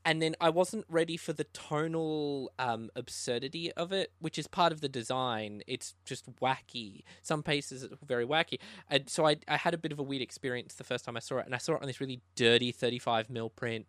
and 0.06 0.22
then 0.22 0.36
I 0.40 0.50
wasn't 0.50 0.86
ready 0.90 1.18
for 1.18 1.34
the 1.34 1.44
tonal 1.46 2.52
um, 2.60 2.90
absurdity 2.96 3.72
of 3.74 3.92
it, 3.92 4.12
which 4.20 4.38
is 4.40 4.48
part 4.48 4.72
of 4.72 4.82
the 4.82 4.90
design. 4.90 5.62
It's 5.68 5.96
just 6.06 6.34
wacky. 6.36 7.02
Some 7.22 7.44
pieces 7.44 7.84
are 7.84 7.90
very 8.06 8.26
wacky, 8.26 8.60
and 8.90 9.10
so 9.10 9.26
I 9.28 9.38
I 9.48 9.58
had 9.58 9.74
a 9.74 9.78
bit 9.78 9.92
of 9.92 10.00
a 10.00 10.04
weird 10.04 10.22
experience 10.22 10.76
the 10.76 10.84
first 10.84 11.06
time 11.06 11.18
I 11.18 11.22
saw 11.22 11.38
it, 11.38 11.46
and 11.46 11.56
I 11.56 11.60
saw 11.60 11.76
it 11.76 11.82
on 11.82 11.88
this 11.88 12.02
really 12.02 12.22
dirty 12.36 12.72
thirty 12.72 13.00
five 13.00 13.30
mil 13.30 13.50
print. 13.50 13.86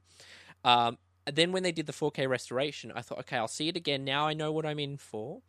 Um, 0.65 0.99
and 1.27 1.37
then 1.37 1.53
when 1.53 1.63
they 1.63 1.73
did 1.73 1.85
the 1.85 1.93
4K 1.93 2.27
restoration, 2.27 2.91
I 2.97 3.03
thought, 3.03 3.19
okay, 3.19 3.37
I'll 3.37 3.49
see 3.49 3.69
it 3.69 3.77
again. 3.77 4.03
Now 4.03 4.27
I 4.27 4.33
know 4.33 4.51
what 4.51 4.65
I'm 4.65 4.79
in 4.79 4.97
for. 4.97 5.43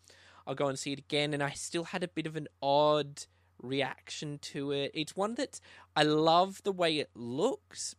I'll 0.46 0.54
go 0.54 0.68
and 0.68 0.78
see 0.78 0.92
it 0.92 1.00
again, 1.00 1.34
and 1.34 1.42
I 1.42 1.52
still 1.52 1.86
had 1.86 2.04
a 2.04 2.10
bit 2.10 2.28
of 2.28 2.36
an 2.36 2.50
odd 2.62 3.24
reaction 3.62 4.40
to 4.40 4.72
it. 4.72 4.92
It's 4.94 5.16
one 5.16 5.36
that 5.36 5.60
I 5.96 6.04
love 6.04 6.62
the 6.64 6.72
way 6.72 6.98
it 6.98 7.12
looks, 7.16 7.96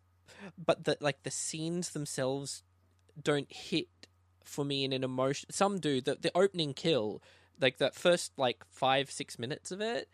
but 0.58 0.84
that 0.84 1.02
like 1.02 1.22
the 1.22 1.30
scenes 1.30 1.90
themselves 1.90 2.62
don't 3.20 3.50
hit 3.52 3.88
for 4.44 4.64
me 4.64 4.84
in 4.84 4.92
an 4.92 5.04
emotion. 5.04 5.50
Some 5.50 5.78
do. 5.78 6.00
The 6.00 6.16
the 6.20 6.32
opening 6.34 6.74
kill, 6.74 7.22
like 7.60 7.78
that 7.78 7.94
first 7.94 8.32
like 8.36 8.64
five 8.70 9.10
six 9.10 9.38
minutes 9.38 9.70
of 9.70 9.80
it, 9.80 10.08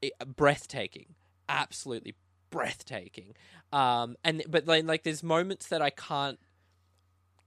it 0.00 0.12
breathtaking, 0.36 1.14
absolutely 1.48 2.14
breathtaking. 2.50 3.34
Um, 3.72 4.16
and 4.24 4.44
but 4.48 4.66
like 4.66 4.84
like 4.84 5.02
there's 5.02 5.22
moments 5.22 5.68
that 5.68 5.82
I 5.82 5.90
can't 5.90 6.38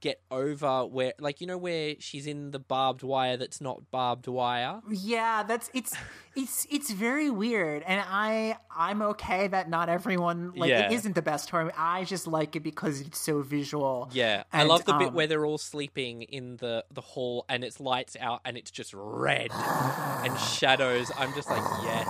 get 0.00 0.20
over 0.30 0.86
where 0.86 1.12
like 1.18 1.40
you 1.40 1.46
know 1.46 1.58
where 1.58 1.94
she's 1.98 2.26
in 2.26 2.52
the 2.52 2.58
barbed 2.58 3.02
wire 3.02 3.36
that's 3.36 3.60
not 3.60 3.90
barbed 3.90 4.26
wire 4.28 4.80
Yeah, 4.90 5.42
that's 5.42 5.70
it's 5.74 5.94
it's 6.36 6.66
it's 6.70 6.90
very 6.92 7.30
weird, 7.30 7.82
and 7.84 8.00
I 8.06 8.56
I'm 8.74 9.02
okay 9.02 9.48
that 9.48 9.68
not 9.68 9.88
everyone 9.88 10.52
like 10.54 10.70
Yeah. 10.70 10.86
it 10.86 10.92
isn't 10.92 11.14
the 11.14 11.22
best 11.22 11.50
horror. 11.50 11.72
I 11.76 12.04
just 12.04 12.26
like 12.28 12.54
it 12.54 12.60
because 12.62 13.00
it's 13.00 13.18
so 13.18 13.42
visual. 13.42 14.08
Yeah, 14.12 14.44
I 14.52 14.62
love 14.64 14.84
the 14.84 14.92
bit 14.94 15.08
um, 15.08 15.14
where 15.14 15.26
they're 15.26 15.44
all 15.46 15.58
sleeping 15.58 16.22
in 16.22 16.56
the 16.58 16.84
the 16.92 17.00
hall 17.00 17.44
and 17.48 17.64
it's 17.64 17.80
lights 17.80 18.16
out 18.20 18.40
and 18.44 18.56
it's 18.56 18.70
just 18.70 18.92
red 18.94 19.50
and 19.52 20.38
shadows. 20.58 21.10
I'm 21.18 21.34
just 21.34 21.50
like, 21.50 21.62
yes, 21.82 22.06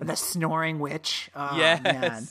And 0.00 0.08
the 0.08 0.16
snoring 0.16 0.78
witch. 0.78 1.30
Oh, 1.34 1.56
yes. 1.58 1.82
man. 1.82 2.26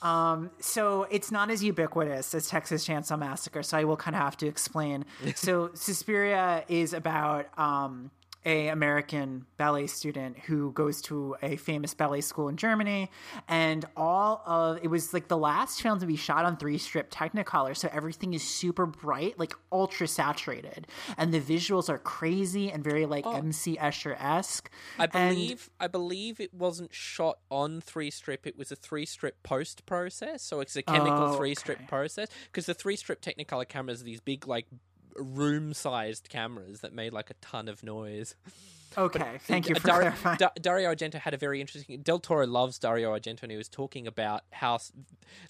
Um, 0.00 0.50
so 0.60 1.06
it's 1.10 1.30
not 1.30 1.50
as 1.50 1.62
ubiquitous 1.62 2.34
as 2.34 2.48
Texas 2.48 2.86
Chainsaw 2.86 3.18
Massacre. 3.18 3.62
So 3.62 3.76
I 3.76 3.84
will 3.84 3.96
kind 3.96 4.14
of 4.14 4.22
have 4.22 4.36
to 4.38 4.46
explain. 4.46 5.04
so 5.34 5.70
Suspiria 5.74 6.64
is 6.68 6.92
about 6.92 7.46
um, 7.58 8.10
a 8.44 8.68
American 8.68 9.46
ballet 9.56 9.86
student 9.86 10.38
who 10.38 10.72
goes 10.72 11.02
to 11.02 11.36
a 11.42 11.56
famous 11.56 11.94
ballet 11.94 12.20
school 12.20 12.48
in 12.48 12.56
Germany, 12.56 13.10
and 13.48 13.84
all 13.96 14.42
of 14.46 14.78
it 14.82 14.88
was 14.88 15.12
like 15.12 15.28
the 15.28 15.36
last 15.36 15.82
film 15.82 16.00
to 16.00 16.06
be 16.06 16.16
shot 16.16 16.44
on 16.44 16.56
three 16.56 16.78
strip 16.78 17.10
Technicolor. 17.10 17.76
So 17.76 17.88
everything 17.92 18.34
is 18.34 18.42
super 18.42 18.86
bright, 18.86 19.38
like 19.38 19.54
ultra 19.70 20.08
saturated, 20.08 20.86
and 21.16 21.32
the 21.32 21.40
visuals 21.40 21.88
are 21.88 21.98
crazy 21.98 22.70
and 22.70 22.82
very 22.82 23.06
like 23.06 23.26
oh. 23.26 23.32
MC 23.32 23.76
Escher 23.76 24.16
esque. 24.20 24.70
I 24.98 25.06
believe 25.06 25.70
I 25.78 25.86
believe 25.86 26.40
it 26.40 26.54
wasn't 26.54 26.94
shot 26.94 27.38
on 27.50 27.80
three 27.80 28.10
strip. 28.10 28.46
It 28.46 28.56
was 28.56 28.72
a 28.72 28.76
three 28.76 29.06
strip 29.06 29.42
post 29.42 29.84
process, 29.86 30.42
so 30.42 30.60
it's 30.60 30.76
a 30.76 30.82
chemical 30.82 31.18
Oh, 31.18 31.36
three 31.36 31.54
strip 31.54 31.78
okay. 31.78 31.86
process 31.86 32.28
because 32.46 32.66
the 32.66 32.74
three 32.74 32.96
strip 32.96 33.20
Technicolor 33.20 33.68
cameras 33.68 34.00
are 34.00 34.04
these 34.04 34.20
big 34.20 34.46
like 34.46 34.66
room 35.18 35.74
sized 35.74 36.28
cameras 36.28 36.80
that 36.80 36.92
made 36.92 37.12
like 37.12 37.30
a 37.30 37.34
ton 37.34 37.68
of 37.68 37.82
noise. 37.82 38.34
Okay, 38.96 39.38
thank 39.42 39.68
you 39.68 39.74
for 39.74 39.86
Dario, 39.86 40.10
clarifying. 40.10 40.50
Dario 40.60 40.92
Argento 40.92 41.14
had 41.14 41.34
a 41.34 41.36
very 41.36 41.60
interesting. 41.60 42.00
Del 42.00 42.18
Toro 42.18 42.46
loves 42.46 42.78
Dario 42.78 43.14
Argento, 43.16 43.42
and 43.42 43.52
he 43.52 43.56
was 43.56 43.68
talking 43.68 44.06
about 44.06 44.42
how 44.50 44.78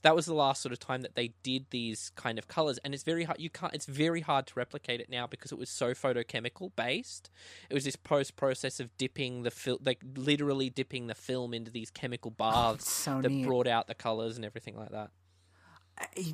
that 0.03 0.15
was 0.15 0.27
the 0.27 0.35
last 0.35 0.61
sort 0.61 0.73
of 0.73 0.81
time 0.81 1.03
that 1.03 1.15
they 1.15 1.33
did 1.43 1.67
these 1.71 2.11
kind 2.17 2.39
of 2.39 2.49
colors, 2.49 2.79
and 2.85 2.95
it's 2.95 3.05
very 3.05 3.25
hard. 3.25 3.41
You 3.41 3.49
can't. 3.49 3.73
It's 3.73 3.87
very 3.87 4.23
hard 4.23 4.47
to 4.49 4.55
replicate 4.57 5.01
it 5.01 5.09
now 5.09 5.27
because 5.27 5.53
it 5.53 5.59
was 5.59 5.71
so 5.71 5.93
photochemical 5.93 6.73
based. 6.75 7.31
It 7.71 7.75
was 7.75 7.85
this 7.85 7.97
post 7.97 8.37
process 8.37 8.81
of 8.81 8.97
dipping 8.99 9.45
the 9.45 9.51
film, 9.51 9.79
like 9.85 10.03
literally 10.17 10.69
dipping 10.69 11.07
the 11.07 11.15
film 11.15 11.55
into 11.55 11.71
these 11.71 11.91
chemical 11.91 12.33
baths 12.33 12.91
so 12.91 13.23
that 13.23 13.31
neat. 13.31 13.47
brought 13.47 13.69
out 13.69 13.87
the 13.87 13.95
colors 13.95 14.37
and 14.37 14.45
everything 14.45 14.77
like 14.77 14.91
that. 14.91 15.11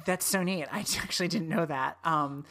That's 0.04 0.26
so 0.26 0.42
neat. 0.42 0.66
I 0.70 0.80
actually 1.02 1.28
didn't 1.28 1.48
know 1.48 1.66
that. 1.66 1.98
Um, 2.04 2.44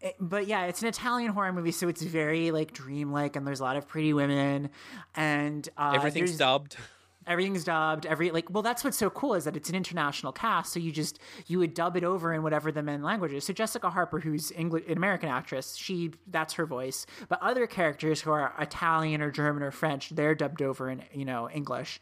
it- 0.00 0.16
but 0.20 0.46
yeah, 0.46 0.64
it's 0.66 0.82
an 0.82 0.88
Italian 0.88 1.32
horror 1.32 1.52
movie, 1.52 1.72
so 1.72 1.88
it's 1.88 2.02
very 2.02 2.50
like 2.50 2.72
dreamlike, 2.72 3.36
and 3.36 3.46
there's 3.46 3.60
a 3.60 3.64
lot 3.64 3.76
of 3.76 3.86
pretty 3.88 4.12
women, 4.12 4.70
and 5.14 5.68
uh, 5.76 5.92
Everything's 5.94 6.36
dubbed. 6.36 6.76
everything's 7.30 7.62
dubbed 7.62 8.06
every 8.06 8.32
like 8.32 8.50
well 8.50 8.62
that's 8.62 8.82
what's 8.82 8.98
so 8.98 9.08
cool 9.08 9.34
is 9.34 9.44
that 9.44 9.56
it's 9.56 9.68
an 9.68 9.76
international 9.76 10.32
cast 10.32 10.72
so 10.72 10.80
you 10.80 10.90
just 10.90 11.20
you 11.46 11.60
would 11.60 11.74
dub 11.74 11.96
it 11.96 12.02
over 12.02 12.34
in 12.34 12.42
whatever 12.42 12.72
the 12.72 12.82
main 12.82 13.02
language 13.02 13.32
is. 13.32 13.44
So 13.44 13.52
jessica 13.52 13.88
harper 13.88 14.18
who's 14.18 14.50
english 14.52 14.82
an 14.88 14.96
american 14.96 15.28
actress 15.28 15.76
she 15.76 16.10
that's 16.26 16.54
her 16.54 16.66
voice. 16.66 17.06
But 17.28 17.40
other 17.40 17.66
characters 17.68 18.20
who 18.20 18.32
are 18.32 18.52
italian 18.58 19.22
or 19.22 19.30
german 19.30 19.62
or 19.62 19.70
french 19.70 20.10
they're 20.10 20.34
dubbed 20.34 20.60
over 20.60 20.90
in 20.90 21.04
you 21.12 21.24
know 21.24 21.48
english. 21.48 22.00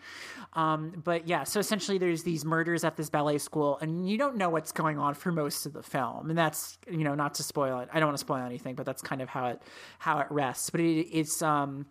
Um, 0.54 0.94
but 1.04 1.28
yeah 1.28 1.44
so 1.44 1.60
essentially 1.60 1.98
there's 1.98 2.22
these 2.22 2.46
murders 2.46 2.82
at 2.82 2.96
this 2.96 3.10
ballet 3.10 3.38
school 3.38 3.78
and 3.82 4.08
you 4.08 4.16
don't 4.16 4.36
know 4.36 4.48
what's 4.48 4.72
going 4.72 4.98
on 4.98 5.12
for 5.14 5.30
most 5.30 5.66
of 5.66 5.74
the 5.74 5.82
film. 5.82 6.30
And 6.30 6.38
that's 6.38 6.78
you 6.90 7.04
know 7.04 7.14
not 7.14 7.34
to 7.34 7.42
spoil 7.42 7.80
it 7.80 7.88
i 7.92 8.00
don't 8.00 8.08
want 8.08 8.16
to 8.16 8.24
spoil 8.24 8.42
anything 8.44 8.74
but 8.74 8.86
that's 8.86 9.02
kind 9.02 9.20
of 9.20 9.28
how 9.28 9.48
it 9.48 9.62
how 9.98 10.20
it 10.20 10.26
rests. 10.30 10.70
But 10.70 10.80
it, 10.80 11.06
it's 11.12 11.42
um 11.42 11.84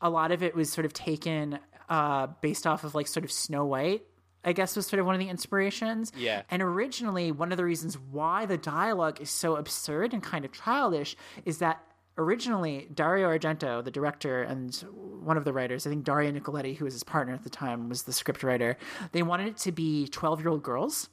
a 0.00 0.10
lot 0.10 0.30
of 0.30 0.42
it 0.42 0.54
was 0.54 0.70
sort 0.70 0.84
of 0.84 0.92
taken 0.92 1.58
uh, 1.88 2.28
based 2.40 2.66
off 2.66 2.84
of 2.84 2.94
like 2.94 3.06
sort 3.06 3.24
of 3.24 3.32
Snow 3.32 3.64
White. 3.64 4.02
I 4.44 4.52
guess 4.52 4.76
was 4.76 4.86
sort 4.86 5.00
of 5.00 5.06
one 5.06 5.16
of 5.16 5.18
the 5.20 5.28
inspirations. 5.28 6.12
Yeah. 6.16 6.42
And 6.50 6.62
originally, 6.62 7.32
one 7.32 7.50
of 7.50 7.56
the 7.58 7.64
reasons 7.64 7.98
why 7.98 8.46
the 8.46 8.56
dialogue 8.56 9.20
is 9.20 9.28
so 9.28 9.56
absurd 9.56 10.12
and 10.14 10.22
kind 10.22 10.44
of 10.44 10.52
childish 10.52 11.16
is 11.44 11.58
that 11.58 11.82
originally 12.16 12.88
Dario 12.94 13.28
Argento, 13.28 13.82
the 13.82 13.90
director 13.90 14.42
and 14.42 14.72
one 14.94 15.36
of 15.36 15.44
the 15.44 15.52
writers, 15.52 15.84
I 15.84 15.90
think 15.90 16.04
Daria 16.04 16.32
Nicolodi, 16.32 16.76
who 16.76 16.84
was 16.84 16.94
his 16.94 17.02
partner 17.02 17.34
at 17.34 17.42
the 17.42 17.50
time, 17.50 17.88
was 17.88 18.04
the 18.04 18.12
script 18.12 18.44
writer. 18.44 18.76
They 19.10 19.24
wanted 19.24 19.48
it 19.48 19.56
to 19.58 19.72
be 19.72 20.06
twelve-year-old 20.06 20.62
girls. 20.62 21.08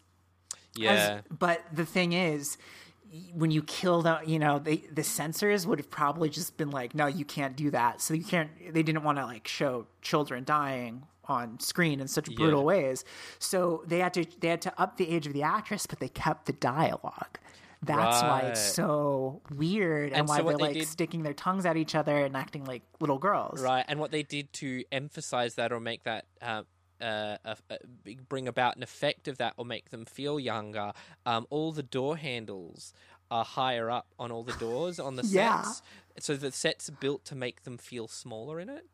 As- 0.75 0.79
Yeah. 0.81 1.21
but 1.31 1.61
the 1.73 1.85
thing 1.85 2.13
is, 2.13 2.57
when 3.33 3.51
you 3.51 3.61
kill 3.63 4.01
the, 4.01 4.19
you 4.25 4.39
know, 4.39 4.59
they, 4.59 4.77
the 4.91 5.03
censors 5.03 5.67
would 5.67 5.77
have 5.79 5.89
probably 5.89 6.29
just 6.29 6.57
been 6.57 6.71
like, 6.71 6.95
no, 6.95 7.05
you 7.07 7.25
can't 7.25 7.55
do 7.55 7.69
that. 7.71 8.01
So 8.01 8.13
you 8.13 8.23
can't. 8.23 8.49
They 8.73 8.83
didn't 8.83 9.03
want 9.03 9.17
to 9.19 9.25
like 9.25 9.47
show 9.47 9.85
children 10.01 10.43
dying 10.43 11.03
on 11.25 11.59
screen 11.59 11.99
in 11.99 12.07
such 12.07 12.25
brutal 12.35 12.59
Yeah. 12.61 12.65
ways. 12.65 13.05
So 13.39 13.83
they 13.87 13.99
had 13.99 14.13
to 14.15 14.25
they 14.39 14.49
had 14.49 14.61
to 14.63 14.81
up 14.81 14.97
the 14.97 15.09
age 15.09 15.27
of 15.27 15.33
the 15.33 15.43
actress, 15.43 15.85
but 15.85 15.99
they 15.99 16.09
kept 16.09 16.47
the 16.47 16.53
dialogue. 16.53 17.37
That's 17.85 18.21
why 18.21 18.39
it's 18.45 18.61
so 18.61 19.41
weird 19.53 20.09
and, 20.11 20.19
And 20.19 20.27
why 20.29 20.37
so 20.37 20.43
they're 20.43 20.57
they 20.57 20.63
like 20.63 20.73
did- 20.73 20.87
sticking 20.87 21.23
their 21.23 21.33
tongues 21.33 21.65
at 21.65 21.75
each 21.75 21.95
other 21.95 22.17
and 22.17 22.35
acting 22.35 22.63
like 22.65 22.81
little 23.01 23.17
girls. 23.19 23.61
Right, 23.61 23.83
and 23.89 23.99
what 23.99 24.11
they 24.11 24.23
did 24.23 24.53
to 24.53 24.85
emphasize 24.91 25.55
that 25.55 25.71
or 25.73 25.81
make 25.81 26.03
that 26.05 26.25
uh, 26.41 26.63
uh, 27.01 27.37
uh, 27.45 27.55
uh, 27.69 27.75
bring 28.29 28.47
about 28.47 28.75
an 28.75 28.83
effect 28.83 29.27
of 29.27 29.37
that 29.37 29.53
or 29.57 29.65
make 29.65 29.89
them 29.89 30.05
feel 30.05 30.39
younger, 30.39 30.93
um, 31.25 31.47
all 31.49 31.71
the 31.71 31.83
door 31.83 32.17
handles 32.17 32.93
are 33.31 33.43
higher 33.45 33.89
up 33.89 34.07
on 34.19 34.31
all 34.31 34.43
the 34.43 34.53
doors 34.53 34.99
on 34.99 35.15
the 35.15 35.23
Yeah. 35.27 35.63
sets. 35.63 35.81
So 36.19 36.35
the 36.35 36.51
sets 36.51 36.89
are 36.89 36.93
built 36.99 37.25
to 37.25 37.35
make 37.35 37.63
them 37.63 37.77
feel 37.77 38.07
smaller 38.07 38.59
in 38.59 38.69
it. 38.69 38.85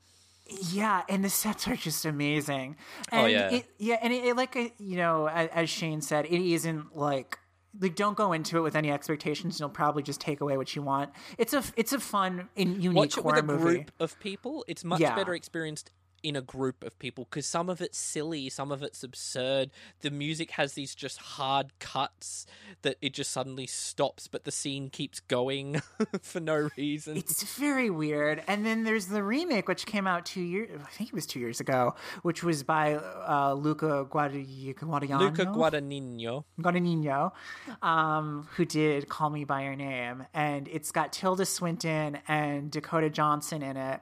Yeah, 0.71 1.03
and 1.07 1.23
the 1.23 1.30
sets 1.30 1.67
are 1.67 1.76
just 1.76 2.05
amazing. 2.05 2.76
And 3.11 3.21
Oh, 3.21 3.26
yeah. 3.27 3.51
it, 3.51 3.65
yeah, 3.77 3.97
and 4.01 4.11
it, 4.11 4.26
it 4.26 4.35
like 4.35 4.55
uh, 4.55 4.69
you 4.80 4.97
know, 4.97 5.27
as, 5.27 5.69
Shane 5.69 6.01
said, 6.01 6.26
it 6.26 6.41
isn't 6.41 6.95
like 6.95 7.38
like 7.80 7.95
don't 7.95 8.17
go 8.17 8.34
into 8.34 8.57
it 8.57 8.61
with 8.61 8.76
any 8.76 8.89
expectations. 8.89 9.59
You'll 9.59 9.69
probably 9.69 10.01
just 10.01 10.19
take 10.19 10.41
away 10.41 10.57
what 10.57 10.76
you 10.76 10.81
want. 10.81 11.11
It's 11.38 11.53
a 11.53 11.63
it's 11.77 11.93
a 11.93 11.99
fun 11.99 12.49
and 12.57 12.84
unique 12.84 12.95
Watch 12.95 13.17
it 13.19 13.23
with 13.26 13.38
a 13.38 13.43
movie. 13.43 13.61
group 13.63 13.91
of 13.99 14.19
people. 14.19 14.65
It's 14.67 14.84
much 14.84 15.01
Yeah. 15.01 15.13
better 15.15 15.35
experienced 15.35 15.91
in 16.23 16.35
a 16.35 16.41
group 16.41 16.83
of 16.83 16.97
people 16.99 17.27
because 17.29 17.45
some 17.45 17.69
of 17.69 17.81
it's 17.81 17.97
silly, 17.97 18.49
some 18.49 18.71
of 18.71 18.83
it's 18.83 19.03
absurd. 19.03 19.71
The 20.01 20.11
music 20.11 20.51
has 20.51 20.73
these 20.73 20.95
just 20.95 21.17
hard 21.17 21.77
cuts 21.79 22.45
that 22.81 22.97
it 23.01 23.13
just 23.13 23.31
suddenly 23.31 23.67
stops, 23.67 24.27
but 24.27 24.43
the 24.43 24.51
scene 24.51 24.89
keeps 24.89 25.19
going 25.19 25.81
for 26.21 26.39
no 26.39 26.69
reason. 26.77 27.17
It's 27.17 27.43
very 27.57 27.89
weird. 27.89 28.43
And 28.47 28.65
then 28.65 28.83
there's 28.83 29.07
the 29.07 29.23
remake, 29.23 29.67
which 29.67 29.85
came 29.85 30.07
out 30.07 30.25
two 30.25 30.41
years, 30.41 30.69
I 30.83 30.89
think 30.89 31.09
it 31.09 31.15
was 31.15 31.25
two 31.25 31.39
years 31.39 31.59
ago, 31.59 31.95
which 32.21 32.43
was 32.43 32.63
by 32.63 32.95
uh, 32.95 33.53
Luca 33.53 34.05
Guadagnino. 34.09 35.19
Luca 35.19 35.45
Guadagnino. 35.45 36.43
Guadagnino, 36.59 37.31
um, 37.81 38.47
who 38.55 38.65
did 38.65 39.09
Call 39.09 39.29
Me 39.29 39.43
By 39.43 39.63
Your 39.63 39.75
Name. 39.75 40.25
And 40.33 40.67
it's 40.67 40.91
got 40.91 41.13
Tilda 41.13 41.45
Swinton 41.45 42.19
and 42.27 42.71
Dakota 42.71 43.09
Johnson 43.09 43.61
in 43.61 43.77
it. 43.77 44.01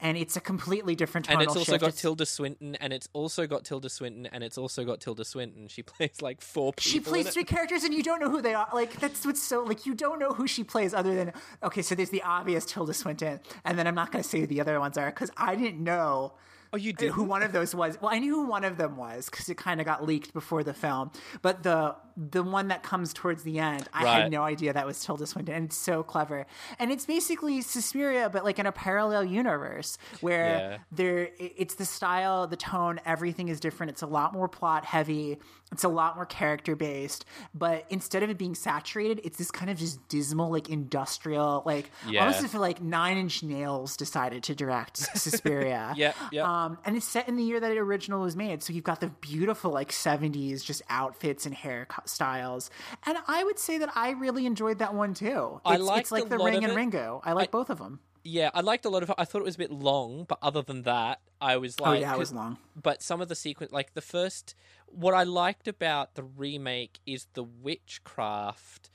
And 0.00 0.16
it's 0.16 0.36
a 0.36 0.40
completely 0.40 0.94
different 0.94 1.26
tonal 1.26 1.57
also 1.58 1.72
shift. 1.72 1.80
got 1.82 1.94
Tilda 1.94 2.26
Swinton, 2.26 2.74
and 2.76 2.92
it's 2.92 3.08
also 3.12 3.46
got 3.46 3.64
Tilda 3.64 3.88
Swinton, 3.88 4.26
and 4.26 4.42
it's 4.42 4.58
also 4.58 4.84
got 4.84 5.00
Tilda 5.00 5.24
Swinton. 5.24 5.68
She 5.68 5.82
plays 5.92 6.22
like 6.22 6.40
four 6.40 6.72
people. 6.72 6.90
she 6.90 7.00
plays 7.00 7.28
three 7.30 7.44
characters 7.44 7.84
and 7.84 7.92
you 7.92 8.02
don't 8.02 8.20
know 8.20 8.30
who 8.30 8.40
they 8.42 8.54
are. 8.54 8.68
Like 8.72 8.98
that's 9.00 9.24
what's 9.26 9.42
so 9.42 9.62
like 9.62 9.86
you 9.86 9.94
don't 9.94 10.18
know 10.18 10.32
who 10.32 10.46
she 10.46 10.64
plays 10.64 10.94
other 10.94 11.14
than 11.14 11.32
okay. 11.62 11.82
So 11.82 11.94
there's 11.94 12.10
the 12.10 12.22
obvious 12.22 12.64
Tilda 12.64 12.94
Swinton, 12.94 13.40
and 13.64 13.78
then 13.78 13.86
I'm 13.86 13.94
not 13.94 14.12
going 14.12 14.22
to 14.22 14.28
say 14.28 14.40
who 14.40 14.46
the 14.46 14.60
other 14.60 14.78
ones 14.80 14.96
are 14.98 15.10
because 15.10 15.30
I 15.36 15.54
didn't 15.56 15.82
know 15.82 16.34
Oh, 16.70 16.76
you 16.76 16.92
did. 16.92 17.12
who 17.12 17.22
one 17.24 17.42
of 17.42 17.52
those 17.52 17.74
was. 17.74 17.98
Well, 18.00 18.12
I 18.12 18.18
knew 18.18 18.34
who 18.34 18.46
one 18.46 18.62
of 18.62 18.76
them 18.76 18.96
was 18.98 19.30
because 19.30 19.48
it 19.48 19.56
kind 19.56 19.80
of 19.80 19.86
got 19.86 20.04
leaked 20.04 20.34
before 20.34 20.62
the 20.62 20.74
film. 20.74 21.10
But 21.40 21.62
the 21.62 21.96
the 22.20 22.42
one 22.42 22.66
that 22.68 22.82
comes 22.82 23.12
towards 23.14 23.44
the 23.44 23.60
end, 23.60 23.88
I 23.94 24.02
Right. 24.02 24.22
had 24.22 24.32
no 24.32 24.42
idea 24.42 24.72
that 24.72 24.84
was 24.84 25.00
Tilda 25.04 25.24
Swinton, 25.24 25.54
and 25.54 25.64
it's 25.66 25.76
so 25.76 26.02
clever. 26.02 26.46
And 26.80 26.90
it's 26.90 27.06
basically 27.06 27.60
Suspiria, 27.62 28.28
but 28.28 28.44
like 28.44 28.58
in 28.58 28.66
a 28.66 28.72
parallel 28.72 29.24
universe 29.24 29.98
where 30.20 30.44
Yeah. 30.72 30.78
there 30.90 31.30
it's 31.38 31.76
the 31.76 31.84
style, 31.84 32.48
the 32.48 32.56
tone, 32.56 33.00
everything 33.06 33.48
is 33.48 33.60
different. 33.60 33.90
It's 33.92 34.02
a 34.02 34.06
lot 34.06 34.32
more 34.32 34.48
plot 34.48 34.84
heavy. 34.84 35.38
It's 35.70 35.84
a 35.84 35.88
lot 35.88 36.16
more 36.16 36.24
character 36.26 36.74
based. 36.74 37.24
But 37.54 37.84
instead 37.90 38.22
of 38.22 38.30
it 38.30 38.38
being 38.38 38.54
saturated, 38.54 39.20
it's 39.22 39.36
this 39.38 39.50
kind 39.50 39.70
of 39.70 39.76
just 39.76 40.06
dismal, 40.08 40.50
like 40.50 40.68
industrial, 40.70 41.62
like 41.66 41.90
Yeah. 42.08 42.20
almost 42.26 42.44
feel 42.48 42.60
like 42.60 42.82
Nine 42.82 43.16
Inch 43.18 43.42
Nails 43.42 43.96
decided 43.96 44.42
to 44.44 44.54
direct 44.54 44.96
Suspiria. 44.96 45.92
yeah, 45.96 46.14
yep. 46.32 46.46
Um, 46.46 46.78
and 46.84 46.96
it's 46.96 47.06
set 47.06 47.28
in 47.28 47.36
the 47.36 47.44
year 47.44 47.60
that 47.60 47.70
it 47.70 47.78
original 47.78 48.20
was 48.22 48.34
made, 48.34 48.62
so 48.62 48.72
you've 48.72 48.84
got 48.84 49.00
the 49.00 49.08
beautiful 49.20 49.70
like 49.70 49.90
'70s 49.92 50.64
just 50.64 50.82
outfits 50.88 51.44
and 51.46 51.54
hair 51.54 51.86
co- 51.88 52.02
styles. 52.08 52.70
And 53.04 53.18
I 53.26 53.44
would 53.44 53.58
say 53.58 53.78
that 53.78 53.90
I 53.94 54.10
really 54.10 54.46
enjoyed 54.46 54.78
that 54.80 54.94
one 54.94 55.14
too. 55.14 55.60
I 55.64 55.74
It's, 55.74 55.82
liked 55.82 56.00
it's 56.00 56.10
like 56.12 56.28
the 56.28 56.38
Ring 56.38 56.64
and. 56.64 56.72
Ringu. 56.74 57.20
I 57.24 57.32
like 57.32 57.50
both 57.50 57.70
of 57.70 57.78
them. 57.78 58.00
Yeah, 58.24 58.50
I 58.52 58.60
liked 58.60 58.84
a 58.84 58.90
lot 58.90 59.02
of 59.02 59.10
it. 59.10 59.14
I 59.16 59.24
thought 59.24 59.38
it 59.40 59.44
was 59.44 59.54
a 59.54 59.58
bit 59.58 59.70
long, 59.70 60.24
but 60.28 60.38
other 60.42 60.60
than 60.60 60.82
that, 60.82 61.20
I 61.40 61.56
was 61.56 61.80
like, 61.80 61.98
Oh 61.98 62.00
yeah, 62.00 62.12
it 62.14 62.18
was 62.18 62.32
long. 62.32 62.58
but 62.80 63.02
some 63.02 63.20
of 63.20 63.28
the 63.28 63.34
sequence, 63.34 63.72
like 63.72 63.94
the 63.94 64.02
first, 64.02 64.54
what 64.86 65.14
I 65.14 65.22
liked 65.22 65.66
about 65.68 66.14
the 66.14 66.24
remake 66.24 66.98
is 67.06 67.26
the 67.34 67.44
witchcraft 67.44 68.90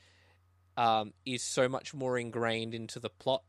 um, 0.77 1.13
is 1.25 1.41
so 1.43 1.67
much 1.69 1.93
more 1.93 2.17
ingrained 2.17 2.73
into 2.73 2.99
the 2.99 3.09
plot 3.09 3.43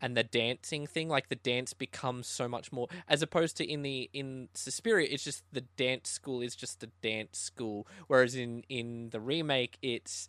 and 0.00 0.16
the 0.16 0.22
dancing 0.22 0.86
thing. 0.86 1.08
Like 1.08 1.28
the 1.28 1.36
dance 1.36 1.72
becomes 1.72 2.26
so 2.26 2.48
much 2.48 2.72
more, 2.72 2.88
as 3.08 3.22
opposed 3.22 3.56
to 3.58 3.64
in 3.64 3.82
the 3.82 4.10
in 4.12 4.48
Suspiria, 4.54 5.08
it's 5.10 5.24
just 5.24 5.44
the 5.52 5.62
dance 5.76 6.10
school 6.10 6.40
is 6.40 6.54
just 6.54 6.80
the 6.80 6.90
dance 7.02 7.38
school, 7.38 7.86
whereas 8.06 8.34
in 8.34 8.64
in 8.68 9.10
the 9.10 9.20
remake, 9.20 9.78
it's 9.82 10.28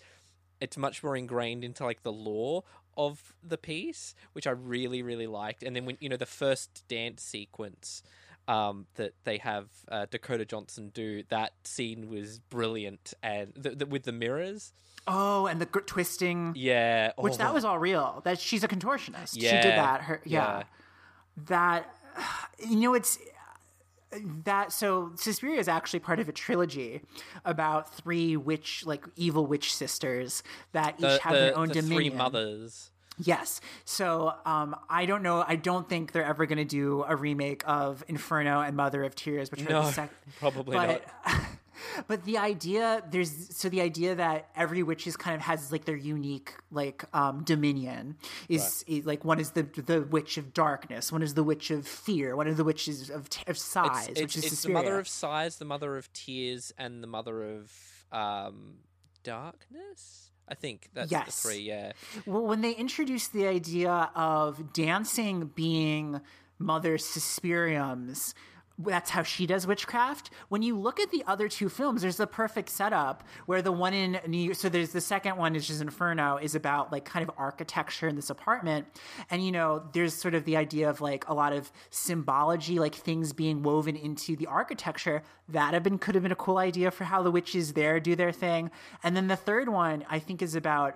it's 0.60 0.78
much 0.78 1.04
more 1.04 1.16
ingrained 1.16 1.64
into 1.64 1.84
like 1.84 2.04
the 2.04 2.12
lore 2.12 2.64
of 2.96 3.36
the 3.44 3.58
piece, 3.58 4.16
which 4.34 4.48
I 4.48 4.52
really 4.52 5.02
really 5.02 5.28
liked. 5.28 5.64
And 5.64 5.76
then 5.76 5.86
when 5.86 5.98
you 6.00 6.10
know 6.10 6.18
the 6.18 6.26
first 6.26 6.88
dance 6.88 7.24
sequence 7.24 8.04
um, 8.48 8.88
that 8.96 9.14
they 9.24 9.38
have 9.40 9.68
uh, 9.90 10.06
Dakota 10.10 10.46
Johnson 10.46 10.90
do, 10.94 11.24
that 11.30 11.54
scene 11.64 12.10
was 12.10 12.40
brilliant, 12.40 13.14
and 13.22 13.54
the, 13.56 13.72
the, 13.72 13.86
with 13.86 14.04
the 14.04 14.12
mirrors, 14.12 14.74
Oh, 15.08 15.48
and 15.48 15.62
the 15.62 15.66
gr- 15.66 15.80
twisting, 15.80 16.54
yeah, 16.56 17.14
which 17.18 17.36
oh, 17.36 17.38
that 17.38 17.54
was 17.54 17.64
all 17.64 17.80
real. 17.80 18.22
That 18.26 18.40
she's 18.40 18.64
a 18.64 18.68
contortionist. 18.68 19.36
She 19.36 19.42
did 19.42 19.64
that. 19.64 20.02
Her 20.02 20.22
yeah. 20.26 20.60
yeah. 20.60 20.64
That 21.46 21.96
you 22.60 22.76
know 22.76 22.94
it's 22.94 23.18
that 24.46 24.72
so 24.72 25.12
Suspiria 25.16 25.60
is 25.60 25.68
actually 25.68 26.00
part 26.00 26.20
of 26.20 26.30
a 26.30 26.32
trilogy 26.32 27.02
about 27.46 27.94
three 27.94 28.38
witch 28.38 28.84
like 28.86 29.06
evil 29.16 29.46
witch 29.46 29.74
sisters 29.74 30.44
that 30.72 30.96
each 30.96 31.02
the, 31.02 31.20
have 31.24 31.34
the, 31.34 31.40
their 31.40 31.58
own 31.58 31.68
the 31.68 31.76
dominion. 31.76 32.12
three 32.12 32.18
mothers. 32.18 32.92
Yes. 33.20 33.62
So 33.84 34.34
um, 34.46 34.76
I 34.90 35.06
don't 35.06 35.24
know. 35.24 35.44
I 35.46 35.56
don't 35.56 35.90
think 35.90 36.12
they're 36.12 36.24
ever 36.24 36.46
going 36.46 36.60
to 36.60 36.66
do 36.66 37.04
a 37.08 37.16
remake 37.16 37.64
of 37.66 38.04
Inferno 38.08 38.62
and 38.62 38.78
Mother 38.78 39.04
of 39.04 39.16
Tears, 39.16 39.50
which 39.50 39.62
are 39.62 39.70
No, 39.70 39.82
the 39.84 39.92
sec- 39.92 40.12
probably 40.40 40.76
but, 40.76 41.04
not. 41.26 41.42
But 42.08 42.24
the 42.26 42.38
idea 42.38 43.04
there's 43.10 43.56
so 43.58 43.70
the 43.70 43.82
idea 43.82 44.16
that 44.16 44.50
every 44.56 44.84
witch 44.84 45.08
is 45.08 45.18
kind 45.18 45.36
of 45.36 45.42
has 45.42 45.72
like 45.72 45.86
their 45.86 45.96
unique 45.96 46.54
like 46.72 47.04
um, 47.14 47.44
dominion 47.44 48.18
is, 48.50 48.84
is 48.88 49.06
like 49.06 49.26
one 49.26 49.40
is 49.40 49.52
the 49.52 49.64
the 49.64 50.02
witch 50.02 50.38
of 50.38 50.54
darkness, 50.54 51.12
one 51.12 51.24
is 51.24 51.34
the 51.34 51.44
witch 51.44 51.72
of 51.72 51.88
fear, 51.88 52.36
one 52.36 52.48
of 52.48 52.58
the 52.58 52.64
witches 52.64 53.10
of, 53.10 53.30
t- 53.30 53.44
of 53.48 53.58
size, 53.58 54.08
It's, 54.10 54.22
which 54.22 54.38
is 54.38 54.46
it's 54.46 54.62
the 54.64 54.70
mother 54.70 55.00
of 55.00 55.08
sighs, 55.08 55.58
the 55.58 55.66
mother 55.66 55.98
of 55.98 56.12
tears, 56.14 56.74
and 56.78 57.02
the 57.02 57.08
mother 57.08 57.44
of 57.56 57.72
um, 58.12 58.76
darkness. 59.24 60.32
I 60.50 60.54
think 60.56 60.90
that's 60.94 61.12
Yes. 61.12 61.42
the 61.42 61.50
three. 61.50 61.60
Yeah, 61.60 61.92
Well, 62.26 62.44
when 62.46 62.62
they 62.62 62.72
introduced 62.72 63.34
the 63.34 63.48
idea 63.48 64.10
of 64.16 64.72
dancing 64.72 65.52
being 65.54 66.22
Mother 66.58 66.98
Suspirium's, 66.98 68.34
that's 68.80 69.10
how 69.10 69.24
she 69.24 69.48
does 69.48 69.66
witchcraft. 69.66 70.30
When 70.50 70.62
you 70.62 70.78
look 70.78 71.00
at 71.00 71.12
the 71.12 71.24
other 71.26 71.48
two 71.48 71.68
films, 71.68 72.04
there's 72.04 72.18
the 72.18 72.28
perfect 72.28 72.70
setup 72.70 73.24
where 73.48 73.62
the 73.62 73.72
one 73.72 73.94
in 73.94 74.20
New 74.28 74.38
York, 74.38 74.56
so 74.56 74.70
there's 74.70 74.92
the 74.92 75.02
second 75.02 75.36
one, 75.38 75.54
which 75.54 75.70
is 75.70 75.82
Inferno, 75.82 76.38
is 76.38 76.54
about 76.54 76.92
like 76.92 77.04
kind 77.04 77.28
of 77.28 77.34
architecture 77.38 78.08
in 78.08 78.16
this 78.16 78.30
apartment. 78.30 78.86
And, 79.32 79.44
you 79.44 79.52
know, 79.52 79.84
there's 79.94 80.14
sort 80.14 80.36
of 80.36 80.46
the 80.46 80.58
idea 80.58 80.90
of 80.90 81.02
like 81.02 81.28
a 81.28 81.34
lot 81.34 81.54
of 81.54 81.72
symbology, 81.90 82.78
like 82.78 82.94
things 82.94 83.34
being 83.34 83.64
woven 83.64 83.96
into 83.96 84.36
the 84.36 84.46
architecture. 84.46 85.24
That 85.50 85.74
have 85.74 85.84
been, 85.84 85.98
could 85.98 86.14
have 86.14 86.24
been 86.24 86.32
a 86.32 86.36
cool 86.36 86.58
idea 86.58 86.92
for 86.92 87.06
how 87.06 87.24
the 87.24 87.32
witches 87.32 87.74
there 87.74 88.00
do 88.00 88.16
their 88.16 88.32
thing. 88.32 88.70
And 89.04 89.16
then 89.16 89.28
the 89.28 89.36
third 89.36 89.70
one, 89.70 90.06
I 90.10 90.20
think, 90.20 90.42
is 90.42 90.56
about 90.56 90.96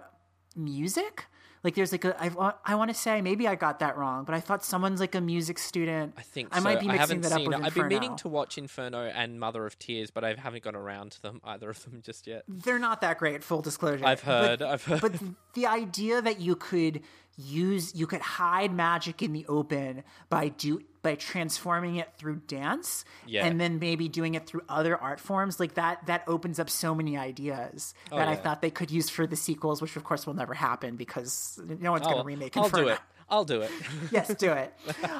music. 0.56 1.26
Like 1.64 1.76
there's 1.76 1.92
like 1.92 2.06
a 2.06 2.16
I, 2.22 2.54
I 2.66 2.76
want 2.76 2.90
to 2.90 2.94
say 2.96 3.22
maybe 3.22 3.48
I 3.48 3.56
got 3.56 3.80
that 3.80 3.98
wrong, 3.98 4.24
but 4.24 4.34
I 4.34 4.40
thought 4.40 4.66
someone's 4.66 5.00
like 5.00 5.14
a 5.14 5.22
music 5.22 5.60
student. 5.60 6.14
I 6.18 6.22
think 6.22 6.50
I 6.52 6.58
so. 6.58 6.64
might 6.64 6.80
be 6.80 6.88
I 6.88 6.94
mixing 6.94 7.00
haven't 7.00 7.22
that 7.22 7.32
up 7.34 7.46
with 7.46 7.60
it. 7.60 7.64
I've 7.64 7.76
been 7.76 7.88
meaning 7.88 8.16
to 8.18 8.28
watch 8.28 8.58
Inferno 8.58 9.04
and 9.06 9.40
Mother 9.40 9.66
of 9.66 9.78
Tears, 9.78 10.10
but 10.10 10.24
I 10.24 10.34
haven't 10.34 10.64
got 10.64 10.76
around 10.76 11.12
to 11.14 11.22
them 11.22 11.42
either 11.44 11.70
of 11.70 11.84
them 11.84 12.02
just 12.04 12.26
yet. 12.26 12.44
They're 12.48 12.80
not 12.80 13.02
that 13.02 13.20
great. 13.20 13.44
Full 13.44 13.62
disclosure. 13.62 14.06
I've 14.06 14.22
heard. 14.22 14.60
But, 14.60 14.68
I've 14.68 14.84
heard. 14.84 15.02
but 15.02 15.14
the 15.54 15.68
idea 15.68 16.22
that 16.22 16.40
you 16.40 16.56
could 16.56 17.02
use 17.38 17.96
you 17.96 18.08
could 18.08 18.22
hide 18.22 18.74
magic 18.74 19.22
in 19.22 19.32
the 19.34 19.46
open 19.48 20.04
by 20.30 20.50
do 20.50 20.82
by 21.02 21.16
transforming 21.16 21.96
it 21.96 22.10
through 22.18 22.38
dance 22.48 23.06
Yeah. 23.26 23.46
and 23.46 23.60
then 23.60 23.80
maybe 23.80 24.08
doing 24.08 24.36
it 24.36 24.46
through 24.46 24.62
other 24.70 24.96
art 24.96 25.20
forms 25.20 25.60
like 25.60 25.74
that 25.76 26.06
that 26.08 26.24
opens 26.28 26.60
up 26.60 26.70
so 26.70 26.94
many 26.94 27.18
ideas 27.18 27.94
that 28.12 28.28
I 28.28 28.34
Oh, 28.34 28.36
thought 28.36 28.62
they 28.62 28.70
could 28.72 28.92
use 28.92 29.10
for 29.10 29.26
the 29.26 29.36
sequels 29.36 29.82
which 29.82 29.96
of 29.96 30.04
course 30.04 30.28
will 30.28 30.34
never 30.36 30.54
happen 30.54 30.96
because 30.98 31.60
no 31.80 31.92
one's 31.92 32.06
going 32.06 32.18
to 32.18 32.24
remake 32.24 32.56
I'll 32.58 32.70
do 32.70 32.88
it. 32.90 33.00
I'll 33.30 33.46
do 33.46 33.62
it. 33.62 33.72
yes, 34.12 34.34
do 34.36 34.52
it. 34.52 34.74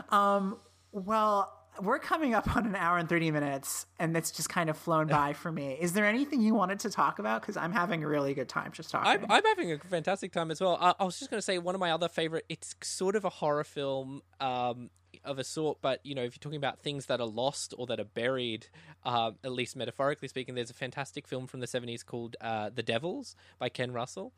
Um, 0.10 0.58
well, 0.92 1.52
we're 1.82 2.00
coming 2.00 2.34
up 2.34 2.54
on 2.58 2.66
an 2.68 2.76
hour 2.76 2.98
and 2.98 3.08
30 3.08 3.32
minutes, 3.32 3.86
and 3.98 4.16
it's 4.18 4.30
just 4.32 4.50
kind 4.50 4.70
of 4.70 4.78
flown 4.78 5.08
by 5.08 5.32
for 5.32 5.50
me. 5.50 5.78
Is 5.80 5.94
there 5.94 6.06
anything 6.06 6.42
you 6.42 6.54
wanted 6.54 6.80
to 6.82 6.90
talk 6.90 7.20
about? 7.20 7.42
Because 7.42 7.56
I'm 7.56 7.72
having 7.72 8.04
a 8.04 8.08
really 8.08 8.34
good 8.34 8.50
time 8.50 8.74
just 8.74 8.90
talking. 8.92 9.10
I'm, 9.10 9.26
I'm 9.30 9.46
having 9.46 9.72
a 9.72 9.78
fantastic 9.80 10.34
time 10.34 10.52
as 10.52 10.60
well. 10.60 10.78
I, 10.82 10.94
I 11.00 11.06
was 11.06 11.18
just 11.18 11.32
going 11.32 11.38
to 11.38 11.42
say 11.42 11.58
one 11.60 11.74
of 11.74 11.80
my 11.80 11.92
other 11.92 12.10
favorite. 12.10 12.44
It's 12.50 12.76
sort 12.84 13.16
of 13.16 13.24
a 13.24 13.30
horror 13.30 13.64
film 13.64 14.22
um, 14.42 14.90
of 15.24 15.40
a 15.40 15.44
sort, 15.44 15.78
but 15.82 16.00
you 16.06 16.16
know, 16.16 16.24
if 16.24 16.34
you're 16.36 16.40
talking 16.42 16.58
about 16.58 16.80
things 16.80 17.06
that 17.08 17.20
are 17.22 17.28
lost 17.28 17.74
or 17.78 17.86
that 17.88 18.00
are 18.00 18.04
buried, 18.06 18.68
um, 19.04 19.36
at 19.44 19.52
least 19.52 19.76
metaphorically 19.76 20.28
speaking, 20.28 20.56
there's 20.56 20.70
a 20.70 20.74
fantastic 20.76 21.28
film 21.28 21.48
from 21.48 21.60
the 21.60 21.68
'70s 21.68 22.06
called 22.06 22.36
uh, 22.42 22.70
"The 22.74 22.84
Devils" 22.84 23.36
by 23.60 23.70
Ken 23.70 23.92
Russell. 23.92 24.34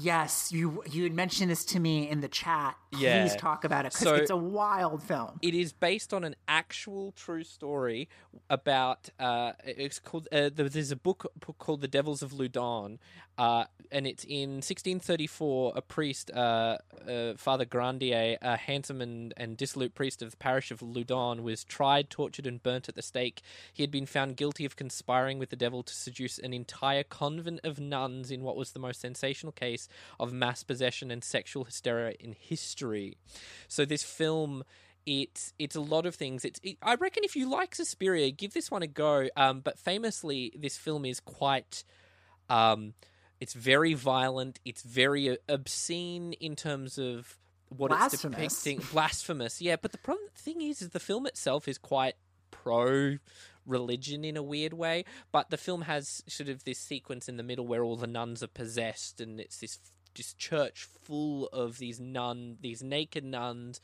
yes, 0.00 0.50
you 0.52 0.82
you 0.90 1.02
had 1.02 1.12
mentioned 1.12 1.50
this 1.50 1.64
to 1.66 1.80
me 1.80 2.08
in 2.08 2.20
the 2.20 2.28
chat. 2.28 2.76
Please 2.92 3.02
Yeah. 3.02 3.36
talk 3.36 3.64
about 3.64 3.84
it 3.86 3.92
because 3.92 4.04
So- 4.04 4.14
it's 4.14 4.30
a 4.30 4.36
wild 4.36 5.02
film. 5.02 5.38
It 5.42 5.54
is 5.54 5.72
based 5.72 6.14
on 6.14 6.24
an 6.24 6.36
actual 6.46 7.12
true 7.12 7.44
story 7.44 8.08
about. 8.50 9.10
Uh, 9.18 9.52
it's 9.64 9.98
called. 9.98 10.28
Uh, 10.32 10.50
there's 10.52 10.90
a 10.90 10.96
book 10.96 11.30
called 11.58 11.80
"The 11.80 11.88
Devils 11.88 12.22
of 12.22 12.32
Loudun," 12.32 12.98
uh, 13.36 13.64
and 13.90 14.06
it's 14.06 14.24
in 14.24 14.60
1634. 14.62 15.72
A 15.76 15.82
priest, 15.82 16.30
uh, 16.32 16.78
uh, 17.08 17.34
Father 17.36 17.64
Grandier, 17.64 18.36
a 18.42 18.56
handsome 18.56 19.00
and, 19.00 19.32
and 19.36 19.56
dissolute 19.56 19.94
priest 19.94 20.22
of 20.22 20.27
the 20.30 20.36
parish 20.36 20.70
of 20.70 20.80
Loudun, 20.80 21.42
was 21.42 21.64
tried, 21.64 22.10
tortured, 22.10 22.46
and 22.46 22.62
burnt 22.62 22.88
at 22.88 22.94
the 22.94 23.02
stake. 23.02 23.42
He 23.72 23.82
had 23.82 23.90
been 23.90 24.06
found 24.06 24.36
guilty 24.36 24.64
of 24.64 24.76
conspiring 24.76 25.38
with 25.38 25.50
the 25.50 25.56
devil 25.56 25.82
to 25.82 25.94
seduce 25.94 26.38
an 26.38 26.52
entire 26.52 27.02
convent 27.02 27.60
of 27.64 27.78
nuns 27.78 28.30
in 28.30 28.42
what 28.42 28.56
was 28.56 28.72
the 28.72 28.78
most 28.78 29.00
sensational 29.00 29.52
case 29.52 29.88
of 30.18 30.32
mass 30.32 30.62
possession 30.62 31.10
and 31.10 31.22
sexual 31.24 31.64
hysteria 31.64 32.14
in 32.20 32.34
history. 32.38 33.16
So 33.68 33.84
this 33.84 34.02
film 34.02 34.64
it's 35.08 35.54
it's 35.58 35.74
a 35.74 35.80
lot 35.80 36.04
of 36.04 36.14
things. 36.14 36.44
It's 36.44 36.60
it, 36.62 36.76
I 36.82 36.94
reckon 36.96 37.24
if 37.24 37.34
you 37.34 37.48
like 37.48 37.74
Suspiria, 37.74 38.30
give 38.30 38.52
this 38.52 38.70
one 38.70 38.82
a 38.82 38.86
go. 38.86 39.28
Um, 39.36 39.60
but 39.60 39.78
famously, 39.78 40.52
this 40.54 40.76
film 40.76 41.04
is 41.04 41.18
quite. 41.18 41.82
Um, 42.50 42.92
it's 43.40 43.54
very 43.54 43.94
violent. 43.94 44.58
It's 44.64 44.82
very 44.82 45.30
uh, 45.30 45.36
obscene 45.48 46.34
in 46.34 46.56
terms 46.56 46.98
of 46.98 47.38
what 47.68 47.92
it's 47.92 48.22
depicting. 48.22 48.80
Blasphemous, 48.92 49.60
yeah. 49.60 49.76
But 49.80 49.92
the 49.92 49.98
problem 49.98 50.28
thing 50.34 50.60
is, 50.62 50.82
is 50.82 50.90
the 50.90 51.00
film 51.00 51.26
itself 51.26 51.68
is 51.68 51.78
quite 51.78 52.14
pro 52.50 53.18
religion 53.66 54.24
in 54.24 54.36
a 54.36 54.42
weird 54.42 54.72
way. 54.72 55.04
But 55.30 55.50
the 55.50 55.56
film 55.56 55.82
has 55.82 56.22
sort 56.26 56.48
of 56.48 56.64
this 56.64 56.78
sequence 56.78 57.28
in 57.28 57.36
the 57.36 57.42
middle 57.42 57.66
where 57.66 57.84
all 57.84 57.96
the 57.96 58.06
nuns 58.06 58.42
are 58.42 58.48
possessed, 58.48 59.20
and 59.20 59.40
it's 59.40 59.58
this 59.58 59.78
this 60.16 60.34
church 60.34 60.88
full 61.02 61.46
of 61.48 61.78
these 61.78 62.00
nun, 62.00 62.56
these 62.60 62.82
naked 62.82 63.24
nuns 63.24 63.80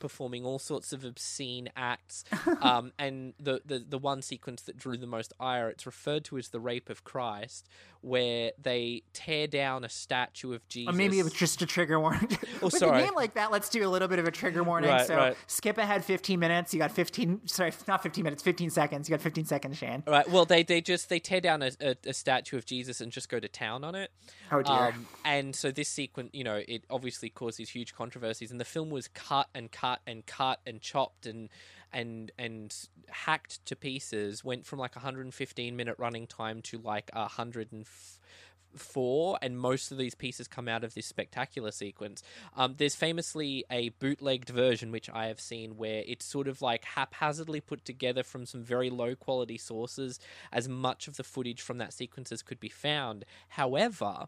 performing 0.00 0.44
all 0.44 0.58
sorts 0.58 0.92
of 0.92 1.04
obscene 1.04 1.68
acts. 1.76 2.24
um, 2.62 2.92
and 2.98 3.34
the, 3.38 3.60
the 3.64 3.84
the 3.88 3.98
one 3.98 4.22
sequence 4.22 4.62
that 4.62 4.76
drew 4.76 4.96
the 4.96 5.06
most 5.06 5.32
ire, 5.38 5.68
it's 5.68 5.86
referred 5.86 6.24
to 6.24 6.38
as 6.38 6.48
the 6.48 6.60
rape 6.60 6.90
of 6.90 7.04
Christ, 7.04 7.68
where 8.00 8.52
they 8.60 9.02
tear 9.12 9.46
down 9.46 9.84
a 9.84 9.88
statue 9.88 10.54
of 10.54 10.66
Jesus. 10.68 10.92
Or 10.92 10.96
maybe 10.96 11.18
it 11.18 11.22
was 11.22 11.34
just 11.34 11.60
a 11.62 11.66
trigger 11.66 12.00
warning. 12.00 12.38
With 12.62 12.74
sorry. 12.74 13.02
a 13.02 13.04
name 13.04 13.14
like 13.14 13.34
that, 13.34 13.50
let's 13.50 13.68
do 13.68 13.86
a 13.86 13.88
little 13.88 14.08
bit 14.08 14.18
of 14.18 14.26
a 14.26 14.30
trigger 14.30 14.64
warning. 14.64 14.90
Right, 14.90 15.06
so 15.06 15.16
right. 15.16 15.36
skip 15.46 15.78
ahead 15.78 16.04
15 16.04 16.40
minutes. 16.40 16.72
You 16.72 16.80
got 16.80 16.90
15. 16.90 17.42
Sorry, 17.46 17.72
not 17.86 18.02
15 18.02 18.24
minutes. 18.24 18.42
15 18.42 18.70
seconds. 18.70 19.08
You 19.08 19.16
got 19.16 19.22
15 19.22 19.44
seconds, 19.44 19.76
Shane. 19.76 20.02
Right. 20.06 20.28
Well, 20.28 20.44
they 20.44 20.62
they 20.62 20.80
just 20.80 21.08
they 21.08 21.20
tear 21.20 21.40
down 21.40 21.62
a, 21.62 21.70
a, 21.80 21.96
a 22.06 22.14
statue 22.14 22.56
of 22.56 22.64
Jesus 22.64 23.00
and 23.00 23.12
just 23.12 23.28
go 23.28 23.38
to 23.38 23.48
town 23.48 23.84
on 23.84 23.94
it. 23.94 24.10
Oh 24.50 24.62
dear. 24.62 24.74
Um, 24.74 25.06
and 25.24 25.54
so 25.54 25.70
this 25.70 25.88
sequence, 25.88 26.30
you 26.32 26.44
know, 26.44 26.62
it 26.66 26.84
obviously 26.88 27.28
causes 27.28 27.58
these 27.58 27.70
huge 27.70 27.94
controversies, 27.94 28.50
and 28.50 28.58
the 28.58 28.64
film 28.64 28.90
was 28.90 29.08
cut 29.08 29.48
and 29.54 29.70
cut 29.70 29.89
and 30.06 30.24
cut 30.26 30.60
and 30.66 30.80
chopped 30.80 31.26
and 31.26 31.48
and 31.92 32.30
and 32.38 32.74
hacked 33.08 33.64
to 33.66 33.76
pieces. 33.76 34.42
Went 34.44 34.66
from 34.66 34.78
like 34.78 34.96
115 34.96 35.76
minute 35.76 35.96
running 35.98 36.26
time 36.26 36.62
to 36.62 36.78
like 36.78 37.10
104, 37.12 39.38
and 39.42 39.58
most 39.58 39.90
of 39.90 39.98
these 39.98 40.14
pieces 40.14 40.46
come 40.46 40.68
out 40.68 40.84
of 40.84 40.94
this 40.94 41.06
spectacular 41.06 41.72
sequence. 41.72 42.22
Um, 42.56 42.74
there's 42.78 42.94
famously 42.94 43.64
a 43.70 43.90
bootlegged 43.90 44.48
version 44.50 44.92
which 44.92 45.10
I 45.10 45.26
have 45.26 45.40
seen 45.40 45.76
where 45.76 46.02
it's 46.06 46.24
sort 46.24 46.48
of 46.48 46.62
like 46.62 46.84
haphazardly 46.84 47.60
put 47.60 47.84
together 47.84 48.22
from 48.22 48.46
some 48.46 48.62
very 48.62 48.90
low 48.90 49.16
quality 49.16 49.58
sources, 49.58 50.20
as 50.52 50.68
much 50.68 51.08
of 51.08 51.16
the 51.16 51.24
footage 51.24 51.60
from 51.60 51.78
that 51.78 51.92
sequence 51.92 52.30
as 52.32 52.42
could 52.42 52.60
be 52.60 52.68
found. 52.68 53.24
However, 53.48 54.26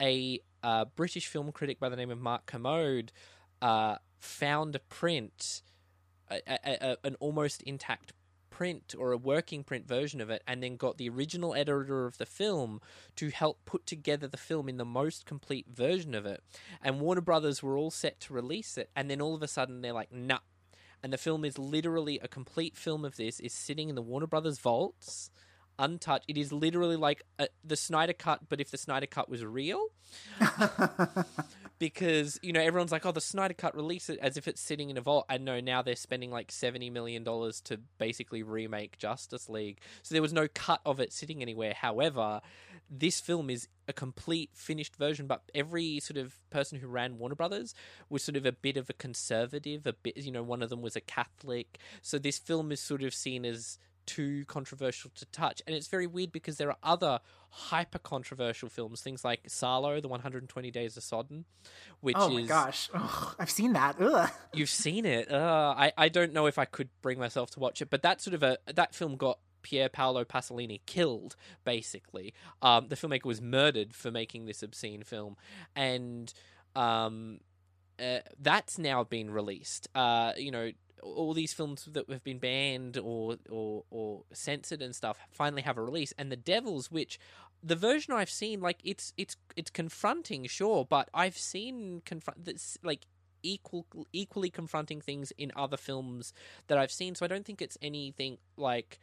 a 0.00 0.40
uh, 0.62 0.86
British 0.96 1.28
film 1.28 1.52
critic 1.52 1.78
by 1.78 1.88
the 1.88 1.96
name 1.96 2.10
of 2.10 2.20
Mark 2.20 2.46
Kermode 2.46 3.12
uh, 3.62 3.96
found 4.24 4.74
a 4.74 4.80
print, 4.80 5.62
a, 6.30 6.40
a, 6.46 6.58
a, 6.64 6.96
an 7.04 7.16
almost 7.20 7.62
intact 7.62 8.12
print 8.50 8.94
or 8.96 9.10
a 9.10 9.16
working 9.16 9.64
print 9.64 9.86
version 9.86 10.20
of 10.20 10.30
it, 10.30 10.42
and 10.46 10.62
then 10.62 10.76
got 10.76 10.96
the 10.96 11.08
original 11.08 11.54
editor 11.54 12.06
of 12.06 12.18
the 12.18 12.26
film 12.26 12.80
to 13.16 13.30
help 13.30 13.64
put 13.64 13.86
together 13.86 14.28
the 14.28 14.36
film 14.36 14.68
in 14.68 14.76
the 14.76 14.84
most 14.84 15.26
complete 15.26 15.66
version 15.68 16.14
of 16.14 16.24
it. 16.24 16.42
And 16.80 17.00
Warner 17.00 17.20
Brothers 17.20 17.62
were 17.62 17.76
all 17.76 17.90
set 17.90 18.20
to 18.20 18.32
release 18.32 18.78
it, 18.78 18.90
and 18.94 19.10
then 19.10 19.20
all 19.20 19.34
of 19.34 19.42
a 19.42 19.48
sudden 19.48 19.80
they're 19.80 19.92
like, 19.92 20.12
nah. 20.12 20.38
And 21.02 21.12
the 21.12 21.18
film 21.18 21.44
is 21.44 21.58
literally 21.58 22.18
a 22.20 22.28
complete 22.28 22.76
film 22.76 23.04
of 23.04 23.16
this 23.16 23.40
is 23.40 23.52
sitting 23.52 23.88
in 23.88 23.94
the 23.94 24.02
Warner 24.02 24.26
Brothers 24.26 24.58
vaults, 24.58 25.30
untouched. 25.78 26.24
It 26.28 26.38
is 26.38 26.52
literally 26.52 26.96
like 26.96 27.22
a, 27.38 27.48
the 27.64 27.76
Snyder 27.76 28.12
cut, 28.12 28.48
but 28.48 28.60
if 28.60 28.70
the 28.70 28.78
Snyder 28.78 29.06
cut 29.06 29.28
was 29.28 29.44
real 29.44 29.88
because 31.78 32.38
you 32.42 32.52
know 32.52 32.60
everyone's 32.60 32.92
like, 32.92 33.04
"Oh, 33.06 33.12
the 33.12 33.20
Snyder 33.20 33.54
Cut 33.54 33.76
release 33.76 34.08
it 34.08 34.18
as 34.20 34.36
if 34.36 34.46
it's 34.48 34.60
sitting 34.60 34.90
in 34.90 34.96
a 34.96 35.00
vault." 35.00 35.26
And 35.28 35.44
no, 35.44 35.60
now 35.60 35.82
they're 35.82 35.96
spending 35.96 36.30
like 36.30 36.50
seventy 36.52 36.90
million 36.90 37.24
dollars 37.24 37.60
to 37.62 37.78
basically 37.98 38.42
remake 38.42 38.98
Justice 38.98 39.48
League. 39.48 39.80
So 40.02 40.14
there 40.14 40.22
was 40.22 40.32
no 40.32 40.48
cut 40.52 40.80
of 40.86 41.00
it 41.00 41.12
sitting 41.12 41.42
anywhere. 41.42 41.74
However, 41.74 42.40
this 42.90 43.20
film 43.20 43.50
is 43.50 43.68
a 43.88 43.92
complete 43.92 44.50
finished 44.54 44.96
version. 44.96 45.26
But 45.26 45.42
every 45.54 46.00
sort 46.00 46.16
of 46.18 46.38
person 46.50 46.78
who 46.78 46.86
ran 46.86 47.18
Warner 47.18 47.34
Brothers 47.34 47.74
was 48.08 48.22
sort 48.22 48.36
of 48.36 48.46
a 48.46 48.52
bit 48.52 48.76
of 48.76 48.88
a 48.88 48.94
conservative. 48.94 49.86
A 49.86 49.92
bit, 49.92 50.16
you 50.16 50.32
know, 50.32 50.42
one 50.42 50.62
of 50.62 50.70
them 50.70 50.82
was 50.82 50.96
a 50.96 51.00
Catholic. 51.00 51.78
So 52.02 52.18
this 52.18 52.38
film 52.38 52.72
is 52.72 52.80
sort 52.80 53.02
of 53.02 53.14
seen 53.14 53.44
as 53.44 53.78
too 54.06 54.44
controversial 54.46 55.10
to 55.14 55.26
touch. 55.26 55.62
And 55.66 55.74
it's 55.74 55.88
very 55.88 56.06
weird 56.06 56.32
because 56.32 56.56
there 56.56 56.70
are 56.70 56.76
other 56.82 57.20
hyper 57.50 57.98
controversial 57.98 58.68
films, 58.68 59.00
things 59.00 59.24
like 59.24 59.40
Salo, 59.46 60.00
The 60.00 60.08
120 60.08 60.70
Days 60.70 60.96
of 60.96 61.02
Sodom, 61.02 61.44
which 62.00 62.16
is 62.16 62.22
oh 62.22 62.28
is. 62.28 62.34
my 62.34 62.42
gosh. 62.46 62.90
Ugh, 62.94 63.36
I've 63.38 63.50
seen 63.50 63.72
that. 63.74 63.96
Ugh. 64.00 64.30
You've 64.52 64.70
seen 64.70 65.04
it. 65.04 65.30
Uh, 65.30 65.74
I, 65.76 65.92
I 65.96 66.08
don't 66.08 66.32
know 66.32 66.46
if 66.46 66.58
I 66.58 66.64
could 66.64 66.88
bring 67.02 67.18
myself 67.18 67.50
to 67.52 67.60
watch 67.60 67.80
it, 67.82 67.90
but 67.90 68.02
that 68.02 68.20
sort 68.20 68.34
of 68.34 68.42
a. 68.42 68.58
That 68.72 68.94
film 68.94 69.16
got. 69.16 69.38
Pier 69.62 69.88
Paolo 69.88 70.26
Pasolini 70.26 70.82
killed, 70.84 71.36
basically. 71.64 72.34
Um, 72.60 72.88
the 72.88 72.96
filmmaker 72.96 73.24
was 73.24 73.40
murdered 73.40 73.94
for 73.94 74.10
making 74.10 74.44
this 74.44 74.62
obscene 74.62 75.02
film, 75.04 75.38
and 75.74 76.30
um, 76.76 77.40
uh, 77.98 78.18
that's 78.38 78.78
now 78.78 79.04
been 79.04 79.30
released. 79.30 79.88
Uh, 79.94 80.32
you 80.36 80.50
know, 80.50 80.70
all 81.04 81.34
these 81.34 81.52
films 81.52 81.86
that 81.92 82.08
have 82.10 82.24
been 82.24 82.38
banned 82.38 82.96
or, 82.98 83.36
or 83.50 83.84
or 83.90 84.22
censored 84.32 84.82
and 84.82 84.94
stuff 84.96 85.18
finally 85.30 85.62
have 85.62 85.76
a 85.76 85.82
release. 85.82 86.12
And 86.18 86.32
The 86.32 86.36
Devils, 86.36 86.90
which 86.90 87.18
the 87.62 87.76
version 87.76 88.14
I've 88.14 88.30
seen, 88.30 88.60
like 88.60 88.78
it's 88.84 89.12
it's 89.16 89.36
it's 89.56 89.70
confronting, 89.70 90.46
sure, 90.46 90.84
but 90.84 91.08
I've 91.14 91.38
seen 91.38 92.02
confront 92.04 92.48
like 92.82 93.06
equal 93.42 93.86
equally 94.12 94.50
confronting 94.50 95.00
things 95.00 95.32
in 95.38 95.52
other 95.54 95.76
films 95.76 96.32
that 96.66 96.78
I've 96.78 96.92
seen. 96.92 97.14
So 97.14 97.24
I 97.24 97.28
don't 97.28 97.44
think 97.44 97.62
it's 97.62 97.78
anything 97.80 98.38
like 98.56 98.98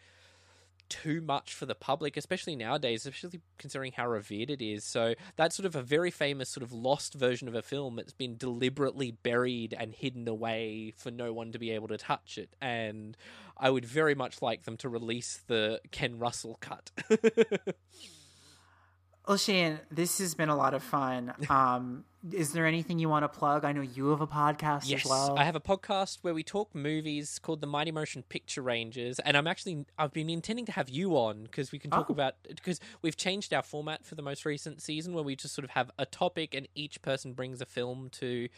too 0.91 1.21
much 1.21 1.53
for 1.53 1.65
the 1.65 1.73
public, 1.73 2.17
especially 2.17 2.55
nowadays, 2.55 3.05
especially 3.05 3.39
considering 3.57 3.93
how 3.93 4.07
revered 4.07 4.51
it 4.51 4.61
is. 4.61 4.83
So 4.83 5.15
that's 5.37 5.55
sort 5.55 5.65
of 5.65 5.75
a 5.75 5.81
very 5.81 6.11
famous 6.11 6.49
sort 6.49 6.63
of 6.63 6.73
lost 6.73 7.13
version 7.13 7.47
of 7.47 7.55
a 7.55 7.61
film 7.61 7.95
that's 7.95 8.13
been 8.13 8.35
deliberately 8.35 9.11
buried 9.11 9.73
and 9.77 9.93
hidden 9.93 10.27
away 10.27 10.93
for 10.97 11.09
no 11.09 11.31
one 11.31 11.53
to 11.53 11.59
be 11.59 11.71
able 11.71 11.87
to 11.87 11.97
touch 11.97 12.37
it. 12.37 12.55
And 12.61 13.15
I 13.57 13.69
would 13.69 13.85
very 13.85 14.15
much 14.15 14.41
like 14.41 14.63
them 14.63 14.75
to 14.77 14.89
release 14.89 15.41
the 15.47 15.79
Ken 15.91 16.19
Russell 16.19 16.57
cut. 16.59 16.91
Well, 19.27 19.37
Shane, 19.37 19.79
this 19.91 20.17
has 20.17 20.33
been 20.33 20.49
a 20.49 20.55
lot 20.55 20.73
of 20.73 20.83
fun. 20.83 21.33
Um, 21.49 22.05
is 22.31 22.53
there 22.53 22.65
anything 22.67 22.99
you 22.99 23.09
want 23.09 23.23
to 23.23 23.27
plug? 23.29 23.65
I 23.65 23.71
know 23.71 23.81
you 23.81 24.09
have 24.09 24.21
a 24.21 24.27
podcast 24.27 24.81
Yes, 24.85 25.05
as 25.05 25.09
well. 25.09 25.35
I 25.39 25.43
have 25.43 25.55
a 25.55 25.59
podcast 25.59 26.19
where 26.21 26.33
we 26.33 26.43
talk 26.43 26.75
movies 26.75 27.39
called 27.39 27.61
the 27.61 27.67
Mighty 27.67 27.91
Motion 27.91 28.23
Picture 28.23 28.61
Rangers, 28.61 29.19
and 29.19 29.35
I'm 29.35 29.47
actually 29.47 29.85
I've 29.97 30.13
been 30.13 30.29
intending 30.29 30.65
to 30.67 30.71
have 30.71 30.89
you 30.89 31.13
on 31.17 31.43
because 31.43 31.71
we 31.71 31.79
can 31.79 31.89
talk 31.91 32.09
Oh. 32.09 32.13
about 32.13 32.35
because 32.47 32.79
we've 33.01 33.17
changed 33.17 33.53
our 33.53 33.63
format 33.63 34.05
for 34.05 34.15
the 34.15 34.21
most 34.21 34.45
recent 34.45 34.81
season 34.81 35.13
where 35.13 35.23
we 35.23 35.35
just 35.35 35.55
sort 35.55 35.65
of 35.65 35.71
have 35.71 35.89
a 35.97 36.05
topic 36.05 36.53
and 36.53 36.67
each 36.75 37.01
person 37.01 37.33
brings 37.33 37.61
a 37.61 37.65
film 37.65 38.09
to 38.11 38.49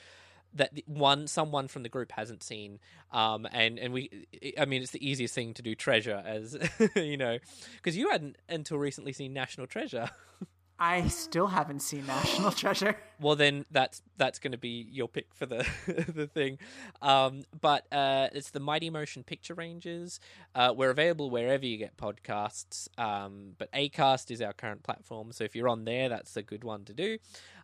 that 0.56 0.72
one 0.86 1.26
someone 1.26 1.68
from 1.68 1.82
the 1.82 1.90
group 1.90 2.12
hasn't 2.12 2.44
seen 2.44 2.80
um 3.12 3.48
and 3.52 3.80
and 3.80 3.92
we 3.92 4.28
i 4.60 4.66
mean 4.66 4.84
it's 4.84 4.92
the 4.92 5.04
easiest 5.10 5.34
thing 5.34 5.52
to 5.52 5.64
do 5.64 5.74
treasure 5.74 6.22
as 6.28 6.56
you 6.96 7.18
know 7.18 7.40
because 7.78 7.98
you 7.98 8.12
hadn't 8.12 8.36
until 8.48 8.78
recently 8.78 9.12
seen 9.12 9.34
national 9.34 9.66
treasure 9.66 10.12
I 10.84 11.08
still 11.08 11.48
haven't 11.48 11.80
seen 11.82 12.06
National 12.06 12.52
Treasure. 12.64 12.98
well 13.22 13.38
then 13.38 13.66
that's 13.72 14.02
that's 14.18 14.38
going 14.38 14.52
to 14.52 14.58
be 14.58 14.86
your 14.92 15.08
pick 15.08 15.34
for 15.34 15.46
the 15.46 15.66
the 16.14 16.28
thing. 16.28 16.58
Um 17.02 17.44
but 17.62 17.86
uh 17.92 18.28
it's 18.34 18.50
the 18.50 18.60
mighty 18.60 18.90
motion 18.90 19.24
picture 19.24 19.54
rangers. 19.54 20.20
Uh 20.54 20.74
we're 20.76 20.90
available 20.90 21.30
wherever 21.30 21.66
you 21.66 21.78
get 21.78 21.96
podcasts. 21.96 22.90
Um 22.98 23.54
but 23.58 23.72
acast 23.72 24.30
is 24.30 24.42
our 24.42 24.52
current 24.52 24.84
platform. 24.84 25.32
So 25.32 25.46
if 25.46 25.56
you're 25.56 25.70
on 25.70 25.86
there 25.86 26.10
that's 26.10 26.36
a 26.36 26.44
good 26.44 26.66
one 26.66 26.84
to 26.86 26.94
do. 26.94 27.18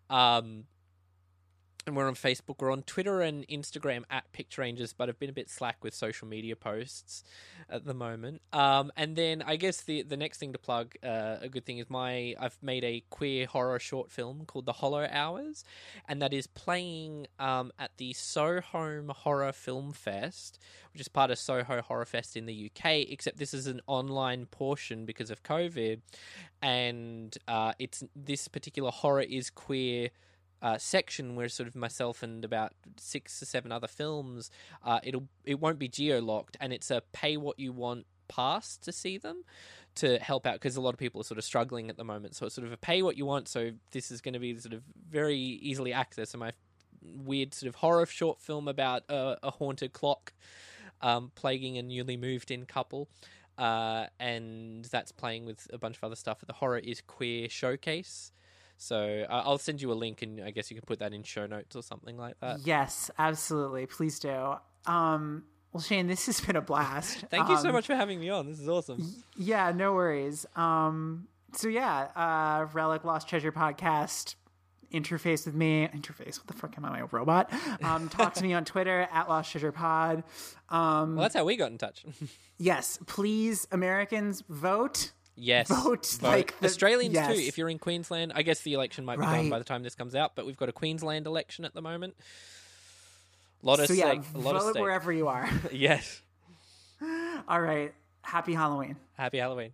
Um 0.10 0.64
and 1.88 1.96
we're 1.96 2.08
on 2.08 2.16
Facebook. 2.16 2.60
We're 2.60 2.72
on 2.72 2.84
Twitter 2.84 3.22
and 3.22 3.48
Instagram 3.48 4.04
at 4.10 4.32
Picture 4.32 4.62
Rangers, 4.62 4.94
but 4.94 5.10
I've 5.10 5.20
been 5.20 5.30
a 5.30 5.34
bit 5.34 5.50
slack 5.50 5.84
with 5.84 5.94
social 5.94 6.28
media 6.28 6.56
posts 6.56 7.24
at 7.70 7.86
the 7.86 7.94
moment. 7.94 8.42
Um, 8.54 8.92
and 8.98 9.16
then 9.16 9.42
I 9.42 9.56
guess 9.56 9.82
the 9.82 10.04
the 10.04 10.18
next 10.18 10.38
thing 10.38 10.54
to 10.54 10.60
plug, 10.60 10.96
uh, 11.04 11.38
a 11.42 11.50
good 11.50 11.66
thing 11.66 11.78
is 11.78 11.90
my 11.90 12.36
I've 12.40 12.58
made 12.62 12.84
a 12.84 13.04
queer 13.10 13.48
horror 13.48 13.80
short 13.80 14.12
film 14.12 14.46
called 14.46 14.66
The 14.66 14.74
Hollow 14.74 15.08
Hours, 15.10 15.64
and 16.08 16.22
that 16.22 16.34
is 16.34 16.48
playing 16.48 17.28
um, 17.40 17.72
at 17.80 17.92
the 17.98 18.14
Soho 18.14 18.62
Horror 18.62 19.52
Film 19.52 19.94
Fest, 19.94 20.60
which 20.94 21.02
is 21.02 21.08
part 21.08 21.32
of 21.32 21.40
Soho 21.40 21.82
Horror 21.82 22.06
Fest 22.06 22.36
in 22.36 22.46
the 22.46 22.72
UK. 22.72 23.10
Except 23.10 23.38
this 23.38 23.54
is 23.54 23.68
an 23.68 23.82
online 23.88 24.46
portion 24.46 25.06
because 25.06 25.32
of 25.32 25.44
COVID, 25.44 26.02
and 26.62 27.38
uh, 27.48 27.74
it's 27.80 28.04
this 28.16 28.48
particular 28.48 28.92
horror 28.92 29.22
is 29.22 29.50
queer 29.50 30.10
uh, 30.62 30.78
section 30.78 31.36
where 31.36 31.50
sort 31.50 31.68
of 31.68 31.76
myself 31.76 32.24
and 32.24 32.44
about 32.44 32.74
six 32.98 33.42
or 33.42 33.46
seven 33.46 33.72
other 33.72 33.88
films, 33.88 34.52
uh, 34.84 35.00
it'll 35.04 35.28
it 35.46 35.60
won't 35.60 35.80
be 35.80 35.88
geo 35.88 36.20
locked, 36.20 36.58
and 36.60 36.74
it's 36.74 36.92
a 36.92 37.02
pay 37.14 37.38
what 37.38 37.60
you 37.60 37.72
want 37.72 38.06
pass 38.30 38.78
to 38.78 38.92
see 38.94 39.18
them 39.18 39.44
to 39.96 40.18
help 40.20 40.46
out 40.46 40.54
because 40.54 40.78
a 40.78 40.82
lot 40.82 40.94
of 40.94 41.00
people 41.00 41.20
are 41.20 41.26
sort 41.26 41.38
of 41.38 41.44
struggling 41.44 41.90
at 41.90 41.98
the 41.98 42.06
moment. 42.06 42.36
So 42.36 42.46
it's 42.46 42.56
sort 42.56 42.66
of 42.66 42.72
a 42.72 42.78
pay 42.78 43.02
what 43.02 43.18
you 43.18 43.26
want. 43.26 43.50
So 43.50 43.72
this 43.92 44.12
is 44.12 44.22
going 44.22 44.34
to 44.34 44.40
be 44.40 44.58
sort 44.58 44.74
of 44.74 44.84
very 45.10 45.38
easily 45.38 45.92
accessed. 45.92 46.34
And 46.34 46.40
my 46.40 46.54
weird 47.02 47.54
sort 47.54 47.68
of 47.68 47.76
horror 47.76 48.06
short 48.06 48.40
film 48.40 48.68
about 48.68 49.04
a, 49.10 49.38
a 49.44 49.52
haunted 49.52 49.92
clock 49.92 50.34
um, 51.02 51.32
plaguing 51.36 51.78
a 51.78 51.82
newly 51.82 52.16
moved 52.16 52.52
in 52.52 52.66
couple. 52.66 53.10
Uh, 53.58 54.06
and 54.22 54.86
that's 54.86 55.12
playing 55.12 55.46
with 55.46 55.68
a 55.74 55.78
bunch 55.78 55.98
of 55.98 56.04
other 56.06 56.16
stuff. 56.16 56.40
The 56.46 56.54
horror 56.54 56.78
is 56.78 57.02
queer 57.02 57.50
showcase. 57.50 58.32
So 58.82 59.26
uh, 59.30 59.42
I'll 59.46 59.58
send 59.58 59.82
you 59.82 59.92
a 59.92 59.94
link, 59.94 60.22
and 60.22 60.42
I 60.42 60.52
guess 60.52 60.72
you 60.72 60.76
can 60.78 60.86
put 60.88 61.00
that 61.00 61.14
in 61.14 61.22
show 61.24 61.46
notes 61.46 61.76
or 61.76 61.84
something 61.84 62.18
like 62.18 62.40
that. 62.40 62.62
Yes, 62.66 63.12
absolutely. 63.20 63.86
Please 63.88 64.20
do. 64.20 64.56
Um, 64.86 65.44
well, 65.74 65.82
Shane, 65.82 66.08
this 66.08 66.26
has 66.28 66.40
been 66.40 66.56
a 66.56 66.62
blast. 66.62 67.26
Thank 67.30 67.50
you 67.50 67.58
so 67.58 67.68
Um, 67.68 67.74
much 67.74 67.86
for 67.88 67.96
having 67.96 68.20
me 68.22 68.30
on. 68.30 68.48
This 68.48 68.58
is 68.60 68.70
awesome. 68.70 69.24
Yeah, 69.36 69.72
no 69.74 69.94
worries. 69.94 70.46
Um, 70.56 71.28
so 71.54 71.68
yeah, 71.68 72.08
uh, 72.16 72.68
Relic 72.74 73.04
Lost 73.04 73.28
Treasure 73.28 73.52
podcast. 73.52 74.36
Interface 74.94 75.46
with 75.46 75.54
me. 75.54 75.88
Interface. 75.94 76.38
What 76.40 76.48
the 76.48 76.54
fuck 76.54 76.74
am 76.78 76.84
I, 76.86 77.00
a 77.02 77.06
robot? 77.06 77.52
Um, 77.84 78.10
talk 78.10 78.34
to 78.36 78.44
me 78.44 78.54
on 78.54 78.66
Twitter 78.74 79.08
at 79.12 79.30
Lost 79.30 79.52
Treasure 79.52 79.72
Pod. 79.72 80.24
Um, 80.70 81.16
Well, 81.16 81.24
that's 81.24 81.36
how 81.36 81.46
we 81.46 81.58
got 81.58 81.70
in 81.72 81.78
touch. 81.78 82.06
yes, 82.58 82.98
please, 83.06 83.68
Americans, 83.72 84.42
vote. 84.50 85.12
Yes, 85.40 85.68
Vote, 85.70 86.18
like 86.22 86.60
the- 86.60 86.68
Australians 86.68 87.14
yes. 87.16 87.34
too. 87.34 87.40
If 87.42 87.58
you're 87.58 87.70
in 87.70 87.80
Queensland, 87.80 88.32
I 88.36 88.42
guess 88.44 88.62
the 88.62 88.74
election 88.74 89.06
might 89.06 89.18
be 89.18 89.26
done 89.26 89.50
by 89.50 89.58
the 89.60 89.66
time 89.66 89.84
this 89.84 89.96
comes 89.96 90.16
out. 90.16 90.36
But 90.36 90.46
we've 90.46 90.58
got 90.58 90.70
a 90.70 90.74
Queensland 90.74 91.26
election 91.28 91.66
at 91.66 91.74
the 91.74 91.82
moment. 91.82 92.16
A 93.64 93.66
lot 93.66 93.80
of 93.80 93.88
So 93.88 93.94
yeah, 93.94 94.12
stake. 94.12 94.22
A 94.36 94.38
lot 94.38 94.56
of 94.56 94.62
vote 94.64 94.72
stake. 94.72 94.82
wherever 94.84 95.12
you 95.12 95.28
are. 95.28 95.50
Yes. 95.72 96.22
All 97.48 97.60
right. 97.62 97.94
Happy 98.22 98.54
Halloween. 98.54 98.96
Happy 99.18 99.38
Halloween. 99.38 99.72